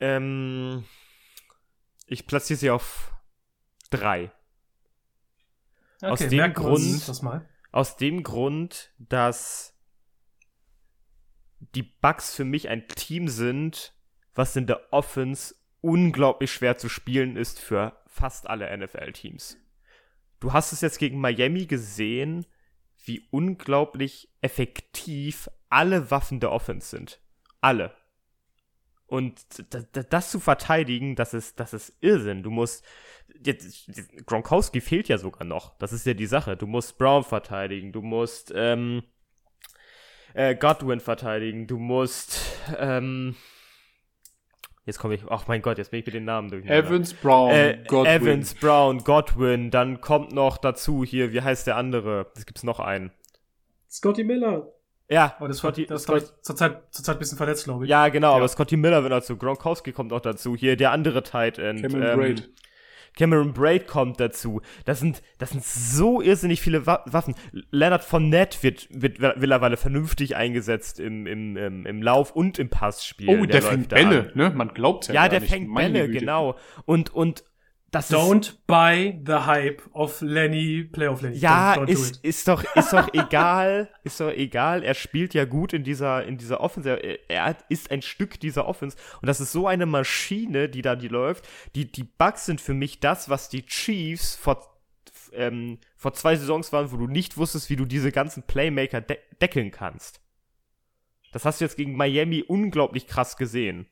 Ähm, 0.00 0.82
ich 2.08 2.26
platziere 2.26 2.58
sie 2.58 2.70
auf 2.70 3.14
3. 3.90 4.32
Okay, 6.04 6.12
aus 6.12 6.28
dem 6.28 6.52
Grund, 6.52 7.42
aus 7.72 7.96
dem 7.96 8.22
Grund, 8.22 8.92
dass 8.98 9.74
die 11.74 11.82
Bugs 11.82 12.34
für 12.34 12.44
mich 12.44 12.68
ein 12.68 12.86
Team 12.88 13.28
sind, 13.28 13.94
was 14.34 14.54
in 14.56 14.66
der 14.66 14.92
Offense 14.92 15.54
unglaublich 15.80 16.52
schwer 16.52 16.76
zu 16.76 16.88
spielen 16.88 17.36
ist 17.36 17.58
für 17.58 18.00
fast 18.06 18.48
alle 18.48 18.76
NFL-Teams. 18.76 19.58
Du 20.40 20.52
hast 20.52 20.72
es 20.72 20.80
jetzt 20.80 20.98
gegen 20.98 21.20
Miami 21.20 21.66
gesehen, 21.66 22.46
wie 23.04 23.26
unglaublich 23.30 24.30
effektiv 24.40 25.48
alle 25.68 26.10
Waffen 26.10 26.40
der 26.40 26.52
Offense 26.52 26.88
sind. 26.88 27.20
Alle. 27.60 27.94
Und 29.06 29.44
das 30.10 30.30
zu 30.30 30.40
verteidigen, 30.40 31.16
das 31.16 31.34
ist, 31.34 31.60
das 31.60 31.72
ist 31.72 31.96
Irrsinn. 32.00 32.42
Du 32.42 32.50
musst, 32.50 32.84
jetzt, 33.42 33.90
Gronkowski 34.26 34.80
fehlt 34.80 35.08
ja 35.08 35.18
sogar 35.18 35.44
noch. 35.44 35.76
Das 35.78 35.92
ist 35.92 36.06
ja 36.06 36.14
die 36.14 36.26
Sache. 36.26 36.56
Du 36.56 36.66
musst 36.66 36.98
Brown 36.98 37.24
verteidigen, 37.24 37.92
du 37.92 38.02
musst 38.02 38.52
ähm, 38.54 39.02
äh, 40.34 40.54
Godwin 40.54 41.00
verteidigen, 41.00 41.66
du 41.66 41.78
musst 41.78 42.40
ähm, 42.78 43.36
Jetzt 44.86 44.98
komme 44.98 45.14
ich, 45.14 45.22
ach 45.30 45.46
mein 45.48 45.62
Gott, 45.62 45.78
jetzt 45.78 45.92
bin 45.92 46.00
ich 46.00 46.06
mit 46.06 46.14
den 46.14 46.26
Namen 46.26 46.50
durch. 46.50 46.66
Evans, 46.66 47.14
Brown, 47.14 47.50
äh, 47.50 47.82
Godwin. 47.88 48.12
Evans, 48.12 48.54
Brown, 48.54 48.98
Godwin, 48.98 49.70
dann 49.70 50.02
kommt 50.02 50.32
noch 50.32 50.58
dazu 50.58 51.04
hier, 51.04 51.32
wie 51.32 51.40
heißt 51.40 51.66
der 51.66 51.76
andere? 51.76 52.30
Es 52.36 52.44
gibt's 52.44 52.64
noch 52.64 52.80
einen. 52.80 53.10
Scotty 53.88 54.24
Miller. 54.24 54.68
Ja, 55.08 55.34
aber 55.38 55.48
das, 55.48 55.58
Scotty, 55.58 55.86
das 55.86 56.02
Scott, 56.02 56.22
ist 56.22 56.44
zurzeit, 56.44 56.82
zurzeit 56.90 57.16
ein 57.16 57.18
bisschen 57.18 57.38
verletzt, 57.38 57.64
glaube 57.64 57.84
ich. 57.84 57.90
Ja, 57.90 58.08
genau, 58.08 58.32
ja. 58.32 58.36
aber 58.36 58.48
Scotty 58.48 58.76
Miller 58.76 59.02
wird 59.02 59.12
dazu. 59.12 59.36
Gronkowski 59.38 59.92
kommt 59.92 60.12
auch 60.12 60.20
dazu. 60.20 60.54
Hier 60.54 60.76
der 60.76 60.92
andere 60.92 61.22
Tight 61.22 61.58
End. 61.58 61.80
Cameron 61.82 62.02
ähm, 62.02 62.18
Braid. 62.18 62.50
Cameron 63.16 63.52
Braid 63.52 63.86
kommt 63.86 64.18
dazu. 64.20 64.60
Das 64.84 65.00
sind, 65.00 65.22
das 65.38 65.50
sind 65.50 65.64
so 65.64 66.20
irrsinnig 66.20 66.60
viele 66.60 66.86
Waffen. 66.86 67.34
Leonard 67.70 68.02
Fournette 68.04 68.62
wird, 68.62 68.88
wird 68.90 69.18
mittlerweile 69.20 69.76
vernünftig 69.76 70.36
eingesetzt 70.36 70.98
im, 71.00 71.26
im, 71.26 71.56
im, 71.56 71.86
im 71.86 72.02
Lauf 72.02 72.32
und 72.32 72.58
im 72.58 72.68
Passspiel. 72.70 73.28
Oh, 73.28 73.46
der, 73.46 73.60
der 73.60 73.62
fängt 73.62 73.88
Bälle, 73.88 74.32
ne? 74.34 74.50
Man 74.54 74.68
glaubt 74.68 75.08
ja 75.08 75.14
Ja, 75.14 75.28
der 75.28 75.40
nicht. 75.40 75.50
fängt 75.50 75.68
Meine 75.68 75.92
Bälle, 75.92 76.06
Güte. 76.08 76.20
genau. 76.20 76.56
Und, 76.86 77.14
und 77.14 77.44
das 77.94 78.10
don't 78.10 78.48
ist, 78.48 78.66
buy 78.66 79.20
the 79.24 79.46
hype 79.46 79.82
of 79.92 80.20
Lenny 80.20 80.84
Playoff 80.84 81.22
Lenny. 81.22 81.36
Ja, 81.36 81.74
don't, 81.74 81.86
don't 81.86 81.88
ist, 81.88 82.24
ist 82.24 82.48
doch 82.48 82.64
ist 82.74 82.92
doch 82.92 83.08
egal, 83.12 83.88
ist 84.02 84.20
doch 84.20 84.30
egal. 84.30 84.82
Er 84.82 84.94
spielt 84.94 85.32
ja 85.34 85.44
gut 85.44 85.72
in 85.72 85.84
dieser 85.84 86.24
in 86.24 86.36
dieser 86.36 86.60
Offense. 86.60 86.90
Er, 86.90 87.30
er 87.30 87.56
ist 87.68 87.90
ein 87.90 88.02
Stück 88.02 88.40
dieser 88.40 88.66
Offense 88.66 88.96
und 89.20 89.28
das 89.28 89.40
ist 89.40 89.52
so 89.52 89.66
eine 89.66 89.86
Maschine, 89.86 90.68
die 90.68 90.82
da 90.82 90.96
die 90.96 91.08
läuft. 91.08 91.48
Die 91.74 91.90
die 91.90 92.04
Bugs 92.04 92.46
sind 92.46 92.60
für 92.60 92.74
mich 92.74 93.00
das, 93.00 93.28
was 93.28 93.48
die 93.48 93.64
Chiefs 93.64 94.34
vor 94.34 94.74
ähm, 95.32 95.78
vor 95.96 96.14
zwei 96.14 96.36
Saisons 96.36 96.72
waren, 96.72 96.90
wo 96.90 96.96
du 96.96 97.06
nicht 97.06 97.36
wusstest, 97.36 97.70
wie 97.70 97.76
du 97.76 97.84
diese 97.84 98.12
ganzen 98.12 98.42
Playmaker 98.42 99.00
de 99.00 99.18
deckeln 99.40 99.70
kannst. 99.70 100.20
Das 101.32 101.44
hast 101.44 101.60
du 101.60 101.64
jetzt 101.64 101.76
gegen 101.76 101.96
Miami 101.96 102.44
unglaublich 102.46 103.06
krass 103.06 103.36
gesehen. 103.36 103.88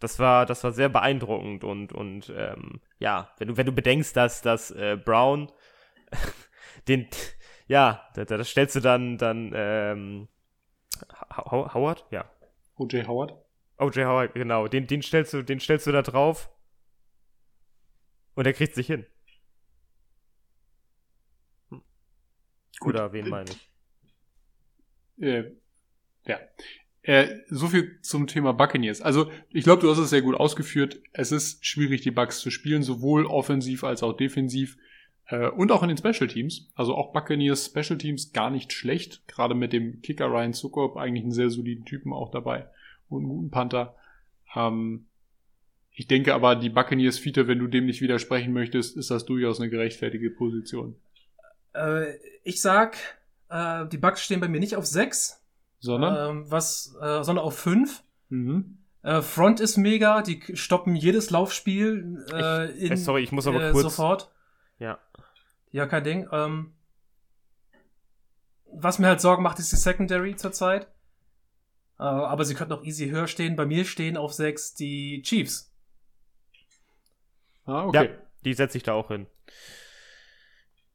Das 0.00 0.18
war, 0.18 0.44
das 0.44 0.64
war 0.64 0.72
sehr 0.72 0.88
beeindruckend 0.88 1.64
und, 1.64 1.92
und 1.92 2.32
ähm, 2.36 2.80
ja, 2.98 3.32
wenn 3.38 3.48
du, 3.48 3.56
wenn 3.56 3.66
du 3.66 3.72
bedenkst, 3.72 4.16
dass, 4.16 4.42
dass 4.42 4.70
äh, 4.70 4.96
Brown 5.02 5.50
den, 6.88 7.08
ja, 7.66 8.06
da, 8.14 8.24
da 8.24 8.44
stellst 8.44 8.76
du 8.76 8.80
dann, 8.80 9.18
dann 9.18 9.52
ähm, 9.54 10.28
Howard? 11.36 12.04
Ja. 12.10 12.30
O.J. 12.76 13.06
Howard? 13.06 13.32
O.J. 13.78 14.04
Howard, 14.04 14.34
genau. 14.34 14.68
Den, 14.68 14.86
den, 14.86 15.02
stellst 15.02 15.32
du, 15.32 15.42
den 15.42 15.60
stellst 15.60 15.86
du 15.86 15.92
da 15.92 16.02
drauf 16.02 16.50
und 18.34 18.46
er 18.46 18.52
kriegt 18.52 18.74
sich 18.74 18.86
hin. 18.86 19.06
Hm. 21.70 21.82
Oder 22.82 23.12
wen 23.12 23.28
meine 23.28 23.50
ich? 23.50 23.70
Äh, 25.18 25.52
ja. 26.26 26.40
Äh, 27.04 27.40
so 27.48 27.68
viel 27.68 27.98
zum 28.00 28.26
Thema 28.26 28.52
Buccaneers. 28.54 29.02
Also, 29.02 29.30
ich 29.50 29.64
glaube, 29.64 29.82
du 29.82 29.90
hast 29.90 29.98
es 29.98 30.08
sehr 30.08 30.22
gut 30.22 30.36
ausgeführt. 30.36 31.00
Es 31.12 31.32
ist 31.32 31.64
schwierig, 31.64 32.00
die 32.00 32.10
Bucks 32.10 32.40
zu 32.40 32.50
spielen, 32.50 32.82
sowohl 32.82 33.26
offensiv 33.26 33.84
als 33.84 34.02
auch 34.02 34.14
defensiv. 34.14 34.78
Äh, 35.26 35.48
und 35.48 35.70
auch 35.70 35.82
in 35.82 35.88
den 35.88 35.98
Special 35.98 36.28
Teams. 36.28 36.70
Also 36.74 36.94
auch 36.94 37.12
Buccaneers 37.12 37.66
Special 37.66 37.98
Teams 37.98 38.32
gar 38.32 38.48
nicht 38.48 38.72
schlecht. 38.72 39.28
Gerade 39.28 39.54
mit 39.54 39.74
dem 39.74 40.00
Kicker 40.00 40.28
Ryan 40.28 40.54
Zuckop, 40.54 40.96
eigentlich 40.96 41.24
einen 41.24 41.32
sehr 41.32 41.50
soliden 41.50 41.84
Typen 41.84 42.14
auch 42.14 42.30
dabei. 42.30 42.68
Und 43.10 43.20
einen 43.20 43.28
guten 43.28 43.50
Panther. 43.50 43.94
Ähm, 44.56 45.04
ich 45.92 46.08
denke 46.08 46.32
aber, 46.32 46.56
die 46.56 46.70
Buccaneers 46.70 47.18
Fiete, 47.18 47.46
wenn 47.48 47.58
du 47.58 47.66
dem 47.66 47.84
nicht 47.84 48.00
widersprechen 48.00 48.54
möchtest, 48.54 48.96
ist 48.96 49.10
das 49.10 49.26
durchaus 49.26 49.60
eine 49.60 49.68
gerechtfertigte 49.68 50.30
Position. 50.30 50.96
Äh, 51.74 52.14
ich 52.44 52.62
sag, 52.62 52.96
äh, 53.50 53.86
die 53.88 53.98
Bucks 53.98 54.24
stehen 54.24 54.40
bei 54.40 54.48
mir 54.48 54.60
nicht 54.60 54.76
auf 54.76 54.86
6, 54.86 55.43
sondern, 55.84 56.30
ähm, 56.30 56.50
was, 56.50 56.96
äh, 57.00 57.22
sondern 57.22 57.44
auf 57.44 57.58
5. 57.58 58.02
Mhm. 58.30 58.78
Äh, 59.02 59.20
Front 59.20 59.60
ist 59.60 59.76
mega, 59.76 60.22
die 60.22 60.40
stoppen 60.56 60.96
jedes 60.96 61.28
Laufspiel 61.28 62.24
äh, 62.32 62.70
ich, 62.70 62.82
in, 62.84 62.92
äh, 62.92 62.96
sorry, 62.96 63.22
ich 63.22 63.32
muss 63.32 63.46
aber 63.46 63.70
kurz 63.70 63.82
sofort. 63.82 64.32
Ja. 64.78 64.98
Ja, 65.72 65.86
kein 65.86 66.04
Ding. 66.04 66.26
Ähm, 66.32 66.72
was 68.72 68.98
mir 68.98 69.08
halt 69.08 69.20
Sorgen 69.20 69.42
macht, 69.42 69.58
ist 69.58 69.72
die 69.72 69.76
Secondary 69.76 70.36
zurzeit. 70.36 70.86
Äh, 71.98 72.04
aber 72.04 72.46
sie 72.46 72.54
könnten 72.54 72.72
auch 72.72 72.82
easy 72.82 73.10
höher 73.10 73.26
stehen. 73.26 73.54
Bei 73.54 73.66
mir 73.66 73.84
stehen 73.84 74.16
auf 74.16 74.32
6 74.32 74.74
die 74.74 75.20
Chiefs. 75.22 75.70
Ah, 77.66 77.84
okay. 77.84 78.06
Ja, 78.06 78.10
die 78.44 78.54
setze 78.54 78.78
ich 78.78 78.84
da 78.84 78.94
auch 78.94 79.08
hin. 79.08 79.26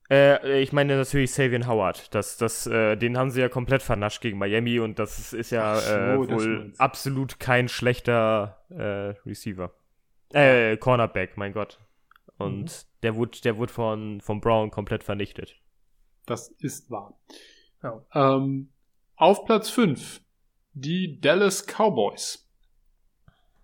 Äh, 0.10 0.62
ich 0.62 0.72
meine 0.74 0.98
natürlich 0.98 1.32
Savian 1.32 1.68
Howard. 1.68 2.14
Das, 2.14 2.38
das, 2.38 2.66
äh, 2.68 2.96
den 2.96 3.18
haben 3.18 3.30
sie 3.30 3.42
ja 3.42 3.50
komplett 3.50 3.84
vernascht 3.84 4.22
gegen 4.22 4.38
Miami 4.38 4.80
und 4.80 5.00
das 5.00 5.34
ist 5.34 5.52
ja 5.52 5.76
so, 5.76 5.96
äh, 5.96 6.18
wohl 6.18 6.74
absolut 6.78 7.40
kein 7.40 7.70
schlechter 7.70 8.64
äh, 8.70 9.28
Receiver. 9.28 9.72
Äh, 10.34 10.78
Cornerback, 10.78 11.38
mein 11.38 11.54
Gott. 11.54 11.80
Und 12.38 12.64
mhm. 12.64 13.02
der 13.04 13.16
wurde, 13.16 13.40
der 13.42 13.58
wurde 13.58 13.74
von, 13.74 14.22
von 14.22 14.42
Brown 14.42 14.72
komplett 14.72 15.04
vernichtet. 15.04 15.56
Das 16.26 16.50
ist 16.60 16.90
wahr. 16.90 17.20
Ja. 17.84 18.02
Ähm, 18.14 18.70
auf 19.16 19.46
Platz 19.46 19.70
5 19.70 20.22
die 20.74 21.20
Dallas 21.20 21.66
Cowboys. 21.66 22.48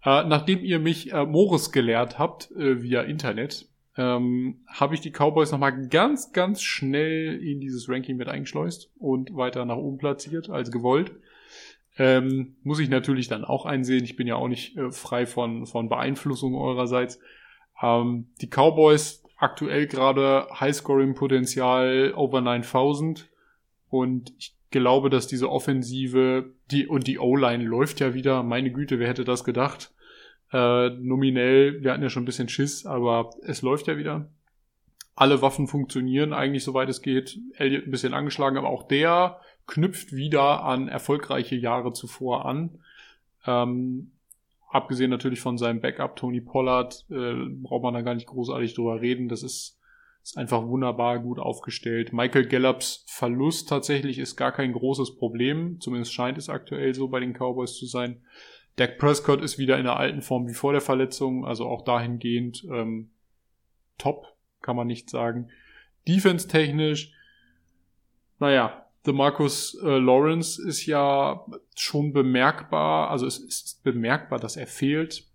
Äh, 0.03 0.23
nachdem 0.25 0.63
ihr 0.63 0.79
mich 0.79 1.11
äh, 1.13 1.25
Morris 1.25 1.71
gelehrt 1.71 2.19
habt 2.19 2.51
äh, 2.51 2.81
via 2.81 3.01
Internet, 3.01 3.67
ähm, 3.97 4.61
habe 4.67 4.93
ich 4.93 5.01
die 5.01 5.11
Cowboys 5.11 5.51
nochmal 5.51 5.87
ganz, 5.87 6.31
ganz 6.33 6.61
schnell 6.61 7.41
in 7.41 7.59
dieses 7.61 7.87
Ranking 7.87 8.17
mit 8.17 8.27
eingeschleust 8.27 8.91
und 8.97 9.35
weiter 9.35 9.65
nach 9.65 9.77
oben 9.77 9.97
platziert 9.97 10.49
als 10.49 10.71
gewollt. 10.71 11.11
Ähm, 11.97 12.57
muss 12.63 12.79
ich 12.79 12.89
natürlich 12.89 13.29
dann 13.29 13.45
auch 13.45 13.65
einsehen. 13.65 14.03
Ich 14.03 14.17
bin 14.17 14.27
ja 14.27 14.35
auch 14.35 14.49
nicht 14.49 14.77
äh, 14.77 14.91
frei 14.91 15.25
von, 15.25 15.65
von 15.65 15.87
Beeinflussung 15.87 16.55
eurerseits. 16.55 17.19
Ähm, 17.81 18.27
die 18.41 18.49
Cowboys 18.49 19.23
aktuell 19.37 19.87
gerade 19.87 20.47
Highscoring-Potenzial 20.59 22.13
over 22.15 22.41
9000 22.41 23.29
und 23.89 24.33
ich 24.37 24.55
glaube, 24.71 25.09
dass 25.09 25.27
diese 25.27 25.49
Offensive 25.49 26.53
die 26.71 26.87
und 26.87 27.07
die 27.07 27.19
O-Line 27.19 27.63
läuft 27.63 28.01
ja 28.01 28.13
wieder. 28.13 28.43
Meine 28.43 28.71
Güte, 28.71 28.99
wer 28.99 29.07
hätte 29.07 29.23
das 29.23 29.45
gedacht? 29.45 29.93
Äh, 30.55 30.91
nominell, 31.01 31.83
wir 31.83 31.91
hatten 31.91 32.01
ja 32.01 32.09
schon 32.09 32.23
ein 32.23 32.27
bisschen 32.27 32.47
Schiss, 32.47 32.85
aber 32.85 33.31
es 33.41 33.61
läuft 33.61 33.87
ja 33.87 33.97
wieder. 33.97 34.29
Alle 35.13 35.41
Waffen 35.41 35.67
funktionieren 35.67 36.31
eigentlich, 36.31 36.63
soweit 36.63 36.87
es 36.87 37.01
geht. 37.01 37.37
Elliot 37.55 37.83
ein 37.83 37.91
bisschen 37.91 38.13
angeschlagen, 38.13 38.57
aber 38.57 38.69
auch 38.69 38.87
der 38.87 39.41
knüpft 39.67 40.13
wieder 40.13 40.63
an 40.63 40.87
erfolgreiche 40.87 41.57
Jahre 41.57 41.91
zuvor 41.91 42.45
an. 42.45 42.79
Ähm, 43.45 44.11
abgesehen 44.69 45.09
natürlich 45.09 45.41
von 45.41 45.57
seinem 45.57 45.81
Backup 45.81 46.15
Tony 46.15 46.39
Pollard, 46.39 47.05
äh, 47.09 47.33
braucht 47.49 47.83
man 47.83 47.93
da 47.93 48.01
gar 48.01 48.15
nicht 48.15 48.27
großartig 48.27 48.75
drüber 48.75 49.01
reden. 49.01 49.27
Das 49.27 49.43
ist, 49.43 49.77
ist 50.23 50.37
einfach 50.37 50.65
wunderbar 50.65 51.19
gut 51.19 51.37
aufgestellt. 51.37 52.13
Michael 52.13 52.47
Gallups 52.47 53.03
Verlust 53.07 53.67
tatsächlich 53.67 54.19
ist 54.19 54.37
gar 54.37 54.53
kein 54.53 54.71
großes 54.71 55.17
Problem. 55.17 55.81
Zumindest 55.81 56.13
scheint 56.13 56.37
es 56.37 56.47
aktuell 56.47 56.95
so 56.95 57.09
bei 57.09 57.19
den 57.19 57.33
Cowboys 57.33 57.75
zu 57.75 57.87
sein. 57.87 58.21
Dak 58.75 58.97
Prescott 58.97 59.41
ist 59.41 59.57
wieder 59.57 59.77
in 59.77 59.85
der 59.85 59.97
alten 59.97 60.21
Form 60.21 60.47
wie 60.47 60.53
vor 60.53 60.73
der 60.73 60.81
Verletzung, 60.81 61.45
also 61.45 61.65
auch 61.67 61.83
dahingehend 61.83 62.65
ähm, 62.69 63.09
top, 63.97 64.35
kann 64.61 64.75
man 64.75 64.87
nicht 64.87 65.09
sagen. 65.09 65.49
Defense-technisch, 66.07 67.13
naja, 68.39 68.85
The 69.05 69.13
Marcus 69.13 69.77
äh, 69.83 69.99
Lawrence 69.99 70.61
ist 70.61 70.85
ja 70.87 71.45
schon 71.75 72.11
bemerkbar, 72.11 73.11
also 73.11 73.27
es 73.27 73.37
ist 73.37 73.83
bemerkbar, 73.83 74.39
dass 74.39 74.57
er 74.57 74.67
fehlt. 74.67 75.27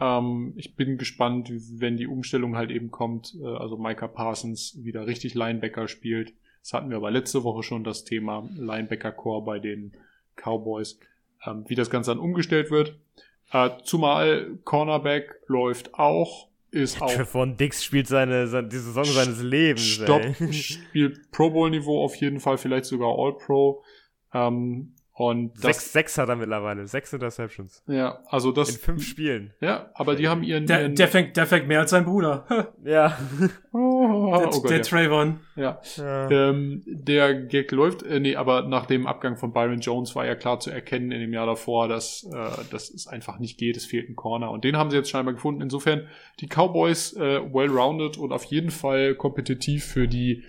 Ähm, 0.00 0.52
ich 0.56 0.74
bin 0.74 0.98
gespannt, 0.98 1.50
wenn 1.78 1.96
die 1.96 2.08
Umstellung 2.08 2.56
halt 2.56 2.72
eben 2.72 2.90
kommt, 2.90 3.36
äh, 3.40 3.46
also 3.46 3.76
Micah 3.78 4.08
Parsons 4.08 4.76
wieder 4.82 5.06
richtig 5.06 5.34
Linebacker 5.34 5.86
spielt. 5.86 6.34
Das 6.62 6.72
hatten 6.72 6.90
wir 6.90 6.96
aber 6.96 7.10
letzte 7.12 7.44
Woche 7.44 7.62
schon 7.62 7.84
das 7.84 8.04
Thema 8.04 8.48
Linebacker-Core 8.54 9.44
bei 9.44 9.58
den 9.60 9.92
Cowboys 10.36 10.98
ähm, 11.46 11.64
wie 11.68 11.74
das 11.74 11.90
Ganze 11.90 12.10
dann 12.10 12.18
umgestellt 12.18 12.70
wird. 12.70 12.98
Äh, 13.50 13.70
zumal 13.84 14.58
Cornerback 14.64 15.40
läuft 15.46 15.94
auch, 15.94 16.48
ist 16.70 17.02
auch. 17.02 17.10
Von 17.26 17.58
Dix 17.58 17.84
spielt 17.84 18.08
seine, 18.08 18.46
seine 18.46 18.68
die 18.68 18.78
Saison 18.78 19.04
seines 19.04 19.42
Lebens. 19.42 19.82
Stopp, 19.82 20.22
spielt 20.52 21.30
Pro 21.30 21.50
Bowl 21.50 21.70
Niveau 21.70 22.02
auf 22.02 22.16
jeden 22.16 22.40
Fall, 22.40 22.56
vielleicht 22.56 22.86
sogar 22.86 23.10
All 23.10 23.36
Pro. 23.36 23.84
Ähm, 24.32 24.94
und 25.14 25.58
sechs, 25.60 25.92
sechs 25.92 26.16
hat 26.16 26.30
er 26.30 26.36
mittlerweile, 26.36 26.86
sechs 26.86 27.12
Interceptions. 27.12 27.82
Ja, 27.86 28.22
also 28.26 28.50
das. 28.50 28.70
In 28.70 28.76
fünf 28.80 29.06
Spielen. 29.06 29.52
Ja, 29.60 29.90
aber 29.92 30.16
die 30.16 30.26
haben 30.28 30.42
ihren. 30.42 30.66
Der, 30.66 30.80
ihren 30.80 30.94
der, 30.94 31.08
fängt, 31.08 31.36
der 31.36 31.46
fängt 31.46 31.68
mehr 31.68 31.80
als 31.80 31.90
sein 31.90 32.06
Bruder. 32.06 32.72
ja. 32.84 33.18
Oh, 34.12 34.36
der, 34.36 34.48
oh 34.48 34.60
Gott, 34.60 34.70
der 34.70 34.76
ja. 34.78 34.82
Trayvon. 34.82 35.40
Ja. 35.56 35.80
ja. 35.96 36.30
Ähm, 36.30 36.82
der 36.86 37.34
Gag 37.34 37.70
läuft, 37.72 38.02
äh, 38.02 38.20
nee, 38.20 38.36
aber 38.36 38.62
nach 38.62 38.86
dem 38.86 39.06
Abgang 39.06 39.36
von 39.36 39.52
Byron 39.52 39.80
Jones 39.80 40.14
war 40.14 40.26
ja 40.26 40.34
klar 40.34 40.60
zu 40.60 40.70
erkennen 40.70 41.10
in 41.12 41.20
dem 41.20 41.32
Jahr 41.32 41.46
davor, 41.46 41.88
dass, 41.88 42.24
äh, 42.24 42.64
dass 42.70 42.90
es 42.90 43.06
einfach 43.06 43.38
nicht 43.38 43.58
geht, 43.58 43.76
es 43.76 43.86
fehlt 43.86 44.08
ein 44.08 44.16
Corner. 44.16 44.50
Und 44.50 44.64
den 44.64 44.76
haben 44.76 44.90
sie 44.90 44.96
jetzt 44.96 45.10
scheinbar 45.10 45.34
gefunden. 45.34 45.62
Insofern 45.62 46.08
die 46.40 46.46
Cowboys 46.46 47.14
äh, 47.14 47.40
well-rounded 47.52 48.18
und 48.18 48.32
auf 48.32 48.44
jeden 48.44 48.70
Fall 48.70 49.14
kompetitiv 49.14 49.84
für 49.84 50.06
die 50.06 50.44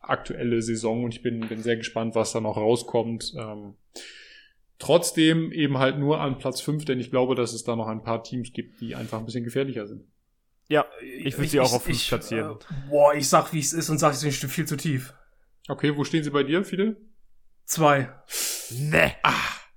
aktuelle 0.00 0.62
Saison 0.62 1.04
und 1.04 1.14
ich 1.14 1.22
bin, 1.22 1.40
bin 1.40 1.62
sehr 1.62 1.76
gespannt, 1.76 2.14
was 2.14 2.32
da 2.32 2.40
noch 2.40 2.56
rauskommt. 2.56 3.34
Ähm, 3.36 3.74
trotzdem 4.78 5.52
eben 5.52 5.78
halt 5.78 5.98
nur 5.98 6.20
an 6.20 6.38
Platz 6.38 6.60
5, 6.60 6.84
denn 6.84 7.00
ich 7.00 7.10
glaube, 7.10 7.34
dass 7.34 7.52
es 7.52 7.64
da 7.64 7.76
noch 7.76 7.88
ein 7.88 8.02
paar 8.02 8.22
Teams 8.22 8.52
gibt, 8.52 8.80
die 8.80 8.94
einfach 8.94 9.18
ein 9.18 9.26
bisschen 9.26 9.44
gefährlicher 9.44 9.86
sind. 9.86 10.04
Ja, 10.68 10.86
ich 11.02 11.36
würde 11.36 11.48
sie 11.48 11.60
auch 11.60 11.72
auf 11.72 11.84
5 11.84 12.08
platzieren. 12.08 12.52
Äh, 12.52 12.90
boah, 12.90 13.14
ich 13.14 13.28
sag, 13.28 13.52
wie 13.52 13.58
es 13.58 13.72
ist 13.72 13.88
und 13.88 13.98
sag, 13.98 14.14
sie 14.14 14.30
sind 14.30 14.50
viel 14.50 14.66
zu 14.66 14.76
tief. 14.76 15.14
Okay, 15.66 15.96
wo 15.96 16.04
stehen 16.04 16.22
sie 16.22 16.30
bei 16.30 16.42
dir, 16.42 16.64
Fide? 16.64 16.96
Zwei. 17.64 18.10
Nee. 18.70 19.12
Ah, 19.22 19.32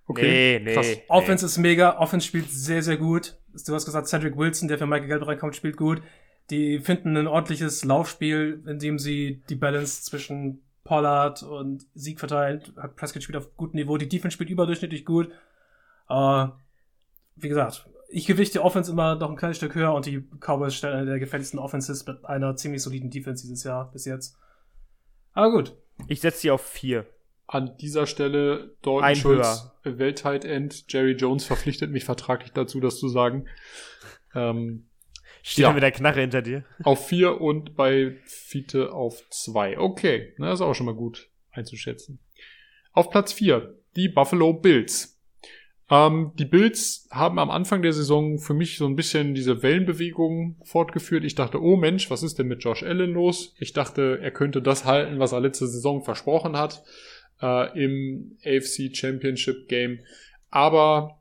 okay. 0.05 0.59
Nee, 0.59 0.59
nee. 0.63 0.73
Krass. 0.73 0.87
Nee. 0.87 1.03
Offense 1.07 1.45
ist 1.45 1.57
mega, 1.57 1.97
Offense 1.97 2.27
spielt 2.27 2.49
sehr, 2.51 2.83
sehr 2.83 2.97
gut. 2.97 3.37
Du 3.65 3.73
hast 3.73 3.85
gesagt, 3.85 4.07
Cedric 4.07 4.37
Wilson, 4.37 4.67
der 4.67 4.77
für 4.77 4.85
Michael 4.87 5.07
Gelb 5.07 5.27
reinkommt, 5.27 5.55
spielt 5.55 5.77
gut. 5.77 6.01
Die 6.49 6.79
finden 6.79 7.15
ein 7.15 7.27
ordentliches 7.27 7.83
Laufspiel, 7.85 8.63
in 8.67 8.79
dem 8.79 8.99
sie 8.99 9.41
die 9.49 9.55
Balance 9.55 10.03
zwischen 10.03 10.61
Pollard 10.83 11.43
und 11.43 11.85
Sieg 11.93 12.19
verteilt. 12.19 12.73
Hat 12.77 12.95
Prescott 12.95 13.23
spielt 13.23 13.37
auf 13.37 13.55
gutem 13.55 13.79
Niveau. 13.79 13.97
Die 13.97 14.09
Defense 14.09 14.33
spielt 14.33 14.49
überdurchschnittlich 14.49 15.05
gut. 15.05 15.29
Äh, 16.09 16.47
wie 17.35 17.49
gesagt, 17.49 17.87
ich 18.11 18.25
gewichte 18.25 18.63
Offense 18.63 18.91
immer 18.91 19.15
noch 19.15 19.29
ein 19.29 19.35
kleines 19.35 19.57
Stück 19.57 19.75
höher 19.75 19.93
und 19.93 20.05
die 20.05 20.23
Cowboys 20.39 20.75
stellen 20.75 20.95
eine 20.95 21.05
der 21.11 21.19
gefährlichsten 21.19 21.59
Offenses 21.59 22.05
mit 22.05 22.25
einer 22.25 22.55
ziemlich 22.55 22.83
soliden 22.83 23.09
Defense 23.09 23.43
dieses 23.43 23.63
Jahr 23.63 23.91
bis 23.91 24.05
jetzt. 24.05 24.37
Aber 25.33 25.51
gut. 25.51 25.75
Ich 26.07 26.21
setze 26.21 26.39
sie 26.39 26.51
auf 26.51 26.61
vier. 26.61 27.05
An 27.47 27.77
dieser 27.77 28.07
Stelle 28.07 28.75
Dalton 28.81 29.15
Schulz, 29.15 29.71
Welttight 29.83 30.45
End. 30.45 30.85
Jerry 30.89 31.13
Jones 31.13 31.45
verpflichtet 31.45 31.91
mich 31.91 32.05
vertraglich 32.05 32.51
dazu, 32.51 32.79
das 32.79 32.97
zu 32.97 33.07
sagen. 33.07 33.47
Ähm, 34.33 34.87
Steht 35.43 35.63
ja. 35.63 35.73
mit 35.73 35.81
der 35.81 35.91
Knarre 35.91 36.21
hinter 36.21 36.41
dir. 36.41 36.63
Auf 36.83 37.07
vier 37.07 37.41
und 37.41 37.75
bei 37.75 38.17
Fiete 38.25 38.93
auf 38.93 39.23
zwei. 39.31 39.77
Okay, 39.77 40.33
na, 40.37 40.53
ist 40.53 40.61
auch 40.61 40.73
schon 40.73 40.85
mal 40.85 40.95
gut 40.95 41.29
einzuschätzen. 41.51 42.19
Auf 42.93 43.09
Platz 43.09 43.33
vier 43.33 43.79
die 43.95 44.07
Buffalo 44.07 44.53
Bills. 44.53 45.20
Ähm, 45.91 46.31
die 46.39 46.45
Bills 46.45 47.07
haben 47.11 47.37
am 47.37 47.51
Anfang 47.51 47.81
der 47.81 47.91
Saison 47.91 48.39
für 48.39 48.53
mich 48.53 48.77
so 48.77 48.85
ein 48.85 48.95
bisschen 48.95 49.35
diese 49.35 49.61
Wellenbewegung 49.61 50.55
fortgeführt. 50.63 51.25
Ich 51.25 51.35
dachte, 51.35 51.61
oh 51.61 51.75
Mensch, 51.75 52.09
was 52.09 52.23
ist 52.23 52.39
denn 52.39 52.47
mit 52.47 52.63
Josh 52.63 52.81
Allen 52.81 53.11
los? 53.11 53.53
Ich 53.59 53.73
dachte, 53.73 54.19
er 54.21 54.31
könnte 54.31 54.61
das 54.61 54.85
halten, 54.85 55.19
was 55.19 55.33
er 55.33 55.41
letzte 55.41 55.67
Saison 55.67 56.01
versprochen 56.01 56.55
hat 56.55 56.81
äh, 57.41 57.83
im 57.83 58.37
AFC 58.45 58.95
Championship 58.95 59.67
Game. 59.67 59.99
Aber 60.49 61.19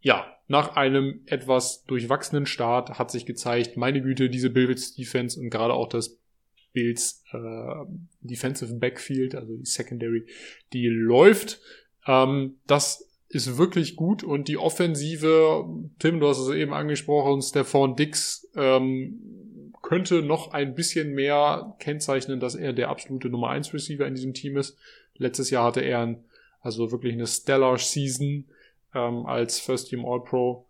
ja, 0.00 0.38
nach 0.46 0.76
einem 0.76 1.22
etwas 1.26 1.84
durchwachsenen 1.86 2.46
Start 2.46 3.00
hat 3.00 3.10
sich 3.10 3.26
gezeigt, 3.26 3.76
meine 3.76 4.00
Güte, 4.00 4.30
diese 4.30 4.50
Bills 4.50 4.94
Defense 4.94 5.38
und 5.40 5.50
gerade 5.50 5.74
auch 5.74 5.88
das 5.88 6.20
Bills 6.72 7.24
äh, 7.32 7.84
Defensive 8.20 8.74
Backfield, 8.74 9.34
also 9.34 9.56
die 9.56 9.66
Secondary, 9.66 10.24
die 10.72 10.86
läuft. 10.86 11.60
Ähm, 12.06 12.58
das 12.66 13.07
ist 13.28 13.58
wirklich 13.58 13.96
gut 13.96 14.22
und 14.22 14.48
die 14.48 14.56
Offensive, 14.56 15.66
Tim, 15.98 16.20
du 16.20 16.28
hast 16.28 16.38
es 16.38 16.48
eben 16.54 16.72
angesprochen, 16.72 17.42
Stefan 17.42 17.94
Dix 17.94 18.48
ähm, 18.56 19.72
könnte 19.82 20.22
noch 20.22 20.52
ein 20.52 20.74
bisschen 20.74 21.14
mehr 21.14 21.76
kennzeichnen, 21.78 22.40
dass 22.40 22.54
er 22.54 22.72
der 22.72 22.88
absolute 22.88 23.28
Nummer 23.28 23.50
1 23.50 23.72
Receiver 23.74 24.06
in 24.06 24.14
diesem 24.14 24.34
Team 24.34 24.56
ist. 24.56 24.78
Letztes 25.16 25.50
Jahr 25.50 25.64
hatte 25.64 25.80
er 25.80 26.00
ein, 26.00 26.24
also 26.60 26.90
wirklich 26.90 27.12
eine 27.12 27.26
stellar 27.26 27.78
Season 27.78 28.46
ähm, 28.94 29.26
als 29.26 29.60
First 29.60 29.90
Team 29.90 30.04
All-Pro. 30.06 30.66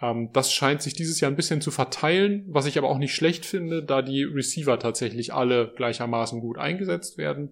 Ähm, 0.00 0.30
das 0.32 0.52
scheint 0.52 0.82
sich 0.82 0.94
dieses 0.94 1.20
Jahr 1.20 1.30
ein 1.30 1.36
bisschen 1.36 1.60
zu 1.60 1.70
verteilen, 1.70 2.44
was 2.48 2.66
ich 2.66 2.78
aber 2.78 2.88
auch 2.88 2.98
nicht 2.98 3.14
schlecht 3.14 3.46
finde, 3.46 3.82
da 3.82 4.02
die 4.02 4.24
Receiver 4.24 4.78
tatsächlich 4.78 5.32
alle 5.32 5.72
gleichermaßen 5.76 6.40
gut 6.40 6.58
eingesetzt 6.58 7.16
werden. 7.16 7.50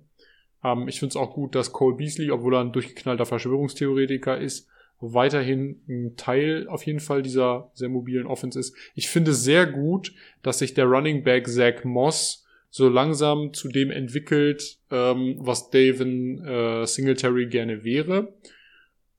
Ähm, 0.65 0.89
ich 0.89 0.99
finde 0.99 1.11
es 1.11 1.17
auch 1.17 1.35
gut, 1.35 1.55
dass 1.55 1.73
Cole 1.73 1.97
Beasley, 1.97 2.31
obwohl 2.31 2.55
er 2.55 2.61
ein 2.61 2.73
durchgeknallter 2.73 3.27
Verschwörungstheoretiker 3.27 4.39
ist, 4.39 4.69
weiterhin 5.01 5.81
ein 5.89 6.17
Teil 6.17 6.69
auf 6.69 6.85
jeden 6.85 7.01
Fall 7.01 7.23
dieser 7.23 7.71
sehr 7.75 7.89
mobilen 7.89 8.27
Offense 8.27 8.59
ist. 8.59 8.77
Ich 8.95 9.09
finde 9.09 9.33
sehr 9.33 9.67
gut, 9.67 10.13
dass 10.43 10.59
sich 10.59 10.75
der 10.75 10.85
Running 10.85 11.25
Back 11.25 11.49
Zach 11.49 11.85
Moss 11.85 12.47
so 12.69 12.89
langsam 12.89 13.53
zu 13.53 13.69
dem 13.69 13.91
entwickelt, 13.91 14.79
ähm, 14.91 15.37
was 15.39 15.71
Davin 15.71 16.45
äh, 16.45 16.87
Singletary 16.87 17.47
gerne 17.47 17.83
wäre. 17.83 18.35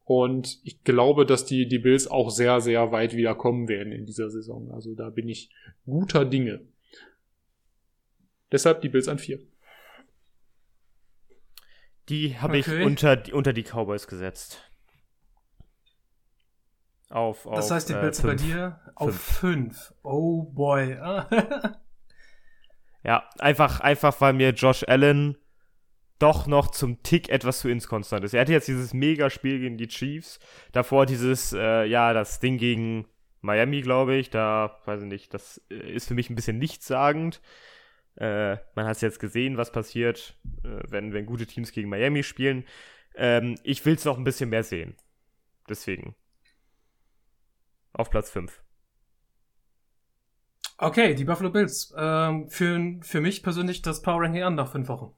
Und 0.05 0.59
ich 0.63 0.83
glaube, 0.83 1.25
dass 1.25 1.45
die, 1.45 1.67
die 1.67 1.79
Bills 1.79 2.07
auch 2.07 2.29
sehr, 2.29 2.61
sehr 2.61 2.91
weit 2.91 3.15
wieder 3.15 3.35
kommen 3.35 3.67
werden 3.67 3.91
in 3.91 4.05
dieser 4.05 4.29
Saison. 4.29 4.71
Also 4.71 4.93
da 4.93 5.09
bin 5.09 5.27
ich 5.27 5.49
guter 5.85 6.25
Dinge. 6.25 6.61
Deshalb 8.51 8.81
die 8.81 8.89
Bills 8.89 9.07
an 9.07 9.19
vier. 9.19 9.39
Die 12.09 12.39
habe 12.39 12.59
okay. 12.59 12.79
ich 12.79 12.85
unter, 12.85 13.21
unter 13.33 13.53
die 13.53 13.63
Cowboys 13.63 14.07
gesetzt. 14.07 14.61
Auf, 17.09 17.45
auf, 17.45 17.55
das 17.55 17.71
heißt, 17.71 17.89
die 17.89 17.93
Bills 17.93 18.23
äh, 18.23 18.27
bei 18.27 18.35
dir 18.35 18.79
auf 18.95 19.19
5. 19.19 19.93
Oh 20.01 20.43
boy. 20.43 20.91
ja, 23.03 23.29
einfach, 23.39 23.81
einfach, 23.81 24.21
weil 24.21 24.33
mir 24.33 24.51
Josh 24.51 24.85
Allen 24.87 25.37
doch 26.19 26.47
noch 26.47 26.69
zum 26.69 27.01
Tick 27.03 27.29
etwas 27.29 27.59
zu 27.59 27.69
inkonstant 27.69 28.23
ist. 28.23 28.33
Er 28.33 28.41
hatte 28.41 28.51
jetzt 28.53 28.67
dieses 28.67 28.93
Mega-Spiel 28.93 29.59
gegen 29.59 29.77
die 29.77 29.87
Chiefs. 29.87 30.39
Davor 30.71 31.05
dieses, 31.05 31.51
äh, 31.51 31.85
ja, 31.85 32.13
das 32.13 32.39
Ding 32.39 32.57
gegen 32.57 33.07
Miami, 33.41 33.81
glaube 33.81 34.15
ich. 34.15 34.29
Da, 34.29 34.79
weiß 34.85 35.01
ich 35.01 35.09
nicht, 35.09 35.33
das 35.33 35.61
äh, 35.69 35.91
ist 35.91 36.07
für 36.07 36.13
mich 36.13 36.29
ein 36.29 36.35
bisschen 36.35 36.59
nichtssagend. 36.59 37.41
Äh, 38.15 38.57
man 38.75 38.85
hat 38.85 38.97
es 38.97 39.01
jetzt 39.01 39.19
gesehen, 39.19 39.57
was 39.57 39.71
passiert, 39.71 40.37
äh, 40.63 40.81
wenn, 40.89 41.13
wenn 41.13 41.25
gute 41.25 41.47
Teams 41.47 41.71
gegen 41.71 41.89
Miami 41.89 42.23
spielen. 42.23 42.65
Ähm, 43.15 43.55
ich 43.63 43.85
will 43.85 43.95
es 43.95 44.05
noch 44.05 44.17
ein 44.17 44.23
bisschen 44.23 44.49
mehr 44.49 44.63
sehen. 44.63 44.95
Deswegen. 45.69 46.15
Auf 47.93 48.09
Platz 48.09 48.29
5. 48.29 48.61
Okay, 50.77 51.13
die 51.13 51.25
Buffalo 51.25 51.51
Bills 51.51 51.93
ähm, 51.95 52.49
führen 52.49 53.03
für 53.03 53.21
mich 53.21 53.43
persönlich 53.43 53.83
das 53.83 54.01
Power 54.01 54.21
Ranking 54.21 54.43
an 54.43 54.55
nach 54.55 54.71
fünf 54.71 54.87
Wochen. 54.87 55.13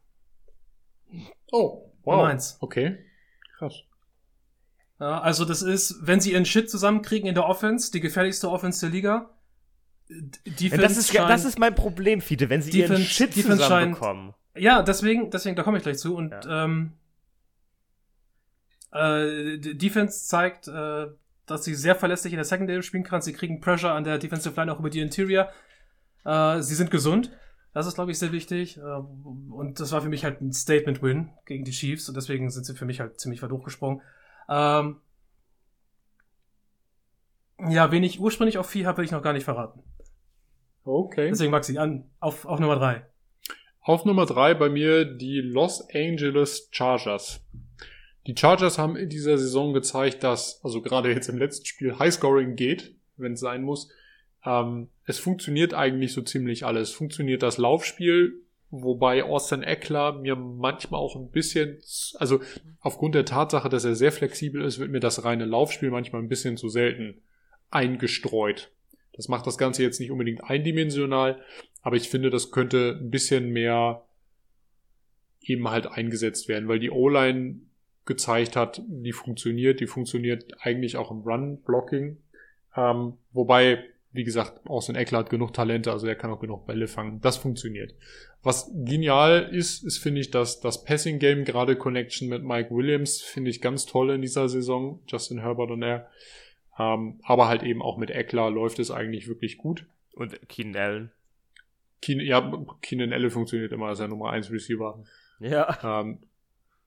Oh, 1.51 1.93
wow. 2.03 2.15
Nummer 2.15 2.27
eins. 2.27 2.57
Okay, 2.59 2.97
krass. 3.57 3.83
Ja, 4.99 5.21
also 5.21 5.45
das 5.45 5.61
ist, 5.61 5.99
wenn 6.01 6.19
sie 6.19 6.33
ihren 6.33 6.45
Shit 6.45 6.69
zusammenkriegen 6.69 7.27
in 7.29 7.35
der 7.35 7.45
Offense, 7.45 7.91
die 7.91 8.01
gefährlichste 8.01 8.49
Offense 8.49 8.81
der 8.81 8.89
Liga, 8.89 9.29
Defense 10.45 10.81
das, 10.81 10.97
ist, 10.97 11.13
scheint, 11.13 11.29
das 11.29 11.45
ist 11.45 11.59
mein 11.59 11.75
Problem, 11.75 12.21
Fiete, 12.21 12.49
wenn 12.49 12.61
sie 12.61 12.71
Defense, 12.71 12.93
ihren 12.93 13.03
Shit 13.05 13.35
Defense 13.35 13.63
zusammenbekommen. 13.63 14.33
Scheint, 14.53 14.63
ja, 14.63 14.81
deswegen, 14.81 15.31
deswegen, 15.31 15.55
da 15.55 15.63
komme 15.63 15.77
ich 15.77 15.83
gleich 15.83 15.97
zu. 15.97 16.15
Und 16.15 16.31
ja. 16.31 16.65
ähm, 16.65 16.93
äh, 18.91 19.57
Defense 19.57 20.27
zeigt, 20.27 20.67
äh, 20.67 21.07
dass 21.45 21.63
sie 21.63 21.75
sehr 21.75 21.95
verlässlich 21.95 22.33
in 22.33 22.37
der 22.37 22.45
Secondary 22.45 22.83
spielen 22.83 23.03
kann. 23.03 23.21
Sie 23.21 23.33
kriegen 23.33 23.59
Pressure 23.59 23.91
an 23.91 24.03
der 24.03 24.17
Defensive 24.17 24.55
Line 24.55 24.71
auch 24.71 24.79
über 24.79 24.89
die 24.89 25.01
Interior. 25.01 25.49
Äh, 26.25 26.61
sie 26.61 26.75
sind 26.75 26.91
gesund. 26.91 27.31
Das 27.73 27.87
ist, 27.87 27.95
glaube 27.95 28.11
ich, 28.11 28.19
sehr 28.19 28.31
wichtig. 28.31 28.77
Äh, 28.77 28.81
und 28.81 29.79
das 29.79 29.91
war 29.91 30.01
für 30.01 30.09
mich 30.09 30.23
halt 30.23 30.41
ein 30.41 30.53
Statement-Win 30.53 31.31
gegen 31.45 31.65
die 31.65 31.71
Chiefs. 31.71 32.07
Und 32.07 32.15
deswegen 32.15 32.49
sind 32.49 32.65
sie 32.65 32.75
für 32.75 32.85
mich 32.85 32.99
halt 32.99 33.19
ziemlich 33.19 33.41
weit 33.41 33.51
hochgesprungen. 33.51 34.01
Ähm, 34.47 34.97
ja, 37.69 37.91
wen 37.91 38.03
ich 38.03 38.19
ursprünglich 38.19 38.57
auf 38.57 38.69
4 38.69 38.87
habe, 38.87 38.99
will 38.99 39.05
ich 39.05 39.11
noch 39.11 39.21
gar 39.21 39.33
nicht 39.33 39.45
verraten. 39.45 39.83
Okay. 40.83 41.29
Deswegen 41.29 41.51
Maxi, 41.51 41.77
an, 41.77 42.09
auf, 42.19 42.45
auf 42.45 42.59
Nummer 42.59 42.75
drei. 42.75 43.05
Auf 43.81 44.05
Nummer 44.05 44.25
drei 44.25 44.53
bei 44.53 44.69
mir 44.69 45.05
die 45.05 45.41
Los 45.41 45.87
Angeles 45.93 46.69
Chargers. 46.71 47.41
Die 48.27 48.35
Chargers 48.37 48.77
haben 48.77 48.95
in 48.95 49.09
dieser 49.09 49.37
Saison 49.37 49.73
gezeigt, 49.73 50.23
dass, 50.23 50.63
also 50.63 50.81
gerade 50.81 51.11
jetzt 51.11 51.27
im 51.27 51.37
letzten 51.37 51.65
Spiel, 51.65 51.99
Highscoring 51.99 52.55
geht, 52.55 52.95
wenn 53.17 53.33
es 53.33 53.41
sein 53.41 53.63
muss. 53.63 53.89
Ähm, 54.45 54.89
es 55.05 55.19
funktioniert 55.19 55.73
eigentlich 55.73 56.13
so 56.13 56.21
ziemlich 56.21 56.65
alles. 56.65 56.91
Funktioniert 56.91 57.43
das 57.43 57.57
Laufspiel, 57.57 58.41
wobei 58.69 59.23
Austin 59.23 59.63
Eckler 59.63 60.13
mir 60.13 60.35
manchmal 60.35 61.01
auch 61.01 61.17
ein 61.17 61.29
bisschen, 61.29 61.79
also 62.15 62.39
aufgrund 62.79 63.15
der 63.15 63.25
Tatsache, 63.25 63.67
dass 63.67 63.83
er 63.83 63.95
sehr 63.95 64.13
flexibel 64.13 64.63
ist, 64.63 64.79
wird 64.79 64.91
mir 64.91 65.01
das 65.01 65.25
reine 65.25 65.45
Laufspiel 65.45 65.91
manchmal 65.91 66.21
ein 66.21 66.29
bisschen 66.29 66.55
zu 66.55 66.69
selten 66.69 67.21
eingestreut. 67.69 68.71
Das 69.13 69.27
macht 69.27 69.45
das 69.47 69.57
Ganze 69.57 69.83
jetzt 69.83 69.99
nicht 69.99 70.11
unbedingt 70.11 70.43
eindimensional, 70.43 71.41
aber 71.81 71.95
ich 71.95 72.09
finde, 72.09 72.29
das 72.29 72.51
könnte 72.51 72.99
ein 72.99 73.11
bisschen 73.11 73.49
mehr 73.49 74.03
eben 75.41 75.69
halt 75.69 75.87
eingesetzt 75.87 76.47
werden, 76.47 76.67
weil 76.67 76.79
die 76.79 76.91
O-Line 76.91 77.59
gezeigt 78.05 78.55
hat, 78.55 78.81
die 78.87 79.13
funktioniert, 79.13 79.79
die 79.79 79.87
funktioniert 79.87 80.45
eigentlich 80.59 80.97
auch 80.97 81.11
im 81.11 81.21
Run-Blocking. 81.21 82.17
Ähm, 82.75 83.13
wobei, 83.31 83.83
wie 84.11 84.23
gesagt, 84.23 84.67
Austin 84.67 84.95
Eckler 84.95 85.19
hat 85.19 85.29
genug 85.29 85.53
Talente, 85.53 85.91
also 85.91 86.07
er 86.07 86.15
kann 86.15 86.31
auch 86.31 86.39
genug 86.39 86.65
Bälle 86.65 86.87
fangen. 86.87 87.21
Das 87.21 87.37
funktioniert. 87.37 87.93
Was 88.41 88.71
genial 88.73 89.49
ist, 89.53 89.83
ist, 89.83 89.99
finde 89.99 90.19
ich, 90.21 90.31
dass 90.31 90.59
das 90.59 90.83
Passing-Game, 90.83 91.45
gerade 91.45 91.77
Connection 91.77 92.27
mit 92.27 92.43
Mike 92.43 92.71
Williams, 92.71 93.21
finde 93.21 93.49
ich 93.49 93.61
ganz 93.61 93.85
toll 93.85 94.11
in 94.11 94.21
dieser 94.21 94.49
Saison. 94.49 94.99
Justin 95.07 95.39
Herbert 95.39 95.71
und 95.71 95.81
er. 95.81 96.09
Ähm, 96.77 97.19
aber 97.23 97.47
halt 97.47 97.63
eben 97.63 97.81
auch 97.81 97.97
mit 97.97 98.09
Eckler 98.09 98.49
läuft 98.49 98.79
es 98.79 98.91
eigentlich 98.91 99.27
wirklich 99.27 99.57
gut. 99.57 99.85
Und 100.13 100.47
Keenan 100.49 100.75
Allen. 100.81 101.11
Keen, 102.01 102.19
ja, 102.19 102.65
Keenan 102.81 103.13
Allen 103.13 103.29
funktioniert 103.29 103.71
immer 103.71 103.87
als 103.87 103.99
der 103.99 104.07
Nummer 104.07 104.31
1 104.31 104.51
Receiver. 104.51 105.03
Ja. 105.39 106.01
Ähm, 106.01 106.19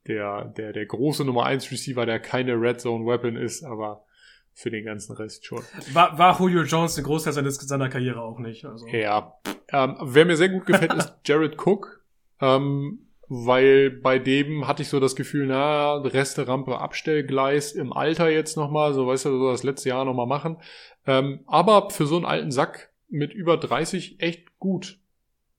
der, 0.06 0.44
der, 0.44 0.72
der 0.72 0.86
große 0.86 1.24
Nummer 1.24 1.46
1 1.46 1.70
Receiver, 1.70 2.06
der 2.06 2.20
keine 2.20 2.60
Red 2.60 2.80
Zone 2.80 3.06
Weapon 3.06 3.36
ist, 3.36 3.64
aber 3.64 4.04
für 4.52 4.70
den 4.70 4.84
ganzen 4.84 5.14
Rest 5.14 5.44
schon. 5.44 5.62
War, 5.92 6.16
war 6.16 6.38
Julio 6.40 6.62
Jones 6.62 6.96
ein 6.96 7.04
Großteil 7.04 7.32
seines, 7.34 7.56
seiner 7.56 7.88
Karriere 7.88 8.22
auch 8.22 8.38
nicht. 8.38 8.64
Also. 8.64 8.86
Ja. 8.88 9.34
Ähm, 9.68 9.96
wer 10.00 10.24
mir 10.24 10.36
sehr 10.36 10.48
gut 10.48 10.66
gefällt, 10.66 10.94
ist 10.94 11.14
Jared 11.26 11.56
Cook. 11.58 12.02
Ähm, 12.40 13.05
weil 13.28 13.90
bei 13.90 14.18
dem 14.18 14.68
hatte 14.68 14.82
ich 14.82 14.88
so 14.88 15.00
das 15.00 15.16
Gefühl, 15.16 15.46
na, 15.46 15.96
Reste 15.96 16.46
Rampe 16.46 16.78
Abstellgleis 16.78 17.72
im 17.72 17.92
Alter 17.92 18.28
jetzt 18.30 18.56
nochmal, 18.56 18.94
so 18.94 19.06
weißt 19.06 19.26
du, 19.26 19.38
so 19.38 19.50
das 19.50 19.62
letzte 19.62 19.88
Jahr 19.88 20.04
nochmal 20.04 20.26
machen. 20.26 20.58
Ähm, 21.06 21.40
aber 21.46 21.90
für 21.90 22.06
so 22.06 22.16
einen 22.16 22.24
alten 22.24 22.50
Sack 22.50 22.90
mit 23.08 23.32
über 23.32 23.56
30 23.56 24.20
echt 24.20 24.58
gut. 24.58 24.98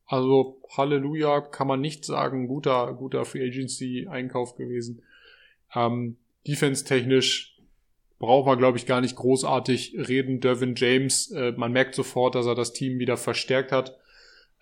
Also 0.06 0.62
Halleluja, 0.76 1.42
kann 1.42 1.68
man 1.68 1.82
nicht 1.82 2.06
sagen, 2.06 2.48
guter, 2.48 2.94
guter 2.94 3.26
Free 3.26 3.46
Agency 3.46 4.08
Einkauf 4.10 4.56
gewesen. 4.56 5.04
Ähm, 5.76 6.18
Defense-technisch 6.48 7.58
braucht 8.20 8.48
man, 8.48 8.58
glaube 8.58 8.78
ich, 8.78 8.86
gar 8.86 9.02
nicht 9.02 9.18
großartig 9.18 9.96
reden. 10.08 10.40
Dervin 10.40 10.76
James, 10.76 11.32
äh, 11.32 11.52
man 11.52 11.74
merkt 11.74 11.96
sofort, 11.96 12.36
dass 12.36 12.46
er 12.46 12.56
das 12.56 12.74
Team 12.74 13.00
wieder 13.00 13.18
verstärkt 13.18 13.72
hat. 13.72 13.98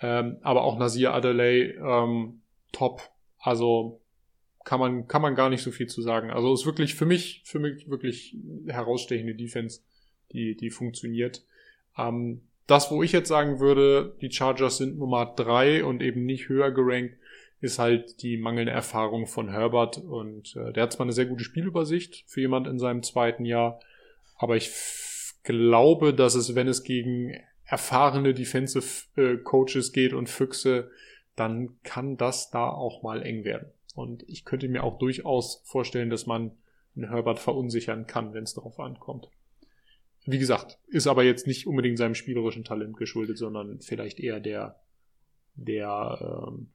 Ähm, 0.02 0.38
aber 0.41 0.64
auch 0.64 0.77
Nasir 0.77 1.14
Adelaide, 1.14 1.76
ähm, 1.76 2.41
top. 2.72 3.02
Also 3.40 4.02
kann 4.64 4.80
man, 4.80 5.08
kann 5.08 5.22
man 5.22 5.36
gar 5.36 5.50
nicht 5.50 5.62
so 5.62 5.72
viel 5.72 5.88
zu 5.88 6.02
sagen. 6.02 6.32
Also 6.32 6.54
ist 6.54 6.66
wirklich 6.66 6.96
für 6.96 7.06
mich, 7.06 7.44
für 7.46 7.60
mich 7.60 7.90
wirklich 7.90 8.36
herausstechende 8.68 9.36
Defense, 9.36 9.82
die, 10.32 10.56
die 10.58 10.72
funktioniert. 10.72 11.46
Ähm, 11.98 12.42
das, 12.68 12.92
wo 12.92 13.04
ich 13.04 13.12
jetzt 13.12 13.30
sagen 13.30 13.60
würde, 13.60 14.16
die 14.22 14.32
Chargers 14.32 14.78
sind 14.78 14.98
Nummer 14.98 15.34
drei 15.36 15.86
und 15.86 16.02
eben 16.02 16.26
nicht 16.26 16.50
höher 16.50 16.72
gerankt, 16.72 17.16
ist 17.62 17.80
halt 17.80 18.22
die 18.22 18.38
mangelnde 18.38 18.72
Erfahrung 18.72 19.28
von 19.28 19.50
Herbert 19.50 19.98
und 19.98 20.56
äh, 20.56 20.74
der 20.74 20.84
hat 20.84 20.94
zwar 20.94 21.06
eine 21.06 21.14
sehr 21.14 21.26
gute 21.26 21.44
Spielübersicht 21.44 22.24
für 22.28 22.42
jemand 22.42 22.68
in 22.68 22.80
seinem 22.80 23.04
zweiten 23.04 23.46
Jahr, 23.46 23.80
aber 24.38 24.56
ich 24.56 24.72
glaube, 25.44 26.14
dass 26.14 26.36
es, 26.36 26.56
wenn 26.56 26.68
es 26.68 26.84
gegen 26.84 27.34
erfahrene 27.64 28.34
Defensive 28.34 29.06
äh, 29.16 29.38
Coaches 29.38 29.94
geht 29.94 30.14
und 30.14 30.30
Füchse, 30.30 30.92
dann 31.36 31.82
kann 31.84 32.18
das 32.18 32.49
da 32.49 32.70
auch 32.70 33.03
mal 33.03 33.22
eng 33.22 33.44
werden. 33.44 33.72
Und 33.94 34.24
ich 34.28 34.45
könnte 34.45 34.68
mir 34.68 34.84
auch 34.84 34.98
durchaus 34.98 35.62
vorstellen, 35.66 36.10
dass 36.10 36.26
man 36.26 36.52
einen 36.95 37.10
Herbert 37.10 37.40
verunsichern 37.40 38.07
kann, 38.07 38.34
wenn 38.34 38.44
es 38.44 38.53
darauf 38.53 38.80
ankommt. 38.80 39.30
Wie 40.26 40.40
gesagt, 40.40 40.80
ist 40.88 41.07
aber 41.07 41.24
jetzt 41.24 41.45
nicht 41.45 41.68
unbedingt 41.68 41.98
seinem 41.98 42.16
spielerischen 42.16 42.64
Talent 42.64 42.98
geschuldet, 42.98 43.38
sondern 43.38 43.80
vielleicht 43.82 44.20
eher 44.20 44.40
der, 44.40 44.80
der 45.56 46.48
ähm, 46.48 46.72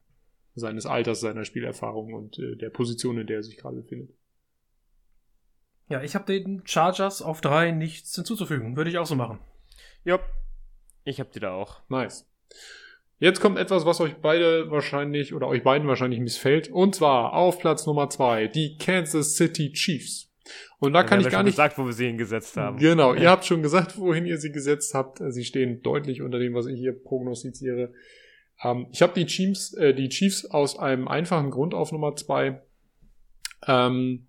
seines 0.55 0.87
Alters, 0.87 1.21
seiner 1.21 1.45
Spielerfahrung 1.45 2.15
und 2.15 2.39
äh, 2.39 2.57
der 2.57 2.71
Position, 2.71 3.19
in 3.19 3.27
der 3.27 3.39
er 3.39 3.43
sich 3.43 3.57
gerade 3.57 3.77
befindet. 3.77 4.15
Ja, 5.89 6.03
ich 6.03 6.15
habe 6.15 6.27
den 6.27 6.63
Chargers 6.65 7.21
auf 7.21 7.41
drei 7.41 7.73
nichts 7.73 8.15
hinzuzufügen. 8.15 8.77
Würde 8.77 8.91
ich 8.91 8.99
auch 8.99 9.07
so 9.07 9.17
machen. 9.17 9.41
Ja, 10.05 10.21
ich 11.05 11.19
habe 11.19 11.31
die 11.35 11.41
da 11.41 11.53
auch. 11.53 11.83
Nice. 11.89 12.31
Jetzt 13.21 13.41
kommt 13.41 13.59
etwas, 13.59 13.85
was 13.85 14.01
euch 14.01 14.17
beide 14.17 14.71
wahrscheinlich 14.71 15.35
oder 15.35 15.47
euch 15.47 15.63
beiden 15.63 15.87
wahrscheinlich 15.87 16.21
missfällt. 16.21 16.71
Und 16.71 16.95
zwar 16.95 17.35
auf 17.35 17.59
Platz 17.59 17.87
Nummer 17.87 18.09
zwei 18.09 18.47
die 18.47 18.79
Kansas 18.79 19.37
City 19.37 19.73
Chiefs. 19.73 20.33
Und 20.79 20.95
da 20.95 21.01
ja, 21.01 21.07
kann 21.07 21.21
ich 21.21 21.29
gar 21.29 21.43
nicht 21.43 21.53
gesagt, 21.53 21.77
wo 21.77 21.85
wir 21.85 21.93
sie 21.93 22.07
hingesetzt 22.07 22.57
haben. 22.57 22.79
Genau, 22.79 23.15
ja. 23.15 23.21
ihr 23.21 23.31
habt 23.31 23.45
schon 23.45 23.63
gesagt, 23.63 23.99
wohin 23.99 24.25
ihr 24.25 24.39
sie 24.39 24.51
gesetzt 24.51 24.95
habt. 24.95 25.21
Sie 25.29 25.45
stehen 25.45 25.83
deutlich 25.83 26.23
unter 26.23 26.39
dem, 26.39 26.55
was 26.55 26.67
ich 26.67 26.79
hier 26.79 26.93
prognostiziere. 26.93 27.93
Ähm, 28.65 28.87
ich 28.91 29.03
habe 29.03 29.13
die 29.13 29.27
Chiefs, 29.27 29.75
äh, 29.75 29.95
die 29.95 30.09
Chiefs 30.09 30.47
aus 30.47 30.79
einem 30.79 31.07
einfachen 31.07 31.51
Grund 31.51 31.75
auf 31.75 31.93
Nummer 31.93 32.17
zwei. 32.17 32.63
Ähm, 33.67 34.29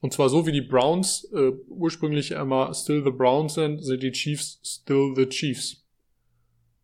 und 0.00 0.12
zwar 0.12 0.28
so 0.28 0.46
wie 0.46 0.52
die 0.52 0.62
Browns 0.62 1.28
äh, 1.34 1.50
ursprünglich 1.66 2.30
immer 2.30 2.72
still 2.72 3.02
the 3.02 3.10
Browns 3.10 3.54
sind, 3.54 3.84
sind 3.84 4.00
die 4.00 4.12
Chiefs 4.12 4.60
still 4.64 5.12
the 5.16 5.28
Chiefs. 5.28 5.87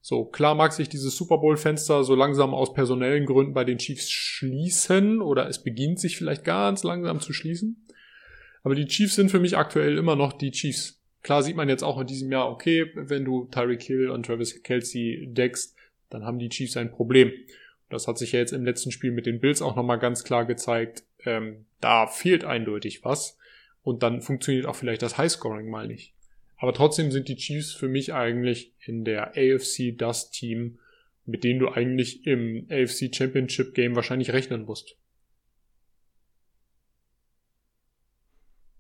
So, 0.07 0.27
klar 0.27 0.55
mag 0.55 0.75
sich 0.75 0.91
dieses 0.91 1.17
Super 1.17 1.39
Bowl-Fenster 1.39 2.05
so 2.05 2.15
langsam 2.15 2.53
aus 2.53 2.75
personellen 2.75 3.25
Gründen 3.25 3.55
bei 3.55 3.65
den 3.65 3.79
Chiefs 3.79 4.11
schließen 4.11 5.23
oder 5.23 5.49
es 5.49 5.63
beginnt 5.63 5.99
sich 5.99 6.19
vielleicht 6.19 6.45
ganz 6.45 6.85
langsam 6.85 7.21
zu 7.21 7.33
schließen. 7.33 7.87
Aber 8.65 8.75
die 8.75 8.85
Chiefs 8.85 9.15
sind 9.15 9.31
für 9.31 9.41
mich 9.41 9.57
aktuell 9.57 9.97
immer 9.97 10.15
noch 10.15 10.35
die 10.35 10.51
Chiefs. 10.51 11.01
Klar 11.23 11.43
sieht 11.43 11.57
man 11.57 11.71
jetzt 11.71 11.83
auch 11.83 11.99
in 11.99 12.07
diesem 12.07 12.31
Jahr, 12.31 12.51
okay, 12.51 12.91
wenn 12.95 13.25
du 13.25 13.47
Tyreek 13.47 13.83
Hill 13.83 14.11
und 14.11 14.27
Travis 14.27 14.63
Kelsey 14.63 15.27
deckst, 15.33 15.75
dann 16.11 16.27
haben 16.27 16.39
die 16.39 16.51
Chiefs 16.51 16.77
ein 16.77 16.91
Problem. 16.91 17.33
Das 17.89 18.07
hat 18.07 18.19
sich 18.19 18.33
ja 18.33 18.41
jetzt 18.41 18.53
im 18.53 18.67
letzten 18.67 18.93
Spiel 18.93 19.11
mit 19.11 19.25
den 19.25 19.41
Bills 19.41 19.63
auch 19.63 19.75
nochmal 19.75 19.99
ganz 19.99 20.23
klar 20.23 20.45
gezeigt. 20.45 21.05
Ähm, 21.25 21.65
da 21.81 22.09
fehlt 22.09 22.45
eindeutig 22.45 23.05
was. 23.05 23.39
Und 23.83 24.03
dann 24.03 24.21
funktioniert 24.21 24.67
auch 24.67 24.77
vielleicht 24.77 25.01
das 25.01 25.17
Highscoring 25.17 25.71
mal 25.71 25.87
nicht. 25.87 26.14
Aber 26.65 26.73
trotzdem 26.73 27.13
sind 27.13 27.29
die 27.29 27.37
Chiefs 27.37 27.75
für 27.75 27.89
mich 27.89 28.15
eigentlich 28.15 28.73
in 28.87 29.05
der 29.05 29.33
AFC 29.37 29.95
das 29.99 30.31
Team, 30.31 30.79
mit 31.27 31.45
dem 31.45 31.59
du 31.59 31.69
eigentlich 31.69 32.27
im 32.27 32.67
AFC 32.71 33.15
Championship 33.15 33.75
Game 33.75 33.95
wahrscheinlich 33.97 34.33
rechnen 34.33 34.65
musst. 34.65 34.97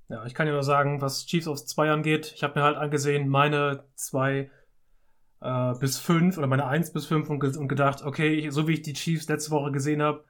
Ja, 0.09 0.25
ich 0.25 0.33
kann 0.33 0.47
ja 0.47 0.55
nur 0.55 0.63
sagen, 0.63 1.03
was 1.03 1.27
Chiefs 1.27 1.47
auf 1.47 1.63
zwei 1.63 1.91
angeht, 1.91 2.33
ich 2.35 2.43
habe 2.43 2.59
mir 2.59 2.65
halt 2.65 2.79
angesehen, 2.79 3.29
meine 3.29 3.85
zwei 3.97 4.51
äh, 5.43 5.75
bis 5.79 5.99
fünf 5.99 6.39
oder 6.39 6.47
meine 6.47 6.67
eins 6.67 6.91
bis 6.91 7.05
fünf 7.05 7.29
und, 7.29 7.39
ge 7.39 7.55
und 7.55 7.69
gedacht, 7.69 8.01
okay, 8.01 8.49
so 8.49 8.67
wie 8.67 8.73
ich 8.73 8.83
die 8.83 8.95
Chiefs 8.95 9.29
letzte 9.29 9.51
Woche 9.51 9.73
gesehen 9.73 10.01
habe, 10.01 10.25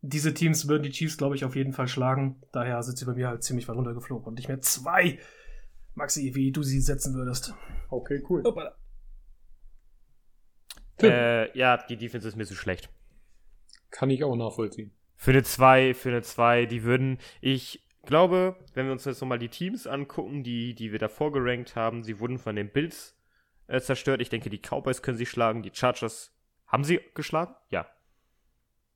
diese 0.00 0.34
Teams 0.34 0.66
würden 0.66 0.82
die 0.82 0.90
Chiefs, 0.90 1.18
glaube 1.18 1.36
ich, 1.36 1.44
auf 1.44 1.54
jeden 1.54 1.72
Fall 1.72 1.86
schlagen. 1.86 2.42
Daher 2.50 2.82
sind 2.82 2.98
sie 2.98 3.04
bei 3.04 3.14
mir 3.14 3.28
halt 3.28 3.44
ziemlich 3.44 3.68
weit 3.68 3.76
runtergeflogen 3.76 4.26
und 4.26 4.34
nicht 4.34 4.48
mehr 4.48 4.60
zwei. 4.60 5.20
Maxi, 6.00 6.34
wie 6.34 6.50
du 6.50 6.62
sie 6.62 6.80
setzen 6.80 7.14
würdest. 7.14 7.54
Okay, 7.90 8.22
cool. 8.30 8.42
Hoppala. 8.42 8.74
Äh, 11.02 11.56
ja, 11.58 11.76
die 11.76 11.98
Defense 11.98 12.26
ist 12.26 12.36
mir 12.36 12.46
zu 12.46 12.54
schlecht. 12.54 12.88
Kann 13.90 14.08
ich 14.08 14.24
auch 14.24 14.34
nachvollziehen. 14.34 14.92
Für 15.16 15.32
eine 15.32 15.42
2, 15.42 15.92
für 15.92 16.08
eine 16.08 16.22
2, 16.22 16.64
die 16.64 16.84
würden, 16.84 17.18
ich 17.42 17.86
glaube, 18.06 18.56
wenn 18.72 18.86
wir 18.86 18.92
uns 18.92 19.04
jetzt 19.04 19.20
nochmal 19.20 19.38
die 19.38 19.50
Teams 19.50 19.86
angucken, 19.86 20.42
die, 20.42 20.74
die 20.74 20.90
wir 20.90 20.98
davor 20.98 21.32
gerankt 21.32 21.76
haben, 21.76 22.02
sie 22.02 22.18
wurden 22.18 22.38
von 22.38 22.56
den 22.56 22.70
Bills 22.70 23.14
äh, 23.66 23.80
zerstört. 23.80 24.22
Ich 24.22 24.30
denke, 24.30 24.48
die 24.48 24.58
Cowboys 24.58 25.02
können 25.02 25.18
sie 25.18 25.26
schlagen, 25.26 25.62
die 25.62 25.72
Chargers 25.72 26.34
haben 26.66 26.84
sie 26.84 27.00
geschlagen? 27.14 27.54
Ja. 27.68 27.86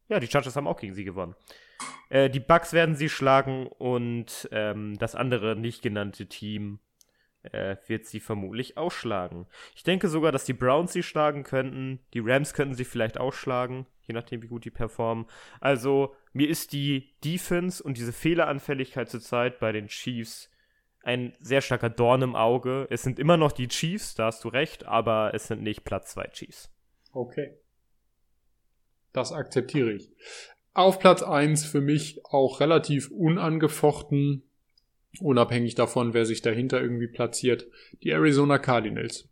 Ja, 0.08 0.20
die 0.20 0.28
Chargers 0.28 0.56
haben 0.56 0.68
auch 0.68 0.80
gegen 0.80 0.94
sie 0.94 1.04
gewonnen. 1.04 1.34
Äh, 2.08 2.30
die 2.30 2.40
Bucks 2.40 2.72
werden 2.72 2.94
sie 2.94 3.10
schlagen 3.10 3.66
und 3.66 4.48
ähm, 4.52 4.96
das 4.98 5.14
andere 5.14 5.54
nicht 5.54 5.82
genannte 5.82 6.26
Team 6.26 6.78
äh, 7.52 7.76
wird 7.86 8.06
sie 8.06 8.20
vermutlich 8.20 8.76
ausschlagen. 8.76 9.46
Ich 9.74 9.82
denke 9.82 10.08
sogar, 10.08 10.32
dass 10.32 10.44
die 10.44 10.52
Browns 10.52 10.92
sie 10.92 11.02
schlagen 11.02 11.44
könnten. 11.44 12.00
Die 12.14 12.20
Rams 12.20 12.54
könnten 12.54 12.74
sie 12.74 12.84
vielleicht 12.84 13.18
ausschlagen, 13.18 13.86
je 14.02 14.14
nachdem, 14.14 14.42
wie 14.42 14.48
gut 14.48 14.64
die 14.64 14.70
performen. 14.70 15.26
Also, 15.60 16.14
mir 16.32 16.48
ist 16.48 16.72
die 16.72 17.14
Defense 17.24 17.82
und 17.82 17.96
diese 17.96 18.12
Fehleranfälligkeit 18.12 19.08
zurzeit 19.08 19.58
bei 19.58 19.72
den 19.72 19.88
Chiefs 19.88 20.50
ein 21.02 21.36
sehr 21.40 21.60
starker 21.60 21.90
Dorn 21.90 22.22
im 22.22 22.34
Auge. 22.34 22.86
Es 22.90 23.02
sind 23.02 23.18
immer 23.18 23.36
noch 23.36 23.52
die 23.52 23.68
Chiefs, 23.68 24.14
da 24.14 24.26
hast 24.26 24.42
du 24.44 24.48
recht, 24.48 24.86
aber 24.86 25.32
es 25.34 25.46
sind 25.46 25.62
nicht 25.62 25.84
Platz 25.84 26.12
2 26.12 26.28
Chiefs. 26.28 26.72
Okay. 27.12 27.58
Das 29.12 29.32
akzeptiere 29.32 29.92
ich. 29.92 30.10
Auf 30.72 30.98
Platz 30.98 31.22
1 31.22 31.66
für 31.66 31.80
mich 31.80 32.24
auch 32.24 32.60
relativ 32.60 33.10
unangefochten 33.10 34.42
unabhängig 35.20 35.74
davon, 35.74 36.14
wer 36.14 36.26
sich 36.26 36.42
dahinter 36.42 36.80
irgendwie 36.80 37.06
platziert, 37.06 37.66
die 38.02 38.10
Arizona 38.10 38.58
Cardinals. 38.58 39.28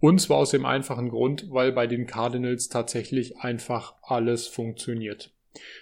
Und 0.00 0.20
zwar 0.20 0.38
aus 0.38 0.50
dem 0.50 0.64
einfachen 0.64 1.08
Grund, 1.08 1.46
weil 1.50 1.72
bei 1.72 1.86
den 1.86 2.06
Cardinals 2.06 2.68
tatsächlich 2.68 3.38
einfach 3.38 3.94
alles 4.02 4.46
funktioniert. 4.46 5.32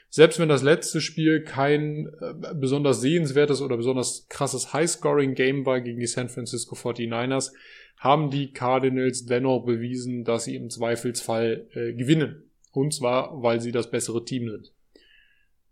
Selbst 0.08 0.38
wenn 0.38 0.48
das 0.48 0.62
letzte 0.62 1.02
Spiel 1.02 1.42
kein 1.42 2.06
äh, 2.20 2.54
besonders 2.54 3.02
sehenswertes 3.02 3.60
oder 3.60 3.76
besonders 3.76 4.26
krasses 4.28 4.72
High-Scoring-Game 4.72 5.66
war 5.66 5.82
gegen 5.82 6.00
die 6.00 6.06
San 6.06 6.30
Francisco 6.30 6.74
49ers, 6.76 7.52
haben 7.98 8.30
die 8.30 8.52
Cardinals 8.52 9.26
dennoch 9.26 9.64
bewiesen, 9.64 10.24
dass 10.24 10.44
sie 10.44 10.54
im 10.54 10.70
Zweifelsfall 10.70 11.66
äh, 11.74 11.92
gewinnen. 11.92 12.50
Und 12.72 12.94
zwar, 12.94 13.42
weil 13.42 13.60
sie 13.60 13.72
das 13.72 13.90
bessere 13.90 14.24
Team 14.24 14.48
sind 14.50 14.72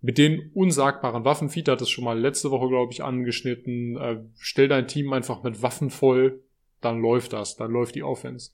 mit 0.04 0.18
den 0.18 0.50
unsagbaren 0.52 1.24
Waffen, 1.24 1.48
Fiete 1.48 1.72
hat 1.72 1.80
es 1.80 1.88
schon 1.88 2.04
mal 2.04 2.20
letzte 2.20 2.50
Woche, 2.50 2.68
glaube 2.68 2.92
ich, 2.92 3.02
angeschnitten, 3.02 3.96
äh, 3.96 4.20
stell 4.38 4.68
dein 4.68 4.86
Team 4.86 5.10
einfach 5.14 5.42
mit 5.42 5.62
Waffen 5.62 5.88
voll, 5.88 6.42
dann 6.82 7.00
läuft 7.00 7.32
das, 7.32 7.56
dann 7.56 7.70
läuft 7.70 7.94
die 7.94 8.02
Offense. 8.02 8.50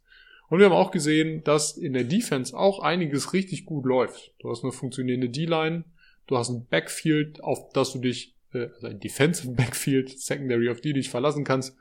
Und 0.48 0.60
wir 0.60 0.66
haben 0.66 0.76
auch 0.76 0.92
gesehen, 0.92 1.42
dass 1.42 1.76
in 1.76 1.92
der 1.92 2.04
Defense 2.04 2.56
auch 2.56 2.78
einiges 2.78 3.32
richtig 3.32 3.64
gut 3.64 3.84
läuft. 3.84 4.32
Du 4.38 4.48
hast 4.48 4.62
eine 4.62 4.70
funktionierende 4.70 5.28
D-Line, 5.28 5.82
du 6.28 6.38
hast 6.38 6.50
ein 6.50 6.66
Backfield, 6.70 7.42
auf 7.42 7.72
das 7.72 7.94
du 7.94 7.98
dich, 7.98 8.36
äh, 8.54 8.68
also 8.74 8.86
ein 8.86 9.00
Defensive 9.00 9.50
Backfield, 9.50 10.20
Secondary, 10.20 10.70
auf 10.70 10.80
die 10.80 10.90
du 10.90 11.00
dich 11.00 11.10
verlassen 11.10 11.42
kannst, 11.42 11.76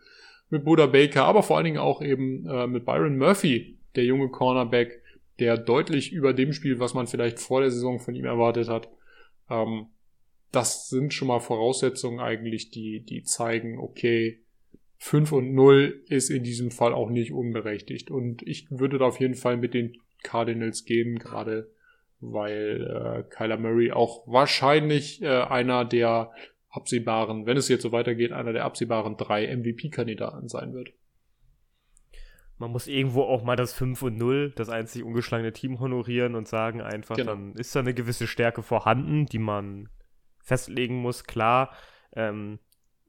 mit 0.50 0.66
Buda 0.66 0.88
Baker, 0.88 1.26
aber 1.26 1.44
vor 1.44 1.58
allen 1.58 1.66
Dingen 1.66 1.78
auch 1.78 2.02
eben 2.02 2.48
äh, 2.48 2.66
mit 2.66 2.86
Byron 2.86 3.20
Murphy, 3.20 3.78
der 3.96 4.06
junge 4.06 4.30
Cornerback, 4.30 5.04
der 5.38 5.58
deutlich 5.58 6.12
über 6.12 6.34
dem 6.34 6.54
spielt, 6.54 6.80
was 6.80 6.96
man 6.96 7.06
vielleicht 7.06 7.38
vor 7.38 7.62
der 7.62 7.70
Saison 7.70 8.00
von 8.00 8.16
ihm 8.16 8.26
erwartet 8.26 8.68
hat. 8.68 8.90
Ähm, 9.50 9.88
das 10.52 10.90
sind 10.90 11.14
schon 11.14 11.28
mal 11.28 11.40
Voraussetzungen 11.40 12.20
eigentlich, 12.20 12.72
die, 12.72 13.02
die 13.02 13.24
zeigen, 13.24 13.78
okay, 13.78 14.40
5 14.98 15.32
und 15.32 15.54
0 15.54 16.04
ist 16.08 16.30
in 16.30 16.44
diesem 16.44 16.72
Fall 16.72 16.94
auch 16.94 17.10
nicht 17.10 17.32
unberechtigt. 17.32 18.12
Und 18.12 18.42
ich 18.44 18.68
würde 18.70 18.98
da 18.98 19.06
auf 19.06 19.20
jeden 19.20 19.36
Fall 19.36 19.58
mit 19.58 19.74
den 19.74 19.98
Cardinals 20.24 20.86
gehen, 20.86 21.20
gerade 21.20 21.72
weil 22.20 22.86
äh, 22.86 23.24
Kyler 23.30 23.58
Murray 23.58 23.92
auch 23.92 24.28
wahrscheinlich 24.28 25.22
äh, 25.22 25.28
einer 25.28 25.86
der 25.86 26.32
absehbaren, 26.70 27.46
wenn 27.46 27.58
es 27.58 27.70
jetzt 27.70 27.84
so 27.84 27.92
weitergeht, 27.92 28.32
einer 28.32 28.52
der 28.52 28.66
absehbaren 28.66 29.16
drei 29.16 29.56
MVP-Kandidaten 29.56 30.50
sein 30.50 30.74
wird. 30.74 30.92
Man 32.60 32.72
muss 32.72 32.88
irgendwo 32.88 33.24
auch 33.24 33.42
mal 33.44 33.56
das 33.56 33.74
5 33.74 34.02
und 34.02 34.18
0, 34.18 34.52
das 34.56 34.68
einzig 34.68 35.04
ungeschlagene 35.06 35.54
Team 35.54 35.80
honorieren 35.80 36.36
und 36.36 36.48
sagen 36.48 36.82
einfach, 36.82 37.16
genau. 37.16 37.32
dann 37.32 37.54
ist 37.54 37.74
da 37.74 37.80
eine 37.80 37.94
gewisse 37.94 38.28
Stärke 38.28 38.64
vorhanden, 38.64 39.26
die 39.26 39.40
man 39.40 39.88
festlegen 40.44 40.98
muss, 40.98 41.24
klar. 41.24 41.74
Ähm, 42.14 42.60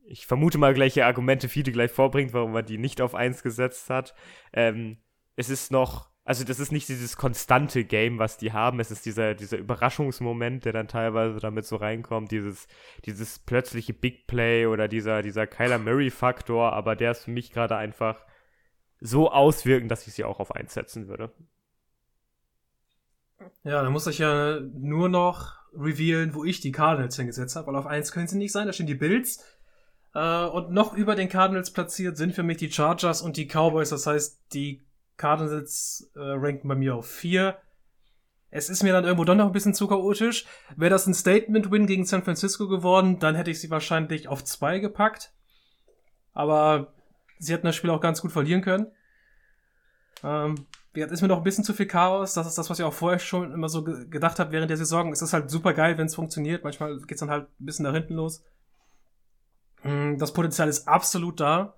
ich 0.04 0.26
vermute 0.26 0.56
mal, 0.56 0.72
gleiche 0.72 1.04
Argumente 1.04 1.48
viele 1.48 1.72
gleich 1.72 1.90
vorbringt, 1.90 2.32
warum 2.32 2.52
man 2.52 2.64
die 2.64 2.78
nicht 2.78 3.00
auf 3.00 3.16
1 3.16 3.42
gesetzt 3.42 3.90
hat. 3.90 4.14
Ähm, 4.52 4.98
es 5.34 5.50
ist 5.50 5.72
noch, 5.72 6.10
also 6.24 6.44
das 6.44 6.60
ist 6.60 6.70
nicht 6.70 6.88
dieses 6.88 7.16
konstante 7.16 7.84
Game, 7.84 8.20
was 8.20 8.38
die 8.38 8.52
haben. 8.52 8.78
Es 8.78 8.92
ist 8.92 9.04
dieser, 9.04 9.34
dieser 9.34 9.58
Überraschungsmoment, 9.58 10.64
der 10.64 10.72
dann 10.72 10.86
teilweise 10.86 11.40
damit 11.40 11.64
so 11.64 11.74
reinkommt, 11.74 12.30
dieses, 12.30 12.68
dieses 13.04 13.40
plötzliche 13.40 13.94
Big 13.94 14.28
Play 14.28 14.66
oder 14.66 14.86
dieser, 14.86 15.22
dieser 15.22 15.48
Kyler 15.48 15.78
Murray-Faktor, 15.78 16.72
aber 16.72 16.94
der 16.94 17.10
ist 17.10 17.24
für 17.24 17.32
mich 17.32 17.50
gerade 17.50 17.76
einfach 17.76 18.24
so 19.00 19.30
auswirken, 19.30 19.88
dass 19.88 20.06
ich 20.06 20.14
sie 20.14 20.24
auch 20.24 20.40
auf 20.40 20.54
1 20.54 20.72
setzen 20.72 21.08
würde. 21.08 21.32
Ja, 23.64 23.82
dann 23.82 23.92
muss 23.92 24.06
ich 24.06 24.18
ja 24.18 24.60
nur 24.60 25.08
noch 25.08 25.60
revealen, 25.74 26.34
wo 26.34 26.44
ich 26.44 26.60
die 26.60 26.72
Cardinals 26.72 27.16
hingesetzt 27.16 27.56
habe, 27.56 27.68
weil 27.68 27.76
auf 27.76 27.86
eins 27.86 28.12
können 28.12 28.26
sie 28.26 28.38
nicht 28.38 28.52
sein, 28.52 28.66
da 28.66 28.72
stehen 28.72 28.86
die 28.86 28.94
Bills. 28.94 29.44
Äh, 30.14 30.44
und 30.46 30.70
noch 30.70 30.94
über 30.94 31.14
den 31.14 31.28
Cardinals 31.28 31.72
platziert 31.72 32.16
sind 32.16 32.34
für 32.34 32.42
mich 32.42 32.56
die 32.56 32.70
Chargers 32.70 33.22
und 33.22 33.36
die 33.36 33.46
Cowboys. 33.46 33.90
Das 33.90 34.06
heißt, 34.06 34.40
die 34.52 34.82
Cardinals 35.16 36.10
äh, 36.14 36.20
ranken 36.20 36.68
bei 36.68 36.74
mir 36.74 36.96
auf 36.96 37.08
vier. 37.08 37.58
Es 38.50 38.68
ist 38.68 38.82
mir 38.82 38.92
dann 38.92 39.04
irgendwo 39.04 39.24
doch 39.24 39.36
noch 39.36 39.46
ein 39.46 39.52
bisschen 39.52 39.74
zu 39.74 39.86
chaotisch. 39.86 40.44
Wäre 40.76 40.90
das 40.90 41.06
ein 41.06 41.14
Statement-Win 41.14 41.86
gegen 41.86 42.04
San 42.04 42.24
Francisco 42.24 42.66
geworden, 42.66 43.20
dann 43.20 43.36
hätte 43.36 43.50
ich 43.50 43.60
sie 43.60 43.70
wahrscheinlich 43.70 44.26
auf 44.26 44.42
zwei 44.42 44.80
gepackt. 44.80 45.32
Aber 46.32 46.94
sie 47.40 47.52
hätten 47.52 47.66
das 47.66 47.74
Spiel 47.74 47.90
auch 47.90 48.00
ganz 48.00 48.20
gut 48.20 48.30
verlieren 48.30 48.62
können. 48.62 48.86
Ähm, 50.22 50.66
jetzt 50.94 51.10
ist 51.10 51.22
mir 51.22 51.28
noch 51.28 51.38
ein 51.38 51.42
bisschen 51.42 51.64
zu 51.64 51.72
viel 51.72 51.86
Chaos. 51.86 52.34
Das 52.34 52.46
ist 52.46 52.58
das, 52.58 52.70
was 52.70 52.78
ich 52.78 52.84
auch 52.84 52.92
vorher 52.92 53.18
schon 53.18 53.52
immer 53.52 53.68
so 53.68 53.82
ge 53.82 54.06
gedacht 54.08 54.38
habe 54.38 54.52
während 54.52 54.70
der 54.70 54.76
Saison. 54.76 55.10
Es 55.10 55.22
ist 55.22 55.32
halt 55.32 55.50
super 55.50 55.72
geil, 55.72 55.98
wenn 55.98 56.06
es 56.06 56.14
funktioniert. 56.14 56.62
Manchmal 56.62 56.98
geht's 57.00 57.20
dann 57.20 57.30
halt 57.30 57.48
ein 57.60 57.66
bisschen 57.66 57.84
nach 57.84 57.94
hinten 57.94 58.14
los. 58.14 58.44
Mm, 59.82 60.18
das 60.18 60.32
Potenzial 60.32 60.68
ist 60.68 60.86
absolut 60.86 61.40
da. 61.40 61.74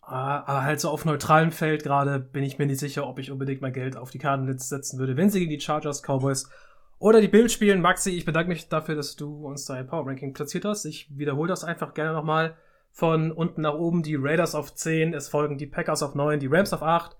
Ah, 0.00 0.40
aber 0.46 0.62
halt 0.64 0.80
so 0.80 0.90
auf 0.90 1.04
neutralem 1.04 1.50
Feld 1.50 1.82
gerade 1.82 2.18
bin 2.20 2.44
ich 2.44 2.58
mir 2.58 2.66
nicht 2.66 2.80
sicher, 2.80 3.06
ob 3.06 3.18
ich 3.18 3.30
unbedingt 3.30 3.62
mein 3.62 3.72
Geld 3.72 3.96
auf 3.96 4.10
die 4.10 4.18
Cardinals 4.18 4.68
setzen 4.68 4.98
würde, 4.98 5.16
wenn 5.16 5.30
sie 5.30 5.38
gegen 5.40 5.50
die 5.50 5.60
Chargers, 5.60 6.02
Cowboys 6.02 6.50
oder 6.98 7.22
die 7.22 7.28
Bills 7.28 7.54
spielen. 7.54 7.80
Maxi, 7.80 8.10
ich 8.10 8.26
bedanke 8.26 8.50
mich 8.50 8.68
dafür, 8.68 8.96
dass 8.96 9.16
du 9.16 9.46
uns 9.46 9.64
da 9.64 9.74
ein 9.74 9.86
Power 9.86 10.06
Ranking 10.06 10.34
platziert 10.34 10.66
hast. 10.66 10.84
Ich 10.84 11.08
wiederhole 11.16 11.48
das 11.48 11.64
einfach 11.64 11.94
gerne 11.94 12.12
nochmal 12.12 12.54
von 12.94 13.32
unten 13.32 13.60
nach 13.60 13.74
oben. 13.74 14.02
Die 14.02 14.14
Raiders 14.14 14.54
auf 14.54 14.74
10, 14.74 15.12
es 15.12 15.28
folgen 15.28 15.58
die 15.58 15.66
Packers 15.66 16.02
auf 16.02 16.14
9, 16.14 16.40
die 16.40 16.46
Rams 16.46 16.72
auf 16.72 16.82
8, 16.82 17.16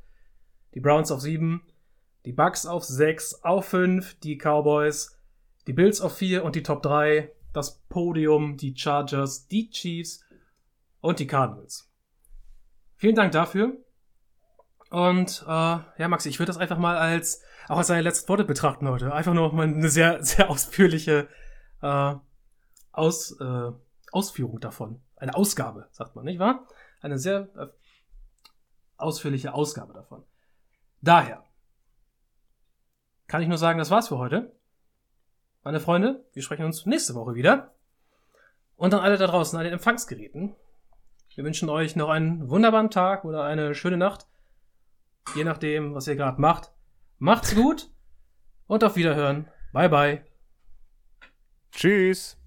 die 0.72 0.80
Browns 0.80 1.10
auf 1.10 1.20
7, 1.20 1.60
die 2.24 2.32
Bucks 2.32 2.64
auf 2.64 2.84
6, 2.84 3.42
auf 3.42 3.66
5, 3.66 4.20
die 4.20 4.38
Cowboys, 4.38 5.18
die 5.66 5.72
Bills 5.72 6.00
auf 6.00 6.16
4 6.16 6.44
und 6.44 6.54
die 6.54 6.62
Top 6.62 6.82
3 6.82 7.30
das 7.52 7.82
Podium, 7.88 8.56
die 8.56 8.76
Chargers, 8.76 9.46
die 9.48 9.70
Chiefs 9.70 10.24
und 11.00 11.18
die 11.18 11.26
Cardinals. 11.26 11.90
Vielen 12.96 13.14
Dank 13.14 13.32
dafür. 13.32 13.76
Und 14.90 15.44
äh, 15.46 15.50
ja, 15.50 16.08
Maxi, 16.08 16.28
ich 16.28 16.38
würde 16.38 16.50
das 16.50 16.58
einfach 16.58 16.78
mal 16.78 16.96
als 16.96 17.42
auch 17.68 17.78
als 17.78 17.88
seine 17.88 18.02
letzten 18.02 18.28
Worte 18.28 18.44
betrachten 18.44 18.88
heute. 18.88 19.12
Einfach 19.12 19.34
nur 19.34 19.52
mal 19.52 19.66
eine 19.66 19.88
sehr, 19.88 20.22
sehr 20.24 20.50
ausführliche 20.50 21.28
äh, 21.82 22.14
Aus, 22.92 23.38
äh, 23.40 23.72
Ausführung 24.12 24.60
davon. 24.60 25.00
Eine 25.16 25.34
Ausgabe, 25.34 25.88
sagt 25.92 26.16
man, 26.16 26.24
nicht 26.24 26.38
wahr? 26.38 26.66
Eine 27.00 27.18
sehr 27.18 27.48
äh, 27.56 27.66
ausführliche 28.96 29.54
Ausgabe 29.54 29.92
davon. 29.92 30.24
Daher 31.00 31.44
kann 33.26 33.42
ich 33.42 33.48
nur 33.48 33.58
sagen, 33.58 33.78
das 33.78 33.90
war's 33.90 34.08
für 34.08 34.18
heute 34.18 34.52
meine 35.64 35.80
Freunde. 35.80 36.24
Wir 36.32 36.42
sprechen 36.42 36.66
uns 36.66 36.86
nächste 36.86 37.14
Woche 37.14 37.34
wieder. 37.34 37.74
Und 38.76 38.92
an 38.94 39.00
alle 39.00 39.16
da 39.16 39.26
draußen 39.26 39.58
an 39.58 39.64
den 39.64 39.72
Empfangsgeräten. 39.72 40.54
Wir 41.34 41.44
wünschen 41.44 41.68
euch 41.68 41.96
noch 41.96 42.10
einen 42.10 42.48
wunderbaren 42.48 42.90
Tag 42.90 43.24
oder 43.24 43.44
eine 43.44 43.74
schöne 43.74 43.96
Nacht. 43.96 44.26
Je 45.34 45.44
nachdem, 45.44 45.94
was 45.94 46.06
ihr 46.06 46.16
gerade 46.16 46.40
macht. 46.40 46.70
Macht's 47.18 47.54
gut 47.54 47.90
und 48.66 48.84
auf 48.84 48.96
Wiederhören. 48.96 49.48
Bye 49.72 49.88
bye. 49.88 50.24
Tschüss. 51.72 52.43